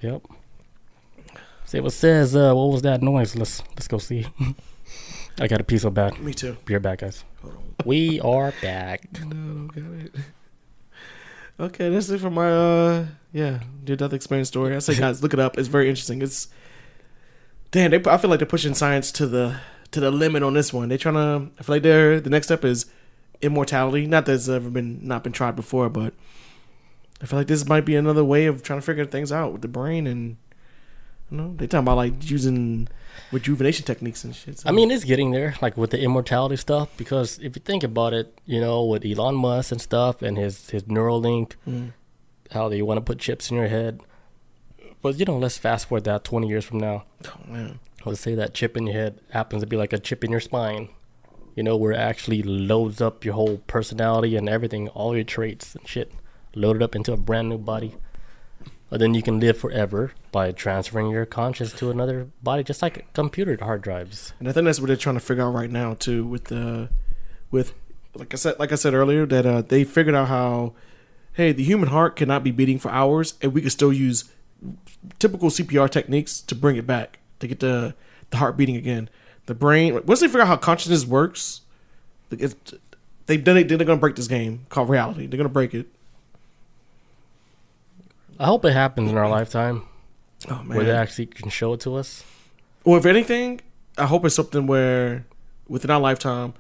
yep. 0.02 0.22
See 1.68 1.82
what 1.82 1.92
says. 1.92 2.34
Uh, 2.34 2.54
what 2.54 2.72
was 2.72 2.82
that 2.84 3.02
noise? 3.02 3.36
Let's 3.36 3.62
let's 3.72 3.90
go 3.90 3.98
see. 3.98 4.26
I 5.40 5.48
got 5.48 5.60
a 5.60 5.66
piece 5.66 5.84
of 5.84 5.94
bad. 5.94 6.18
Me 6.18 6.34
too. 6.34 6.56
Right 6.68 6.82
back, 6.82 7.00
guys. 7.00 7.26
We 7.84 8.22
are 8.22 8.54
back. 8.62 9.02
No, 9.26 9.68
got 9.68 9.84
it. 9.84 10.16
Okay, 11.60 11.90
that's 11.90 12.08
it 12.10 12.22
for 12.22 12.30
my 12.30 12.50
uh 12.50 13.06
yeah 13.34 13.60
near 13.86 13.98
death 13.98 14.14
experience 14.14 14.48
story. 14.48 14.74
I 14.78 14.80
say 14.80 14.96
guys 15.00 15.22
look 15.22 15.34
it 15.34 15.42
up. 15.42 15.58
It's 15.58 15.68
very 15.68 15.90
interesting. 15.90 16.22
It's 16.22 16.48
damn. 17.72 17.92
They 17.92 18.02
I 18.10 18.18
feel 18.18 18.30
like 18.30 18.40
they're 18.40 18.46
pushing 18.48 18.74
science 18.74 19.12
to 19.12 19.28
the 19.28 19.60
to 19.92 20.00
the 20.00 20.10
limit 20.10 20.44
on 20.44 20.54
this 20.54 20.72
one. 20.72 20.88
They're 20.88 20.98
trying 20.98 21.16
to. 21.16 21.52
I 21.60 21.64
feel 21.64 21.76
like 21.76 21.84
they're 21.84 22.22
the 22.22 22.30
next 22.30 22.48
step 22.48 22.64
is 22.64 22.86
immortality. 23.42 24.08
Not 24.08 24.26
that 24.28 24.36
it's 24.36 24.48
ever 24.48 24.70
been 24.70 25.06
not 25.06 25.22
been 25.22 25.34
tried 25.34 25.58
before, 25.58 25.90
but 25.90 26.14
I 27.22 27.26
feel 27.26 27.40
like 27.40 27.48
this 27.48 27.68
might 27.68 27.84
be 27.84 27.98
another 27.98 28.24
way 28.24 28.46
of 28.46 28.64
trying 28.64 28.80
to 28.80 28.86
figure 28.86 29.04
things 29.06 29.34
out 29.34 29.52
with 29.52 29.62
the 29.64 29.68
brain 29.68 30.08
and 30.08 30.38
you 31.32 31.38
know 31.38 31.54
they 31.58 31.68
talking 31.68 31.84
about 31.86 31.98
like 31.98 32.30
using 32.30 32.88
rejuvenation 33.32 33.86
techniques 33.86 34.24
and 34.24 34.36
shit. 34.36 34.60
so- 34.60 34.70
I 34.70 34.72
mean, 34.72 34.90
it's 34.92 35.04
getting 35.04 35.32
there, 35.32 35.56
like 35.62 35.76
with 35.78 35.92
the 35.92 36.00
immortality 36.02 36.56
stuff. 36.56 36.90
Because 36.98 37.38
if 37.40 37.56
you 37.56 37.62
think 37.64 37.84
about 37.84 38.14
it, 38.14 38.40
you 38.46 38.62
know, 38.62 38.84
with 38.86 39.06
Elon 39.06 39.36
Musk 39.36 39.72
and 39.72 39.82
stuff, 39.82 40.22
and 40.22 40.38
his 40.38 40.70
his 40.70 40.84
Neuralink, 40.84 41.54
Mm. 41.68 41.92
how 42.52 42.70
they 42.70 42.82
want 42.82 42.98
to 42.98 43.02
put 43.02 43.20
chips 43.20 43.50
in 43.52 43.58
your 43.58 43.68
head. 43.68 44.00
But 45.02 45.20
you 45.20 45.26
know, 45.26 45.38
let's 45.38 45.58
fast 45.58 45.88
forward 45.88 46.06
that 46.06 46.24
twenty 46.24 46.48
years 46.48 46.66
from 46.66 46.80
now. 46.80 47.04
oh 47.26 47.40
man, 47.52 47.80
Let's 48.06 48.22
say 48.22 48.36
that 48.36 48.54
chip 48.54 48.78
in 48.78 48.88
your 48.88 48.96
head 48.96 49.20
happens 49.32 49.62
to 49.64 49.68
be 49.68 49.76
like 49.78 49.92
a 49.94 50.00
chip 50.00 50.24
in 50.24 50.32
your 50.32 50.40
spine. 50.40 50.90
You 51.56 51.64
know, 51.64 51.76
where 51.76 51.92
it 51.92 51.98
actually 51.98 52.44
loads 52.44 53.02
up 53.02 53.26
your 53.26 53.34
whole 53.34 53.58
personality 53.68 54.36
and 54.38 54.48
everything, 54.48 54.88
all 54.90 55.16
your 55.16 55.24
traits 55.26 55.74
and 55.76 55.86
shit, 55.88 56.12
loaded 56.56 56.84
up 56.84 56.96
into 56.96 57.12
a 57.14 57.18
brand 57.18 57.50
new 57.50 57.58
body. 57.58 57.96
But 58.90 59.02
then 59.02 59.14
you 59.14 59.22
can 59.22 59.40
live 59.40 59.58
forever 59.58 60.14
by 60.32 60.52
transferring 60.54 61.10
your 61.10 61.26
conscious 61.26 61.74
to 61.74 61.92
another 61.92 62.30
body, 62.42 62.64
just 62.64 62.82
like 62.82 63.12
computer 63.14 63.58
hard 63.60 63.82
drives. 63.82 64.34
And 64.40 64.48
I 64.48 64.54
think 64.54 64.66
that's 64.66 64.80
what 64.80 64.88
they're 64.88 64.96
trying 64.96 65.16
to 65.16 65.22
figure 65.22 65.44
out 65.44 65.54
right 65.54 65.70
now 65.70 65.96
too, 65.96 66.26
with 66.26 66.46
the, 66.46 66.90
with 67.52 67.74
like 68.16 68.34
I 68.34 68.38
said, 68.38 68.60
like 68.60 68.72
I 68.72 68.76
said 68.76 68.94
earlier, 68.94 69.26
that 69.26 69.46
uh, 69.46 69.62
they 69.62 69.84
figured 69.84 70.16
out 70.16 70.28
how, 70.28 70.74
hey, 71.34 71.52
the 71.52 71.64
human 71.64 71.90
heart 71.90 72.16
cannot 72.16 72.44
be 72.44 72.52
beating 72.52 72.80
for 72.80 72.90
hours, 72.90 73.36
and 73.42 73.54
we 73.54 73.62
can 73.62 73.70
still 73.70 73.94
use 73.94 74.26
typical 75.20 75.50
CPR 75.50 75.90
techniques 75.90 76.42
to 76.42 76.56
bring 76.56 76.78
it 76.78 76.88
back 76.88 77.20
to 77.40 77.48
get 77.48 77.60
the 77.60 77.94
the 78.30 78.38
heart 78.38 78.58
beating 78.58 78.76
again. 78.76 79.10
The 79.46 79.54
brain. 79.54 80.02
Once 80.06 80.20
they 80.20 80.28
figure 80.28 80.42
out 80.42 80.48
how 80.48 80.58
consciousness 80.58 81.06
works, 81.06 81.62
they've 82.30 83.44
done 83.44 83.58
it. 83.58 83.68
They're 83.68 83.78
gonna 83.78 83.98
break 83.98 84.16
this 84.16 84.28
game 84.28 84.66
called 84.70 84.90
reality. 84.90 85.28
They're 85.28 85.38
gonna 85.38 85.50
break 85.50 85.74
it. 85.74 85.88
I 88.40 88.46
hope 88.46 88.66
it 88.66 88.74
happens 88.74 89.12
in 89.12 89.18
our 89.18 89.30
lifetime, 89.30 89.84
Oh 90.50 90.62
man. 90.64 90.78
where 90.78 90.86
they 90.86 90.92
actually 90.92 91.26
can 91.28 91.50
show 91.50 91.74
it 91.74 91.80
to 91.82 91.96
us. 91.96 92.24
Or 92.84 92.98
if 92.98 93.06
anything, 93.06 93.62
I 93.98 94.06
hope 94.06 94.26
it's 94.26 94.36
something 94.36 94.68
where 94.68 95.26
within 95.68 95.90
our 95.92 96.00
lifetime, 96.00 96.54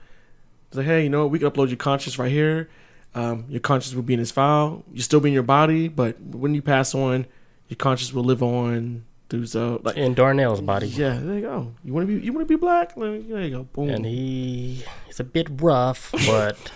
it's 0.69 0.77
like, 0.77 0.85
hey, 0.85 1.03
you 1.03 1.09
know 1.09 1.23
what? 1.23 1.31
We 1.31 1.39
can 1.39 1.49
upload 1.49 1.67
your 1.69 1.77
conscience 1.77 2.17
right 2.19 2.31
here. 2.31 2.69
Um, 3.15 3.45
your 3.47 3.61
conscience 3.61 3.95
will 3.95 4.03
be 4.03 4.13
in 4.13 4.19
this 4.19 4.31
file. 4.31 4.83
You 4.91 5.01
still 5.01 5.19
be 5.19 5.29
in 5.29 5.33
your 5.33 5.43
body, 5.43 5.87
but 5.87 6.19
when 6.21 6.53
you 6.53 6.61
pass 6.61 6.93
on, 6.93 7.25
your 7.69 7.77
conscience 7.77 8.13
will 8.13 8.23
live 8.23 8.43
on 8.43 9.05
through 9.29 9.45
so 9.45 9.81
like 9.83 9.97
In 9.97 10.13
Darnell's 10.13 10.61
body. 10.61 10.87
yeah. 10.87 11.19
There 11.21 11.35
you 11.35 11.41
go. 11.41 11.73
You 11.83 11.93
want 11.93 12.07
to 12.07 12.19
be 12.19 12.25
you 12.25 12.31
want 12.33 12.47
to 12.47 12.51
be 12.51 12.59
black? 12.59 12.95
There 12.95 13.15
you 13.15 13.49
go. 13.49 13.63
Boom. 13.63 13.89
and 13.89 14.05
he 14.05 14.83
he's 15.05 15.19
a 15.19 15.23
bit 15.23 15.47
rough, 15.51 16.11
but 16.25 16.71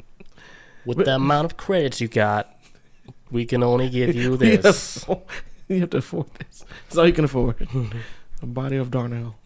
with 0.84 0.98
the 0.98 1.14
amount 1.14 1.44
of 1.46 1.56
credits 1.56 2.00
you 2.00 2.08
got, 2.08 2.52
we 3.30 3.44
can 3.46 3.62
only 3.62 3.88
give 3.88 4.14
you 4.14 4.30
have 4.38 4.62
this. 4.62 5.04
you 5.68 5.80
have 5.80 5.90
to 5.90 5.98
afford 5.98 6.26
this. 6.34 6.64
That's 6.88 6.98
all 6.98 7.06
you 7.06 7.12
can 7.12 7.24
afford. 7.24 7.66
A 8.42 8.46
body 8.46 8.76
of 8.76 8.90
Darnell. 8.90 9.36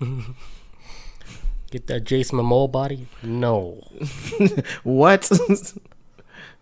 Get 1.70 1.88
that 1.88 2.04
Jason 2.04 2.38
Momoa 2.38 2.70
body? 2.70 3.08
No. 3.22 3.82
What? 4.84 5.28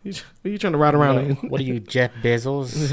you, 0.03 0.13
are 0.45 0.49
you 0.49 0.57
trying 0.59 0.73
to 0.73 0.79
ride 0.79 0.95
around 0.95 1.17
No. 1.17 1.23
in? 1.23 1.37
What 1.51 1.61
are 1.61 1.65
you, 1.65 1.79
Jeff 1.81 2.11
Bezos? 2.23 2.93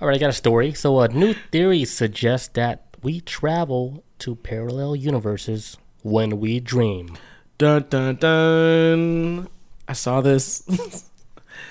All 0.00 0.08
right, 0.08 0.16
I 0.16 0.18
got 0.18 0.28
a 0.30 0.34
story. 0.34 0.74
So, 0.74 1.00
a 1.00 1.08
new 1.08 1.32
theory 1.50 1.86
suggests 1.86 2.48
that 2.48 2.84
we 3.02 3.20
travel 3.22 4.04
to 4.18 4.36
parallel 4.36 4.94
universes 4.96 5.78
when 6.02 6.38
we 6.38 6.60
dream. 6.60 7.16
Dun 7.56 7.86
dun 7.88 8.16
dun. 8.16 9.48
I 9.88 9.92
saw 9.94 10.20
this. 10.20 10.62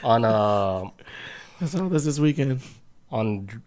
On 0.03 0.25
uh, 0.25 0.89
I 1.61 1.65
saw 1.65 1.89
this 1.89 2.05
this 2.05 2.19
weekend. 2.19 2.61
on 3.11 3.61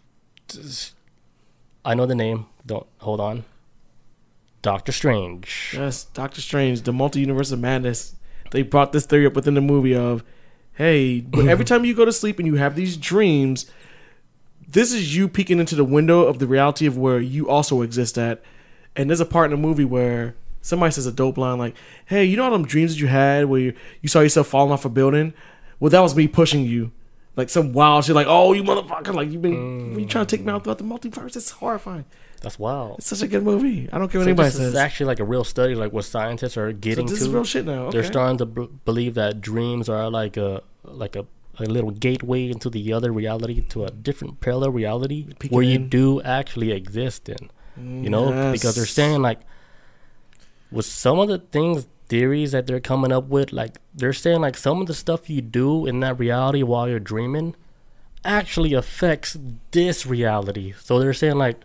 I 1.85 1.95
know 1.95 2.07
the 2.07 2.15
name. 2.15 2.47
Don't 2.65 2.87
hold 2.99 3.21
on. 3.21 3.45
Doctor 4.63 4.93
Strange. 4.93 5.75
Yes, 5.77 6.05
Doctor 6.05 6.41
Strange, 6.41 6.83
the 6.83 6.93
multi-universe 6.93 7.51
of 7.51 7.59
madness. 7.59 8.15
They 8.53 8.63
brought 8.63 8.93
this 8.93 9.07
theory 9.07 9.27
up 9.27 9.35
within 9.35 9.55
the 9.55 9.61
movie 9.61 9.95
of, 9.95 10.23
hey, 10.75 11.21
but 11.21 11.49
every 11.49 11.65
time 11.65 11.85
you 11.85 11.95
go 11.95 12.05
to 12.05 12.13
sleep 12.13 12.39
and 12.39 12.47
you 12.47 12.57
have 12.57 12.77
these 12.77 12.97
dreams, 12.97 13.67
this 14.69 14.93
is 14.93 15.17
you 15.17 15.29
peeking 15.29 15.59
into 15.59 15.75
the 15.75 15.85
window 15.85 16.23
of 16.23 16.39
the 16.39 16.47
reality 16.47 16.87
of 16.87 16.97
where 16.97 17.19
you 17.19 17.49
also 17.49 17.83
exist 17.83 18.17
at. 18.17 18.41
And 18.95 19.11
there's 19.11 19.21
a 19.21 19.27
part 19.27 19.51
in 19.51 19.59
the 19.61 19.67
movie 19.67 19.85
where 19.85 20.37
somebody 20.61 20.93
says 20.93 21.07
a 21.07 21.13
dope 21.13 21.39
line 21.39 21.59
like, 21.59 21.75
"Hey, 22.07 22.25
you 22.25 22.37
know 22.37 22.45
all 22.45 22.51
them 22.51 22.67
dreams 22.67 22.93
that 22.95 23.01
you 23.01 23.09
had 23.09 23.47
where 23.47 23.61
you, 23.61 23.75
you 24.01 24.09
saw 24.09 24.21
yourself 24.21 24.47
falling 24.47 24.73
off 24.73 24.85
a 24.85 24.91
building? 24.91 25.33
Well, 25.83 25.91
that 25.91 26.01
was 26.01 26.15
me 26.15 26.29
pushing 26.29 26.65
you." 26.65 26.93
Like 27.35 27.49
some 27.49 27.73
wild 27.73 28.05
shit, 28.05 28.15
like, 28.15 28.27
"Oh, 28.29 28.53
you 28.53 28.63
motherfucker! 28.63 29.13
Like 29.15 29.31
you've 29.33 29.43
been 29.43 29.99
you 29.99 30.07
mm. 30.07 30.09
trying 30.09 30.27
to 30.27 30.37
take 30.37 30.45
me 30.47 30.53
out 30.53 30.63
throughout 30.63 30.79
the 30.79 30.85
multiverse? 30.85 31.35
It's 31.35 31.51
horrifying. 31.51 32.05
That's 32.43 32.59
wild. 32.59 32.99
It's 32.99 33.09
such 33.09 33.23
a 33.23 33.27
good 33.27 33.43
movie. 33.43 33.89
I 33.93 33.99
don't 33.99 34.09
care 34.11 34.21
what 34.21 34.25
So 34.25 34.31
anybody 34.31 34.49
this 34.51 34.57
says. 34.57 34.75
is 34.75 34.75
actually 34.75 35.07
like 35.07 35.21
a 35.21 35.25
real 35.25 35.43
study, 35.43 35.75
like 35.75 35.93
what 35.93 36.05
scientists 36.05 36.57
are 36.57 36.71
So 36.71 36.77
getting 36.77 37.07
this 37.07 37.19
to. 37.21 37.25
is 37.25 37.31
real 37.31 37.45
shit 37.45 37.65
now. 37.67 37.87
Okay. 37.87 37.93
They're 37.99 38.05
starting 38.15 38.39
to 38.39 38.47
b- 38.47 38.69
believe 38.85 39.15
that 39.15 39.41
dreams 39.41 39.89
are 39.89 40.11
like 40.11 40.37
a 40.37 40.63
like 40.85 41.17
a, 41.17 41.25
a 41.59 41.65
little 41.65 41.91
gateway 41.91 42.51
into 42.51 42.69
the 42.71 42.93
other 42.93 43.11
reality, 43.13 43.63
to 43.73 43.85
a 43.85 43.91
different 43.91 44.41
parallel 44.41 44.71
reality 44.71 45.27
Peeking 45.39 45.57
where 45.57 45.65
you 45.65 45.77
in. 45.77 45.89
do 45.89 46.21
actually 46.23 46.71
exist 46.71 47.29
in. 47.29 47.51
You 48.05 48.11
know, 48.11 48.53
because 48.53 48.75
they're 48.77 48.87
saying 48.87 49.23
like 49.23 49.41
with 50.71 50.87
some 50.87 51.19
of 51.19 51.29
the 51.29 51.39
things 51.39 51.87
theories 52.13 52.53
that 52.53 52.67
they're 52.67 52.79
coming 52.79 53.11
up 53.11 53.25
with, 53.29 53.55
like 53.55 53.79
they're 53.95 54.13
saying 54.13 54.43
like 54.43 54.55
some 54.55 54.83
of 54.83 54.87
the 54.87 54.93
stuff 54.93 55.31
you 55.31 55.41
do 55.41 55.87
in 55.87 56.01
that 56.01 56.19
reality 56.19 56.63
while 56.63 56.87
you're 56.87 57.01
dreaming 57.01 57.55
actually 58.23 58.75
affects 58.75 59.39
this 59.71 60.05
reality. 60.05 60.75
So 60.79 60.99
they're 60.99 61.15
saying 61.15 61.37
like 61.37 61.63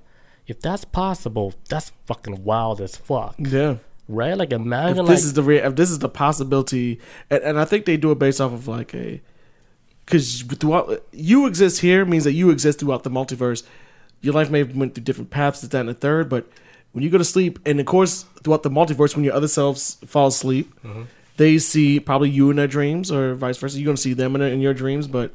if 0.48 0.62
that's 0.62 0.86
possible, 0.86 1.54
that's 1.68 1.92
fucking 2.06 2.46
wild 2.46 2.80
as 2.80 2.96
fuck. 2.96 3.36
Yeah. 3.38 3.76
Right? 4.08 4.38
Like 4.38 4.54
If 4.54 4.62
imagine 4.62 5.04
this 5.06 5.20
like 5.20 5.26
is 5.26 5.34
the 5.34 5.44
rea- 5.44 5.64
if 5.64 5.76
this 5.76 5.92
is 5.92 6.00
the 6.00 6.08
possibility, 6.08 7.02
and, 7.30 7.44
and 7.44 7.60
I 7.60 7.66
think 7.66 7.84
they 7.84 7.98
do 7.98 8.12
it 8.12 8.20
based 8.20 8.40
off 8.40 8.54
of 8.54 8.70
like 8.70 8.96
a, 8.96 9.22
because 10.06 10.44
throughout 10.44 11.04
you 11.12 11.46
exist 11.46 11.82
here 11.82 12.06
means 12.06 12.24
that 12.24 12.32
you 12.32 12.52
exist 12.52 12.80
throughout 12.80 13.04
the 13.04 13.12
multiverse. 13.12 13.64
Your 14.22 14.34
life 14.34 14.50
may 14.50 14.60
have 14.60 14.74
went 14.78 14.96
through 14.96 15.04
different 15.04 15.30
paths, 15.30 15.60
this, 15.60 15.70
that, 15.72 15.82
and 15.82 15.90
the 15.90 15.94
third, 15.94 16.30
but 16.30 16.48
when 16.98 17.04
you 17.06 17.12
go 17.12 17.20
to 17.20 17.24
sleep, 17.36 17.60
and 17.68 17.80
of 17.80 17.86
course 17.86 18.26
throughout 18.44 18.64
the 18.64 18.72
multiverse, 18.80 19.16
when 19.16 19.24
your 19.24 19.36
other 19.40 19.48
selves 19.60 19.98
fall 20.14 20.28
asleep, 20.34 20.68
Mm-hmm. 20.84 21.04
they 21.38 21.54
see 21.60 22.00
probably 22.00 22.30
you 22.38 22.50
in 22.50 22.56
their 22.58 22.72
dreams, 22.78 23.12
or 23.12 23.36
vice 23.36 23.58
versa. 23.62 23.78
You're 23.78 23.86
gonna 23.92 23.98
see 24.08 24.14
them 24.14 24.36
in, 24.36 24.42
in 24.42 24.60
your 24.62 24.74
dreams, 24.74 25.06
but 25.08 25.30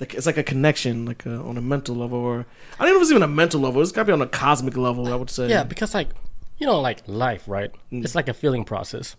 it's 0.00 0.26
like 0.30 0.38
a 0.38 0.44
connection, 0.52 1.04
like 1.10 1.26
a, 1.26 1.34
on 1.48 1.56
a 1.56 1.60
mental 1.74 1.96
level, 1.96 2.18
or 2.18 2.46
I 2.78 2.84
don't 2.84 2.92
know 2.94 2.98
if 3.00 3.02
it's 3.02 3.10
even 3.10 3.24
a 3.24 3.34
mental 3.42 3.60
level. 3.60 3.82
It's 3.82 3.90
got 3.90 4.02
to 4.02 4.06
be 4.06 4.12
on 4.12 4.22
a 4.22 4.28
cosmic 4.44 4.76
level. 4.76 5.12
I 5.12 5.16
would 5.16 5.30
say. 5.30 5.48
Yeah, 5.48 5.64
because 5.64 5.92
like 5.94 6.10
you 6.58 6.66
know, 6.68 6.80
like 6.80 7.00
life, 7.08 7.44
right? 7.48 7.72
Mm. 7.92 8.04
It's 8.04 8.14
like 8.14 8.28
a 8.28 8.34
feeling 8.42 8.64
process. 8.64 9.16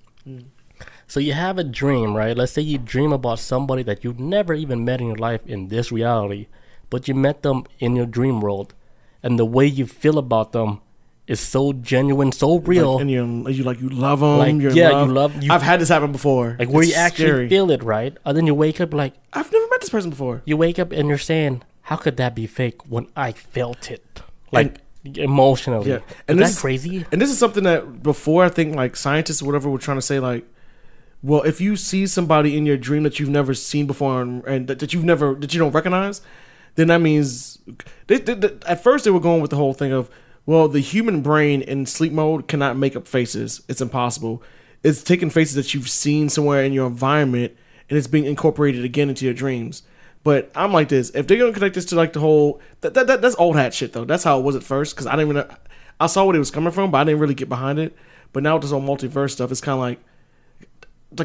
So 1.07 1.19
you 1.19 1.33
have 1.33 1.57
a 1.57 1.63
dream, 1.63 2.15
right? 2.15 2.37
Let's 2.37 2.51
say 2.53 2.61
you 2.61 2.77
dream 2.77 3.11
about 3.11 3.39
somebody 3.39 3.83
that 3.83 4.03
you've 4.03 4.19
never 4.19 4.53
even 4.53 4.85
met 4.85 5.01
in 5.01 5.07
your 5.07 5.17
life 5.29 5.41
in 5.47 5.67
this 5.67 5.91
reality, 5.91 6.47
but 6.89 7.07
you 7.07 7.15
met 7.15 7.41
them 7.41 7.63
in 7.79 7.95
your 7.95 8.05
dream 8.05 8.39
world, 8.41 8.73
and 9.23 9.37
the 9.39 9.45
way 9.45 9.65
you 9.65 9.85
feel 9.85 10.17
about 10.17 10.51
them 10.53 10.79
is 11.29 11.39
so 11.39 11.71
genuine, 11.73 12.31
so 12.33 12.57
real, 12.59 12.93
Like, 12.95 13.01
and 13.01 13.11
you 13.11 13.47
you 13.57 13.63
like 13.63 13.79
you 13.79 13.89
love 13.89 14.19
them. 14.19 14.37
Like, 14.39 14.75
yeah, 14.75 14.89
you 14.89 14.95
love. 14.95 15.11
love- 15.11 15.43
you- 15.43 15.51
I've 15.53 15.61
had 15.61 15.79
this 15.79 15.89
happen 15.89 16.11
before. 16.11 16.55
like 16.59 16.69
where 16.69 16.83
It's 16.83 16.91
you 16.91 16.97
actually 16.97 17.25
scary. 17.27 17.49
feel 17.49 17.69
it, 17.71 17.81
right? 17.83 18.13
And 18.25 18.35
then 18.35 18.45
you 18.47 18.55
wake 18.55 18.81
up 18.81 18.93
like 18.93 19.13
I've 19.31 19.51
never 19.51 19.67
met 19.71 19.79
this 19.81 19.89
person 19.95 20.09
before. 20.09 20.41
you 20.45 20.57
wake 20.57 20.77
up 20.83 20.91
and 20.91 21.07
you're 21.07 21.17
saying, 21.31 21.61
"How 21.89 21.95
could 22.03 22.17
that 22.17 22.33
be 22.35 22.45
fake 22.47 22.79
when 22.93 23.05
I 23.15 23.31
felt 23.31 23.89
it?" 23.91 24.21
Like 24.51 24.81
emotionally. 25.15 25.89
Yeah, 25.89 25.95
and 25.95 26.03
and 26.29 26.39
is 26.41 26.47
this 26.47 26.55
that 26.55 26.61
crazy? 26.61 27.05
And 27.11 27.21
this 27.21 27.29
is 27.31 27.37
something 27.37 27.63
that 27.63 28.03
before 28.03 28.43
I 28.43 28.49
think 28.49 28.75
like 28.75 28.95
scientists 28.95 29.41
or 29.41 29.45
whatever 29.45 29.69
were 29.69 29.77
trying 29.87 29.97
to 29.97 30.01
say 30.11 30.19
like, 30.19 30.45
well, 31.21 31.41
if 31.43 31.59
you 31.61 31.75
see 31.75 32.07
somebody 32.07 32.57
in 32.57 32.65
your 32.65 32.77
dream 32.77 33.03
that 33.03 33.19
you've 33.19 33.29
never 33.29 33.53
seen 33.53 33.85
before 33.87 34.21
and, 34.21 34.43
and 34.45 34.67
that, 34.67 34.79
that 34.79 34.93
you've 34.93 35.05
never 35.05 35.35
that 35.35 35.53
you 35.53 35.59
don't 35.59 35.71
recognize, 35.73 36.21
then 36.75 36.87
that 36.87 37.01
means 37.01 37.59
they, 38.07 38.17
they, 38.17 38.33
they- 38.33 38.57
at 38.67 38.81
first 38.83 39.05
they 39.05 39.11
were 39.11 39.19
going 39.19 39.41
with 39.41 39.51
the 39.51 39.57
whole 39.57 39.73
thing 39.73 39.91
of 39.91 40.09
well, 40.49 40.67
the 40.67 40.79
human 40.79 41.21
brain 41.21 41.61
in 41.61 41.85
sleep 41.85 42.11
mode 42.11 42.47
cannot 42.47 42.75
make 42.75 42.95
up 42.95 43.07
faces. 43.07 43.61
It's 43.67 43.81
impossible. 43.81 44.41
It's 44.81 45.03
taking 45.03 45.29
faces 45.29 45.53
that 45.53 45.75
you've 45.75 45.87
seen 45.87 46.27
somewhere 46.27 46.63
in 46.63 46.73
your 46.73 46.87
environment 46.87 47.55
and 47.87 47.95
it's 47.95 48.07
being 48.07 48.25
incorporated 48.25 48.83
again 48.83 49.09
into 49.09 49.25
your 49.25 49.35
dreams. 49.35 49.83
But 50.23 50.51
I'm 50.55 50.73
like 50.73 50.89
this. 50.89 51.11
If 51.11 51.27
they're 51.27 51.37
gonna 51.37 51.53
connect 51.53 51.75
this 51.75 51.85
to 51.85 51.95
like 51.95 52.13
the 52.13 52.19
whole 52.19 52.61
that, 52.81 52.95
that, 52.95 53.05
that 53.05 53.21
that's 53.21 53.35
old 53.35 53.57
hat 53.57 53.75
shit 53.75 53.93
though. 53.93 54.05
That's 54.05 54.23
how 54.23 54.39
it 54.39 54.41
was 54.41 54.55
at 54.55 54.63
first 54.63 54.95
because 54.95 55.05
I 55.05 55.15
didn't 55.15 55.37
even 55.37 55.51
I 55.99 56.07
saw 56.07 56.25
what 56.25 56.35
it 56.35 56.39
was 56.39 56.49
coming 56.49 56.71
from, 56.71 56.89
but 56.89 56.97
I 56.97 57.03
didn't 57.03 57.19
really 57.19 57.35
get 57.35 57.47
behind 57.47 57.77
it. 57.77 57.95
But 58.33 58.41
now 58.41 58.55
with 58.55 58.63
this 58.63 58.71
whole 58.71 58.81
multiverse 58.81 59.29
stuff, 59.29 59.51
it's 59.51 59.61
kind 59.61 59.75
of 59.75 59.81
like 59.81 59.99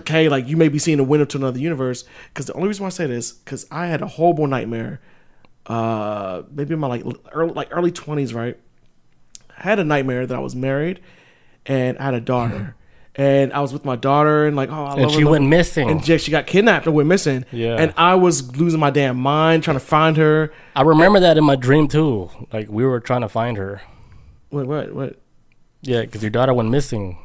okay, 0.03 0.29
like 0.29 0.49
you 0.49 0.59
may 0.59 0.69
be 0.69 0.79
seeing 0.79 1.01
a 1.01 1.03
window 1.03 1.25
to 1.25 1.39
another 1.39 1.59
universe. 1.59 2.05
Because 2.29 2.45
the 2.45 2.53
only 2.53 2.69
reason 2.69 2.83
why 2.83 2.89
I 2.89 2.91
say 2.91 3.07
this 3.07 3.33
because 3.33 3.67
I 3.71 3.87
had 3.87 4.03
a 4.03 4.07
horrible 4.07 4.47
nightmare. 4.47 5.01
Uh, 5.65 6.43
maybe 6.51 6.75
in 6.75 6.79
my 6.79 6.89
like 6.89 7.05
early, 7.33 7.55
like 7.55 7.69
early 7.71 7.91
twenties, 7.91 8.35
right? 8.35 8.61
I 9.59 9.63
had 9.63 9.79
a 9.79 9.85
nightmare 9.85 10.27
that 10.27 10.35
I 10.35 10.41
was 10.41 10.55
married 10.57 11.01
and 11.67 11.97
I 11.99 12.05
had 12.05 12.15
a 12.15 12.21
daughter. 12.21 12.77
And 13.17 13.53
I 13.53 13.61
was 13.61 13.73
with 13.73 13.85
my 13.85 13.95
daughter, 13.95 14.45
and 14.45 14.57
like, 14.57 14.71
oh, 14.71 14.87
I 14.87 14.93
And 14.95 15.03
love 15.03 15.13
her, 15.13 15.17
she 15.19 15.23
love 15.25 15.31
went 15.31 15.45
her. 15.45 15.49
missing. 15.51 15.89
And 15.89 16.05
she 16.05 16.33
got 16.33 16.49
kidnapped 16.49 16.87
and 16.87 16.97
went 16.97 17.09
missing. 17.09 17.45
Yeah. 17.53 17.77
And 17.77 17.95
I 17.97 18.17
was 18.17 18.57
losing 18.57 18.81
my 18.81 18.91
damn 18.91 19.17
mind 19.17 19.63
trying 19.63 19.77
to 19.77 19.85
find 19.85 20.17
her. 20.17 20.53
I 20.75 20.83
remember 20.83 21.21
that 21.21 21.39
in 21.39 21.45
my 21.45 21.55
dream 21.55 21.87
too. 21.87 22.29
Like 22.53 22.69
we 22.69 22.85
were 22.85 22.99
trying 22.99 23.21
to 23.21 23.29
find 23.29 23.57
her. 23.57 23.83
What? 24.51 24.67
What? 24.67 24.93
What? 24.97 25.19
Yeah, 25.83 26.01
because 26.01 26.23
your 26.25 26.31
daughter 26.31 26.53
went 26.53 26.71
missing, 26.71 27.19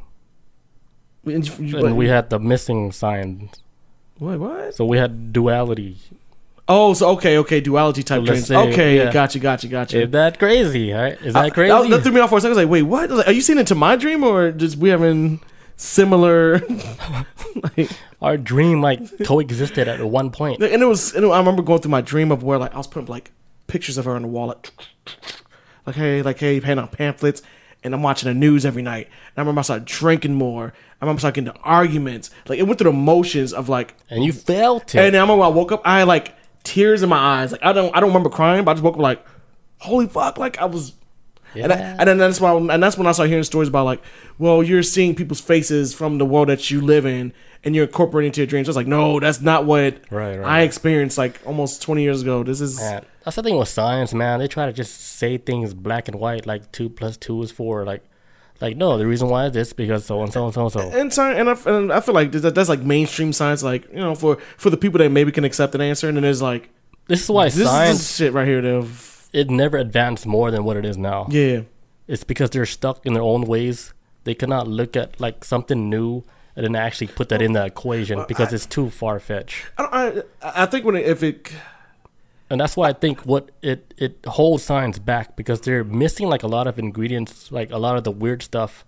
And 1.25 1.47
you- 1.59 1.85
and 1.85 1.97
we 1.97 2.07
had 2.07 2.29
the 2.29 2.37
missing 2.39 2.91
sign. 2.91 3.49
what? 4.19 4.39
What? 4.39 4.75
So 4.75 4.85
we 4.85 4.97
had 4.99 5.33
duality. 5.33 5.97
Oh, 6.71 6.93
so 6.93 7.09
okay, 7.11 7.39
okay, 7.39 7.59
duality 7.61 8.03
type 8.03 8.19
let's 8.19 8.29
dreams. 8.29 8.47
say, 8.47 8.55
okay, 8.55 8.97
yeah. 8.97 9.11
gotcha, 9.11 9.39
gotcha, 9.39 9.67
gotcha. 9.67 10.03
Is 10.03 10.11
that 10.11 10.37
crazy? 10.37 10.91
Right? 10.93 11.19
Is 11.19 11.33
that 11.33 11.51
crazy? 11.53 11.69
That, 11.69 11.89
that 11.89 12.03
threw 12.03 12.11
me 12.11 12.21
off 12.21 12.29
for 12.29 12.37
a 12.37 12.41
second. 12.41 12.51
I 12.51 12.61
was 12.61 12.65
like, 12.65 12.71
wait, 12.71 12.83
what? 12.83 13.09
Like, 13.09 13.27
are 13.27 13.31
you 13.31 13.41
seeing 13.41 13.57
into 13.57 13.73
my 13.73 13.95
dream 13.95 14.23
or 14.23 14.51
just 14.51 14.77
we 14.77 14.89
having 14.89 15.39
similar? 15.77 16.59
like, 17.77 17.89
Our 18.21 18.37
dream 18.37 18.81
like 18.83 18.99
coexisted 19.25 19.87
at 19.87 20.03
one 20.03 20.29
point. 20.29 20.61
and 20.61 20.83
it 20.83 20.85
was. 20.85 21.15
And 21.15 21.25
I 21.25 21.39
remember 21.39 21.63
going 21.63 21.81
through 21.81 21.91
my 21.91 22.01
dream 22.01 22.31
of 22.31 22.43
where 22.43 22.59
like 22.59 22.75
I 22.75 22.77
was 22.77 22.85
putting 22.87 23.07
like 23.07 23.31
pictures 23.65 23.97
of 23.97 24.05
her 24.05 24.15
on 24.15 24.21
the 24.21 24.27
wall, 24.27 24.47
like, 24.49 24.71
like 25.87 25.95
hey, 25.95 26.21
like 26.21 26.39
hey, 26.39 26.59
handing 26.59 26.83
out 26.83 26.91
pamphlets, 26.91 27.41
and 27.83 27.95
I'm 27.95 28.03
watching 28.03 28.27
the 28.27 28.35
news 28.35 28.63
every 28.63 28.83
night. 28.83 29.07
And 29.07 29.37
I 29.37 29.41
remember 29.41 29.59
I 29.59 29.61
started 29.63 29.85
drinking 29.85 30.35
more. 30.35 30.73
I 31.01 31.05
remember 31.05 31.17
I 31.17 31.21
started 31.21 31.35
getting 31.41 31.47
into 31.55 31.59
arguments. 31.61 32.29
Like 32.47 32.59
it 32.59 32.63
went 32.63 32.77
through 32.77 32.91
the 32.91 32.97
motions 32.97 33.53
of 33.53 33.69
like 33.69 33.95
And 34.09 34.23
you 34.23 34.33
felt 34.33 34.93
it. 34.93 34.99
And 34.99 35.15
I 35.15 35.21
remember 35.21 35.37
when 35.37 35.47
I 35.47 35.55
woke 35.55 35.71
up, 35.71 35.81
I 35.83 36.03
like 36.03 36.35
tears 36.69 37.03
in 37.03 37.09
my 37.09 37.17
eyes. 37.17 37.51
Like 37.51 37.63
I 37.63 37.73
don't, 37.73 37.95
I 37.95 37.99
don't 37.99 38.09
remember 38.09 38.29
crying, 38.29 38.63
but 38.63 38.71
I 38.71 38.73
just 38.75 38.83
woke 38.83 38.95
up 38.95 38.99
like, 39.01 39.25
holy 39.79 40.07
fuck! 40.07 40.37
Like 40.37 40.57
I 40.59 40.65
was, 40.65 40.93
and, 41.55 41.71
I, 41.73 41.77
Yeah. 41.77 41.95
and 41.99 42.07
then 42.07 42.17
that's 42.17 42.39
why, 42.39 42.55
and 42.55 42.81
that's 42.83 42.97
when 42.97 43.07
I 43.07 43.11
started 43.11 43.29
hearing 43.29 43.43
stories 43.43 43.69
about 43.69 43.85
like, 43.85 44.01
well, 44.37 44.61
you're 44.63 44.83
seeing 44.83 45.15
people's 45.15 45.41
faces 45.41 45.93
from 45.93 46.17
the 46.17 46.25
world 46.25 46.49
that 46.49 46.69
you 46.71 46.81
live 46.81 47.05
in, 47.05 47.33
and 47.63 47.75
you're 47.75 47.85
incorporating 47.85 48.27
into 48.27 48.41
your 48.41 48.47
dreams. 48.47 48.67
I 48.67 48.71
was 48.71 48.75
like, 48.75 48.87
no, 48.87 49.19
that's 49.19 49.41
not 49.41 49.65
what 49.65 49.99
Right, 50.11 50.37
right. 50.37 50.47
I 50.47 50.61
experienced 50.61 51.17
like 51.17 51.39
almost 51.45 51.81
20 51.81 52.01
years 52.03 52.21
ago. 52.21 52.43
This 52.43 52.61
is 52.61 52.77
Man, 52.79 53.03
that's 53.25 53.35
the 53.35 53.43
thing 53.43 53.57
with 53.57 53.67
science, 53.69 54.13
man. 54.13 54.39
They 54.39 54.47
try 54.47 54.65
to 54.67 54.73
just 54.73 54.99
say 55.17 55.37
things 55.37 55.73
black 55.73 56.07
and 56.07 56.19
white, 56.19 56.45
like 56.45 56.71
two 56.71 56.89
plus 56.89 57.17
two 57.17 57.41
is 57.41 57.51
four. 57.51 57.83
Like, 57.85 58.03
like 58.61 58.75
no, 58.77 58.97
the 58.97 59.07
reason 59.07 59.29
why 59.29 59.45
is 59.47 59.53
this 59.53 59.73
because 59.73 60.05
so 60.05 60.21
and 60.21 60.31
so 60.33 60.45
and 60.45 60.53
so 60.53 60.63
and 60.63 60.71
so. 60.71 60.79
and 60.79 61.13
so, 61.13 61.23
and 61.31 61.49
I, 61.49 61.55
and 61.65 61.93
I 61.93 61.99
feel 62.01 62.13
like 62.15 62.31
that, 62.33 62.55
that's 62.55 62.69
like 62.69 62.81
mainstream 62.81 63.31
science, 63.33 63.63
like 63.63 63.87
you 63.89 63.99
know, 63.99 64.15
for 64.15 64.37
for 64.57 64.69
the 64.69 64.77
people 64.77 64.97
that 64.99 65.09
maybe 65.09 65.31
can 65.31 65.43
accept 65.43 65.75
an 65.75 65.81
answer, 65.81 66.07
and 66.07 66.17
then 66.17 66.23
there's 66.23 66.41
like 66.41 66.69
This 67.07 67.23
is 67.23 67.29
why 67.29 67.45
this, 67.45 67.63
science 67.63 67.97
this 67.99 68.15
shit 68.17 68.33
right 68.33 68.47
here. 68.47 68.61
That 68.61 68.85
it 69.33 69.49
never 69.49 69.77
advanced 69.77 70.25
more 70.25 70.51
than 70.51 70.63
what 70.63 70.75
it 70.77 70.85
is 70.85 70.97
now. 70.97 71.27
yeah, 71.29 71.61
It's 72.07 72.23
because 72.23 72.49
they're 72.49 72.65
stuck 72.65 73.05
in 73.05 73.13
their 73.13 73.23
own 73.23 73.43
ways. 73.43 73.93
They 74.23 74.33
cannot 74.35 74.67
look 74.67 74.95
at 74.97 75.19
like 75.21 75.45
something 75.45 75.89
new 75.89 76.23
and 76.55 76.65
then 76.65 76.75
actually 76.75 77.07
put 77.07 77.29
that 77.29 77.41
in 77.41 77.53
the 77.53 77.65
equation 77.65 78.25
because 78.27 78.51
it's 78.51 78.65
too 78.65 78.89
far 78.89 79.19
fetched. 79.19 79.65
I, 79.77 79.83
don't, 80.09 80.25
I 80.41 80.63
I 80.63 80.65
think 80.65 80.83
when 80.83 80.95
it, 80.95 81.05
if 81.05 81.23
it 81.23 81.51
And 82.49 82.59
that's 82.59 82.75
why 82.75 82.89
I 82.89 82.93
think 82.93 83.21
what 83.21 83.51
it 83.61 83.93
it 83.97 84.17
holds 84.25 84.63
science 84.63 84.97
back 84.99 85.35
because 85.35 85.61
they're 85.61 85.83
missing 85.83 86.27
like 86.29 86.43
a 86.43 86.47
lot 86.47 86.65
of 86.67 86.79
ingredients, 86.79 87.51
like 87.51 87.69
a 87.71 87.77
lot 87.77 87.95
of 87.97 88.03
the 88.03 88.11
weird 88.11 88.41
stuff. 88.41 88.85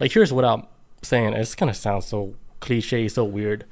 Like 0.00 0.12
here's 0.12 0.32
what 0.32 0.44
I'm 0.44 0.62
saying. 1.02 1.32
It's 1.34 1.54
gonna 1.56 1.74
sound 1.74 2.04
so 2.04 2.34
cliche, 2.60 3.08
so 3.08 3.24
weird. 3.24 3.64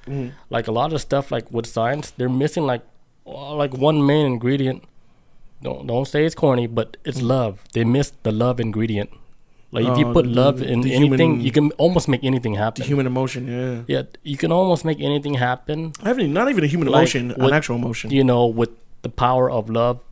Like 0.50 0.66
a 0.66 0.72
lot 0.72 0.92
of 0.92 1.00
stuff, 1.00 1.30
like 1.30 1.50
with 1.52 1.66
science, 1.66 2.10
they're 2.10 2.28
missing 2.28 2.64
like 2.66 2.82
uh, 3.26 3.54
like 3.54 3.74
one 3.74 4.04
main 4.04 4.26
ingredient. 4.26 4.82
Don't 5.62 5.86
don't 5.86 6.06
say 6.06 6.24
it's 6.26 6.34
corny, 6.34 6.66
but 6.66 6.96
it's 7.04 7.22
love. 7.22 7.62
They 7.74 7.84
missed 7.84 8.14
the 8.24 8.32
love 8.32 8.58
ingredient. 8.60 9.10
Like 9.72 9.84
if 9.86 9.98
you 9.98 10.06
Oh, 10.08 10.12
put 10.12 10.24
the- 10.24 10.30
love 10.42 10.62
in 10.62 10.80
the 10.80 10.94
anything, 10.94 11.30
human- 11.34 11.40
you 11.46 11.52
can 11.52 11.70
almost 11.72 12.08
make 12.08 12.22
anything 12.24 12.54
happen. 12.54 12.82
the 12.82 12.88
human 12.88 13.06
emotion, 13.06 13.46
yeah. 13.48 13.82
yeah, 13.86 14.02
you 14.22 14.36
can 14.36 14.50
almost 14.52 14.84
make 14.84 15.00
anything 15.00 15.34
happen. 15.34 15.92
I 16.02 16.08
haven't 16.08 16.32
not 16.32 16.48
even 16.50 16.62
a 16.64 16.66
human 16.66 16.88
Like, 16.88 17.00
emotion, 17.02 17.30
an 17.32 17.44
with- 17.44 17.52
actual 17.54 17.76
emotion. 17.76 18.10
You 18.10 18.24
know, 18.24 18.46
with 18.46 18.70
the 19.06 19.12
power 19.26 19.46
of 19.50 19.70
love, 19.70 20.02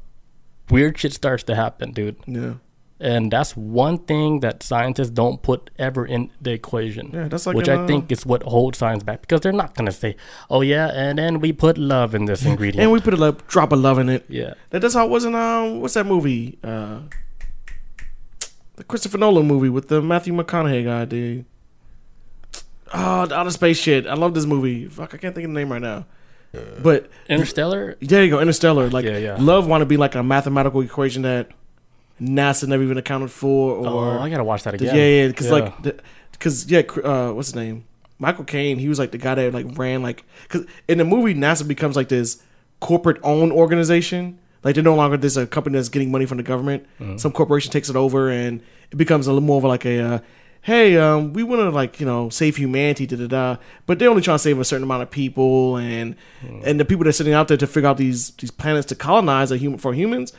weird 0.71 0.95
shit 0.99 1.12
starts 1.12 1.43
to 1.45 1.55
happen, 1.55 1.91
dude. 1.93 2.16
yeah. 2.27 2.55
and 3.01 3.31
that's 3.35 3.53
one 3.57 3.99
thing 4.11 4.41
that 4.41 4.62
scientists 4.62 5.11
don't 5.11 5.43
put 5.43 5.69
ever 5.79 6.07
in 6.07 6.31
the 6.41 6.53
equation. 6.53 7.11
Yeah, 7.12 7.27
that's 7.29 7.47
like 7.47 7.57
which 7.57 7.69
in, 7.69 7.79
I 7.79 7.83
uh, 7.83 7.87
think 7.91 8.12
is 8.12 8.25
what 8.25 8.43
holds 8.45 8.79
science 8.79 9.03
back 9.03 9.21
because 9.23 9.41
they're 9.43 9.53
not 9.65 9.75
gonna 9.75 9.91
say, 10.03 10.15
"Oh 10.49 10.62
yeah," 10.62 10.87
and 10.95 11.19
then 11.19 11.41
we 11.45 11.51
put 11.53 11.77
love 11.77 12.15
in 12.15 12.25
this 12.31 12.45
ingredient. 12.51 12.83
And 12.83 12.93
we 12.93 13.01
put 13.01 13.15
a 13.15 13.21
lo- 13.25 13.37
drop 13.55 13.73
of 13.73 13.81
love 13.81 13.99
in 13.99 14.09
it. 14.09 14.25
yeah, 14.29 14.55
That 14.71 14.81
that's 14.83 14.95
how 14.95 15.05
it 15.07 15.11
was 15.11 15.25
in 15.25 15.35
um 15.35 15.81
what's 15.81 15.95
that 15.95 16.07
movie? 16.07 16.59
Uh 16.62 17.01
the 18.77 18.85
Christopher 18.85 19.19
Nolan 19.19 19.47
movie 19.47 19.69
with 19.69 19.89
the 19.89 20.01
Matthew 20.03 20.33
McConaughey 20.35 20.85
guy, 20.85 21.05
dude. 21.05 21.45
Oh, 22.93 23.27
the 23.27 23.35
outer 23.35 23.51
space 23.51 23.79
shit. 23.79 24.07
I 24.07 24.15
love 24.15 24.35
this 24.35 24.47
movie. 24.47 24.87
Fuck, 24.89 25.15
I 25.15 25.19
can't 25.19 25.35
think 25.35 25.47
of 25.47 25.53
the 25.53 25.59
name 25.59 25.71
right 25.73 25.83
now. 25.83 26.07
But 26.82 27.10
Interstellar. 27.28 27.97
there 28.01 28.24
you 28.24 28.31
go, 28.31 28.40
Interstellar. 28.40 28.90
Like 28.90 29.05
Yeah, 29.05 29.18
yeah. 29.18 29.36
love 29.39 29.66
want 29.66 29.82
to 29.82 29.86
be 29.86 29.97
like 29.97 30.14
a 30.14 30.22
mathematical 30.22 30.81
equation 30.81 31.22
that 31.22 31.51
NASA 32.20 32.68
never 32.68 32.82
even 32.82 32.98
accounted 32.98 33.31
for 33.31 33.76
or 33.76 34.18
oh, 34.18 34.20
I 34.20 34.31
gotta 34.31 34.44
watch 34.44 34.62
that 34.64 34.74
again. 34.74 34.94
yeah, 34.94 35.22
yeah, 35.22 35.28
because 35.28 35.51
like, 35.51 35.82
because 36.32 36.70
yeah, 36.70 36.82
cr- 36.82 37.06
uh, 37.06 37.32
what's 37.32 37.48
his 37.48 37.55
name? 37.56 37.85
Michael 38.18 38.44
Caine. 38.44 38.78
He 38.78 38.89
was 38.89 38.98
like 38.98 39.10
the 39.10 39.18
guy 39.18 39.35
that 39.35 39.52
like 39.52 39.66
ran 39.76 40.02
like 40.02 40.24
because 40.44 40.66
in 40.89 40.98
the 40.98 41.05
movie 41.05 41.35
NASA 41.35 41.66
becomes 41.66 41.97
like 41.97 42.09
this 42.09 42.43
corporate 42.81 43.18
owned 43.22 43.52
organization. 43.52 44.39
Like 44.62 44.76
they're 44.76 44.85
no 44.85 44.94
longer 44.94 45.16
this 45.18 45.36
a 45.36 45.47
company 45.47 45.76
that's 45.76 45.90
getting 45.90 46.10
money 46.10 46.24
from 46.24 46.39
the 46.39 46.43
government. 46.43 46.86
Some 47.16 47.32
corporation 47.32 47.70
takes 47.70 47.90
it 47.90 47.97
over 47.97 48.31
and 48.31 48.62
it 48.90 48.97
becomes 48.97 49.26
a 49.26 49.31
little 49.32 49.47
more 49.47 49.59
of 49.59 49.64
like 49.64 49.85
a. 49.85 50.01
Uh, 50.01 50.18
Hey, 50.65 50.97
um, 50.97 51.35
we 51.35 51.43
want 51.43 51.61
to 51.61 51.69
like 51.69 52.01
you 52.01 52.07
know 52.07 52.31
save 52.31 52.57
humanity, 52.57 53.07
da 53.07 53.16
da 53.16 53.27
da. 53.27 53.57
But 53.85 53.99
they're 53.99 54.09
only 54.09 54.23
trying 54.23 54.36
to 54.36 54.43
save 54.43 54.59
a 54.59 54.65
certain 54.65 54.85
amount 54.85 55.03
of 55.03 55.11
people, 55.11 55.77
and 55.77 56.16
and 56.65 56.81
the 56.81 56.86
people 56.86 57.05
that 57.05 57.11
are 57.11 57.12
sitting 57.12 57.35
out 57.35 57.49
there 57.49 57.59
to 57.59 57.66
figure 57.66 57.89
out 57.89 57.99
these 57.99 58.31
these 58.36 58.51
planets 58.51 58.86
to 58.86 58.95
colonize 58.95 59.53
a 59.53 59.59
human 59.59 59.78
for 59.78 59.93
humans, 59.93 60.32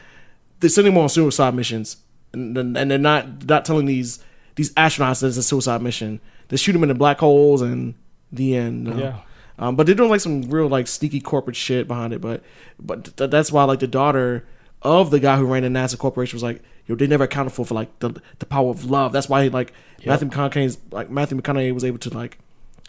they're 0.61 0.69
sending 0.71 0.95
them 0.95 1.03
on 1.03 1.09
suicide 1.09 1.53
missions, 1.53 1.97
and, 2.33 2.57
and 2.57 2.89
they're 2.89 2.97
not 2.97 3.45
not 3.47 3.65
telling 3.65 3.85
these 3.85 4.17
these 4.55 4.73
astronauts 4.73 5.21
that 5.21 5.27
it's 5.27 5.37
a 5.37 5.43
suicide 5.43 5.83
mission. 5.83 6.19
They 6.47 6.57
shoot 6.57 6.73
them 6.73 6.81
in 6.81 6.89
the 6.89 6.95
black 6.95 7.19
holes 7.19 7.61
and 7.61 7.93
the 8.31 8.55
end. 8.55 8.97
Yeah. 8.97 9.19
Um, 9.59 9.75
but 9.75 9.85
they're 9.85 9.95
doing 9.95 10.09
like 10.09 10.21
some 10.21 10.41
real 10.49 10.67
like 10.67 10.87
sneaky 10.87 11.21
corporate 11.21 11.55
shit 11.55 11.87
behind 11.87 12.13
it. 12.13 12.21
But 12.21 12.43
but 12.79 13.15
th- 13.15 13.29
that's 13.29 13.51
why 13.51 13.63
like 13.65 13.79
the 13.79 13.87
daughter 13.87 14.45
of 14.81 15.11
the 15.11 15.19
guy 15.19 15.37
who 15.37 15.45
ran 15.45 15.63
the 15.63 15.69
NASA 15.69 15.97
corporation 15.97 16.35
was 16.35 16.43
like, 16.43 16.61
yo, 16.87 16.95
they 16.95 17.07
never 17.07 17.23
accounted 17.23 17.53
for 17.53 17.65
for 17.65 17.73
like 17.73 17.99
the 17.99 18.21
the 18.39 18.45
power 18.45 18.69
of 18.69 18.85
love. 18.85 19.11
That's 19.11 19.29
why 19.29 19.47
like 19.47 19.73
Matthew 20.05 20.29
McConaughey's 20.29 20.77
like 20.91 21.09
Matthew 21.09 21.39
McConaughey 21.39 21.73
was 21.73 21.83
able 21.83 21.99
to 21.99 22.09
like 22.09 22.37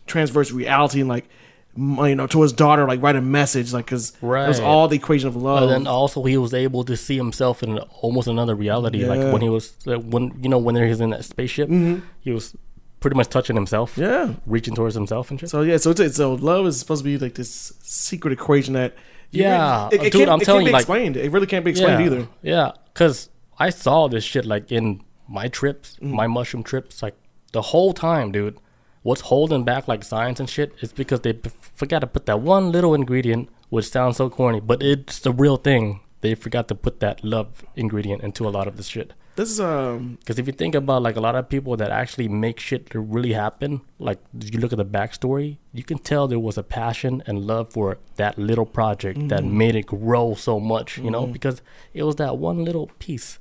transverse 0.07 0.53
reality 0.53 1.01
and 1.01 1.09
like 1.09 1.29
you 1.77 2.15
know 2.15 2.27
to 2.27 2.43
his 2.43 2.53
daughter 2.53 2.87
like 2.87 3.03
write 3.03 3.17
a 3.17 3.21
message 3.21 3.73
like 3.73 3.85
because 3.85 4.11
it 4.11 4.23
was 4.23 4.61
all 4.61 4.89
the 4.89 4.97
equation 4.97 5.29
of 5.29 5.37
love. 5.37 5.61
But 5.61 5.67
then 5.67 5.87
also 5.87 6.23
he 6.25 6.37
was 6.37 6.55
able 6.55 6.85
to 6.85 6.97
see 6.97 7.17
himself 7.17 7.63
in 7.63 7.79
almost 7.79 8.29
another 8.29 8.55
reality. 8.55 9.03
Yeah. 9.03 9.09
Like 9.09 9.33
when 9.33 9.43
he 9.43 9.49
was 9.49 9.75
like, 9.87 10.03
when 10.03 10.39
you 10.43 10.49
know 10.49 10.59
when 10.59 10.77
he 10.77 10.83
was 10.83 11.01
in 11.01 11.11
that 11.11 11.25
spaceship, 11.25 11.69
mm-hmm. 11.69 12.05
he 12.21 12.33
was 12.33 12.57
pretty 13.01 13.17
much 13.17 13.29
touching 13.29 13.57
himself, 13.57 13.97
yeah. 13.97 14.35
reaching 14.47 14.75
towards 14.75 14.95
himself 14.95 15.31
and 15.31 15.39
shit. 15.39 15.51
So 15.51 15.63
yeah, 15.63 15.77
so 15.77 15.91
it's, 15.91 16.17
so 16.17 16.35
love 16.35 16.67
is 16.67 16.79
supposed 16.79 17.01
to 17.01 17.05
be 17.05 17.19
like 17.19 17.35
this 17.35 17.73
secret 17.83 18.33
equation 18.33 18.75
that 18.75 18.95
Yeah, 19.31 19.89
it, 19.93 20.03
it 20.03 20.13
dude, 20.13 20.13
can't, 20.13 20.31
I'm 20.31 20.41
telling 20.41 20.67
you, 20.67 20.73
like- 20.73 20.81
explained. 20.81 21.17
It 21.17 21.31
really 21.31 21.47
can't 21.47 21.65
be 21.65 21.73
explained 21.73 22.01
yeah, 22.01 22.07
either. 22.07 22.29
Yeah, 22.43 22.73
because 22.93 23.29
I 23.59 23.71
saw 23.71 24.09
this 24.09 24.25
shit 24.25 24.45
like 24.45 24.71
in 24.71 25.03
my 25.29 25.49
trips, 25.49 25.97
Mm. 26.01 26.11
my 26.13 26.27
mushroom 26.27 26.63
trips, 26.63 27.03
like 27.03 27.15
the 27.53 27.63
whole 27.63 27.93
time, 27.93 28.33
dude. 28.33 28.59
What's 29.03 29.23
holding 29.23 29.65
back 29.65 29.87
like 29.89 30.03
science 30.05 30.41
and 30.41 30.51
shit 30.51 30.73
is 30.81 30.93
because 30.93 31.21
they 31.21 31.33
p- 31.33 31.51
forgot 31.75 32.01
to 32.01 32.07
put 32.09 32.27
that 32.27 32.41
one 32.41 32.73
little 32.73 32.93
ingredient, 32.95 33.49
which 33.71 33.89
sounds 33.91 34.17
so 34.17 34.29
corny, 34.29 34.61
but 34.61 34.83
it's 34.83 35.21
the 35.21 35.33
real 35.33 35.57
thing. 35.57 36.01
They 36.23 36.35
forgot 36.35 36.67
to 36.69 36.75
put 36.75 36.99
that 37.01 37.23
love 37.23 37.65
ingredient 37.77 38.23
into 38.23 38.49
a 38.49 38.51
lot 38.51 38.67
of 38.67 38.77
this 38.77 38.89
shit. 38.89 39.13
This 39.37 39.51
is 39.51 39.61
um 39.61 40.17
Because 40.21 40.39
if 40.41 40.47
you 40.47 40.53
think 40.53 40.75
about 40.75 41.03
like 41.03 41.15
a 41.17 41.21
lot 41.21 41.37
of 41.37 41.49
people 41.49 41.77
that 41.77 41.91
actually 41.91 42.27
make 42.29 42.59
shit 42.59 42.91
to 42.91 42.99
really 43.01 43.35
happen, 43.35 43.83
like 43.99 44.19
you 44.53 44.59
look 44.59 44.73
at 44.73 44.79
the 44.79 44.85
backstory, 44.99 45.59
you 45.73 45.85
can 45.85 45.99
tell 45.99 46.27
there 46.27 46.39
was 46.41 46.59
a 46.59 46.63
passion 46.63 47.23
and 47.27 47.47
love 47.47 47.71
for 47.73 47.99
that 48.17 48.39
little 48.39 48.67
project 48.67 49.29
that 49.29 49.43
Mm-hmm. 49.43 49.59
made 49.59 49.75
it 49.77 49.87
grow 49.87 50.35
so 50.35 50.59
much, 50.59 50.99
you 50.99 51.11
know, 51.11 51.27
because 51.27 51.63
it 51.95 52.03
was 52.03 52.17
that 52.17 52.39
one 52.39 52.65
little 52.65 52.91
piece, 52.99 53.39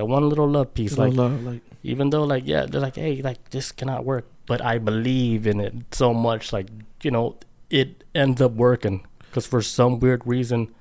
that 0.00 0.06
one 0.06 0.26
little 0.30 0.48
love 0.48 0.72
piece. 0.72 0.96
like, 0.96 1.12
love, 1.12 1.44
like 1.44 1.60
even 1.82 2.08
though 2.08 2.24
like 2.24 2.44
yeah, 2.46 2.64
they're 2.64 2.80
like 2.80 2.96
hey, 2.96 3.20
like 3.20 3.50
this 3.50 3.70
cannot 3.70 4.06
work, 4.06 4.24
but 4.46 4.64
I 4.64 4.78
believe 4.78 5.46
in 5.46 5.60
it 5.60 5.74
so 5.92 6.14
much, 6.14 6.54
like 6.54 6.68
you 7.02 7.10
know, 7.10 7.36
it 7.68 8.02
ends 8.14 8.40
up 8.40 8.52
working 8.52 9.06
because 9.20 9.46
for 9.46 9.60
some 9.60 10.00
weird 10.00 10.26
reason, 10.26 10.74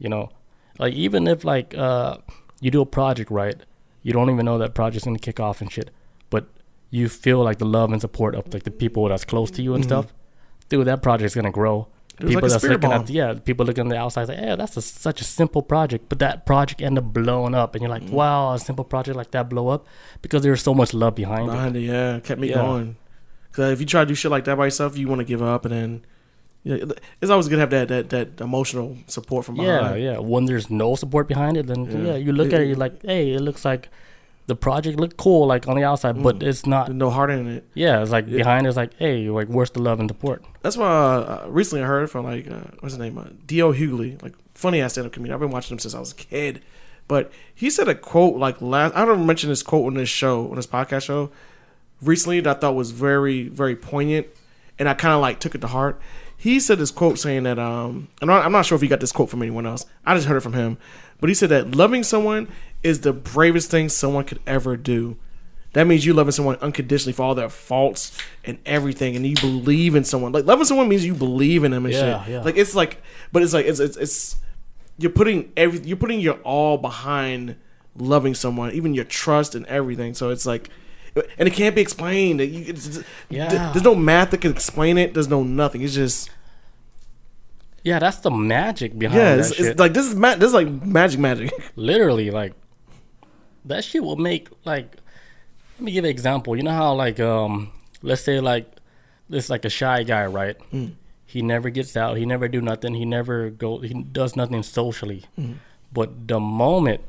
you 0.00 0.08
know, 0.08 0.30
like 0.80 0.92
even 0.94 1.28
if 1.28 1.44
like 1.44 1.72
uh 1.76 2.18
you 2.60 2.72
do 2.72 2.80
a 2.80 2.86
project 2.86 3.30
right, 3.30 3.58
you 4.02 4.12
don't 4.12 4.28
even 4.28 4.44
know 4.44 4.58
that 4.58 4.74
project's 4.74 5.04
gonna 5.04 5.20
kick 5.20 5.38
off 5.38 5.60
and 5.60 5.70
shit, 5.70 5.90
but 6.30 6.48
you 6.90 7.08
feel 7.08 7.44
like 7.44 7.58
the 7.58 7.64
love 7.64 7.92
and 7.92 8.00
support 8.00 8.34
of 8.34 8.52
like 8.52 8.64
the 8.64 8.72
people 8.72 9.08
that's 9.08 9.24
close 9.24 9.52
to 9.52 9.62
you 9.62 9.74
and 9.74 9.84
stuff, 9.84 10.12
dude, 10.68 10.86
that 10.88 11.00
project's 11.00 11.36
gonna 11.36 11.52
grow. 11.52 11.86
Was 12.20 12.34
like 12.34 12.44
a 12.44 12.48
that's 12.48 12.54
spirit 12.62 12.74
looking 12.74 12.90
bomb. 12.90 13.02
at 13.02 13.10
yeah, 13.10 13.34
people 13.34 13.66
looking 13.66 13.82
on 13.82 13.88
the 13.88 13.96
outside 13.98 14.28
like, 14.28 14.38
yeah, 14.38 14.54
that's 14.56 14.76
a, 14.76 14.82
such 14.82 15.20
a 15.20 15.24
simple 15.24 15.62
project, 15.62 16.08
but 16.08 16.18
that 16.20 16.46
project 16.46 16.80
ended 16.80 17.02
up 17.04 17.12
blowing 17.12 17.54
up, 17.54 17.74
and 17.74 17.82
you're 17.82 17.90
like, 17.90 18.04
Mm. 18.04 18.10
wow, 18.10 18.52
a 18.54 18.58
simple 18.58 18.84
project 18.84 19.16
like 19.16 19.30
that 19.32 19.48
blow 19.48 19.68
up 19.68 19.86
because 20.22 20.42
there's 20.42 20.62
so 20.62 20.74
much 20.74 20.94
love 20.94 21.14
behind 21.16 21.48
it. 21.48 21.52
behind 21.52 21.76
it, 21.76 21.80
yeah, 21.80 22.20
kept 22.20 22.40
me 22.40 22.48
Yeah. 22.50 22.56
going. 22.56 22.96
Because 23.50 23.72
if 23.72 23.80
you 23.80 23.86
try 23.86 24.02
to 24.02 24.06
do 24.06 24.14
shit 24.14 24.30
like 24.30 24.44
that 24.44 24.56
by 24.56 24.64
yourself, 24.66 24.96
you 24.96 25.08
want 25.08 25.20
to 25.20 25.24
give 25.24 25.42
up, 25.42 25.64
and 25.64 25.74
then 25.74 26.04
yeah, 26.62 26.76
it's 27.20 27.30
always 27.30 27.48
good 27.48 27.56
to 27.56 27.60
have 27.60 27.70
that 27.70 27.88
that 27.88 28.10
that 28.10 28.40
emotional 28.40 28.96
support 29.06 29.44
from 29.44 29.56
Yeah, 29.56 29.78
behind. 29.80 30.02
yeah. 30.02 30.18
When 30.18 30.46
there's 30.46 30.70
no 30.70 30.94
support 30.94 31.26
behind 31.28 31.56
it, 31.56 31.66
then 31.66 31.84
Yeah. 31.84 32.12
yeah, 32.12 32.16
you 32.16 32.32
look 32.32 32.52
at 32.52 32.60
it, 32.62 32.68
you're 32.68 32.76
like, 32.76 33.02
hey, 33.02 33.32
it 33.34 33.40
looks 33.40 33.64
like 33.64 33.88
the 34.46 34.54
project 34.56 35.00
looked 35.00 35.16
cool, 35.16 35.46
like 35.46 35.66
on 35.68 35.76
the 35.76 35.84
outside, 35.84 36.22
but 36.22 36.38
Mm. 36.40 36.42
it's 36.48 36.66
not. 36.66 36.92
no 36.92 37.08
heart 37.10 37.30
in 37.30 37.46
it. 37.46 37.64
Yeah, 37.74 38.02
it's 38.02 38.10
like 38.10 38.26
Yeah. 38.28 38.38
behind 38.38 38.66
it's 38.66 38.76
like, 38.76 38.92
hey, 38.98 39.28
like 39.30 39.48
where's 39.48 39.70
the 39.70 39.80
love 39.80 40.00
and 40.00 40.08
support? 40.10 40.44
That's 40.62 40.76
why 40.76 40.86
uh, 40.86 41.46
recently 41.48 41.82
I 41.82 41.86
heard 41.86 42.10
from 42.10 42.24
like 42.24 42.50
uh, 42.50 42.60
what's 42.80 42.94
his 42.94 42.98
name, 42.98 43.16
uh, 43.18 43.24
D.L. 43.46 43.72
Hughley, 43.72 44.22
like 44.22 44.34
funny 44.54 44.80
ass 44.80 44.92
stand 44.92 45.06
up 45.06 45.12
comedian. 45.12 45.34
I've 45.34 45.40
been 45.40 45.50
watching 45.50 45.74
him 45.74 45.78
since 45.78 45.94
I 45.94 46.00
was 46.00 46.12
a 46.12 46.16
kid, 46.16 46.60
but 47.08 47.32
he 47.54 47.70
said 47.70 47.88
a 47.88 47.94
quote 47.94 48.36
like 48.36 48.60
last. 48.60 48.94
I 48.94 49.04
don't 49.04 49.24
mention 49.26 49.48
this 49.50 49.62
quote 49.62 49.86
on 49.86 49.94
this 49.94 50.08
show 50.10 50.48
on 50.50 50.56
this 50.56 50.66
podcast 50.66 51.04
show 51.04 51.30
recently 52.02 52.40
that 52.40 52.56
I 52.56 52.60
thought 52.60 52.74
was 52.74 52.90
very 52.90 53.48
very 53.48 53.76
poignant, 53.76 54.26
and 54.78 54.88
I 54.88 54.94
kind 54.94 55.14
of 55.14 55.20
like 55.20 55.40
took 55.40 55.54
it 55.54 55.60
to 55.62 55.68
heart. 55.68 56.00
He 56.36 56.60
said 56.60 56.78
this 56.78 56.90
quote 56.90 57.18
saying 57.18 57.44
that 57.44 57.58
um, 57.58 58.08
I'm 58.20 58.28
not, 58.28 58.44
I'm 58.44 58.52
not 58.52 58.66
sure 58.66 58.76
if 58.76 58.82
he 58.82 58.88
got 58.88 59.00
this 59.00 59.12
quote 59.12 59.30
from 59.30 59.40
anyone 59.40 59.64
else. 59.64 59.86
I 60.04 60.14
just 60.14 60.26
heard 60.26 60.36
it 60.36 60.40
from 60.40 60.52
him, 60.52 60.76
but 61.18 61.30
he 61.30 61.34
said 61.34 61.48
that 61.48 61.74
loving 61.74 62.02
someone 62.02 62.48
is 62.84 63.00
the 63.00 63.12
bravest 63.12 63.70
thing 63.70 63.88
someone 63.88 64.24
could 64.24 64.40
ever 64.46 64.76
do. 64.76 65.16
That 65.72 65.88
means 65.88 66.06
you 66.06 66.14
loving 66.14 66.30
someone 66.30 66.54
unconditionally 66.60 67.12
for 67.14 67.22
all 67.24 67.34
their 67.34 67.48
faults 67.48 68.16
and 68.44 68.58
everything, 68.64 69.16
and 69.16 69.26
you 69.26 69.34
believe 69.36 69.96
in 69.96 70.04
someone. 70.04 70.30
Like 70.30 70.44
loving 70.44 70.64
someone 70.66 70.88
means 70.88 71.04
you 71.04 71.14
believe 71.14 71.64
in 71.64 71.72
them 71.72 71.84
and 71.84 71.92
Yeah, 71.94 72.22
shit. 72.22 72.32
yeah. 72.32 72.42
Like 72.42 72.56
it's 72.56 72.76
like, 72.76 73.02
but 73.32 73.42
it's 73.42 73.52
like 73.52 73.66
it's 73.66 73.80
it's, 73.80 73.96
it's 73.96 74.36
you're 74.98 75.10
putting 75.10 75.50
every 75.56 75.80
you're 75.80 75.96
putting 75.96 76.20
your 76.20 76.34
all 76.44 76.78
behind 76.78 77.56
loving 77.96 78.34
someone, 78.34 78.70
even 78.72 78.94
your 78.94 79.04
trust 79.04 79.56
and 79.56 79.66
everything. 79.66 80.14
So 80.14 80.30
it's 80.30 80.46
like, 80.46 80.68
and 81.38 81.48
it 81.48 81.54
can't 81.54 81.74
be 81.74 81.80
explained. 81.80 82.38
You, 82.40 82.64
it's, 82.68 83.00
Yeah. 83.28 83.72
there's 83.72 83.84
no 83.84 83.96
math 83.96 84.30
that 84.30 84.40
can 84.42 84.52
explain 84.52 84.96
it. 84.98 85.12
There's 85.14 85.28
no 85.28 85.42
nothing. 85.42 85.82
It's 85.82 85.94
just 85.94 86.30
Yeah, 87.82 87.98
that's 87.98 88.18
the 88.18 88.30
magic 88.30 88.96
behind 88.98 89.18
yeah. 89.20 89.36
that 89.36 89.50
It's, 89.50 89.58
it's 89.60 89.78
like 89.80 89.92
this 89.92 90.06
is 90.06 90.14
ma- 90.14 90.36
this 90.36 90.48
is 90.48 90.54
like 90.54 90.68
magic, 90.68 91.18
magic. 91.18 91.52
Literally, 91.76 92.30
like 92.30 92.54
that 93.64 93.84
shit 93.84 94.02
will 94.02 94.16
make 94.16 94.48
like. 94.64 94.96
Let 95.76 95.84
me 95.84 95.92
give 95.92 96.04
an 96.04 96.10
example. 96.10 96.56
You 96.56 96.62
know 96.62 96.70
how 96.70 96.94
like 96.94 97.18
um, 97.18 97.72
let's 98.02 98.22
say 98.22 98.38
like 98.38 98.70
this 99.28 99.50
like 99.50 99.64
a 99.64 99.70
shy 99.70 100.02
guy, 100.02 100.26
right? 100.26 100.56
Mm. 100.72 100.92
He 101.26 101.42
never 101.42 101.70
gets 101.70 101.96
out. 101.96 102.16
He 102.16 102.26
never 102.26 102.46
do 102.46 102.60
nothing. 102.60 102.94
He 102.94 103.04
never 103.04 103.50
go. 103.50 103.78
He 103.78 103.92
does 103.92 104.36
nothing 104.36 104.62
socially. 104.62 105.24
Mm. 105.38 105.56
But 105.92 106.28
the 106.28 106.38
moment 106.38 107.00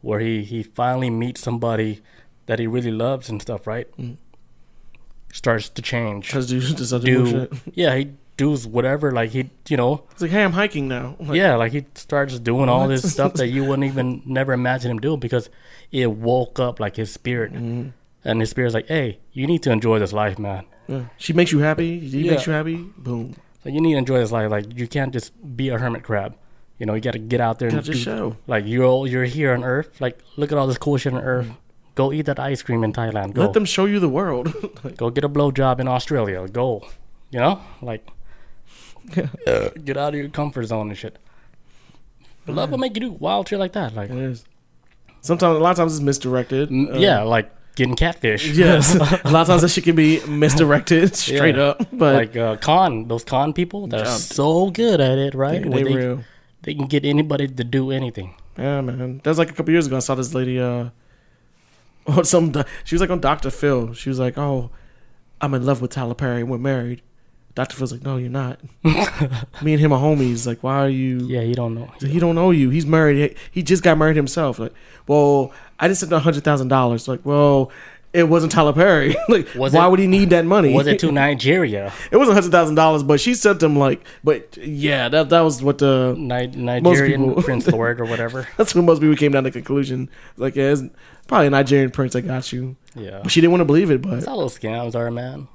where 0.00 0.20
he 0.20 0.42
he 0.44 0.62
finally 0.62 1.10
meets 1.10 1.40
somebody 1.40 2.00
that 2.46 2.58
he 2.58 2.66
really 2.66 2.90
loves 2.90 3.28
and 3.28 3.42
stuff, 3.42 3.66
right? 3.66 3.88
Mm. 3.98 4.16
Starts 5.32 5.68
to 5.68 5.82
change. 5.82 6.28
Because 6.28 6.46
do 6.46 6.60
Do 7.04 7.48
yeah, 7.74 7.94
he 7.96 8.12
does 8.36 8.66
whatever. 8.66 9.12
Like 9.12 9.30
he, 9.30 9.50
you 9.68 9.76
know, 9.76 10.04
It's 10.12 10.22
like, 10.22 10.30
hey, 10.30 10.42
I'm 10.44 10.52
hiking 10.52 10.88
now. 10.88 11.16
Like, 11.20 11.36
yeah, 11.36 11.54
like 11.56 11.72
he 11.72 11.84
starts 11.94 12.38
doing 12.38 12.68
all 12.68 12.80
What? 12.82 12.88
this 12.88 13.12
stuff 13.12 13.34
that 13.34 13.48
you 13.48 13.64
wouldn't 13.64 13.84
even 13.84 14.22
never 14.26 14.52
imagine 14.52 14.90
him 14.90 14.98
doing 15.00 15.20
because 15.20 15.50
it 15.92 16.10
woke 16.10 16.58
up 16.58 16.80
like 16.80 16.96
his 16.96 17.12
spirit, 17.12 17.52
Mm-hmm. 17.52 17.90
and 18.24 18.40
his 18.40 18.50
spirit's 18.50 18.74
like, 18.74 18.88
"Hey, 18.88 19.18
you 19.32 19.46
need 19.46 19.62
to 19.62 19.70
enjoy 19.70 19.98
this 19.98 20.12
life, 20.12 20.38
man. 20.38 20.64
yeah. 20.88 21.04
She 21.16 21.32
makes 21.32 21.52
you 21.52 21.60
happy. 21.60 21.98
He 22.00 22.22
Yeah. 22.24 22.32
makes 22.32 22.46
you 22.46 22.52
happy. 22.52 22.76
Boom. 22.98 23.34
So 23.62 23.70
you 23.70 23.80
need 23.80 23.92
to 23.92 23.98
enjoy 23.98 24.18
this 24.18 24.32
life. 24.32 24.50
Like 24.50 24.76
you 24.78 24.86
can't 24.88 25.12
just 25.12 25.32
be 25.56 25.68
a 25.70 25.78
hermit 25.78 26.02
crab. 26.02 26.34
You 26.78 26.86
know, 26.86 26.94
you 26.94 27.00
got 27.00 27.12
to 27.12 27.18
get 27.20 27.40
out 27.40 27.60
there 27.60 27.68
and 27.68 27.82
do, 27.84 27.92
show. 27.94 28.36
like 28.48 28.66
you're 28.66 28.84
all- 28.84 29.06
you're 29.06 29.24
here 29.24 29.54
on 29.54 29.62
Earth. 29.62 30.00
Like 30.00 30.18
look 30.36 30.50
at 30.52 30.58
all 30.58 30.66
this 30.66 30.76
cool 30.78 30.96
shit 30.96 31.14
on 31.14 31.22
Earth. 31.22 31.48
Go 31.94 32.12
eat 32.12 32.26
that 32.26 32.40
ice 32.40 32.60
cream 32.62 32.82
in 32.82 32.92
Thailand. 32.92 33.34
Go 33.34 33.42
Let 33.42 33.52
them 33.52 33.64
show 33.64 33.84
you 33.84 34.00
the 34.00 34.08
world. 34.08 34.52
Go 34.96 35.10
get 35.10 35.22
a 35.22 35.28
blowjob 35.28 35.78
in 35.78 35.86
Australia. 35.86 36.48
Go, 36.48 36.82
you 37.30 37.38
know, 37.38 37.60
like 37.80 38.04
get 39.84 39.96
out 39.96 40.14
of 40.14 40.20
your 40.20 40.28
comfort 40.28 40.64
zone 40.66 40.88
and 40.88 40.98
shit. 40.98 41.18
But 42.46 42.54
love 42.56 42.70
will 42.70 42.78
make 42.78 42.94
you 42.94 43.00
do 43.00 43.10
wild 43.12 43.48
shit 43.48 43.58
like 43.58 43.72
that. 43.72 43.94
Like 43.94 44.10
it 44.10 44.16
is. 44.18 44.44
Sometimes, 45.20 45.56
a 45.56 45.60
lot 45.60 45.70
of 45.70 45.76
times, 45.78 45.94
it's 45.94 46.02
misdirected. 46.02 46.70
Uh, 46.70 46.98
yeah, 46.98 47.22
like 47.22 47.50
getting 47.76 47.96
catfish. 47.96 48.46
Yes. 48.56 48.94
a 49.24 49.30
lot 49.30 49.42
of 49.42 49.46
times 49.46 49.62
that 49.62 49.68
shit 49.70 49.84
can 49.84 49.96
be 49.96 50.24
misdirected 50.26 51.16
straight 51.16 51.56
Yeah. 51.56 51.62
up. 51.62 51.86
But 51.92 52.14
like 52.14 52.36
uh, 52.36 52.56
con 52.56 53.08
those 53.08 53.24
con 53.24 53.52
people 53.54 53.86
that 53.88 54.00
are 54.00 54.04
Yeah. 54.04 54.16
so 54.16 54.70
good 54.70 55.00
at 55.00 55.18
it, 55.18 55.34
right? 55.34 55.62
they, 55.62 55.68
Where 55.68 55.84
they 55.84 55.94
real. 55.96 56.24
they 56.62 56.74
can 56.74 56.86
get 56.86 57.04
anybody 57.04 57.48
to 57.48 57.64
do 57.64 57.90
anything. 57.90 58.34
Yeah, 58.58 58.80
man. 58.82 59.20
That 59.24 59.30
was 59.30 59.38
like 59.38 59.50
a 59.50 59.54
couple 59.54 59.72
years 59.72 59.86
ago. 59.86 59.96
I 59.96 60.00
saw 60.00 60.14
this 60.14 60.34
lady. 60.34 60.60
Uh, 60.60 60.90
some 62.22 62.52
she 62.84 62.94
was 62.94 63.00
like 63.00 63.10
on 63.10 63.20
Dr. 63.20 63.50
Phil. 63.50 63.94
She 63.94 64.10
was 64.10 64.18
like, 64.18 64.36
"Oh, 64.36 64.70
I'm 65.40 65.54
in 65.54 65.64
love 65.64 65.80
with 65.80 65.90
Tyler 65.90 66.14
Perry. 66.14 66.42
We're 66.44 66.58
married." 66.58 67.00
Dr. 67.54 67.76
Phil's 67.76 67.92
like, 67.92 68.02
"No, 68.02 68.16
you're 68.16 68.30
not. 68.30 68.58
Me 69.62 69.72
and 69.74 69.80
him 69.80 69.92
are 69.92 70.00
homies. 70.00 70.46
Like, 70.46 70.62
why 70.62 70.76
are 70.78 70.88
you? 70.88 71.18
Yeah, 71.26 71.42
he 71.42 71.54
don't 71.54 71.74
know. 71.74 71.92
He 72.00 72.18
don't 72.18 72.34
know 72.34 72.50
you. 72.50 72.70
He's 72.70 72.86
married. 72.86 73.16
He, 73.30 73.36
he 73.60 73.62
just 73.62 73.82
got 73.82 73.96
married 73.96 74.16
himself. 74.16 74.58
Like, 74.58 74.72
well, 75.06 75.52
I 75.78 75.86
just 75.88 76.00
sent 76.00 76.12
a 76.12 76.18
hundred 76.18 76.42
thousand 76.42 76.68
dollars. 76.68 77.06
Like, 77.06 77.20
well, 77.24 77.70
it 78.12 78.24
wasn't 78.28 78.50
Tyler 78.52 78.72
Perry. 78.72 79.14
like, 79.28 79.54
Was 79.54 79.72
why 79.72 79.86
it- 79.86 79.90
would 79.90 80.00
he 80.00 80.08
need 80.08 80.30
that 80.30 80.44
money? 80.44 80.72
Was 80.74 80.88
it 80.88 80.98
to 81.00 81.12
Nigeria? 81.24 81.92
it 82.10 82.16
was 82.16 82.28
a 82.28 82.34
hundred 82.34 82.50
thousand 82.50 82.74
dollars, 82.74 83.04
but 83.04 83.20
she 83.20 83.34
sent 83.34 83.62
him 83.62 83.76
like, 83.76 84.04
but 84.24 84.56
yeah, 84.56 85.08
that 85.08 85.28
that 85.30 85.40
was 85.42 85.62
what 85.62 85.78
the 85.78 86.14
Ni- 86.18 86.48
Nigerian 86.48 87.24
people- 87.28 87.42
Prince 87.44 87.68
Lord 87.68 88.00
or 88.00 88.04
whatever. 88.04 88.48
that's 88.56 88.74
when 88.74 88.84
most 88.84 89.00
people 89.00 89.14
came 89.16 89.30
down 89.30 89.44
to 89.44 89.50
the 89.50 89.52
conclusion. 89.52 90.10
Like, 90.36 90.56
yeah, 90.56 90.72
it's 90.72 90.82
probably 91.28 91.46
a 91.46 91.50
Nigerian 91.50 91.92
prince 91.92 92.14
that 92.14 92.22
got 92.22 92.52
you. 92.52 92.74
Yeah. 92.96 93.20
But 93.22 93.30
she 93.30 93.40
didn't 93.40 93.52
want 93.52 93.60
to 93.60 93.64
believe 93.66 93.90
it. 93.92 94.02
That's 94.02 94.24
But 94.24 94.30
how 94.32 94.38
those 94.38 94.58
scams 94.58 94.94
are, 94.96 95.10
man. 95.12 95.46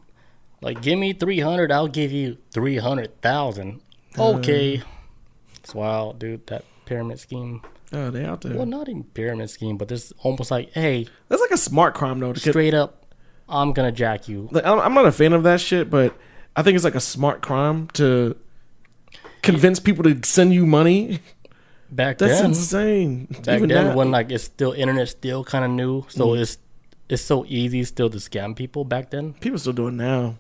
Like, 0.62 0.82
give 0.82 1.00
me 1.00 1.14
300, 1.14 1.72
I'll 1.72 1.88
give 1.88 2.12
you 2.12 2.38
300,000. 2.52 3.82
Okay. 4.18 4.82
It's 5.64 5.74
wild, 5.76 6.20
dude. 6.20 6.46
That 6.48 6.66
pyramid 6.86 7.20
scheme. 7.20 7.62
oh, 7.94 8.10
they 8.12 8.26
out 8.26 8.42
there. 8.42 8.56
Well, 8.56 8.66
not 8.66 8.90
even 8.90 9.04
pyramid 9.04 9.50
scheme, 9.50 9.78
but 9.78 9.88
there's 9.88 10.12
almost 10.20 10.52
like, 10.52 10.72
hey, 10.74 11.08
That's 11.30 11.42
like 11.42 11.52
a 11.52 11.58
smart 11.58 11.94
crime 11.96 12.20
though. 12.20 12.34
straight 12.34 12.74
up, 12.74 13.06
I'm 13.48 13.72
going 13.74 13.88
to 13.92 13.96
jack 13.96 14.28
you. 14.28 14.50
Like, 14.52 14.66
I'm 14.66 14.80
I'm 14.80 14.94
not 14.94 15.06
a 15.06 15.12
fan 15.12 15.34
of 15.34 15.44
that 15.44 15.62
shit, 15.62 15.90
but 15.90 16.14
I 16.56 16.62
think 16.64 16.76
it's 16.76 16.84
like 16.84 16.96
a 16.96 17.00
smart 17.00 17.42
crime 17.42 17.88
to 17.94 18.36
convince 19.42 19.80
people 19.80 20.04
to 20.04 20.20
send 20.24 20.54
you 20.54 20.66
money. 20.66 21.20
Back 21.92 22.20
then. 22.20 22.28
That's 22.30 22.42
then, 22.42 22.50
insane. 22.52 23.26
back 23.46 23.56
Even 23.58 23.70
then 23.70 23.86
that. 23.88 23.96
when 23.98 24.12
like 24.12 24.30
it's 24.32 24.44
still 24.44 24.74
internet 24.74 25.10
still 25.10 25.44
kind 25.44 25.66
of 25.66 25.72
new, 25.72 26.06
so 26.10 26.28
Mm. 26.28 26.42
it's 26.42 26.58
it's 27.10 27.24
so 27.24 27.44
easy 27.48 27.84
still 27.84 28.10
to 28.12 28.18
scam 28.18 28.56
people 28.56 28.84
back 28.86 29.10
then. 29.10 29.34
people 29.34 29.58
still 29.58 29.74
do 29.74 29.88
it 29.88 29.94
now. 29.94 30.36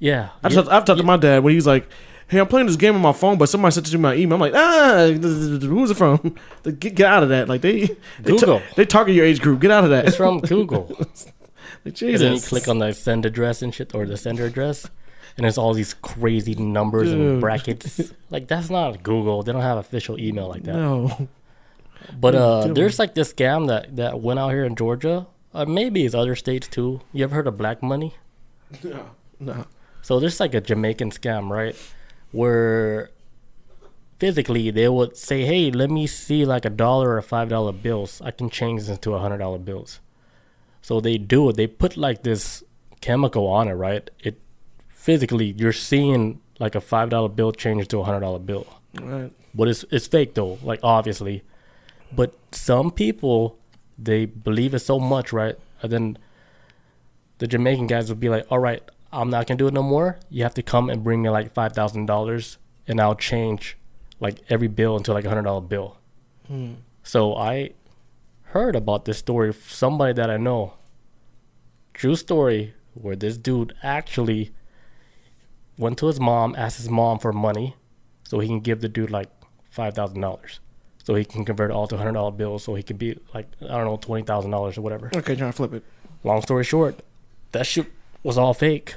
Yeah, 0.00 0.30
I 0.42 0.48
talked, 0.48 0.68
I've 0.68 0.84
talked 0.84 0.98
to 0.98 1.04
my 1.06 1.16
dad 1.18 1.44
when 1.44 1.52
he's 1.54 1.66
like, 1.66 1.86
"Hey, 2.26 2.40
I'm 2.40 2.46
playing 2.48 2.66
this 2.66 2.76
game 2.76 2.94
on 2.94 3.00
my 3.02 3.12
phone, 3.12 3.36
but 3.38 3.48
somebody 3.50 3.72
sent 3.72 3.86
it 3.86 3.90
to 3.92 3.98
my 3.98 4.14
email." 4.14 4.34
I'm 4.34 4.40
like, 4.40 4.54
"Ah, 4.54 5.06
who's 5.12 5.90
it 5.90 5.96
from? 5.96 6.34
Get, 6.64 6.94
get 6.94 7.00
out 7.06 7.22
of 7.22 7.28
that!" 7.28 7.48
Like 7.48 7.60
they, 7.60 7.80
they, 8.20 8.32
ta- 8.32 8.46
Google. 8.46 8.62
they 8.76 8.84
target 8.86 9.14
your 9.14 9.26
age 9.26 9.40
group. 9.40 9.60
Get 9.60 9.70
out 9.70 9.84
of 9.84 9.90
that. 9.90 10.06
it's 10.06 10.16
from 10.16 10.40
Google. 10.54 10.86
Like, 10.98 11.08
And 11.84 11.94
Jesus. 11.94 12.20
then 12.20 12.32
you 12.34 12.40
click 12.40 12.66
on 12.68 12.78
the 12.78 12.92
send 12.92 13.24
address 13.26 13.62
and 13.62 13.74
shit, 13.74 13.94
or 13.94 14.06
the 14.06 14.16
sender 14.16 14.46
address, 14.46 14.86
and 15.36 15.44
there's 15.44 15.58
all 15.58 15.74
these 15.74 15.92
crazy 15.94 16.54
numbers 16.54 17.10
Dude. 17.10 17.20
and 17.20 17.40
brackets. 17.40 18.12
like 18.30 18.48
that's 18.48 18.70
not 18.70 19.02
Google. 19.02 19.42
They 19.42 19.52
don't 19.52 19.62
have 19.62 19.78
official 19.78 20.18
email 20.18 20.48
like 20.48 20.62
that. 20.64 20.74
no. 20.74 21.28
But 22.18 22.34
uh, 22.34 22.68
there's 22.72 22.98
like 22.98 23.14
this 23.14 23.32
scam 23.34 23.68
that 23.68 23.96
that 23.96 24.20
went 24.20 24.38
out 24.40 24.48
here 24.48 24.64
in 24.64 24.74
Georgia. 24.76 25.26
Uh, 25.52 25.66
maybe 25.66 26.06
it's 26.06 26.14
other 26.14 26.34
states 26.36 26.66
too. 26.68 27.02
You 27.12 27.24
ever 27.24 27.34
heard 27.34 27.46
of 27.46 27.58
black 27.58 27.82
money? 27.82 28.14
no, 28.82 29.10
no. 29.38 29.66
So 30.10 30.18
there's 30.18 30.40
like 30.40 30.54
a 30.54 30.60
Jamaican 30.60 31.12
scam, 31.12 31.50
right? 31.50 31.76
Where 32.32 33.10
physically 34.18 34.72
they 34.72 34.88
would 34.88 35.16
say, 35.16 35.44
"Hey, 35.44 35.70
let 35.70 35.88
me 35.88 36.08
see 36.08 36.44
like 36.44 36.64
a 36.64 36.68
dollar 36.84 37.14
or 37.14 37.22
five 37.22 37.48
dollar 37.48 37.70
bills. 37.70 38.20
I 38.20 38.32
can 38.32 38.50
change 38.50 38.80
this 38.80 38.88
into 38.88 39.14
a 39.14 39.20
hundred 39.20 39.38
dollar 39.38 39.58
bills." 39.58 40.00
So 40.82 41.00
they 41.00 41.16
do 41.16 41.48
it. 41.50 41.54
They 41.56 41.68
put 41.68 41.96
like 41.96 42.24
this 42.24 42.64
chemical 43.00 43.46
on 43.46 43.68
it, 43.68 43.74
right? 43.74 44.10
It 44.18 44.40
physically 44.88 45.54
you're 45.56 45.72
seeing 45.72 46.40
like 46.58 46.74
a 46.74 46.80
five 46.80 47.08
dollar 47.10 47.28
bill 47.28 47.52
change 47.52 47.86
to 47.86 48.00
a 48.00 48.02
hundred 48.04 48.22
dollar 48.26 48.40
bill, 48.40 48.66
Right. 49.00 49.30
but 49.54 49.68
it's 49.68 49.84
it's 49.92 50.08
fake 50.08 50.34
though, 50.34 50.58
like 50.64 50.80
obviously. 50.82 51.44
But 52.10 52.34
some 52.50 52.90
people 52.90 53.58
they 53.96 54.24
believe 54.26 54.74
it 54.74 54.80
so 54.80 54.98
much, 54.98 55.32
right? 55.32 55.56
And 55.82 55.92
then 55.92 56.18
the 57.38 57.46
Jamaican 57.46 57.86
guys 57.86 58.08
would 58.08 58.18
be 58.18 58.28
like, 58.28 58.44
"All 58.50 58.58
right, 58.58 58.82
I'm 59.12 59.30
not 59.30 59.46
gonna 59.46 59.58
do 59.58 59.66
it 59.66 59.74
no 59.74 59.82
more. 59.82 60.18
You 60.28 60.42
have 60.44 60.54
to 60.54 60.62
come 60.62 60.88
and 60.88 61.02
bring 61.02 61.22
me 61.22 61.30
like 61.30 61.52
five 61.52 61.72
thousand 61.72 62.06
dollars, 62.06 62.58
and 62.86 63.00
I'll 63.00 63.14
change 63.14 63.76
like 64.20 64.40
every 64.48 64.68
bill 64.68 64.96
into 64.96 65.12
like 65.12 65.24
a 65.24 65.28
hundred 65.28 65.42
dollar 65.42 65.60
bill." 65.60 65.98
Hmm. 66.46 66.74
So 67.02 67.34
I 67.36 67.70
heard 68.44 68.76
about 68.76 69.04
this 69.04 69.18
story 69.18 69.52
from 69.52 69.68
somebody 69.68 70.12
that 70.12 70.30
I 70.30 70.36
know. 70.36 70.74
True 71.94 72.16
story, 72.16 72.74
where 72.94 73.16
this 73.16 73.36
dude 73.36 73.74
actually 73.82 74.52
went 75.76 75.98
to 75.98 76.06
his 76.06 76.20
mom, 76.20 76.54
asked 76.56 76.76
his 76.78 76.88
mom 76.88 77.18
for 77.18 77.32
money, 77.32 77.76
so 78.22 78.38
he 78.38 78.48
can 78.48 78.60
give 78.60 78.80
the 78.80 78.88
dude 78.88 79.10
like 79.10 79.28
five 79.70 79.94
thousand 79.94 80.20
dollars, 80.20 80.60
so 81.02 81.14
he 81.14 81.24
can 81.24 81.44
convert 81.44 81.72
all 81.72 81.88
to 81.88 81.96
hundred 81.96 82.12
dollar 82.12 82.30
bills, 82.30 82.62
so 82.62 82.74
he 82.76 82.82
could 82.82 82.98
be 82.98 83.18
like 83.34 83.48
I 83.60 83.66
don't 83.66 83.86
know 83.86 83.96
twenty 83.96 84.24
thousand 84.24 84.52
dollars 84.52 84.78
or 84.78 84.82
whatever. 84.82 85.10
Okay, 85.16 85.34
trying 85.34 85.50
to 85.50 85.56
flip 85.56 85.74
it. 85.74 85.84
Long 86.22 86.42
story 86.42 86.64
short, 86.64 87.00
that 87.52 87.66
shit 87.66 87.86
was 88.22 88.38
all 88.38 88.54
fake. 88.54 88.96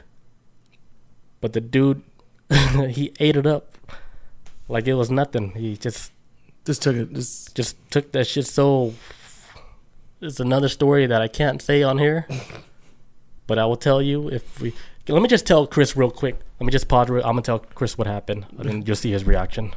But 1.42 1.54
the 1.54 1.62
dude, 1.62 2.04
he 2.90 3.14
ate 3.20 3.36
it 3.36 3.46
up 3.46 3.78
like 4.68 4.88
it 4.88 4.94
was 4.96 5.12
nothing. 5.12 5.52
He 5.52 5.78
just 5.78 6.12
Just 6.66 6.82
took 6.82 6.96
it. 6.96 7.14
Just 7.14 7.56
just 7.56 7.76
took 7.92 8.12
that 8.14 8.26
shit 8.28 8.48
so. 8.48 8.94
It's 10.22 10.40
another 10.40 10.70
story 10.70 11.06
that 11.06 11.22
I 11.22 11.28
can't 11.28 11.62
say 11.62 11.84
on 11.84 11.98
here, 11.98 12.26
but 13.48 13.60
I 13.60 13.66
will 13.66 13.76
tell 13.76 14.02
you 14.02 14.30
if 14.30 14.62
we. 14.62 14.74
Let 15.10 15.22
me 15.22 15.28
just 15.28 15.46
tell 15.46 15.68
Chris 15.68 15.98
real 15.98 16.12
quick. 16.12 16.40
Let 16.60 16.66
me 16.66 16.72
just 16.72 16.88
pause. 16.88 17.10
Real, 17.10 17.26
I'm 17.26 17.34
gonna 17.34 17.42
tell 17.42 17.60
Chris 17.60 17.98
what 17.98 18.08
happened, 18.08 18.46
and 18.58 18.70
then 18.70 18.84
you'll 18.86 18.96
see 18.96 19.12
his 19.12 19.26
reaction. 19.26 19.74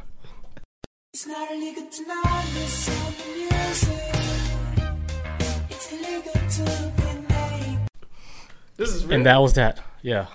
This 8.77 8.89
is 8.93 9.05
real. 9.05 9.15
And 9.15 9.25
that 9.25 9.37
was 9.37 9.53
that. 9.53 9.79
Yeah. 10.01 10.27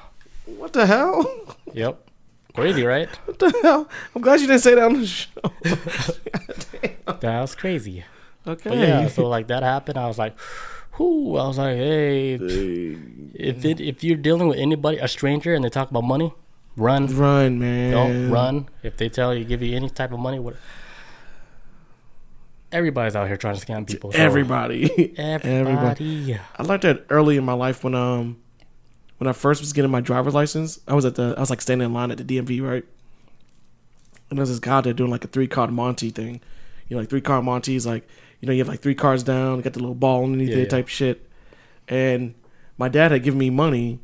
what 0.47 0.73
the 0.73 0.87
hell? 0.87 1.57
Yep. 1.73 2.09
Crazy, 2.55 2.85
right? 2.85 3.09
What 3.27 3.39
the 3.39 3.51
hell? 3.63 3.89
I'm 4.15 4.21
glad 4.21 4.41
you 4.41 4.47
didn't 4.47 4.61
say 4.63 4.75
that 4.75 4.85
on 4.85 5.01
the 5.01 5.07
show. 5.07 5.31
That 7.21 7.41
was 7.41 7.55
crazy. 7.55 8.05
Okay. 8.47 8.71
But 8.71 8.79
yeah, 8.79 9.09
so 9.09 9.29
like 9.29 9.47
that 9.47 9.63
happened. 9.63 9.97
I 9.99 10.07
was 10.09 10.19
like, 10.19 10.35
whoo. 10.99 11.37
I 11.37 11.47
was 11.47 11.59
like, 11.59 11.77
hey, 11.77 12.35
if 12.35 13.65
it, 13.65 13.81
if 13.81 14.03
you're 14.03 14.17
dealing 14.17 14.49
with 14.49 14.59
anybody, 14.59 14.99
a 14.99 15.07
stranger, 15.09 15.55
and 15.55 15.65
they 15.65 15.69
talk 15.71 15.91
about 15.91 16.05
money, 16.05 16.35
run. 16.77 17.07
Run, 17.07 17.59
man. 17.59 17.93
Don't 17.93 18.31
run. 18.31 18.69
If 18.83 18.97
they 18.97 19.09
tell 19.09 19.35
you, 19.35 19.45
give 19.45 19.63
you 19.63 19.77
any 19.77 19.89
type 19.89 20.13
of 20.13 20.19
money, 20.19 20.39
what? 20.39 20.57
Everybody's 22.73 23.15
out 23.15 23.27
here 23.29 23.37
trying 23.37 23.57
to 23.57 23.65
scam 23.67 23.87
people. 23.87 24.13
so- 24.13 24.19
Everybody. 24.29 25.15
Everybody. 25.19 26.39
I 26.59 26.63
learned 26.63 26.83
that 26.83 27.05
early 27.11 27.37
in 27.37 27.45
my 27.45 27.53
life 27.53 27.85
when 27.85 27.95
um 27.95 28.39
when 29.19 29.29
I 29.29 29.33
first 29.33 29.61
was 29.61 29.73
getting 29.73 29.91
my 29.91 30.01
driver's 30.01 30.35
license. 30.35 30.81
I 30.89 30.95
was 30.95 31.05
at 31.05 31.15
the 31.15 31.35
I 31.37 31.41
was 31.41 31.51
like 31.51 31.61
standing 31.61 31.87
in 31.87 31.93
line 31.95 32.11
at 32.11 32.19
the 32.19 32.25
DMV, 32.25 32.63
right? 32.67 32.85
And 34.31 34.39
there's 34.39 34.49
this 34.49 34.59
guy 34.59 34.81
there 34.81 34.93
doing 34.95 35.11
like 35.11 35.25
a 35.25 35.29
three 35.29 35.47
card 35.47 35.71
Monty 35.71 36.11
thing. 36.11 36.41
You 36.89 36.97
know, 36.97 37.01
like 37.03 37.11
three 37.11 37.21
card 37.21 37.45
Monty's 37.45 37.87
like 37.87 38.09
you 38.41 38.47
know, 38.47 38.53
you 38.53 38.59
have 38.59 38.69
like 38.69 38.81
three 38.81 38.95
cards 38.97 39.23
down, 39.23 39.61
got 39.61 39.75
the 39.75 39.79
little 39.81 39.95
ball 39.95 40.25
underneath 40.25 40.49
Yeah, 40.49 40.57
it 40.57 40.63
yeah. 40.63 40.69
type 40.69 40.89
shit. 40.89 41.29
And 41.89 42.35
my 42.79 42.89
dad 42.89 43.13
had 43.13 43.23
given 43.23 43.39
me 43.39 43.51
money 43.51 44.01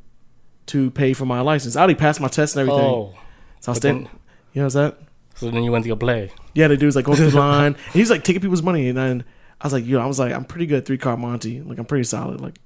to 0.66 0.90
pay 0.92 1.12
for 1.14 1.24
my 1.24 1.40
license. 1.40 1.74
I 1.74 1.80
already 1.80 1.94
passed 1.94 2.20
my 2.20 2.28
test 2.28 2.54
and 2.54 2.68
everything. 2.68 2.84
Oh, 2.88 3.14
so 3.60 3.70
I 3.70 3.72
was 3.72 3.80
then- 3.80 3.94
standing 4.04 4.10
you 4.52 4.60
know 4.60 4.66
what's 4.66 4.74
that? 4.74 4.98
So 5.38 5.50
then 5.50 5.62
you 5.62 5.70
went 5.72 5.84
to 5.84 5.88
go 5.88 5.96
play. 5.96 6.30
Yeah, 6.54 6.68
the 6.68 6.76
dude's 6.76 6.96
like 6.96 7.04
going 7.04 7.16
through 7.16 7.30
the 7.30 7.38
line. 7.38 7.66
And 7.66 7.76
he's 7.92 8.10
like 8.10 8.24
taking 8.24 8.42
people's 8.42 8.62
money, 8.62 8.88
and 8.88 8.98
then 8.98 9.24
I 9.60 9.66
was 9.66 9.72
like, 9.72 9.86
yo, 9.86 10.00
I 10.00 10.06
was 10.06 10.18
like, 10.18 10.32
I'm 10.32 10.44
pretty 10.44 10.66
good 10.66 10.78
at 10.78 10.86
three 10.86 10.98
card 10.98 11.18
Monty. 11.18 11.60
Like 11.60 11.78
I'm 11.78 11.84
pretty 11.84 12.04
solid. 12.04 12.40
Like 12.40 12.58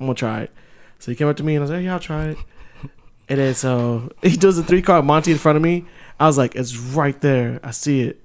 I'm 0.00 0.06
gonna 0.06 0.14
try 0.14 0.42
it. 0.42 0.52
So 0.98 1.10
he 1.10 1.16
came 1.16 1.28
up 1.28 1.36
to 1.36 1.44
me 1.44 1.54
and 1.54 1.62
I 1.62 1.64
was 1.64 1.70
like, 1.70 1.84
yeah, 1.84 1.94
I'll 1.94 2.00
try 2.00 2.24
it. 2.26 2.38
And 3.28 3.40
then 3.40 3.54
so 3.54 4.12
he 4.22 4.36
does 4.36 4.56
a 4.56 4.62
three 4.62 4.82
card 4.82 5.04
Monty 5.04 5.32
in 5.32 5.38
front 5.38 5.56
of 5.56 5.62
me. 5.62 5.84
I 6.20 6.26
was 6.28 6.38
like, 6.38 6.54
it's 6.54 6.76
right 6.76 7.20
there. 7.20 7.58
I 7.64 7.72
see 7.72 8.02
it. 8.02 8.22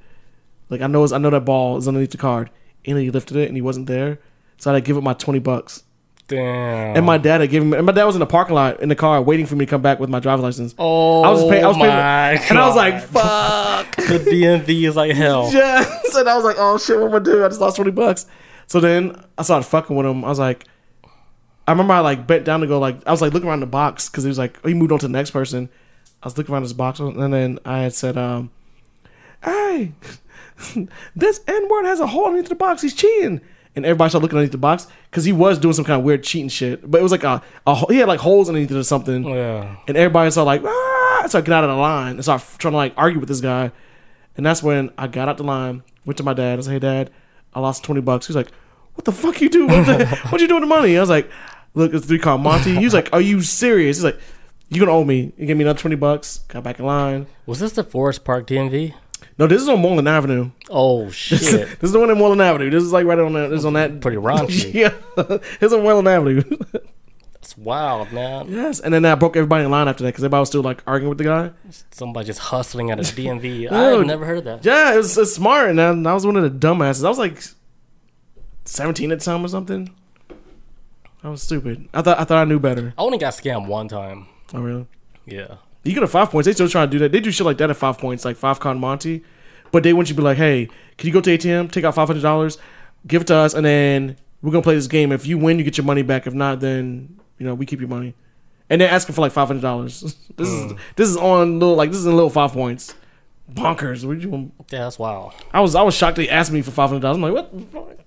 Like 0.70 0.82
I 0.82 0.88
know, 0.88 1.04
it's, 1.04 1.12
I 1.12 1.18
know 1.18 1.32
that 1.32 1.44
ball 1.44 1.78
is 1.78 1.88
underneath 1.88 2.12
the 2.12 2.18
card. 2.18 2.52
And 2.86 2.98
he 3.00 3.10
lifted 3.10 3.38
it, 3.38 3.48
and 3.48 3.58
he 3.58 3.62
wasn't 3.62 3.88
there. 3.88 4.20
So 4.58 4.70
I 4.70 4.76
had 4.76 4.84
to 4.84 4.88
give 4.88 4.98
up 4.98 5.04
my 5.04 5.14
twenty 5.14 5.40
bucks. 5.40 5.84
Damn. 6.32 6.96
And 6.96 7.06
my 7.06 7.18
dad 7.18 7.42
had 7.42 7.50
given 7.50 7.70
me. 7.70 7.78
And 7.78 7.86
my 7.86 7.92
dad 7.92 8.06
was 8.06 8.16
in 8.16 8.22
the 8.22 8.26
parking 8.26 8.56
lot 8.56 8.80
in 8.80 8.88
the 8.88 8.96
car 8.96 9.22
waiting 9.22 9.46
for 9.46 9.58
me 9.58 9.66
to 9.66 9.70
come 9.70 9.82
back 9.82 10.00
with 10.00 10.10
my 10.10 10.22
driver's 10.22 10.44
license. 10.44 10.74
Oh, 10.80 11.24
I 11.24 11.30
was 11.30 11.44
paying. 11.44 11.66
I 11.66 11.68
was 11.68 11.76
paying, 11.76 11.90
my 11.90 12.32
and 12.50 12.58
I 12.58 12.68
was 12.68 12.76
like, 12.78 13.04
fuck. 13.04 13.96
the 13.98 14.20
DMV 14.20 14.88
is 14.88 14.96
like 14.96 15.12
hell. 15.12 15.52
Yes. 15.62 16.16
And 16.16 16.30
I 16.30 16.36
was 16.36 16.46
like, 16.46 16.56
oh 16.58 16.78
shit, 16.78 16.98
what 16.98 17.10
am 17.10 17.16
I 17.16 17.20
do? 17.20 17.44
I 17.44 17.50
just 17.50 17.60
lost 17.60 17.76
20 17.76 17.92
bucks. 17.92 18.26
So 18.68 18.80
then 18.80 19.22
I 19.38 19.44
started 19.44 19.66
fucking 19.66 19.94
with 19.94 20.06
him. 20.06 20.24
I 20.24 20.30
was 20.30 20.40
like, 20.40 20.66
I 21.68 21.72
remember 21.72 21.94
I 21.94 22.00
like 22.00 22.26
bent 22.26 22.46
down 22.46 22.62
to 22.62 22.68
go 22.68 22.80
like, 22.80 23.06
I 23.06 23.12
was 23.12 23.22
like 23.22 23.34
looking 23.34 23.50
around 23.50 23.60
the 23.60 23.66
box 23.66 24.10
because 24.10 24.24
he 24.24 24.30
was 24.30 24.38
like, 24.38 24.66
he 24.66 24.74
moved 24.74 24.94
on 24.94 25.00
to 25.00 25.08
the 25.08 25.12
next 25.12 25.32
person. 25.32 25.70
I 26.24 26.28
was 26.28 26.38
looking 26.38 26.54
around 26.54 26.64
this 26.64 26.74
box 26.74 27.00
and 27.00 27.34
then 27.34 27.60
I 27.66 27.80
had 27.80 27.94
said, 27.94 28.18
um, 28.18 28.52
hey, 29.44 29.92
this 31.16 31.42
N 31.48 31.68
word 31.70 31.86
has 31.86 32.00
a 32.00 32.08
hole 32.08 32.28
underneath 32.28 32.48
the 32.50 32.56
box. 32.56 32.82
He's 32.82 32.96
cheating. 32.96 33.42
And 33.76 33.86
everybody 33.86 34.10
started 34.10 34.24
looking 34.24 34.38
underneath 34.38 34.52
the 34.52 34.58
box 34.58 34.88
because 35.10 35.24
he 35.26 35.32
was 35.32 35.58
doing 35.58 35.74
some 35.74 35.86
kind 35.86 35.98
of 36.00 36.04
weird 36.06 36.24
cheating 36.24 36.50
shit. 36.50 36.90
But 36.90 37.00
it 37.00 37.04
was 37.04 37.12
like 37.12 37.24
a, 37.24 37.42
a 37.66 37.76
he 37.92 37.98
had 38.00 38.08
like 38.08 38.20
holes 38.20 38.50
underneath 38.50 38.72
it 38.72 38.78
or 38.78 38.84
something, 38.84 39.24
Yeah. 39.24 39.76
and 39.88 39.98
everybody 39.98 40.30
started 40.32 40.46
like 40.46 40.64
ah, 40.66 41.26
so 41.28 41.40
I 41.40 41.42
get 41.42 41.54
out 41.54 41.64
of 41.64 41.70
the 41.70 41.76
line 41.76 42.16
and 42.16 42.24
start 42.24 42.44
trying 42.58 42.72
to 42.74 42.78
like 42.78 42.94
argue 42.98 43.20
with 43.20 43.30
this 43.30 43.42
guy, 43.42 43.72
and 44.38 44.46
that's 44.46 44.62
when 44.64 44.92
I 44.98 45.08
got 45.08 45.30
out 45.30 45.38
the 45.38 45.44
line, 45.44 45.84
went 46.06 46.18
to 46.18 46.24
my 46.24 46.34
dad, 46.34 46.60
I 46.60 46.62
said, 46.64 46.72
"Hey, 46.72 46.80
dad, 46.80 47.12
I 47.54 47.60
lost 47.60 47.84
twenty 47.84 48.02
bucks." 48.02 48.28
He's 48.28 48.36
like, 48.36 48.50
"What 48.96 49.06
the 49.06 49.12
fuck 49.12 49.40
you 49.42 49.50
do? 49.50 49.68
What 49.68 49.86
the, 49.86 50.06
what 50.30 50.42
you 50.42 50.48
doing 50.48 50.62
with 50.62 50.70
the 50.70 50.76
money?" 50.76 50.98
I 50.98 51.00
was 51.02 51.10
like, 51.10 51.30
"Look, 51.74 51.94
it's 51.94 52.06
three 52.06 52.20
called 52.20 52.42
Monty." 52.42 52.76
He 52.76 52.84
was 52.84 52.94
like, 52.94 53.10
"Are 53.14 53.22
you 53.22 53.42
serious?" 53.42 53.98
He's 53.98 54.04
like, 54.04 54.20
"You 54.70 54.80
gonna 54.80 54.92
owe 54.92 55.04
me?" 55.06 55.32
He 55.38 55.46
gave 55.46 55.56
me 55.58 55.64
another 55.64 55.80
twenty 55.80 55.96
bucks. 55.96 56.40
Got 56.50 56.64
back 56.64 56.80
in 56.80 56.86
line. 56.86 57.28
Was 57.46 57.60
this 57.60 57.72
the 57.74 57.84
Forest 57.84 58.24
Park 58.26 58.48
DMV? 58.48 58.94
No, 59.38 59.48
this 59.48 59.62
is 59.62 59.70
on 59.70 59.80
Moreland 59.80 60.08
Avenue. 60.08 60.52
Oh 60.70 61.10
shit! 61.12 61.40
this 61.40 61.50
shit! 61.50 61.84
is 61.84 61.92
the 61.92 62.00
one 62.00 62.10
in 62.10 62.18
Moreland 62.18 62.42
Avenue. 62.42 62.70
This 62.70 62.84
is 62.84 62.92
like 62.92 63.06
right 63.06 63.20
on 63.20 63.34
that. 63.34 63.50
This 63.50 63.60
is 63.60 63.66
on 63.66 63.74
that. 63.74 64.02
Pretty 64.02 64.18
raunchy. 64.18 64.74
yeah, 64.74 64.94
it's 65.62 65.74
on 65.74 65.84
Moreland 65.84 66.08
Avenue. 66.08 66.44
That's 67.34 67.58
wild, 67.58 68.12
man. 68.12 68.52
yes, 68.52 68.80
and 68.80 68.94
then 68.94 69.04
I 69.04 69.16
broke 69.16 69.36
everybody 69.36 69.64
in 69.66 69.72
line 69.72 69.88
after 69.88 70.04
that 70.04 70.10
because 70.10 70.24
everybody 70.24 70.42
was 70.42 70.50
still 70.50 70.62
like 70.62 70.84
arguing 70.86 71.10
with 71.10 71.18
the 71.18 71.24
guy. 71.24 71.52
Somebody 71.90 72.28
just 72.28 72.40
hustling 72.40 72.92
at 72.92 73.00
a 73.00 73.02
DMV. 73.02 73.42
Dude. 73.42 73.72
I've 73.74 74.06
never 74.06 74.26
heard 74.26 74.40
of 74.40 74.44
that. 74.44 74.66
Yeah, 74.66 74.94
it 74.94 74.98
was, 74.98 75.18
it's 75.18 75.34
smart, 75.34 75.70
and 75.72 75.82
I, 75.82 76.12
I 76.12 76.14
was 76.14 76.26
one 76.26 76.36
of 76.36 76.44
the 76.44 76.68
dumbasses. 76.68 77.04
I 77.04 77.10
was 77.10 77.18
like 77.18 77.42
seventeen 78.66 79.12
at 79.12 79.20
the 79.20 79.26
time 79.26 79.44
or 79.44 79.48
something. 79.48 79.90
I 81.24 81.30
was 81.30 81.42
stupid. 81.42 81.90
I 81.94 82.02
thought 82.02 82.20
I 82.20 82.24
thought 82.26 82.42
I 82.42 82.46
knew 82.46 82.60
better. 82.60 82.94
I 82.98 83.02
only 83.02 83.18
got 83.18 83.34
scammed 83.34 83.68
one 83.68 83.88
time. 83.88 84.28
Oh 84.54 84.62
really? 84.62 84.88
Yeah. 85.26 85.56
You 85.84 85.94
get 85.94 86.04
a 86.04 86.08
five 86.08 86.30
points. 86.30 86.46
They 86.46 86.54
still 86.54 86.70
trying 86.70 86.90
to 86.90 86.92
do 86.92 87.00
that. 87.00 87.12
They 87.12 87.20
do 87.20 87.32
shit 87.32 87.46
like 87.46 87.58
that 87.58 87.70
at 87.70 87.78
five 87.78 87.98
points, 87.98 88.24
like 88.24 88.38
five 88.38 88.60
con 88.60 88.80
Monty. 88.80 89.24
But 89.72 89.84
they 89.84 89.94
want 89.94 90.10
you 90.10 90.16
to 90.16 90.22
be 90.22 90.24
like, 90.24 90.38
hey, 90.38 90.68
can 90.98 91.08
you 91.08 91.14
go 91.14 91.22
to 91.22 91.38
ATM, 91.38 91.72
take 91.72 91.84
out 91.84 91.96
five 91.96 92.08
hundred 92.08 92.22
dollars, 92.22 92.58
give 93.08 93.22
it 93.22 93.28
to 93.28 93.36
us, 93.36 93.54
and 93.54 93.66
then 93.66 94.18
we're 94.42 94.52
gonna 94.52 94.62
play 94.62 94.76
this 94.76 94.88
game. 94.88 95.12
If 95.12 95.26
you 95.26 95.38
win, 95.38 95.58
you 95.58 95.64
get 95.64 95.78
your 95.78 95.86
money 95.86 96.02
back. 96.02 96.28
If 96.28 96.34
not, 96.34 96.60
then 96.60 97.20
you 97.38 97.46
know 97.46 97.56
we 97.56 97.66
keep 97.66 97.80
your 97.80 97.90
money. 97.90 98.14
And 98.70 98.80
they're 98.80 98.90
asking 98.90 99.16
for 99.16 99.22
like 99.22 99.32
five 99.32 99.48
hundred 99.48 99.62
dollars. 99.62 100.02
this 100.38 100.48
is 100.48 100.72
mm. 100.72 100.80
this 100.96 101.10
is 101.10 101.18
on 101.18 101.60
little 101.60 101.76
like 101.76 101.90
this 101.90 102.00
is 102.00 102.06
in 102.06 102.16
little 102.16 102.30
five 102.30 102.52
points. 102.52 102.94
Bonkers. 103.52 104.06
What 104.06 104.22
you 104.22 104.30
want? 104.30 104.54
Yeah, 104.70 104.84
that's 104.84 105.00
wild. 105.00 105.34
I 105.52 105.62
was 105.62 105.76
I 105.76 105.82
was 105.82 105.96
shocked 105.96 106.18
they 106.18 106.30
asked 106.30 106.52
me 106.52 106.62
for 106.62 106.72
five 106.72 106.90
hundred 106.90 107.02
dollars. 107.02 107.18
I'm 107.18 107.24
like, 107.24 107.34
what? 107.34 107.54
the 107.54 107.66
fuck? 107.66 107.98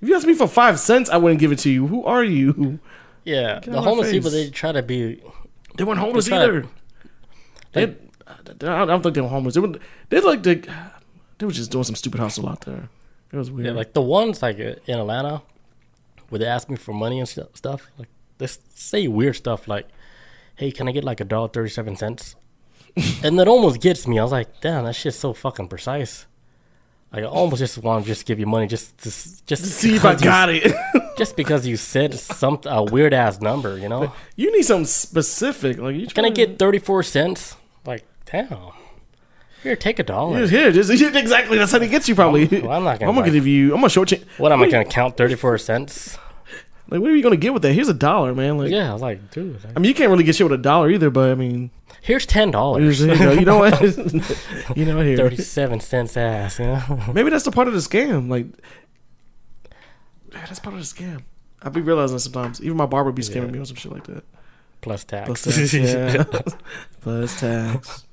If 0.00 0.08
you 0.08 0.16
asked 0.16 0.26
me 0.26 0.34
for 0.34 0.48
five 0.48 0.80
cents, 0.80 1.08
I 1.08 1.16
wouldn't 1.16 1.40
give 1.40 1.52
it 1.52 1.60
to 1.60 1.70
you. 1.70 1.86
Who 1.86 2.04
are 2.04 2.24
you? 2.24 2.80
Yeah, 3.24 3.56
out 3.56 3.62
the 3.62 3.70
of 3.70 3.76
my 3.76 3.82
homeless 3.82 4.10
people 4.10 4.30
they 4.30 4.50
try 4.50 4.72
to 4.72 4.82
be. 4.82 5.22
They 5.76 5.84
weren't 5.84 6.00
homeless 6.00 6.26
They 6.26 6.36
either. 6.36 6.66
They, 7.72 7.84
I 7.84 8.84
don't 8.84 9.02
think 9.02 9.14
they 9.14 9.20
were 9.20 9.28
homeless. 9.28 9.54
They 9.54 9.60
were, 9.60 9.74
they 10.08 10.20
like 10.20 10.42
they, 10.42 10.56
they 11.38 11.46
were 11.46 11.52
just 11.52 11.70
doing 11.70 11.84
some 11.84 11.94
stupid 11.94 12.20
hustle 12.20 12.48
out 12.48 12.62
there. 12.62 12.88
It 13.32 13.36
was 13.36 13.50
weird. 13.50 13.66
Yeah, 13.66 13.72
like 13.72 13.94
the 13.94 14.02
ones 14.02 14.42
like 14.42 14.58
in 14.58 14.98
Atlanta, 14.98 15.42
where 16.28 16.38
they 16.38 16.46
ask 16.46 16.68
me 16.68 16.76
for 16.76 16.92
money 16.92 17.18
and 17.18 17.28
stu- 17.28 17.48
stuff. 17.54 17.88
Like 17.98 18.08
they 18.38 18.46
say 18.46 19.08
weird 19.08 19.36
stuff 19.36 19.66
like, 19.66 19.88
"Hey, 20.56 20.70
can 20.70 20.86
I 20.88 20.92
get 20.92 21.04
like 21.04 21.20
a 21.20 21.24
dollar 21.24 21.48
thirty-seven 21.48 21.96
cents?" 21.96 22.36
and 23.24 23.38
that 23.38 23.48
almost 23.48 23.80
gets 23.80 24.06
me. 24.06 24.18
I 24.18 24.22
was 24.22 24.32
like, 24.32 24.60
"Damn, 24.60 24.84
that 24.84 24.94
shit's 24.94 25.18
so 25.18 25.32
fucking 25.32 25.68
precise." 25.68 26.26
Like, 27.12 27.24
I 27.24 27.26
almost 27.26 27.60
just 27.60 27.76
want 27.78 28.04
to 28.04 28.08
just 28.08 28.24
give 28.24 28.38
you 28.38 28.46
money 28.46 28.66
just 28.66 28.96
to 28.98 29.10
just 29.46 29.64
See 29.64 29.96
if 29.96 30.04
I 30.04 30.14
got 30.30 30.48
it. 30.50 30.74
just 31.16 31.36
because 31.36 31.66
you 31.66 31.76
said 31.76 32.14
some 32.14 32.60
a 32.66 32.82
weird 32.82 33.12
ass 33.14 33.40
number, 33.40 33.78
you 33.78 33.88
know? 33.88 34.12
you 34.36 34.52
need 34.52 34.62
something 34.62 34.86
specific. 34.86 35.78
Like 35.78 35.96
you 35.96 36.06
Can 36.06 36.24
I 36.24 36.30
get 36.30 36.58
thirty-four 36.58 37.02
cents? 37.02 37.56
Like, 37.84 38.04
damn. 38.30 38.72
Here, 39.62 39.76
take 39.76 39.98
a 40.00 40.02
dollar. 40.02 40.38
Here's 40.38 40.50
here. 40.50 40.72
Just, 40.72 40.90
exactly. 41.14 41.56
That's 41.56 41.70
how 41.70 41.78
he 41.78 41.88
gets 41.88 42.08
you. 42.08 42.14
Probably. 42.14 42.46
Well, 42.46 42.72
I'm 42.72 42.84
not 42.84 42.98
gonna 42.98 43.10
I'm 43.10 43.16
gonna 43.16 43.30
give 43.30 43.46
you. 43.46 43.72
I'm 43.74 43.80
gonna 43.80 43.90
short 43.90 44.08
change. 44.08 44.24
What 44.38 44.52
am 44.52 44.62
I 44.62 44.68
gonna 44.68 44.84
count 44.84 45.16
thirty-four 45.16 45.58
cents? 45.58 46.18
Like, 46.88 47.00
what 47.00 47.10
are 47.10 47.16
you 47.16 47.22
gonna 47.22 47.36
get 47.36 47.54
with 47.54 47.62
that? 47.62 47.72
Here's 47.72 47.88
a 47.88 47.94
dollar, 47.94 48.34
man. 48.34 48.58
Like, 48.58 48.70
Yeah, 48.70 48.90
I 48.90 48.92
was 48.92 49.00
like, 49.00 49.30
dude. 49.30 49.58
I 49.74 49.78
mean, 49.78 49.88
you 49.88 49.94
can't 49.94 50.10
really 50.10 50.24
get 50.24 50.34
shit 50.36 50.44
with 50.44 50.58
a 50.58 50.62
dollar 50.62 50.90
either. 50.90 51.10
But 51.10 51.30
I 51.30 51.34
mean, 51.36 51.70
Here's 52.02 52.26
ten 52.26 52.50
dollars. 52.50 53.00
you, 53.00 53.14
know, 53.14 53.32
you 53.32 53.44
know 53.44 53.58
what? 53.58 53.80
you 54.76 54.84
know 54.84 55.00
here. 55.00 55.16
Thirty-seven 55.16 55.78
cents 55.78 56.16
ass. 56.16 56.58
You 56.58 56.66
know? 56.66 57.12
Maybe 57.14 57.30
that's 57.30 57.44
the 57.44 57.52
part 57.52 57.68
of 57.68 57.74
the 57.74 57.80
scam. 57.80 58.28
Like, 58.28 58.46
yeah, 60.32 60.44
that's 60.46 60.60
part 60.60 60.74
of 60.74 60.80
the 60.80 60.86
scam. 60.86 61.22
I 61.62 61.68
be 61.68 61.80
realizing 61.80 62.18
sometimes. 62.18 62.60
Even 62.62 62.76
my 62.76 62.86
barber 62.86 63.12
be 63.12 63.22
scamming 63.22 63.46
Yeah. 63.46 63.52
me 63.52 63.58
on 63.60 63.66
some 63.66 63.76
shit 63.76 63.92
like 63.92 64.04
that. 64.04 64.24
Plus 64.80 65.04
tax. 65.04 65.26
Plus 65.26 65.44
tax. 65.44 65.74
yeah. 65.74 66.24
Plus 67.00 67.38
tax. 67.40 68.06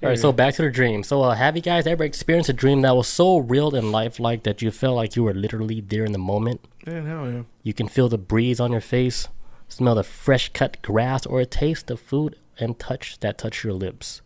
All 0.00 0.08
right, 0.10 0.18
so 0.18 0.30
back 0.30 0.54
to 0.54 0.62
the 0.62 0.70
dream. 0.70 1.02
So, 1.02 1.22
uh, 1.22 1.34
have 1.34 1.56
you 1.56 1.62
guys 1.62 1.84
ever 1.84 2.04
experienced 2.04 2.48
a 2.48 2.52
dream 2.52 2.82
that 2.82 2.94
was 2.94 3.08
so 3.08 3.38
real 3.38 3.74
and 3.74 3.90
lifelike 3.90 4.44
that 4.44 4.62
you 4.62 4.70
felt 4.70 4.94
like 4.94 5.16
you 5.16 5.24
were 5.24 5.34
literally 5.34 5.80
there 5.80 6.04
in 6.04 6.12
the 6.12 6.18
moment? 6.20 6.60
Man, 6.86 7.04
hell 7.04 7.28
yeah. 7.28 7.42
You 7.64 7.74
can 7.74 7.88
feel 7.88 8.08
the 8.08 8.16
breeze 8.16 8.60
on 8.60 8.70
your 8.70 8.80
face, 8.80 9.26
smell 9.66 9.96
the 9.96 10.04
fresh 10.04 10.50
cut 10.52 10.80
grass, 10.82 11.26
or 11.26 11.44
taste 11.44 11.88
the 11.88 11.96
food 11.96 12.36
and 12.60 12.78
touch 12.78 13.18
that 13.18 13.38
touch 13.38 13.64
your 13.64 13.72
lips. 13.72 14.22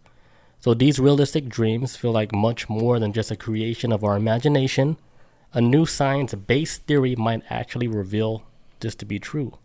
So, 0.61 0.75
these 0.75 0.99
realistic 0.99 1.49
dreams 1.49 1.97
feel 1.97 2.13
like 2.13 2.35
much 2.35 2.69
more 2.69 2.99
than 2.99 3.15
just 3.15 3.31
a 3.31 3.37
creation 3.37 3.93
of 3.93 4.05
our 4.05 4.15
imagination. 4.15 4.99
A 5.55 5.61
new 5.61 5.85
science 5.87 6.35
based 6.35 6.83
theory 6.83 7.15
might 7.17 7.43
actually 7.51 7.89
reveal 7.89 8.45
this 8.81 8.95
to 8.97 9.05
be 9.05 9.19
true. 9.19 9.59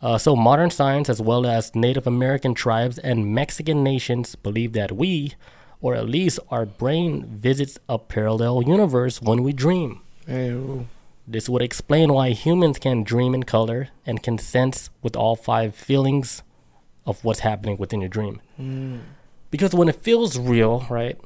Uh, 0.00 0.16
so, 0.16 0.36
modern 0.36 0.70
science, 0.70 1.08
as 1.08 1.20
well 1.20 1.44
as 1.44 1.74
Native 1.74 2.06
American 2.06 2.54
tribes 2.54 2.98
and 2.98 3.34
Mexican 3.34 3.82
nations, 3.82 4.36
believe 4.36 4.72
that 4.72 4.92
we, 4.92 5.34
or 5.80 5.94
at 5.94 6.08
least 6.08 6.38
our 6.50 6.64
brain, 6.64 7.26
visits 7.26 7.78
a 7.88 7.98
parallel 7.98 8.62
universe 8.62 9.20
when 9.20 9.42
we 9.42 9.52
dream. 9.52 10.00
Ooh. 10.30 10.86
This 11.26 11.48
would 11.48 11.62
explain 11.62 12.12
why 12.12 12.30
humans 12.30 12.78
can 12.78 13.02
dream 13.02 13.34
in 13.34 13.42
color 13.42 13.88
and 14.06 14.22
can 14.22 14.38
sense 14.38 14.88
with 15.02 15.16
all 15.16 15.36
five 15.36 15.74
feelings 15.74 16.42
of 17.04 17.22
what's 17.24 17.40
happening 17.40 17.76
within 17.76 18.00
your 18.00 18.08
dream. 18.08 18.40
Because 19.50 19.74
when 19.74 19.88
it 19.88 19.96
feels 19.96 20.38
real, 20.38 20.86
right? 20.88 21.18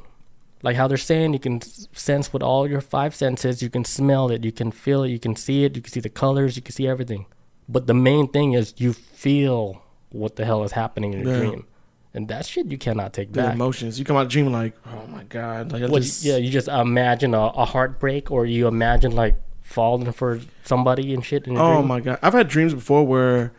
Like 0.63 0.77
how 0.77 0.87
they're 0.87 0.97
saying, 0.97 1.33
you 1.33 1.41
can 1.41 1.61
sense 1.93 2.33
with 2.33 2.43
all 2.43 2.69
your 2.69 2.81
five 2.81 3.15
senses. 3.15 3.63
You 3.63 3.69
can 3.71 3.85
smell 3.85 4.31
it, 4.31 4.45
you 4.45 4.53
can 4.53 4.71
feel 4.71 5.03
it, 5.03 5.09
you 5.09 5.19
can 5.19 5.35
see 5.35 5.65
it, 5.65 5.75
you 5.77 5.83
can 5.83 5.93
see 5.93 6.01
the 6.01 6.09
colors, 6.09 6.55
you 6.57 6.63
can 6.63 6.73
see 6.73 6.87
everything. 6.87 7.27
But 7.69 7.87
the 7.87 7.95
main 7.95 8.29
thing 8.29 8.53
is 8.53 8.73
you 8.77 8.93
feel 8.93 9.83
what 10.11 10.37
the 10.37 10.45
hell 10.45 10.63
is 10.63 10.73
happening 10.73 11.13
in 11.15 11.21
your 11.21 11.29
Yeah. 11.33 11.39
dream, 11.39 11.67
and 12.15 12.29
that 12.29 12.47
shit 12.47 12.67
you 12.67 12.79
cannot 12.79 13.13
take 13.13 13.33
The 13.33 13.43
back. 13.43 13.55
emotions. 13.55 13.99
You 13.99 14.05
come 14.05 14.17
out 14.17 14.29
dreaming 14.29 14.53
like, 14.53 14.75
oh 14.87 15.07
my 15.09 15.25
god. 15.25 15.73
Like, 15.73 15.91
What, 15.91 16.03
just, 16.03 16.23
yeah, 16.23 16.37
you 16.37 16.51
just 16.51 16.69
imagine 16.69 17.35
a, 17.35 17.41
a 17.41 17.65
heartbreak, 17.65 18.31
or 18.31 18.47
you 18.47 18.69
imagine 18.69 19.13
like 19.13 19.35
falling 19.63 20.13
for 20.13 20.39
somebody 20.65 21.13
and 21.15 21.25
shit 21.25 21.49
Oh 21.49 21.77
dream. 21.77 21.87
my 21.89 21.99
god. 22.01 22.19
I've 22.23 22.35
had 22.35 22.47
dreams 22.49 22.75
before 22.75 23.05
where 23.07 23.53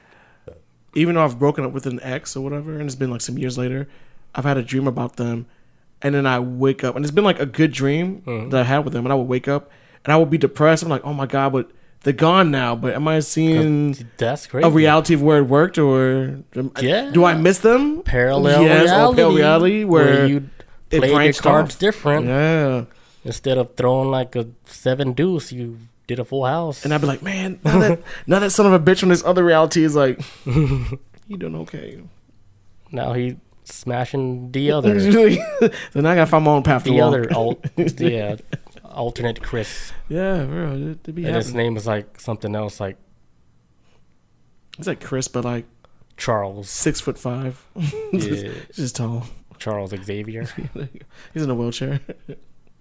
even 0.96 1.16
though 1.16 1.24
I've 1.26 1.40
broken 1.40 1.66
up 1.66 1.72
with 1.74 1.86
an 1.88 2.00
ex 2.04 2.36
or 2.38 2.42
whatever, 2.42 2.74
and 2.74 2.84
it's 2.84 2.96
been 2.96 3.10
like 3.12 3.22
some 3.22 3.38
years 3.38 3.58
later, 3.58 3.90
I've 4.36 4.46
had 4.46 4.58
a 4.58 4.64
dream 4.64 4.88
about 4.88 5.16
them, 5.18 5.48
and 6.04 6.14
then 6.14 6.26
I 6.28 6.40
wake 6.40 6.84
up, 6.84 6.96
and 6.96 7.04
it's 7.06 7.14
been 7.14 7.24
like 7.24 7.40
a 7.40 7.46
good 7.46 7.72
dream 7.72 8.22
Mm-hmm. 8.26 8.50
that 8.50 8.62
I 8.62 8.64
had 8.64 8.80
with 8.86 8.94
them, 8.94 9.06
and 9.06 9.12
I 9.14 9.16
would 9.16 9.28
wake 9.28 9.48
up, 9.48 9.72
and 10.06 10.14
I 10.14 10.18
would 10.18 10.30
be 10.30 10.38
depressed. 10.38 10.84
I'm 10.84 10.90
like, 10.90 11.04
oh 11.06 11.14
my 11.14 11.26
god, 11.26 11.54
but 11.54 11.72
they're 12.04 12.12
gone 12.14 12.52
now. 12.52 12.76
But 12.76 12.94
am 12.96 13.08
I 13.08 13.22
seeing 13.22 13.96
That's 14.18 14.46
crazy. 14.48 14.68
a 14.68 14.70
reality 14.70 15.14
of 15.14 15.22
where 15.22 15.38
it 15.40 15.44
worked, 15.48 15.78
or 15.78 16.40
Yeah. 16.82 17.10
do 17.12 17.24
I 17.24 17.34
miss 17.36 17.60
them? 17.60 18.02
parallel 18.04 18.64
Yes, 18.64 18.84
reality, 18.90 19.16
parallel 19.16 19.38
reality 19.38 19.84
where 19.86 20.28
you 20.28 20.50
it 20.92 21.00
play 21.00 21.24
your 21.26 21.34
cards 21.34 21.76
off. 21.76 21.80
different. 21.80 22.26
Yeah, 22.28 22.86
Instead 23.26 23.58
of 23.58 23.76
throwing 23.76 24.12
like 24.12 24.36
a 24.36 24.48
seven 24.66 25.14
deuce, 25.14 25.52
you 25.54 25.78
did 26.08 26.20
a 26.20 26.26
full 26.26 26.44
house. 26.46 26.84
and 26.84 26.94
I'd 26.94 27.00
be 27.00 27.08
like, 27.08 27.22
man, 27.24 27.60
now 27.64 27.80
that 27.80 28.00
now 28.28 28.40
that 28.40 28.50
son 28.52 28.66
of 28.66 28.74
a 28.74 28.80
bitch 28.80 29.00
from 29.00 29.08
this 29.10 29.24
other 29.24 29.44
reality 29.46 29.84
is 29.86 29.96
like, 29.96 30.20
you 30.46 31.38
doing 31.38 31.56
okay? 31.64 32.02
now 32.92 33.14
he 33.14 33.38
smashing 33.66 34.52
the 34.52 34.72
other, 34.76 35.00
then 35.00 36.06
I 36.06 36.16
gotta 36.16 36.26
find 36.28 36.46
my 36.46 36.52
own 36.52 36.64
path 36.64 36.84
the 36.84 37.02
other, 37.02 37.32
al- 37.32 37.60
yeah, 37.78 38.36
alternate 38.84 39.42
Chris. 39.42 39.92
Yeah, 40.10 40.44
bro. 40.46 40.74
It, 40.76 41.08
it 41.08 41.16
be 41.16 41.26
And 41.26 41.36
his 41.36 41.54
name 41.54 41.78
is 41.78 41.86
like 41.88 42.20
something 42.20 42.56
else, 42.56 42.80
like 42.80 42.98
It's 44.78 44.88
like 44.88 45.02
Chris, 45.02 45.28
but 45.28 45.46
like 45.46 45.66
Charles. 46.18 46.70
six 46.70 47.00
foot 47.02 47.18
five. 47.18 47.66
Yeah, 48.14 48.52
just 48.74 48.96
tall. 48.96 49.26
Charles 49.60 49.92
Xavier. 49.92 50.46
He's 51.34 51.44
in 51.44 51.50
a 51.50 51.56
wheelchair. 51.56 52.02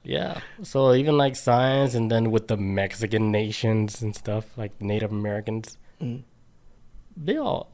Yeah. 0.02 0.40
So 0.62 0.94
even 0.94 1.16
like 1.16 1.36
science, 1.36 1.94
and 1.94 2.10
then 2.10 2.30
with 2.30 2.48
the 2.48 2.56
Mexican 2.56 3.30
nations 3.30 4.02
and 4.02 4.16
stuff, 4.16 4.46
like 4.56 4.80
Native 4.80 5.12
Americans, 5.12 5.78
Mm. 6.00 6.24
they 7.16 7.36
all 7.36 7.70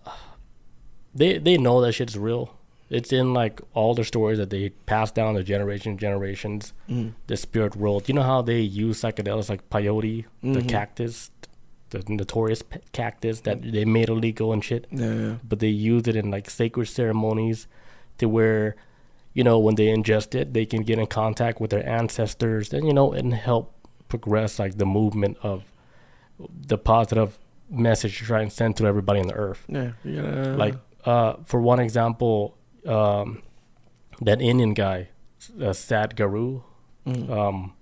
they 1.14 1.38
they 1.38 1.56
know 1.56 1.80
that 1.80 1.92
shit's 1.92 2.18
real. 2.18 2.57
It's 2.90 3.12
in 3.12 3.34
like 3.34 3.60
all 3.74 3.94
the 3.94 4.04
stories 4.04 4.38
that 4.38 4.50
they 4.50 4.70
pass 4.86 5.10
down 5.10 5.34
to 5.34 5.42
generation 5.42 5.98
generations. 5.98 6.72
Mm. 6.88 7.12
The 7.26 7.36
spirit 7.36 7.76
world. 7.76 8.08
You 8.08 8.14
know 8.14 8.22
how 8.22 8.40
they 8.42 8.60
use 8.60 9.02
psychedelics 9.02 9.50
like 9.50 9.68
peyote, 9.70 10.24
the 10.42 10.60
Mhm. 10.60 10.68
cactus, 10.68 11.30
the 11.90 12.02
notorious 12.08 12.62
cactus 12.92 13.40
that 13.40 13.60
they 13.62 13.84
made 13.84 14.08
illegal 14.08 14.52
and 14.52 14.62
shit 14.64 14.86
Yeah, 14.90 15.14
yeah. 15.14 15.34
but 15.46 15.58
they 15.60 15.68
use 15.68 16.06
it 16.06 16.16
in 16.16 16.30
like 16.30 16.48
sacred 16.50 16.86
ceremonies 16.86 17.66
to 18.18 18.26
where 18.28 18.76
you 19.32 19.42
know 19.44 19.58
when 19.58 19.74
they 19.76 19.86
ingest 19.86 20.34
it 20.34 20.52
they 20.52 20.66
can 20.66 20.82
get 20.82 20.98
in 20.98 21.06
contact 21.06 21.60
with 21.62 21.70
their 21.70 21.86
ancestors 21.88 22.74
and 22.74 22.86
you 22.86 22.92
know 22.92 23.12
and 23.12 23.32
help 23.32 23.72
progress 24.08 24.58
like 24.58 24.76
the 24.76 24.84
movement 24.84 25.38
of 25.42 25.72
the 26.66 26.76
positive 26.76 27.38
message 27.70 28.18
to 28.18 28.24
try 28.24 28.42
and 28.42 28.52
send 28.52 28.76
to 28.76 28.84
everybody 28.86 29.20
on 29.20 29.26
the 29.26 29.34
earth. 29.34 29.64
Yeah, 29.68 29.92
you 30.04 30.16
gotta 30.20 30.56
like 30.56 30.74
uh, 31.06 31.34
for 31.44 31.60
one 31.62 31.80
example, 31.80 32.57
um, 32.88 33.42
that 34.20 34.40
Indian 34.40 34.74
guy, 34.74 35.08
uh, 35.60 35.70
Sadhguru, 35.72 36.62
Mm. 37.06 37.30
um, 37.30 37.72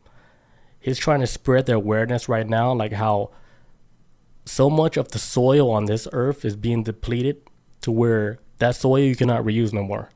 he's 0.78 0.98
trying 0.98 1.18
to 1.20 1.26
spread 1.26 1.66
the 1.66 1.74
awareness 1.74 2.28
right 2.28 2.48
now, 2.48 2.72
like 2.72 2.92
how 2.92 3.30
so 4.44 4.70
much 4.70 4.96
of 4.96 5.08
the 5.10 5.18
soil 5.18 5.70
on 5.70 5.86
this 5.86 6.06
earth 6.12 6.44
is 6.44 6.54
being 6.54 6.84
depleted 6.84 7.38
to 7.80 7.90
where 7.90 8.38
that 8.58 8.76
soil 8.76 9.00
you 9.00 9.16
cannot 9.16 9.42
reuse 9.44 9.72
no 9.72 9.82
more. 9.82 10.10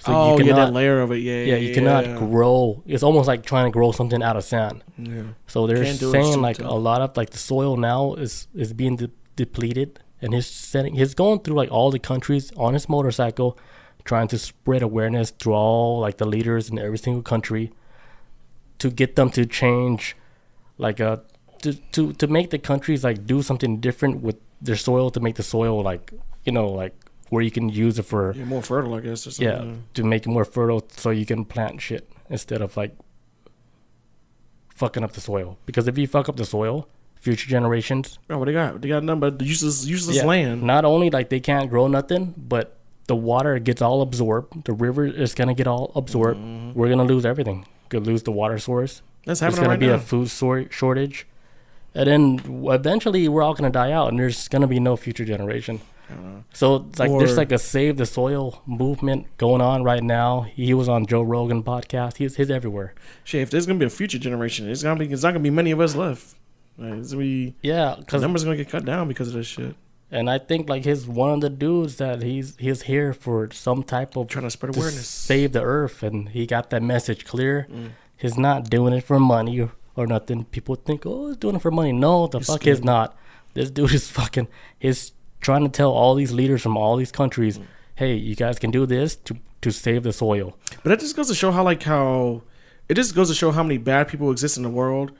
So 0.00 0.12
oh 0.14 0.38
you 0.38 0.44
yeah, 0.44 0.52
cannot, 0.52 0.66
that 0.66 0.72
layer 0.72 1.00
of 1.00 1.10
it. 1.10 1.16
Yeah, 1.18 1.42
yeah, 1.42 1.56
you 1.56 1.74
cannot 1.74 2.04
grow. 2.16 2.82
It's 2.86 3.02
almost 3.02 3.26
like 3.26 3.44
trying 3.44 3.66
to 3.66 3.72
grow 3.72 3.90
something 3.90 4.22
out 4.22 4.36
of 4.36 4.44
sand. 4.44 4.84
Yeah. 4.96 5.22
So 5.48 5.66
they're 5.66 5.82
Can't 5.82 5.98
do 5.98 6.10
it, 6.10 6.12
saying 6.12 6.40
like 6.40 6.60
a 6.60 6.74
lot 6.74 7.00
of 7.00 7.16
like 7.16 7.30
the 7.30 7.38
soil 7.38 7.76
now 7.76 8.14
is 8.14 8.46
is 8.54 8.72
being 8.72 8.94
de- 8.96 9.10
depleted, 9.34 9.98
and 10.22 10.32
he's 10.34 10.46
sending 10.46 10.94
he's 10.94 11.14
going 11.14 11.40
through 11.40 11.56
like 11.56 11.72
all 11.72 11.90
the 11.90 11.98
countries 11.98 12.52
on 12.56 12.74
his 12.74 12.88
motorcycle, 12.88 13.58
trying 14.10 14.28
to 14.34 14.38
spread 14.38 14.82
awareness 14.90 15.28
through 15.38 15.54
all 15.54 16.00
like 16.06 16.16
the 16.22 16.28
leaders 16.34 16.64
in 16.70 16.78
every 16.78 16.98
single 17.06 17.22
country, 17.32 17.64
to 18.82 18.88
get 18.90 19.10
them 19.16 19.28
to 19.36 19.42
change, 19.60 20.16
like 20.86 20.98
uh 21.08 21.16
to 21.62 21.70
to 21.94 22.12
to 22.20 22.26
make 22.26 22.48
the 22.50 22.58
countries 22.70 23.00
like 23.08 23.18
do 23.26 23.42
something 23.42 23.80
different 23.86 24.22
with 24.26 24.36
their 24.66 24.76
soil 24.88 25.10
to 25.10 25.20
make 25.20 25.34
the 25.36 25.42
soil 25.54 25.82
like 25.90 26.12
you 26.46 26.52
know 26.52 26.68
like 26.82 26.94
where 27.30 27.42
you 27.46 27.50
can 27.50 27.68
use 27.68 27.98
it 27.98 28.06
for 28.12 28.32
Yeah, 28.34 28.44
more 28.44 28.62
fertile, 28.62 28.94
I 28.94 29.00
guess. 29.00 29.26
Or 29.26 29.32
yeah 29.44 29.74
to 29.94 30.02
make 30.12 30.22
it 30.26 30.30
more 30.30 30.44
fertile 30.56 30.82
so 31.02 31.10
you 31.10 31.26
can 31.26 31.44
plant 31.44 31.80
shit 31.82 32.04
instead 32.30 32.60
of 32.62 32.76
like 32.76 32.94
fucking 34.74 35.02
up 35.04 35.12
the 35.12 35.20
soil 35.20 35.58
because 35.66 35.88
if 35.88 35.98
you 35.98 36.06
fuck 36.06 36.28
up 36.28 36.36
the 36.36 36.44
soil 36.44 36.88
future 37.16 37.48
generations 37.50 38.18
Oh, 38.30 38.38
what 38.38 38.46
they 38.46 38.52
got? 38.52 38.80
They 38.80 38.88
got 38.88 39.02
nothing 39.02 39.20
but 39.20 39.40
useless, 39.42 39.84
useless 39.84 40.16
yeah, 40.18 40.24
land. 40.24 40.62
not 40.62 40.84
only 40.84 41.10
like 41.10 41.28
they 41.30 41.40
can't 41.40 41.68
grow 41.68 41.88
nothing 41.88 42.32
but 42.36 42.77
the 43.08 43.16
water 43.16 43.58
gets 43.58 43.82
all 43.82 44.00
absorbed 44.02 44.64
the 44.64 44.72
river 44.72 45.04
is 45.06 45.34
gonna 45.34 45.54
get 45.54 45.66
all 45.66 45.90
absorbed 45.96 46.38
Mm-hmm. 46.40 46.78
we're 46.78 46.88
gonna 46.88 47.04
lose 47.04 47.26
everything 47.26 47.66
could 47.88 48.06
lose 48.06 48.22
the 48.22 48.32
water 48.32 48.58
source 48.58 49.02
That's 49.26 49.40
there's 49.40 49.54
happening 49.56 49.62
gonna 49.64 49.70
right 49.70 49.80
be 49.80 49.86
now. 49.88 49.94
a 49.94 49.98
food 49.98 50.28
sor- 50.30 50.70
shortage 50.70 51.26
and 51.94 52.06
then 52.06 52.40
eventually 52.70 53.26
we're 53.28 53.42
all 53.42 53.54
gonna 53.54 53.70
die 53.70 53.90
out 53.92 54.08
and 54.10 54.18
there's 54.18 54.46
gonna 54.48 54.66
be 54.68 54.78
no 54.80 54.96
future 54.96 55.24
generation 55.24 55.80
so 56.54 56.86
it's 56.88 56.98
like 56.98 57.10
there's 57.18 57.36
like 57.36 57.52
a 57.52 57.58
save 57.58 57.98
the 57.98 58.06
soil 58.06 58.62
movement 58.64 59.26
going 59.36 59.60
on 59.60 59.82
right 59.84 60.02
now. 60.02 60.40
He 60.40 60.72
was 60.72 60.88
on 60.88 61.04
Joe 61.04 61.20
Rogan 61.20 61.62
podcast. 61.62 62.16
He's 62.16 62.36
he's 62.36 62.50
everywhere. 62.50 62.94
Shit, 63.24 63.42
if 63.42 63.50
there's 63.50 63.66
gonna 63.66 63.78
be 63.78 63.84
a 63.84 63.90
future 63.90 64.18
generation, 64.18 64.70
it's 64.70 64.82
gonna 64.82 64.98
be. 64.98 65.12
It's 65.12 65.22
not 65.22 65.32
gonna 65.32 65.40
be 65.40 65.50
many 65.50 65.70
of 65.70 65.80
us 65.80 65.94
left. 65.94 66.34
Like, 66.78 66.94
it's 66.94 67.10
gonna 67.12 67.22
be 67.24 67.54
Yeah, 67.60 67.96
the 67.96 68.00
because 68.06 68.22
numbers 68.22 68.42
gonna 68.42 68.56
get 68.56 68.70
cut 68.70 68.86
down 68.86 69.06
because 69.06 69.28
of 69.28 69.34
this 69.34 69.46
shit. 69.46 69.76
And 70.10 70.28
I 70.30 70.38
think 70.38 70.68
like 70.68 70.84
he's 70.84 71.06
one 71.06 71.30
of 71.30 71.40
the 71.40 71.50
dudes 71.50 71.96
that 71.96 72.22
he's 72.22 72.56
he's 72.58 72.82
here 72.82 73.12
for 73.12 73.50
some 73.52 73.82
type 73.82 74.16
of 74.16 74.28
Trying 74.28 74.44
to 74.44 74.50
spread 74.50 74.72
to 74.72 74.78
awareness. 74.78 75.06
save 75.06 75.52
the 75.52 75.62
earth, 75.62 76.02
and 76.02 76.28
he 76.30 76.46
got 76.46 76.70
that 76.70 76.82
message 76.82 77.24
clear. 77.24 77.66
Mm. 77.70 77.90
He's 78.16 78.36
not 78.38 78.68
doing 78.70 78.92
it 78.94 79.04
for 79.04 79.20
money 79.20 79.60
or, 79.60 79.72
or 79.96 80.06
nothing. 80.06 80.44
People 80.46 80.74
think, 80.74 81.04
oh, 81.06 81.28
he's 81.28 81.36
doing 81.36 81.56
it 81.56 81.62
for 81.62 81.70
money. 81.70 81.92
No, 81.92 82.26
the 82.26 82.38
He's 82.38 82.46
fuck 82.48 82.62
he's 82.62 82.76
scared. 82.78 82.84
not. 82.84 83.16
This 83.54 83.70
dude 83.70 83.92
is 83.94 84.10
fucking. 84.10 84.48
He's 84.78 85.12
trying 85.40 85.62
to 85.64 85.68
tell 85.70 85.92
all 85.92 86.14
these 86.16 86.32
leaders 86.32 86.62
from 86.62 86.76
all 86.76 86.96
these 86.96 87.12
Mm. 87.12 87.14
countries, 87.14 87.60
hey, 87.94 88.14
you 88.14 88.34
guys 88.34 88.58
can 88.58 88.70
do 88.70 88.86
this 88.86 89.14
to 89.16 89.36
to 89.60 89.70
save 89.72 90.04
the 90.04 90.12
soil. 90.12 90.56
But 90.82 90.90
that 90.90 91.00
just 91.00 91.16
goes 91.16 91.26
to 91.28 91.34
show 91.34 91.50
how 91.52 91.64
like 91.64 91.82
how 91.82 92.42
it 92.88 92.94
just 92.94 93.14
goes 93.14 93.28
to 93.28 93.34
show 93.34 93.50
how 93.50 93.62
many 93.62 93.76
bad 93.76 94.08
people 94.08 94.30
exist 94.30 94.56
in 94.56 94.62
the 94.62 94.70
world. 94.70 95.12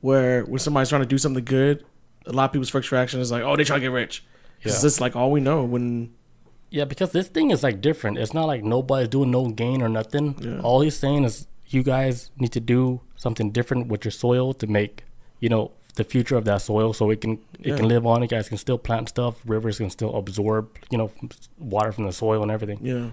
Where 0.00 0.44
when 0.44 0.58
somebody's 0.60 0.90
trying 0.90 1.02
to 1.02 1.08
do 1.08 1.18
something 1.18 1.44
good, 1.44 1.84
a 2.28 2.32
lot 2.32 2.44
of 2.46 2.52
people's 2.52 2.68
first 2.70 2.92
reaction 2.92 3.20
is 3.20 3.30
like, 3.32 3.42
"Oh, 3.42 3.56
they 3.56 3.64
trying 3.64 3.80
to 3.80 3.86
get 3.86 3.92
rich." 3.92 4.24
Yeah. 4.62 4.72
It's 4.72 4.82
just 4.82 5.00
like 5.00 5.16
all 5.16 5.30
we 5.30 5.40
know 5.40 5.64
when 5.64 6.12
Yeah, 6.70 6.84
because 6.84 7.12
this 7.12 7.28
thing 7.28 7.50
is 7.50 7.62
like 7.62 7.80
different. 7.80 8.18
It's 8.18 8.34
not 8.34 8.44
like 8.46 8.62
nobody's 8.62 9.08
doing 9.08 9.30
no 9.30 9.48
gain 9.48 9.80
or 9.82 9.88
nothing. 9.88 10.36
Yeah. 10.40 10.60
All 10.60 10.80
he's 10.82 10.96
saying 10.96 11.24
is 11.24 11.46
you 11.68 11.82
guys 11.82 12.30
need 12.38 12.52
to 12.52 12.60
do 12.60 13.00
something 13.16 13.50
different 13.50 13.88
with 13.88 14.04
your 14.04 14.12
soil 14.12 14.52
to 14.54 14.66
make, 14.66 15.04
you 15.40 15.48
know, 15.48 15.70
the 15.96 16.04
future 16.04 16.36
of 16.36 16.44
that 16.44 16.58
soil 16.62 16.92
so 16.92 17.10
it 17.10 17.20
can 17.22 17.32
it 17.58 17.68
Yeah. 17.68 17.76
can 17.76 17.88
live 17.88 18.04
on. 18.06 18.20
You 18.22 18.28
guys 18.28 18.48
can 18.48 18.58
still 18.58 18.78
plant 18.78 19.08
stuff. 19.08 19.34
Rivers 19.46 19.78
can 19.78 19.90
still 19.90 20.14
absorb, 20.16 20.68
you 20.90 20.98
know, 20.98 21.10
water 21.58 21.90
from 21.92 22.04
the 22.04 22.12
soil 22.12 22.42
and 22.42 22.50
everything. 22.50 22.78
Yeah. 22.82 23.10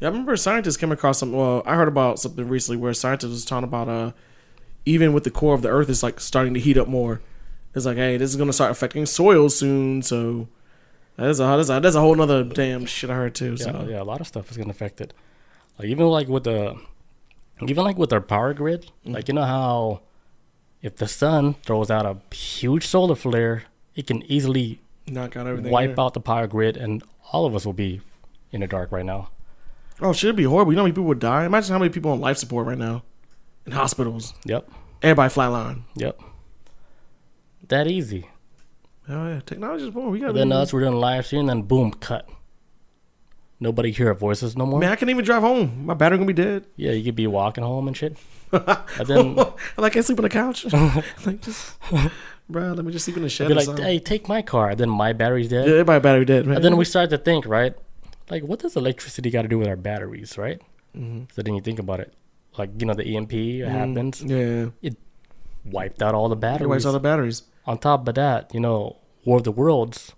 Yeah, 0.00 0.08
I 0.08 0.10
remember 0.12 0.36
scientists 0.36 0.76
came 0.76 0.92
across 0.92 1.18
some. 1.18 1.32
Well, 1.32 1.62
I 1.66 1.74
heard 1.74 1.88
about 1.88 2.18
something 2.20 2.48
recently 2.48 2.76
where 2.80 2.94
scientists 2.94 3.30
was 3.30 3.44
talking 3.44 3.64
about 3.64 3.88
uh, 3.88 4.12
even 4.86 5.12
with 5.12 5.24
the 5.24 5.30
core 5.30 5.54
of 5.54 5.62
the 5.62 5.68
Earth 5.68 5.88
is 5.90 6.02
like 6.04 6.20
starting 6.20 6.54
to 6.54 6.60
heat 6.60 6.78
up 6.78 6.86
more. 6.88 7.20
It's 7.74 7.86
like, 7.86 7.96
hey, 7.96 8.16
this 8.16 8.30
is 8.30 8.36
gonna 8.36 8.52
start 8.52 8.70
affecting 8.70 9.06
soil 9.06 9.48
soon. 9.48 10.02
So 10.02 10.48
that's 11.16 11.38
a 11.38 11.42
that's 11.44 11.68
a, 11.68 11.80
that's 11.80 11.96
a 11.96 12.00
whole 12.00 12.14
nother 12.14 12.44
damn 12.44 12.86
shit 12.86 13.10
I 13.10 13.14
heard 13.14 13.34
too. 13.34 13.56
Yeah, 13.58 13.64
So 13.64 13.86
yeah, 13.88 14.02
a 14.02 14.04
lot 14.04 14.20
of 14.20 14.26
stuff 14.26 14.50
is 14.50 14.56
gonna 14.56 14.70
affect 14.70 15.00
it. 15.00 15.12
Like 15.78 15.88
even 15.88 16.06
like 16.06 16.28
with 16.28 16.44
the, 16.44 16.76
even 17.62 17.84
like 17.84 17.98
with 17.98 18.12
our 18.12 18.20
power 18.20 18.52
grid, 18.54 18.90
Mm. 19.06 19.14
like 19.14 19.28
you 19.28 19.34
know 19.34 19.44
how, 19.44 20.00
if 20.82 20.96
the 20.96 21.06
sun 21.08 21.54
throws 21.64 21.90
out 21.90 22.04
a 22.06 22.34
huge 22.34 22.86
solar 22.86 23.14
flare, 23.14 23.64
it 23.94 24.06
can 24.06 24.22
easily 24.24 24.80
knock 25.06 25.36
out 25.36 25.46
everything. 25.46 25.70
wipe 25.72 25.94
there. 25.96 26.04
out 26.04 26.14
the 26.14 26.20
power 26.20 26.46
grid, 26.46 26.76
and 26.76 27.02
all 27.32 27.46
of 27.46 27.54
us 27.54 27.64
will 27.66 27.72
be 27.72 28.00
in 28.52 28.60
the 28.60 28.66
dark 28.66 28.90
right 28.92 29.04
now. 29.04 29.30
Oh, 30.00 30.12
shit, 30.12 30.28
it'd 30.28 30.36
be 30.36 30.44
horrible. 30.44 30.72
You 30.72 30.76
know 30.76 30.82
how 30.82 30.86
many 30.86 30.92
people 30.92 31.04
would 31.08 31.18
die? 31.18 31.44
Imagine 31.44 31.72
how 31.72 31.78
many 31.80 31.90
people 31.90 32.12
on 32.12 32.20
life 32.20 32.38
support 32.38 32.66
right 32.66 32.78
now, 32.78 33.02
in 33.66 33.72
hospitals. 33.72 34.34
Yep, 34.44 34.68
Everybody 35.02 35.34
flatline. 35.34 35.82
yep. 35.96 36.20
That 37.66 37.86
easy. 37.86 38.28
Oh 39.08 39.28
yeah, 39.28 39.40
technology 39.44 39.84
is 39.84 39.90
boom. 39.90 40.10
We 40.10 40.20
got. 40.20 40.34
Then 40.34 40.52
us, 40.52 40.72
we're 40.72 40.80
doing 40.80 40.94
live 40.94 41.26
stream, 41.26 41.46
then 41.46 41.62
boom, 41.62 41.92
cut. 41.92 42.28
Nobody 43.60 43.90
hear 43.90 44.08
our 44.08 44.14
voices 44.14 44.56
no 44.56 44.66
more. 44.66 44.78
Man, 44.78 44.92
I 44.92 44.96
can't 44.96 45.10
even 45.10 45.24
drive 45.24 45.42
home. 45.42 45.84
My 45.84 45.94
battery 45.94 46.18
gonna 46.18 46.26
be 46.28 46.32
dead. 46.32 46.66
Yeah, 46.76 46.92
you 46.92 47.02
could 47.02 47.16
be 47.16 47.26
walking 47.26 47.64
home 47.64 47.88
and 47.88 47.96
shit. 47.96 48.16
and 48.52 49.06
then 49.06 49.34
like 49.34 49.52
I 49.78 49.90
can't 49.90 50.04
sleep 50.04 50.18
on 50.18 50.22
the 50.22 50.28
couch. 50.28 50.64
like 51.26 51.40
just, 51.40 51.74
bro, 52.48 52.72
let 52.72 52.84
me 52.84 52.92
just 52.92 53.04
sleep 53.04 53.16
in 53.16 53.24
the 53.24 53.28
shed. 53.28 53.48
be 53.48 53.54
like, 53.54 53.64
something. 53.64 53.84
"Hey, 53.84 53.98
take 53.98 54.28
my 54.28 54.42
car." 54.42 54.74
Then 54.76 54.90
my 54.90 55.12
battery's 55.12 55.48
dead. 55.48 55.66
yeah, 55.66 55.72
everybody 55.72 56.00
battery 56.00 56.24
dead. 56.24 56.46
Man. 56.46 56.56
And 56.56 56.64
then 56.64 56.76
we 56.76 56.84
start 56.84 57.10
to 57.10 57.18
think, 57.18 57.46
right? 57.46 57.74
Like, 58.30 58.44
what 58.44 58.60
does 58.60 58.76
electricity 58.76 59.30
got 59.30 59.42
to 59.42 59.48
do 59.48 59.58
with 59.58 59.68
our 59.68 59.76
batteries, 59.76 60.36
right? 60.38 60.60
Mm-hmm. 60.96 61.24
So 61.32 61.42
then 61.42 61.54
you 61.54 61.60
think 61.60 61.78
about 61.78 62.00
it. 62.00 62.12
Like, 62.56 62.70
you 62.78 62.86
know, 62.86 62.94
the 62.94 63.16
EMP 63.16 63.66
happens, 63.68 64.22
Yeah, 64.22 64.66
wiped 65.70 66.02
out 66.02 66.14
all 66.14 66.28
the 66.28 66.36
it 66.36 66.40
batteries. 66.40 66.68
wipes 66.68 66.84
all 66.84 66.92
the 66.92 67.00
batteries. 67.00 67.42
On 67.66 67.78
top 67.78 68.06
of 68.08 68.14
that, 68.14 68.52
you 68.54 68.60
know, 68.60 68.96
War 69.24 69.38
of 69.38 69.44
the 69.44 69.52
Worlds. 69.52 70.12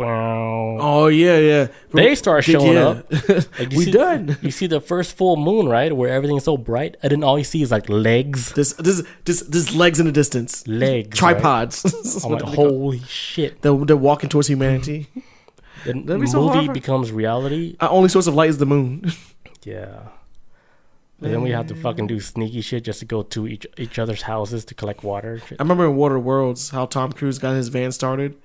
Oh 0.00 1.06
yeah, 1.08 1.38
yeah. 1.38 1.68
They 1.92 2.14
start 2.14 2.44
showing 2.44 2.76
up. 2.76 3.10
Like, 3.58 3.70
we 3.70 3.84
see, 3.84 3.90
done. 3.92 4.36
You 4.40 4.50
see 4.50 4.66
the 4.66 4.80
first 4.80 5.16
full 5.16 5.36
moon, 5.36 5.68
right? 5.68 5.94
Where 5.94 6.08
everything's 6.10 6.44
so 6.44 6.56
bright, 6.56 6.96
and 7.02 7.12
then 7.12 7.22
all 7.22 7.38
you 7.38 7.44
see 7.44 7.62
is 7.62 7.70
like 7.70 7.88
legs, 7.88 8.52
This 8.52 8.72
this 8.74 9.02
this 9.24 9.42
this 9.42 9.74
legs 9.74 10.00
in 10.00 10.06
the 10.06 10.12
distance. 10.12 10.66
legs. 10.66 11.16
Tripods. 11.16 11.82
That's 11.82 12.24
I'm 12.24 12.32
like, 12.32 12.42
holy 12.42 13.00
shit! 13.00 13.62
They're, 13.62 13.76
they're 13.84 13.96
walking 13.96 14.28
towards 14.28 14.48
humanity. 14.48 15.06
The 15.84 15.94
be 15.94 16.32
movie 16.32 16.68
becomes 16.68 17.10
reality. 17.10 17.76
Our 17.80 17.90
only 17.90 18.08
source 18.08 18.28
of 18.28 18.34
light 18.34 18.50
is 18.50 18.58
the 18.58 18.66
moon. 18.66 19.10
Yeah. 19.64 20.10
Then 21.30 21.42
we 21.42 21.50
have 21.50 21.66
to 21.68 21.74
fucking 21.74 22.06
do 22.08 22.20
sneaky 22.20 22.60
shit 22.60 22.84
just 22.84 22.98
to 23.00 23.04
go 23.06 23.22
to 23.22 23.46
each 23.46 23.66
each 23.78 23.98
other's 23.98 24.22
houses 24.22 24.64
to 24.66 24.74
collect 24.74 25.02
water. 25.04 25.34
and 25.34 25.42
shit. 25.44 25.60
I 25.60 25.62
remember 25.62 25.84
in 25.86 25.96
War 25.96 26.08
of 26.10 26.14
the 26.14 26.20
Worlds 26.20 26.70
how 26.70 26.86
Tom 26.86 27.12
Cruise 27.12 27.38
got 27.38 27.54
his 27.54 27.68
van 27.68 27.92
started, 27.92 28.36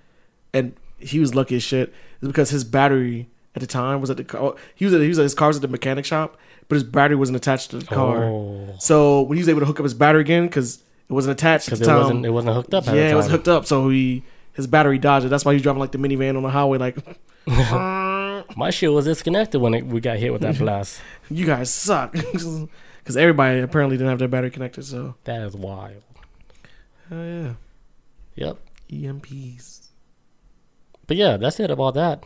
and 0.53 0.73
he 0.99 1.19
was 1.19 1.33
lucky 1.35 1.55
as 1.55 1.63
shit. 1.63 1.93
It's 2.21 2.27
because 2.27 2.49
his 2.51 2.63
battery 2.63 3.27
at 3.55 3.61
the 3.61 3.67
time 3.67 4.01
was 4.01 4.09
at 4.09 4.17
the 4.17 4.23
car. 4.23 4.41
Oh, 4.41 4.55
he 4.75 4.85
was 4.85 4.93
at, 4.93 5.01
he 5.01 5.07
was 5.07 5.19
at 5.19 5.23
his 5.23 5.33
car 5.35 5.47
was 5.49 5.57
at 5.57 5.61
the 5.63 5.67
mechanic 5.67 6.05
shop, 6.05 6.37
but 6.67 6.75
his 6.75 6.83
battery 6.83 7.15
wasn't 7.15 7.35
attached 7.35 7.71
to 7.71 7.79
the 7.79 7.85
car. 7.85 8.23
Oh, 8.25 8.75
So 8.79 9.21
when 9.23 9.37
he 9.37 9.41
was 9.41 9.49
able 9.49 9.59
to 9.61 9.65
hook 9.65 9.79
up 9.79 9.83
his 9.83 9.93
battery 9.93 10.21
again 10.21 10.45
because 10.47 10.83
it 11.09 11.13
wasn't 11.13 11.31
attached 11.39 11.67
at 11.67 11.71
because 11.71 11.79
the 11.79 11.85
it 11.85 11.87
time. 11.87 12.01
wasn't 12.01 12.25
it 12.25 12.29
wasn't 12.29 12.55
hooked 12.55 12.73
up. 12.73 12.87
At 12.87 12.95
yeah, 12.95 13.03
the 13.05 13.09
it 13.09 13.15
was 13.15 13.25
time. 13.25 13.31
hooked 13.31 13.47
up. 13.47 13.65
So 13.65 13.89
he 13.89 14.23
his 14.53 14.67
battery 14.67 14.97
dodged 14.99 15.25
it. 15.25 15.29
That's 15.29 15.45
why 15.45 15.53
he 15.53 15.55
was 15.55 15.63
driving 15.63 15.79
like 15.79 15.91
the 15.91 15.97
minivan 15.99 16.35
on 16.37 16.43
the 16.43 16.49
highway. 16.49 16.77
Like 16.77 16.97
My 18.55 18.69
shit 18.69 18.91
was 18.91 19.05
disconnected 19.05 19.61
when 19.61 19.73
it, 19.73 19.85
we 19.85 19.99
got 19.99 20.17
hit 20.17 20.31
with 20.33 20.41
that 20.41 20.57
blast. 20.59 21.01
you 21.29 21.45
guys 21.45 21.73
suck 21.73 22.11
because 22.13 23.15
everybody 23.17 23.59
apparently 23.59 23.97
didn't 23.97 24.09
have 24.09 24.19
their 24.19 24.27
battery 24.27 24.51
connected. 24.51 24.83
So 24.85 25.15
That 25.25 25.41
is 25.41 25.55
wild. 25.55 26.03
hell 27.09 27.25
yeah, 27.25 27.53
Yep. 28.35 28.57
EMPs. 28.91 29.87
But 31.07 31.17
yeah, 31.17 31.37
that's 31.37 31.59
it 31.59 31.71
about 31.71 31.93
that. 31.95 32.23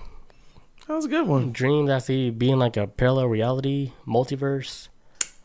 That 0.87 0.93
was 0.95 1.05
a 1.05 1.09
good 1.09 1.27
one. 1.27 1.51
Dreams 1.51 1.89
I 1.89 1.99
see 1.99 2.29
being 2.31 2.57
like 2.59 2.75
a 2.77 2.87
parallel 2.87 3.27
reality, 3.27 3.93
multiverse. 4.07 4.89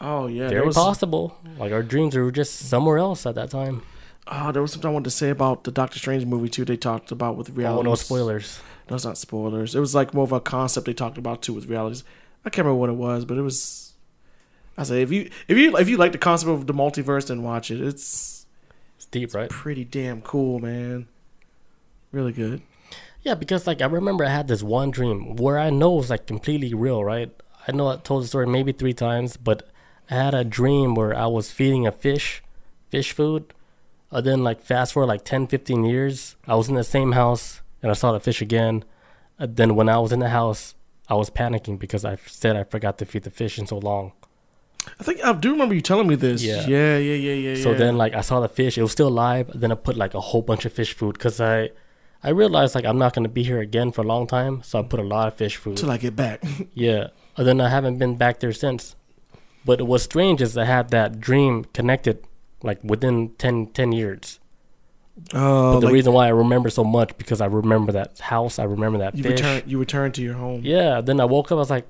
Oh 0.01 0.27
yeah, 0.27 0.49
Very 0.49 0.67
was 0.67 0.75
possible. 0.75 1.37
Like 1.59 1.73
our 1.73 1.83
dreams 1.83 2.17
were 2.17 2.31
just 2.31 2.55
somewhere 2.57 2.99
else 2.99 3.25
at 3.27 3.35
that 3.37 3.51
time. 3.51 3.83
oh 4.27 4.53
there 4.53 4.61
was 4.63 4.73
something 4.73 4.91
I 4.91 4.93
wanted 4.93 5.05
to 5.05 5.11
say 5.11 5.31
about 5.31 5.65
the 5.65 5.71
Doctor 5.71 5.99
Strange 5.99 6.25
movie 6.27 6.49
too. 6.49 6.65
They 6.65 6.77
talked 6.77 7.13
about 7.13 7.37
with 7.37 7.51
reality. 7.51 7.79
Oh, 7.81 7.83
no 7.91 7.95
spoilers. 7.95 8.61
No, 8.89 8.97
it's 8.97 9.05
not 9.05 9.19
spoilers. 9.19 9.75
It 9.75 9.81
was 9.81 9.95
like 9.95 10.15
more 10.15 10.25
of 10.25 10.33
a 10.33 10.41
concept 10.41 10.87
they 10.87 10.93
talked 10.93 11.19
about 11.19 11.43
too 11.43 11.53
with 11.53 11.67
realities. 11.67 12.05
I 12.45 12.51
can't 12.51 12.65
remember 12.65 12.81
what 12.81 12.91
it 12.91 12.95
was, 12.95 13.25
but 13.25 13.37
it 13.37 13.43
was. 13.43 13.95
I 14.79 14.85
say 14.85 15.03
if 15.03 15.11
you 15.11 15.31
if 15.49 15.57
you 15.57 15.77
if 15.77 15.89
you 15.89 15.97
like 15.97 16.13
the 16.13 16.19
concept 16.19 16.51
of 16.51 16.67
the 16.67 16.75
multiverse, 16.75 17.27
then 17.27 17.43
watch 17.43 17.71
it. 17.71 17.81
It's 17.81 18.47
It's 18.97 19.07
deep, 19.07 19.35
right? 19.35 19.51
Pretty 19.51 19.85
damn 19.85 20.23
cool, 20.23 20.61
man. 20.61 21.09
Really 22.13 22.33
good. 22.33 22.63
Yeah, 23.23 23.35
because 23.35 23.67
like 23.67 23.83
I 23.83 23.87
remember 23.87 24.25
I 24.25 24.31
had 24.31 24.47
this 24.47 24.63
one 24.63 24.93
dream 24.93 25.35
where 25.35 25.59
I 25.59 25.71
know 25.71 25.95
it 25.95 25.97
was 25.97 26.11
like 26.11 26.27
completely 26.27 26.73
real, 26.75 27.05
right? 27.05 27.31
I 27.67 27.73
know 27.73 27.89
I 27.89 27.97
told 27.97 28.23
the 28.23 28.29
story 28.29 28.47
maybe 28.47 28.71
three 28.71 28.95
times, 28.95 29.37
but 29.37 29.69
I 30.09 30.15
had 30.15 30.35
a 30.35 30.45
dream 30.45 30.95
where 30.95 31.17
I 31.17 31.27
was 31.27 31.51
feeding 31.51 31.87
a 31.87 31.93
fish, 31.93 32.43
fish 32.89 33.11
food. 33.11 33.53
And 34.13 34.25
then 34.25 34.45
like 34.45 34.63
fast 34.63 34.93
forward 34.93 35.09
like 35.09 35.25
10, 35.25 35.49
15 35.49 35.85
years, 35.85 36.37
I 36.47 36.55
was 36.55 36.69
in 36.69 36.77
the 36.77 36.85
same 36.85 37.13
house 37.13 37.61
and 37.83 37.91
I 37.91 37.95
saw 37.95 38.13
the 38.13 38.21
fish 38.21 38.43
again. 38.43 38.85
And 39.39 39.57
then 39.57 39.75
when 39.75 39.89
I 39.89 39.99
was 39.99 40.13
in 40.13 40.21
the 40.21 40.31
house, 40.31 40.75
I 41.09 41.15
was 41.15 41.31
panicking 41.31 41.79
because 41.79 42.05
I 42.05 42.17
said 42.27 42.57
I 42.57 42.65
forgot 42.65 42.99
to 42.99 43.05
feed 43.05 43.23
the 43.25 43.31
fish 43.31 43.59
in 43.59 43.67
so 43.67 43.79
long. 43.79 44.13
I 45.01 45.05
think 45.05 45.23
I 45.25 45.33
do 45.33 45.53
remember 45.53 45.75
you 45.75 45.81
telling 45.81 46.07
me 46.07 46.15
this. 46.15 46.43
Yeah. 46.43 46.67
Yeah, 46.67 46.97
yeah, 46.99 47.15
yeah, 47.15 47.33
yeah. 47.33 47.63
So 47.63 47.73
yeah. 47.73 47.79
then 47.79 47.97
like 47.97 48.15
I 48.15 48.21
saw 48.21 48.41
the 48.41 48.49
fish, 48.49 48.79
it 48.79 48.83
was 48.83 48.93
still 48.93 49.09
alive. 49.09 49.51
Then 49.55 49.73
I 49.73 49.75
put 49.75 49.97
like 49.97 50.15
a 50.15 50.21
whole 50.21 50.43
bunch 50.43 50.65
of 50.65 50.73
fish 50.73 50.95
food 50.95 51.15
because 51.15 51.41
I, 51.41 51.71
I 52.23 52.31
realized 52.31 52.75
like 52.75 52.85
I'm 52.85 52.99
not 52.99 53.15
gonna 53.15 53.29
be 53.29 53.43
here 53.43 53.61
again 53.61 53.93
for 53.93 54.03
a 54.03 54.07
long 54.07 54.27
time, 54.27 54.63
so 54.63 54.79
I 54.79 54.83
put 54.83 55.01
a 55.01 55.05
lot 55.05 55.29
of 55.29 55.35
fish 55.35 55.57
food. 55.57 55.77
till 55.77 55.91
I 55.91 55.99
get 55.99 56.17
back. 56.17 56.43
Yeah. 56.75 57.09
And 57.37 57.47
then 57.47 57.61
I 57.61 57.69
haven't 57.69 57.99
been 57.99 58.17
back 58.17 58.41
there 58.41 58.53
since. 58.53 58.97
But 59.65 59.83
what's 59.83 60.05
strange 60.05 60.41
is 60.41 60.57
I 60.57 60.65
had 60.65 60.91
that 60.91 61.21
dream 61.21 61.65
connected 61.75 62.25
like 62.63 62.83
within 62.83 63.35
10, 63.37 63.67
10 63.69 63.93
years. 63.93 64.41
Oh, 65.35 65.75
But 65.75 65.81
the 65.81 65.87
like 65.87 65.93
reason 65.95 66.13
why 66.13 66.27
I 66.27 66.31
remember 66.31 66.71
so 66.71 66.85
much 66.85 67.17
because 67.19 67.41
I 67.41 67.47
remember 67.47 67.93
that 67.93 68.19
house, 68.19 68.59
I 68.59 68.65
remember 68.65 68.99
that 68.99 69.17
you 69.17 69.23
fish. 69.23 69.33
return 69.33 69.63
you 69.67 69.79
return 69.79 70.13
to 70.13 70.23
your 70.23 70.35
home. 70.35 70.61
Yeah. 70.65 71.01
Then 71.01 71.21
I 71.21 71.25
woke 71.25 71.47
up, 71.47 71.57
I 71.57 71.59
was 71.59 71.71
like, 71.71 71.87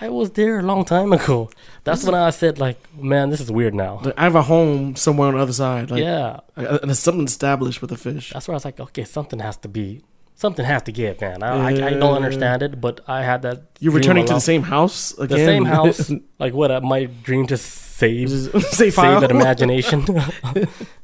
I 0.00 0.08
was 0.08 0.30
there 0.30 0.60
a 0.60 0.62
long 0.62 0.84
time 0.84 1.12
ago. 1.12 1.50
That's 1.84 2.04
when 2.04 2.14
I 2.14 2.30
said 2.30 2.58
like, 2.58 2.78
man, 2.94 3.30
this 3.30 3.40
is 3.40 3.50
weird 3.50 3.74
now. 3.74 4.00
Like, 4.04 4.14
I 4.16 4.22
have 4.22 4.36
a 4.36 4.42
home 4.42 4.94
somewhere 4.94 5.28
on 5.28 5.34
the 5.34 5.40
other 5.40 5.52
side. 5.52 5.90
Like, 5.90 6.02
yeah. 6.02 6.40
uh, 6.56 6.78
and 6.80 6.90
there's 6.90 7.00
something 7.00 7.24
established 7.24 7.80
with 7.80 7.90
the 7.90 7.96
fish. 7.96 8.30
That's 8.32 8.46
where 8.46 8.54
I 8.54 8.56
was 8.56 8.64
like, 8.64 8.78
okay, 8.78 9.04
something 9.04 9.40
has 9.40 9.56
to 9.58 9.68
be, 9.68 10.02
something 10.40 10.64
has 10.64 10.82
to 10.84 10.92
give, 10.92 11.20
man. 11.20 11.42
I, 11.42 11.48
I, 11.52 11.68
I 11.88 11.90
don't 11.90 12.16
understand 12.16 12.62
it, 12.62 12.80
but 12.80 13.00
I 13.06 13.22
had 13.22 13.42
that. 13.42 13.62
You're 13.78 13.92
returning 13.92 14.24
to 14.26 14.34
the 14.34 14.40
same 14.40 14.62
house 14.62 15.16
again. 15.18 15.38
the 15.38 15.44
same 15.44 15.64
house. 15.76 16.10
like 16.38 16.54
what? 16.54 16.70
Uh, 16.70 16.80
my 16.80 17.04
dream 17.04 17.46
to 17.48 17.56
saved 17.56 18.30
Save 18.72 18.94
file. 18.94 19.20
save 19.20 19.20
that 19.20 19.30
imagination, 19.40 20.06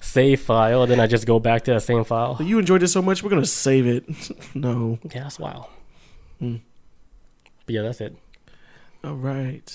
save 0.01 0.41
file. 0.41 0.87
Then 0.87 0.99
I 1.01 1.07
just 1.07 1.27
go 1.27 1.39
back 1.39 1.65
to 1.65 1.75
that 1.75 1.83
same 1.83 2.05
file. 2.05 2.39
you 2.41 2.59
enjoyed 2.59 2.83
it 2.83 2.89
so 2.89 3.03
much, 3.03 3.23
we're 3.23 3.31
gonna 3.31 3.45
save 3.45 3.87
it. 3.87 4.05
no. 4.55 4.99
Yeah, 5.05 5.25
that's 5.25 5.39
wild. 5.39 5.67
Hmm. 6.39 6.57
But 7.67 7.75
yeah, 7.75 7.83
that's 7.83 8.01
it. 8.01 8.17
All 9.05 9.15
right. 9.15 9.69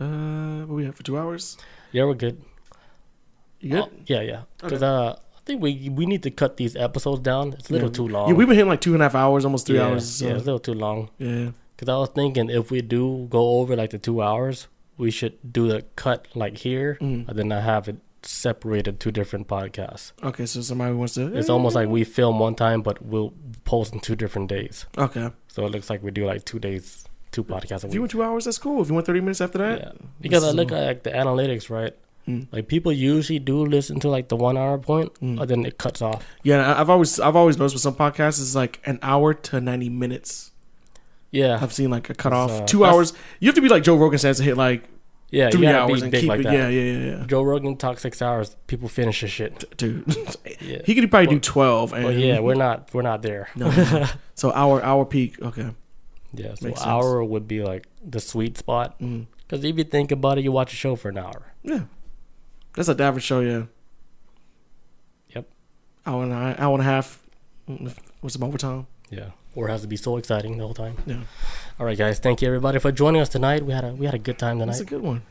Uh, 0.00 0.64
what 0.66 0.76
we 0.76 0.84
have 0.84 0.96
for 0.96 1.02
two 1.02 1.18
hours? 1.18 1.58
Yeah, 1.92 2.04
we're 2.04 2.14
good. 2.14 2.40
You 3.60 3.70
good? 3.70 3.84
Oh, 3.84 3.90
yeah, 4.06 4.20
yeah. 4.22 4.42
Because 4.60 4.82
uh, 4.82 5.16
I 5.42 5.44
think 5.46 5.60
we 5.62 5.88
we 5.88 6.06
need 6.06 6.22
to 6.22 6.30
cut 6.30 6.56
these 6.56 6.76
episodes 6.76 7.20
down. 7.20 7.54
It's 7.54 7.68
a 7.68 7.72
little 7.72 7.88
Yeah. 7.88 7.92
too 7.94 8.08
long. 8.08 8.28
Yeah, 8.28 8.34
we've 8.34 8.46
been 8.46 8.56
hitting 8.56 8.70
like 8.70 8.80
two 8.80 8.94
and 8.94 9.02
a 9.02 9.06
half 9.06 9.14
hours, 9.16 9.44
almost 9.44 9.66
three 9.66 9.76
yeah, 9.78 9.86
hours. 9.88 10.08
So. 10.08 10.26
Yeah, 10.26 10.34
it's 10.34 10.42
a 10.42 10.46
little 10.46 10.60
too 10.60 10.74
long. 10.74 11.10
yeah. 11.18 11.50
Because 11.76 11.88
I 11.88 11.96
was 11.98 12.10
thinking 12.10 12.48
if 12.48 12.70
we 12.70 12.80
do 12.80 13.26
go 13.28 13.58
over 13.58 13.74
like 13.74 13.90
the 13.90 13.98
two 13.98 14.22
hours, 14.22 14.68
we 14.98 15.10
should 15.10 15.34
do 15.52 15.66
the 15.66 15.82
cut 15.96 16.28
like 16.36 16.58
here, 16.58 16.96
Mm. 17.00 17.28
and 17.28 17.36
then 17.38 17.50
I 17.50 17.60
have 17.60 17.88
it 17.88 17.96
separated 18.22 19.00
two 19.00 19.10
different 19.10 19.48
podcasts. 19.48 20.12
Okay, 20.22 20.46
so 20.46 20.60
somebody 20.60 20.94
wants 20.94 21.14
to. 21.14 21.34
It's 21.36 21.50
almost 21.50 21.74
like 21.74 21.88
we 21.88 22.04
film 22.04 22.38
one 22.38 22.54
time, 22.54 22.80
but 22.82 23.02
we'll 23.04 23.32
post 23.64 23.92
in 23.94 23.98
two 23.98 24.14
different 24.14 24.48
days. 24.48 24.86
Okay. 24.96 25.30
So 25.48 25.66
it 25.66 25.72
looks 25.72 25.90
like 25.90 26.04
we 26.04 26.12
do 26.12 26.24
like 26.24 26.44
two 26.44 26.60
days, 26.60 27.04
two 27.32 27.42
podcasts 27.42 27.82
a 27.82 27.88
If 27.88 27.94
you 27.94 28.00
went 28.02 28.12
two 28.12 28.22
hours, 28.22 28.44
that's 28.44 28.58
cool. 28.58 28.80
If 28.80 28.88
you 28.88 28.94
went 28.94 29.06
30 29.08 29.20
minutes 29.20 29.40
after 29.40 29.58
that, 29.58 29.78
Yeah, 29.80 29.92
because 30.20 30.44
I 30.44 30.52
look 30.52 30.70
at 30.70 30.86
like 30.86 31.02
the 31.02 31.10
analytics, 31.10 31.68
right? 31.68 31.94
Mm. 32.28 32.46
Like 32.52 32.68
people 32.68 32.92
usually 32.92 33.38
do 33.40 33.64
listen 33.66 33.98
to 34.00 34.08
like 34.08 34.28
the 34.28 34.36
one 34.36 34.56
hour 34.56 34.78
point, 34.78 35.12
Mm. 35.20 35.40
and 35.40 35.48
then 35.50 35.66
it 35.66 35.76
cuts 35.78 36.00
off. 36.00 36.24
Yeah, 36.42 36.80
I've 36.80 36.88
always 36.90 37.18
I've 37.18 37.34
always 37.36 37.56
noticed 37.58 37.74
with 37.74 37.82
some 37.82 37.94
podcasts 37.96 38.40
it's 38.40 38.54
like 38.54 38.80
an 38.86 38.98
hour 39.02 39.34
to 39.34 39.60
90 39.60 39.88
minutes. 39.88 40.52
Yeah, 41.30 41.58
I've 41.60 41.72
seen 41.72 41.90
like 41.90 42.10
a 42.10 42.14
cutoff. 42.14 42.50
uh, 42.50 42.66
two 42.66 42.84
hours. 42.84 43.12
You 43.40 43.48
have 43.48 43.54
to 43.56 43.60
be 43.62 43.68
like 43.68 43.82
Joe 43.82 43.96
Rogan 43.96 44.18
says 44.18 44.36
to 44.36 44.42
hit 44.44 44.56
like 44.56 44.84
yeah, 45.30 45.48
three 45.50 45.66
hours 45.66 46.02
and 46.02 46.12
keep 46.12 46.28
like 46.28 46.40
it. 46.40 46.42
that. 46.44 46.52
Yeah, 46.52 46.68
yeah, 46.68 46.92
yeah, 46.92 47.16
yeah. 47.20 47.26
Joe 47.26 47.42
Rogan 47.42 47.76
talks 47.76 48.02
six 48.02 48.20
hours. 48.20 48.54
People 48.66 48.86
finish 48.88 49.20
his 49.22 49.30
shit. 49.30 49.64
Dude, 49.78 50.04
Yeah, 50.60 50.82
he 50.84 50.94
could 50.94 51.10
probably 51.10 51.28
do 51.28 51.40
12. 51.40 51.92
And 51.94 52.04
but 52.04 52.14
yeah, 52.16 52.38
we're 52.40 52.54
not 52.54 52.92
we're 52.92 53.00
not 53.02 53.22
there. 53.22 53.48
no, 53.56 53.70
no. 53.70 54.06
so 54.34 54.52
hour 54.52 54.82
hour 54.84 55.04
peak. 55.06 55.40
Okay. 55.40 55.70
Yeah, 56.34 56.54
so 56.54 56.66
Makes 56.66 56.80
sense. 56.80 56.86
hour 56.86 57.24
would 57.24 57.48
be 57.48 57.62
like 57.62 57.86
the 58.06 58.20
sweet 58.20 58.58
spot. 58.58 58.98
Mm. 59.00 59.26
Because 59.48 59.64
if 59.64 59.76
you 59.76 59.84
think 59.84 60.12
about 60.12 60.38
it, 60.38 60.44
you 60.44 60.52
watch 60.52 60.72
a 60.72 60.76
show 60.76 60.96
for 60.96 61.08
an 61.08 61.18
hour. 61.18 61.52
Yeah, 61.62 61.80
that's 62.74 62.88
a 62.88 63.02
average 63.02 63.24
show. 63.24 63.40
Yeah. 63.40 63.64
Yep. 65.34 65.48
Hour 66.06 66.22
and 66.24 66.32
a, 66.32 66.62
hour 66.62 66.72
and 66.74 66.80
a 66.82 66.84
half. 66.84 67.22
What's 68.20 68.34
some 68.34 68.44
overtime? 68.44 68.86
Yeah, 69.10 69.30
or 69.54 69.68
has 69.68 69.82
to 69.82 69.86
be 69.88 69.96
so 69.96 70.16
exciting 70.16 70.56
the 70.58 70.64
whole 70.64 70.74
time. 70.74 70.96
Yeah, 71.06 71.20
All 71.78 71.86
right, 71.86 71.96
guys, 71.98 72.18
thank 72.18 72.40
you 72.42 72.48
everybody 72.48 72.78
for 72.78 72.90
joining 72.90 73.20
us 73.20 73.28
tonight. 73.28 73.64
We 73.64 73.72
had 73.72 73.84
a 73.84 73.92
we 73.94 74.06
had 74.06 74.14
a 74.14 74.18
good 74.18 74.38
time 74.38 74.58
tonight. 74.58 74.66
that's 74.72 74.78
tonight. 74.78 74.88
a 74.88 74.94
good 75.00 75.02
one. 75.02 75.22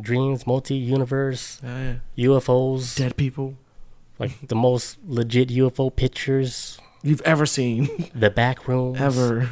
Dreams, 0.00 0.46
multi 0.46 0.74
universe, 0.76 1.60
Yeah, 1.62 1.98
yeah. 2.16 2.26
UFOs, 2.28 2.96
Dead 2.96 3.16
people 3.16 3.54
like 4.18 4.48
the 4.48 4.54
most 4.56 4.98
legit 5.06 5.48
UFO 5.50 5.94
pictures, 5.94 6.78
you've 7.02 7.20
ever 7.22 7.46
seen 7.46 8.10
the 8.14 8.30
back 8.30 8.66
rooms. 8.68 9.00
ever. 9.00 9.48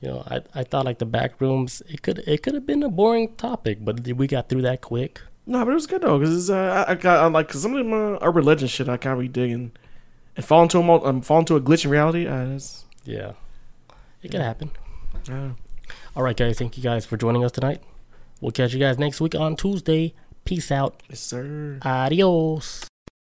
You 0.00 0.08
know, 0.08 0.22
I, 0.28 0.40
I 0.54 0.62
thought 0.64 0.84
like 0.84 0.98
the 0.98 1.06
back 1.06 1.40
rooms. 1.40 1.82
It 1.88 2.02
could 2.02 2.18
it 2.26 2.42
could 2.42 2.54
have 2.54 2.66
been 2.66 2.82
a 2.82 2.88
boring 2.88 3.34
topic, 3.36 3.78
but 3.84 4.00
we 4.06 4.26
got 4.26 4.48
through 4.48 4.62
that 4.62 4.80
quick. 4.82 5.20
No, 5.46 5.64
but 5.64 5.70
it 5.72 5.74
was 5.74 5.86
good 5.86 6.02
though, 6.02 6.18
cause 6.18 6.48
uh, 6.50 6.84
I, 6.88 6.92
I 6.92 6.94
got 6.94 7.18
I 7.22 7.26
like 7.26 7.48
cause 7.48 7.62
some 7.62 7.74
of 7.76 7.84
my 7.86 8.18
urban 8.22 8.44
legend 8.44 8.70
shit 8.70 8.88
I 8.88 8.96
of 9.14 9.20
be 9.20 9.28
digging, 9.28 9.72
and 10.36 10.44
fall 10.44 10.62
into 10.62 10.78
a 10.78 10.82
mul- 10.82 11.06
um, 11.06 11.20
fall 11.20 11.40
into 11.40 11.54
a 11.56 11.60
glitch 11.60 11.84
in 11.84 11.90
reality. 11.90 12.26
Uh, 12.26 12.46
that's, 12.46 12.84
Yeah, 13.04 13.32
it 14.22 14.30
could 14.30 14.40
happen. 14.40 14.70
uh, 15.30 15.50
All 16.16 16.22
right, 16.22 16.36
guys. 16.36 16.58
Thank 16.58 16.76
you 16.78 16.82
guys 16.82 17.04
for 17.04 17.16
joining 17.18 17.44
us 17.44 17.52
tonight. 17.52 17.82
We'll 18.40 18.52
catch 18.52 18.72
you 18.72 18.80
guys 18.80 18.98
next 18.98 19.20
week 19.20 19.34
on 19.34 19.54
Tuesday. 19.56 20.14
Peace 20.46 20.70
out. 20.72 21.02
yes, 21.10 21.20
sir. 21.20 21.78
Adios. 21.82 22.86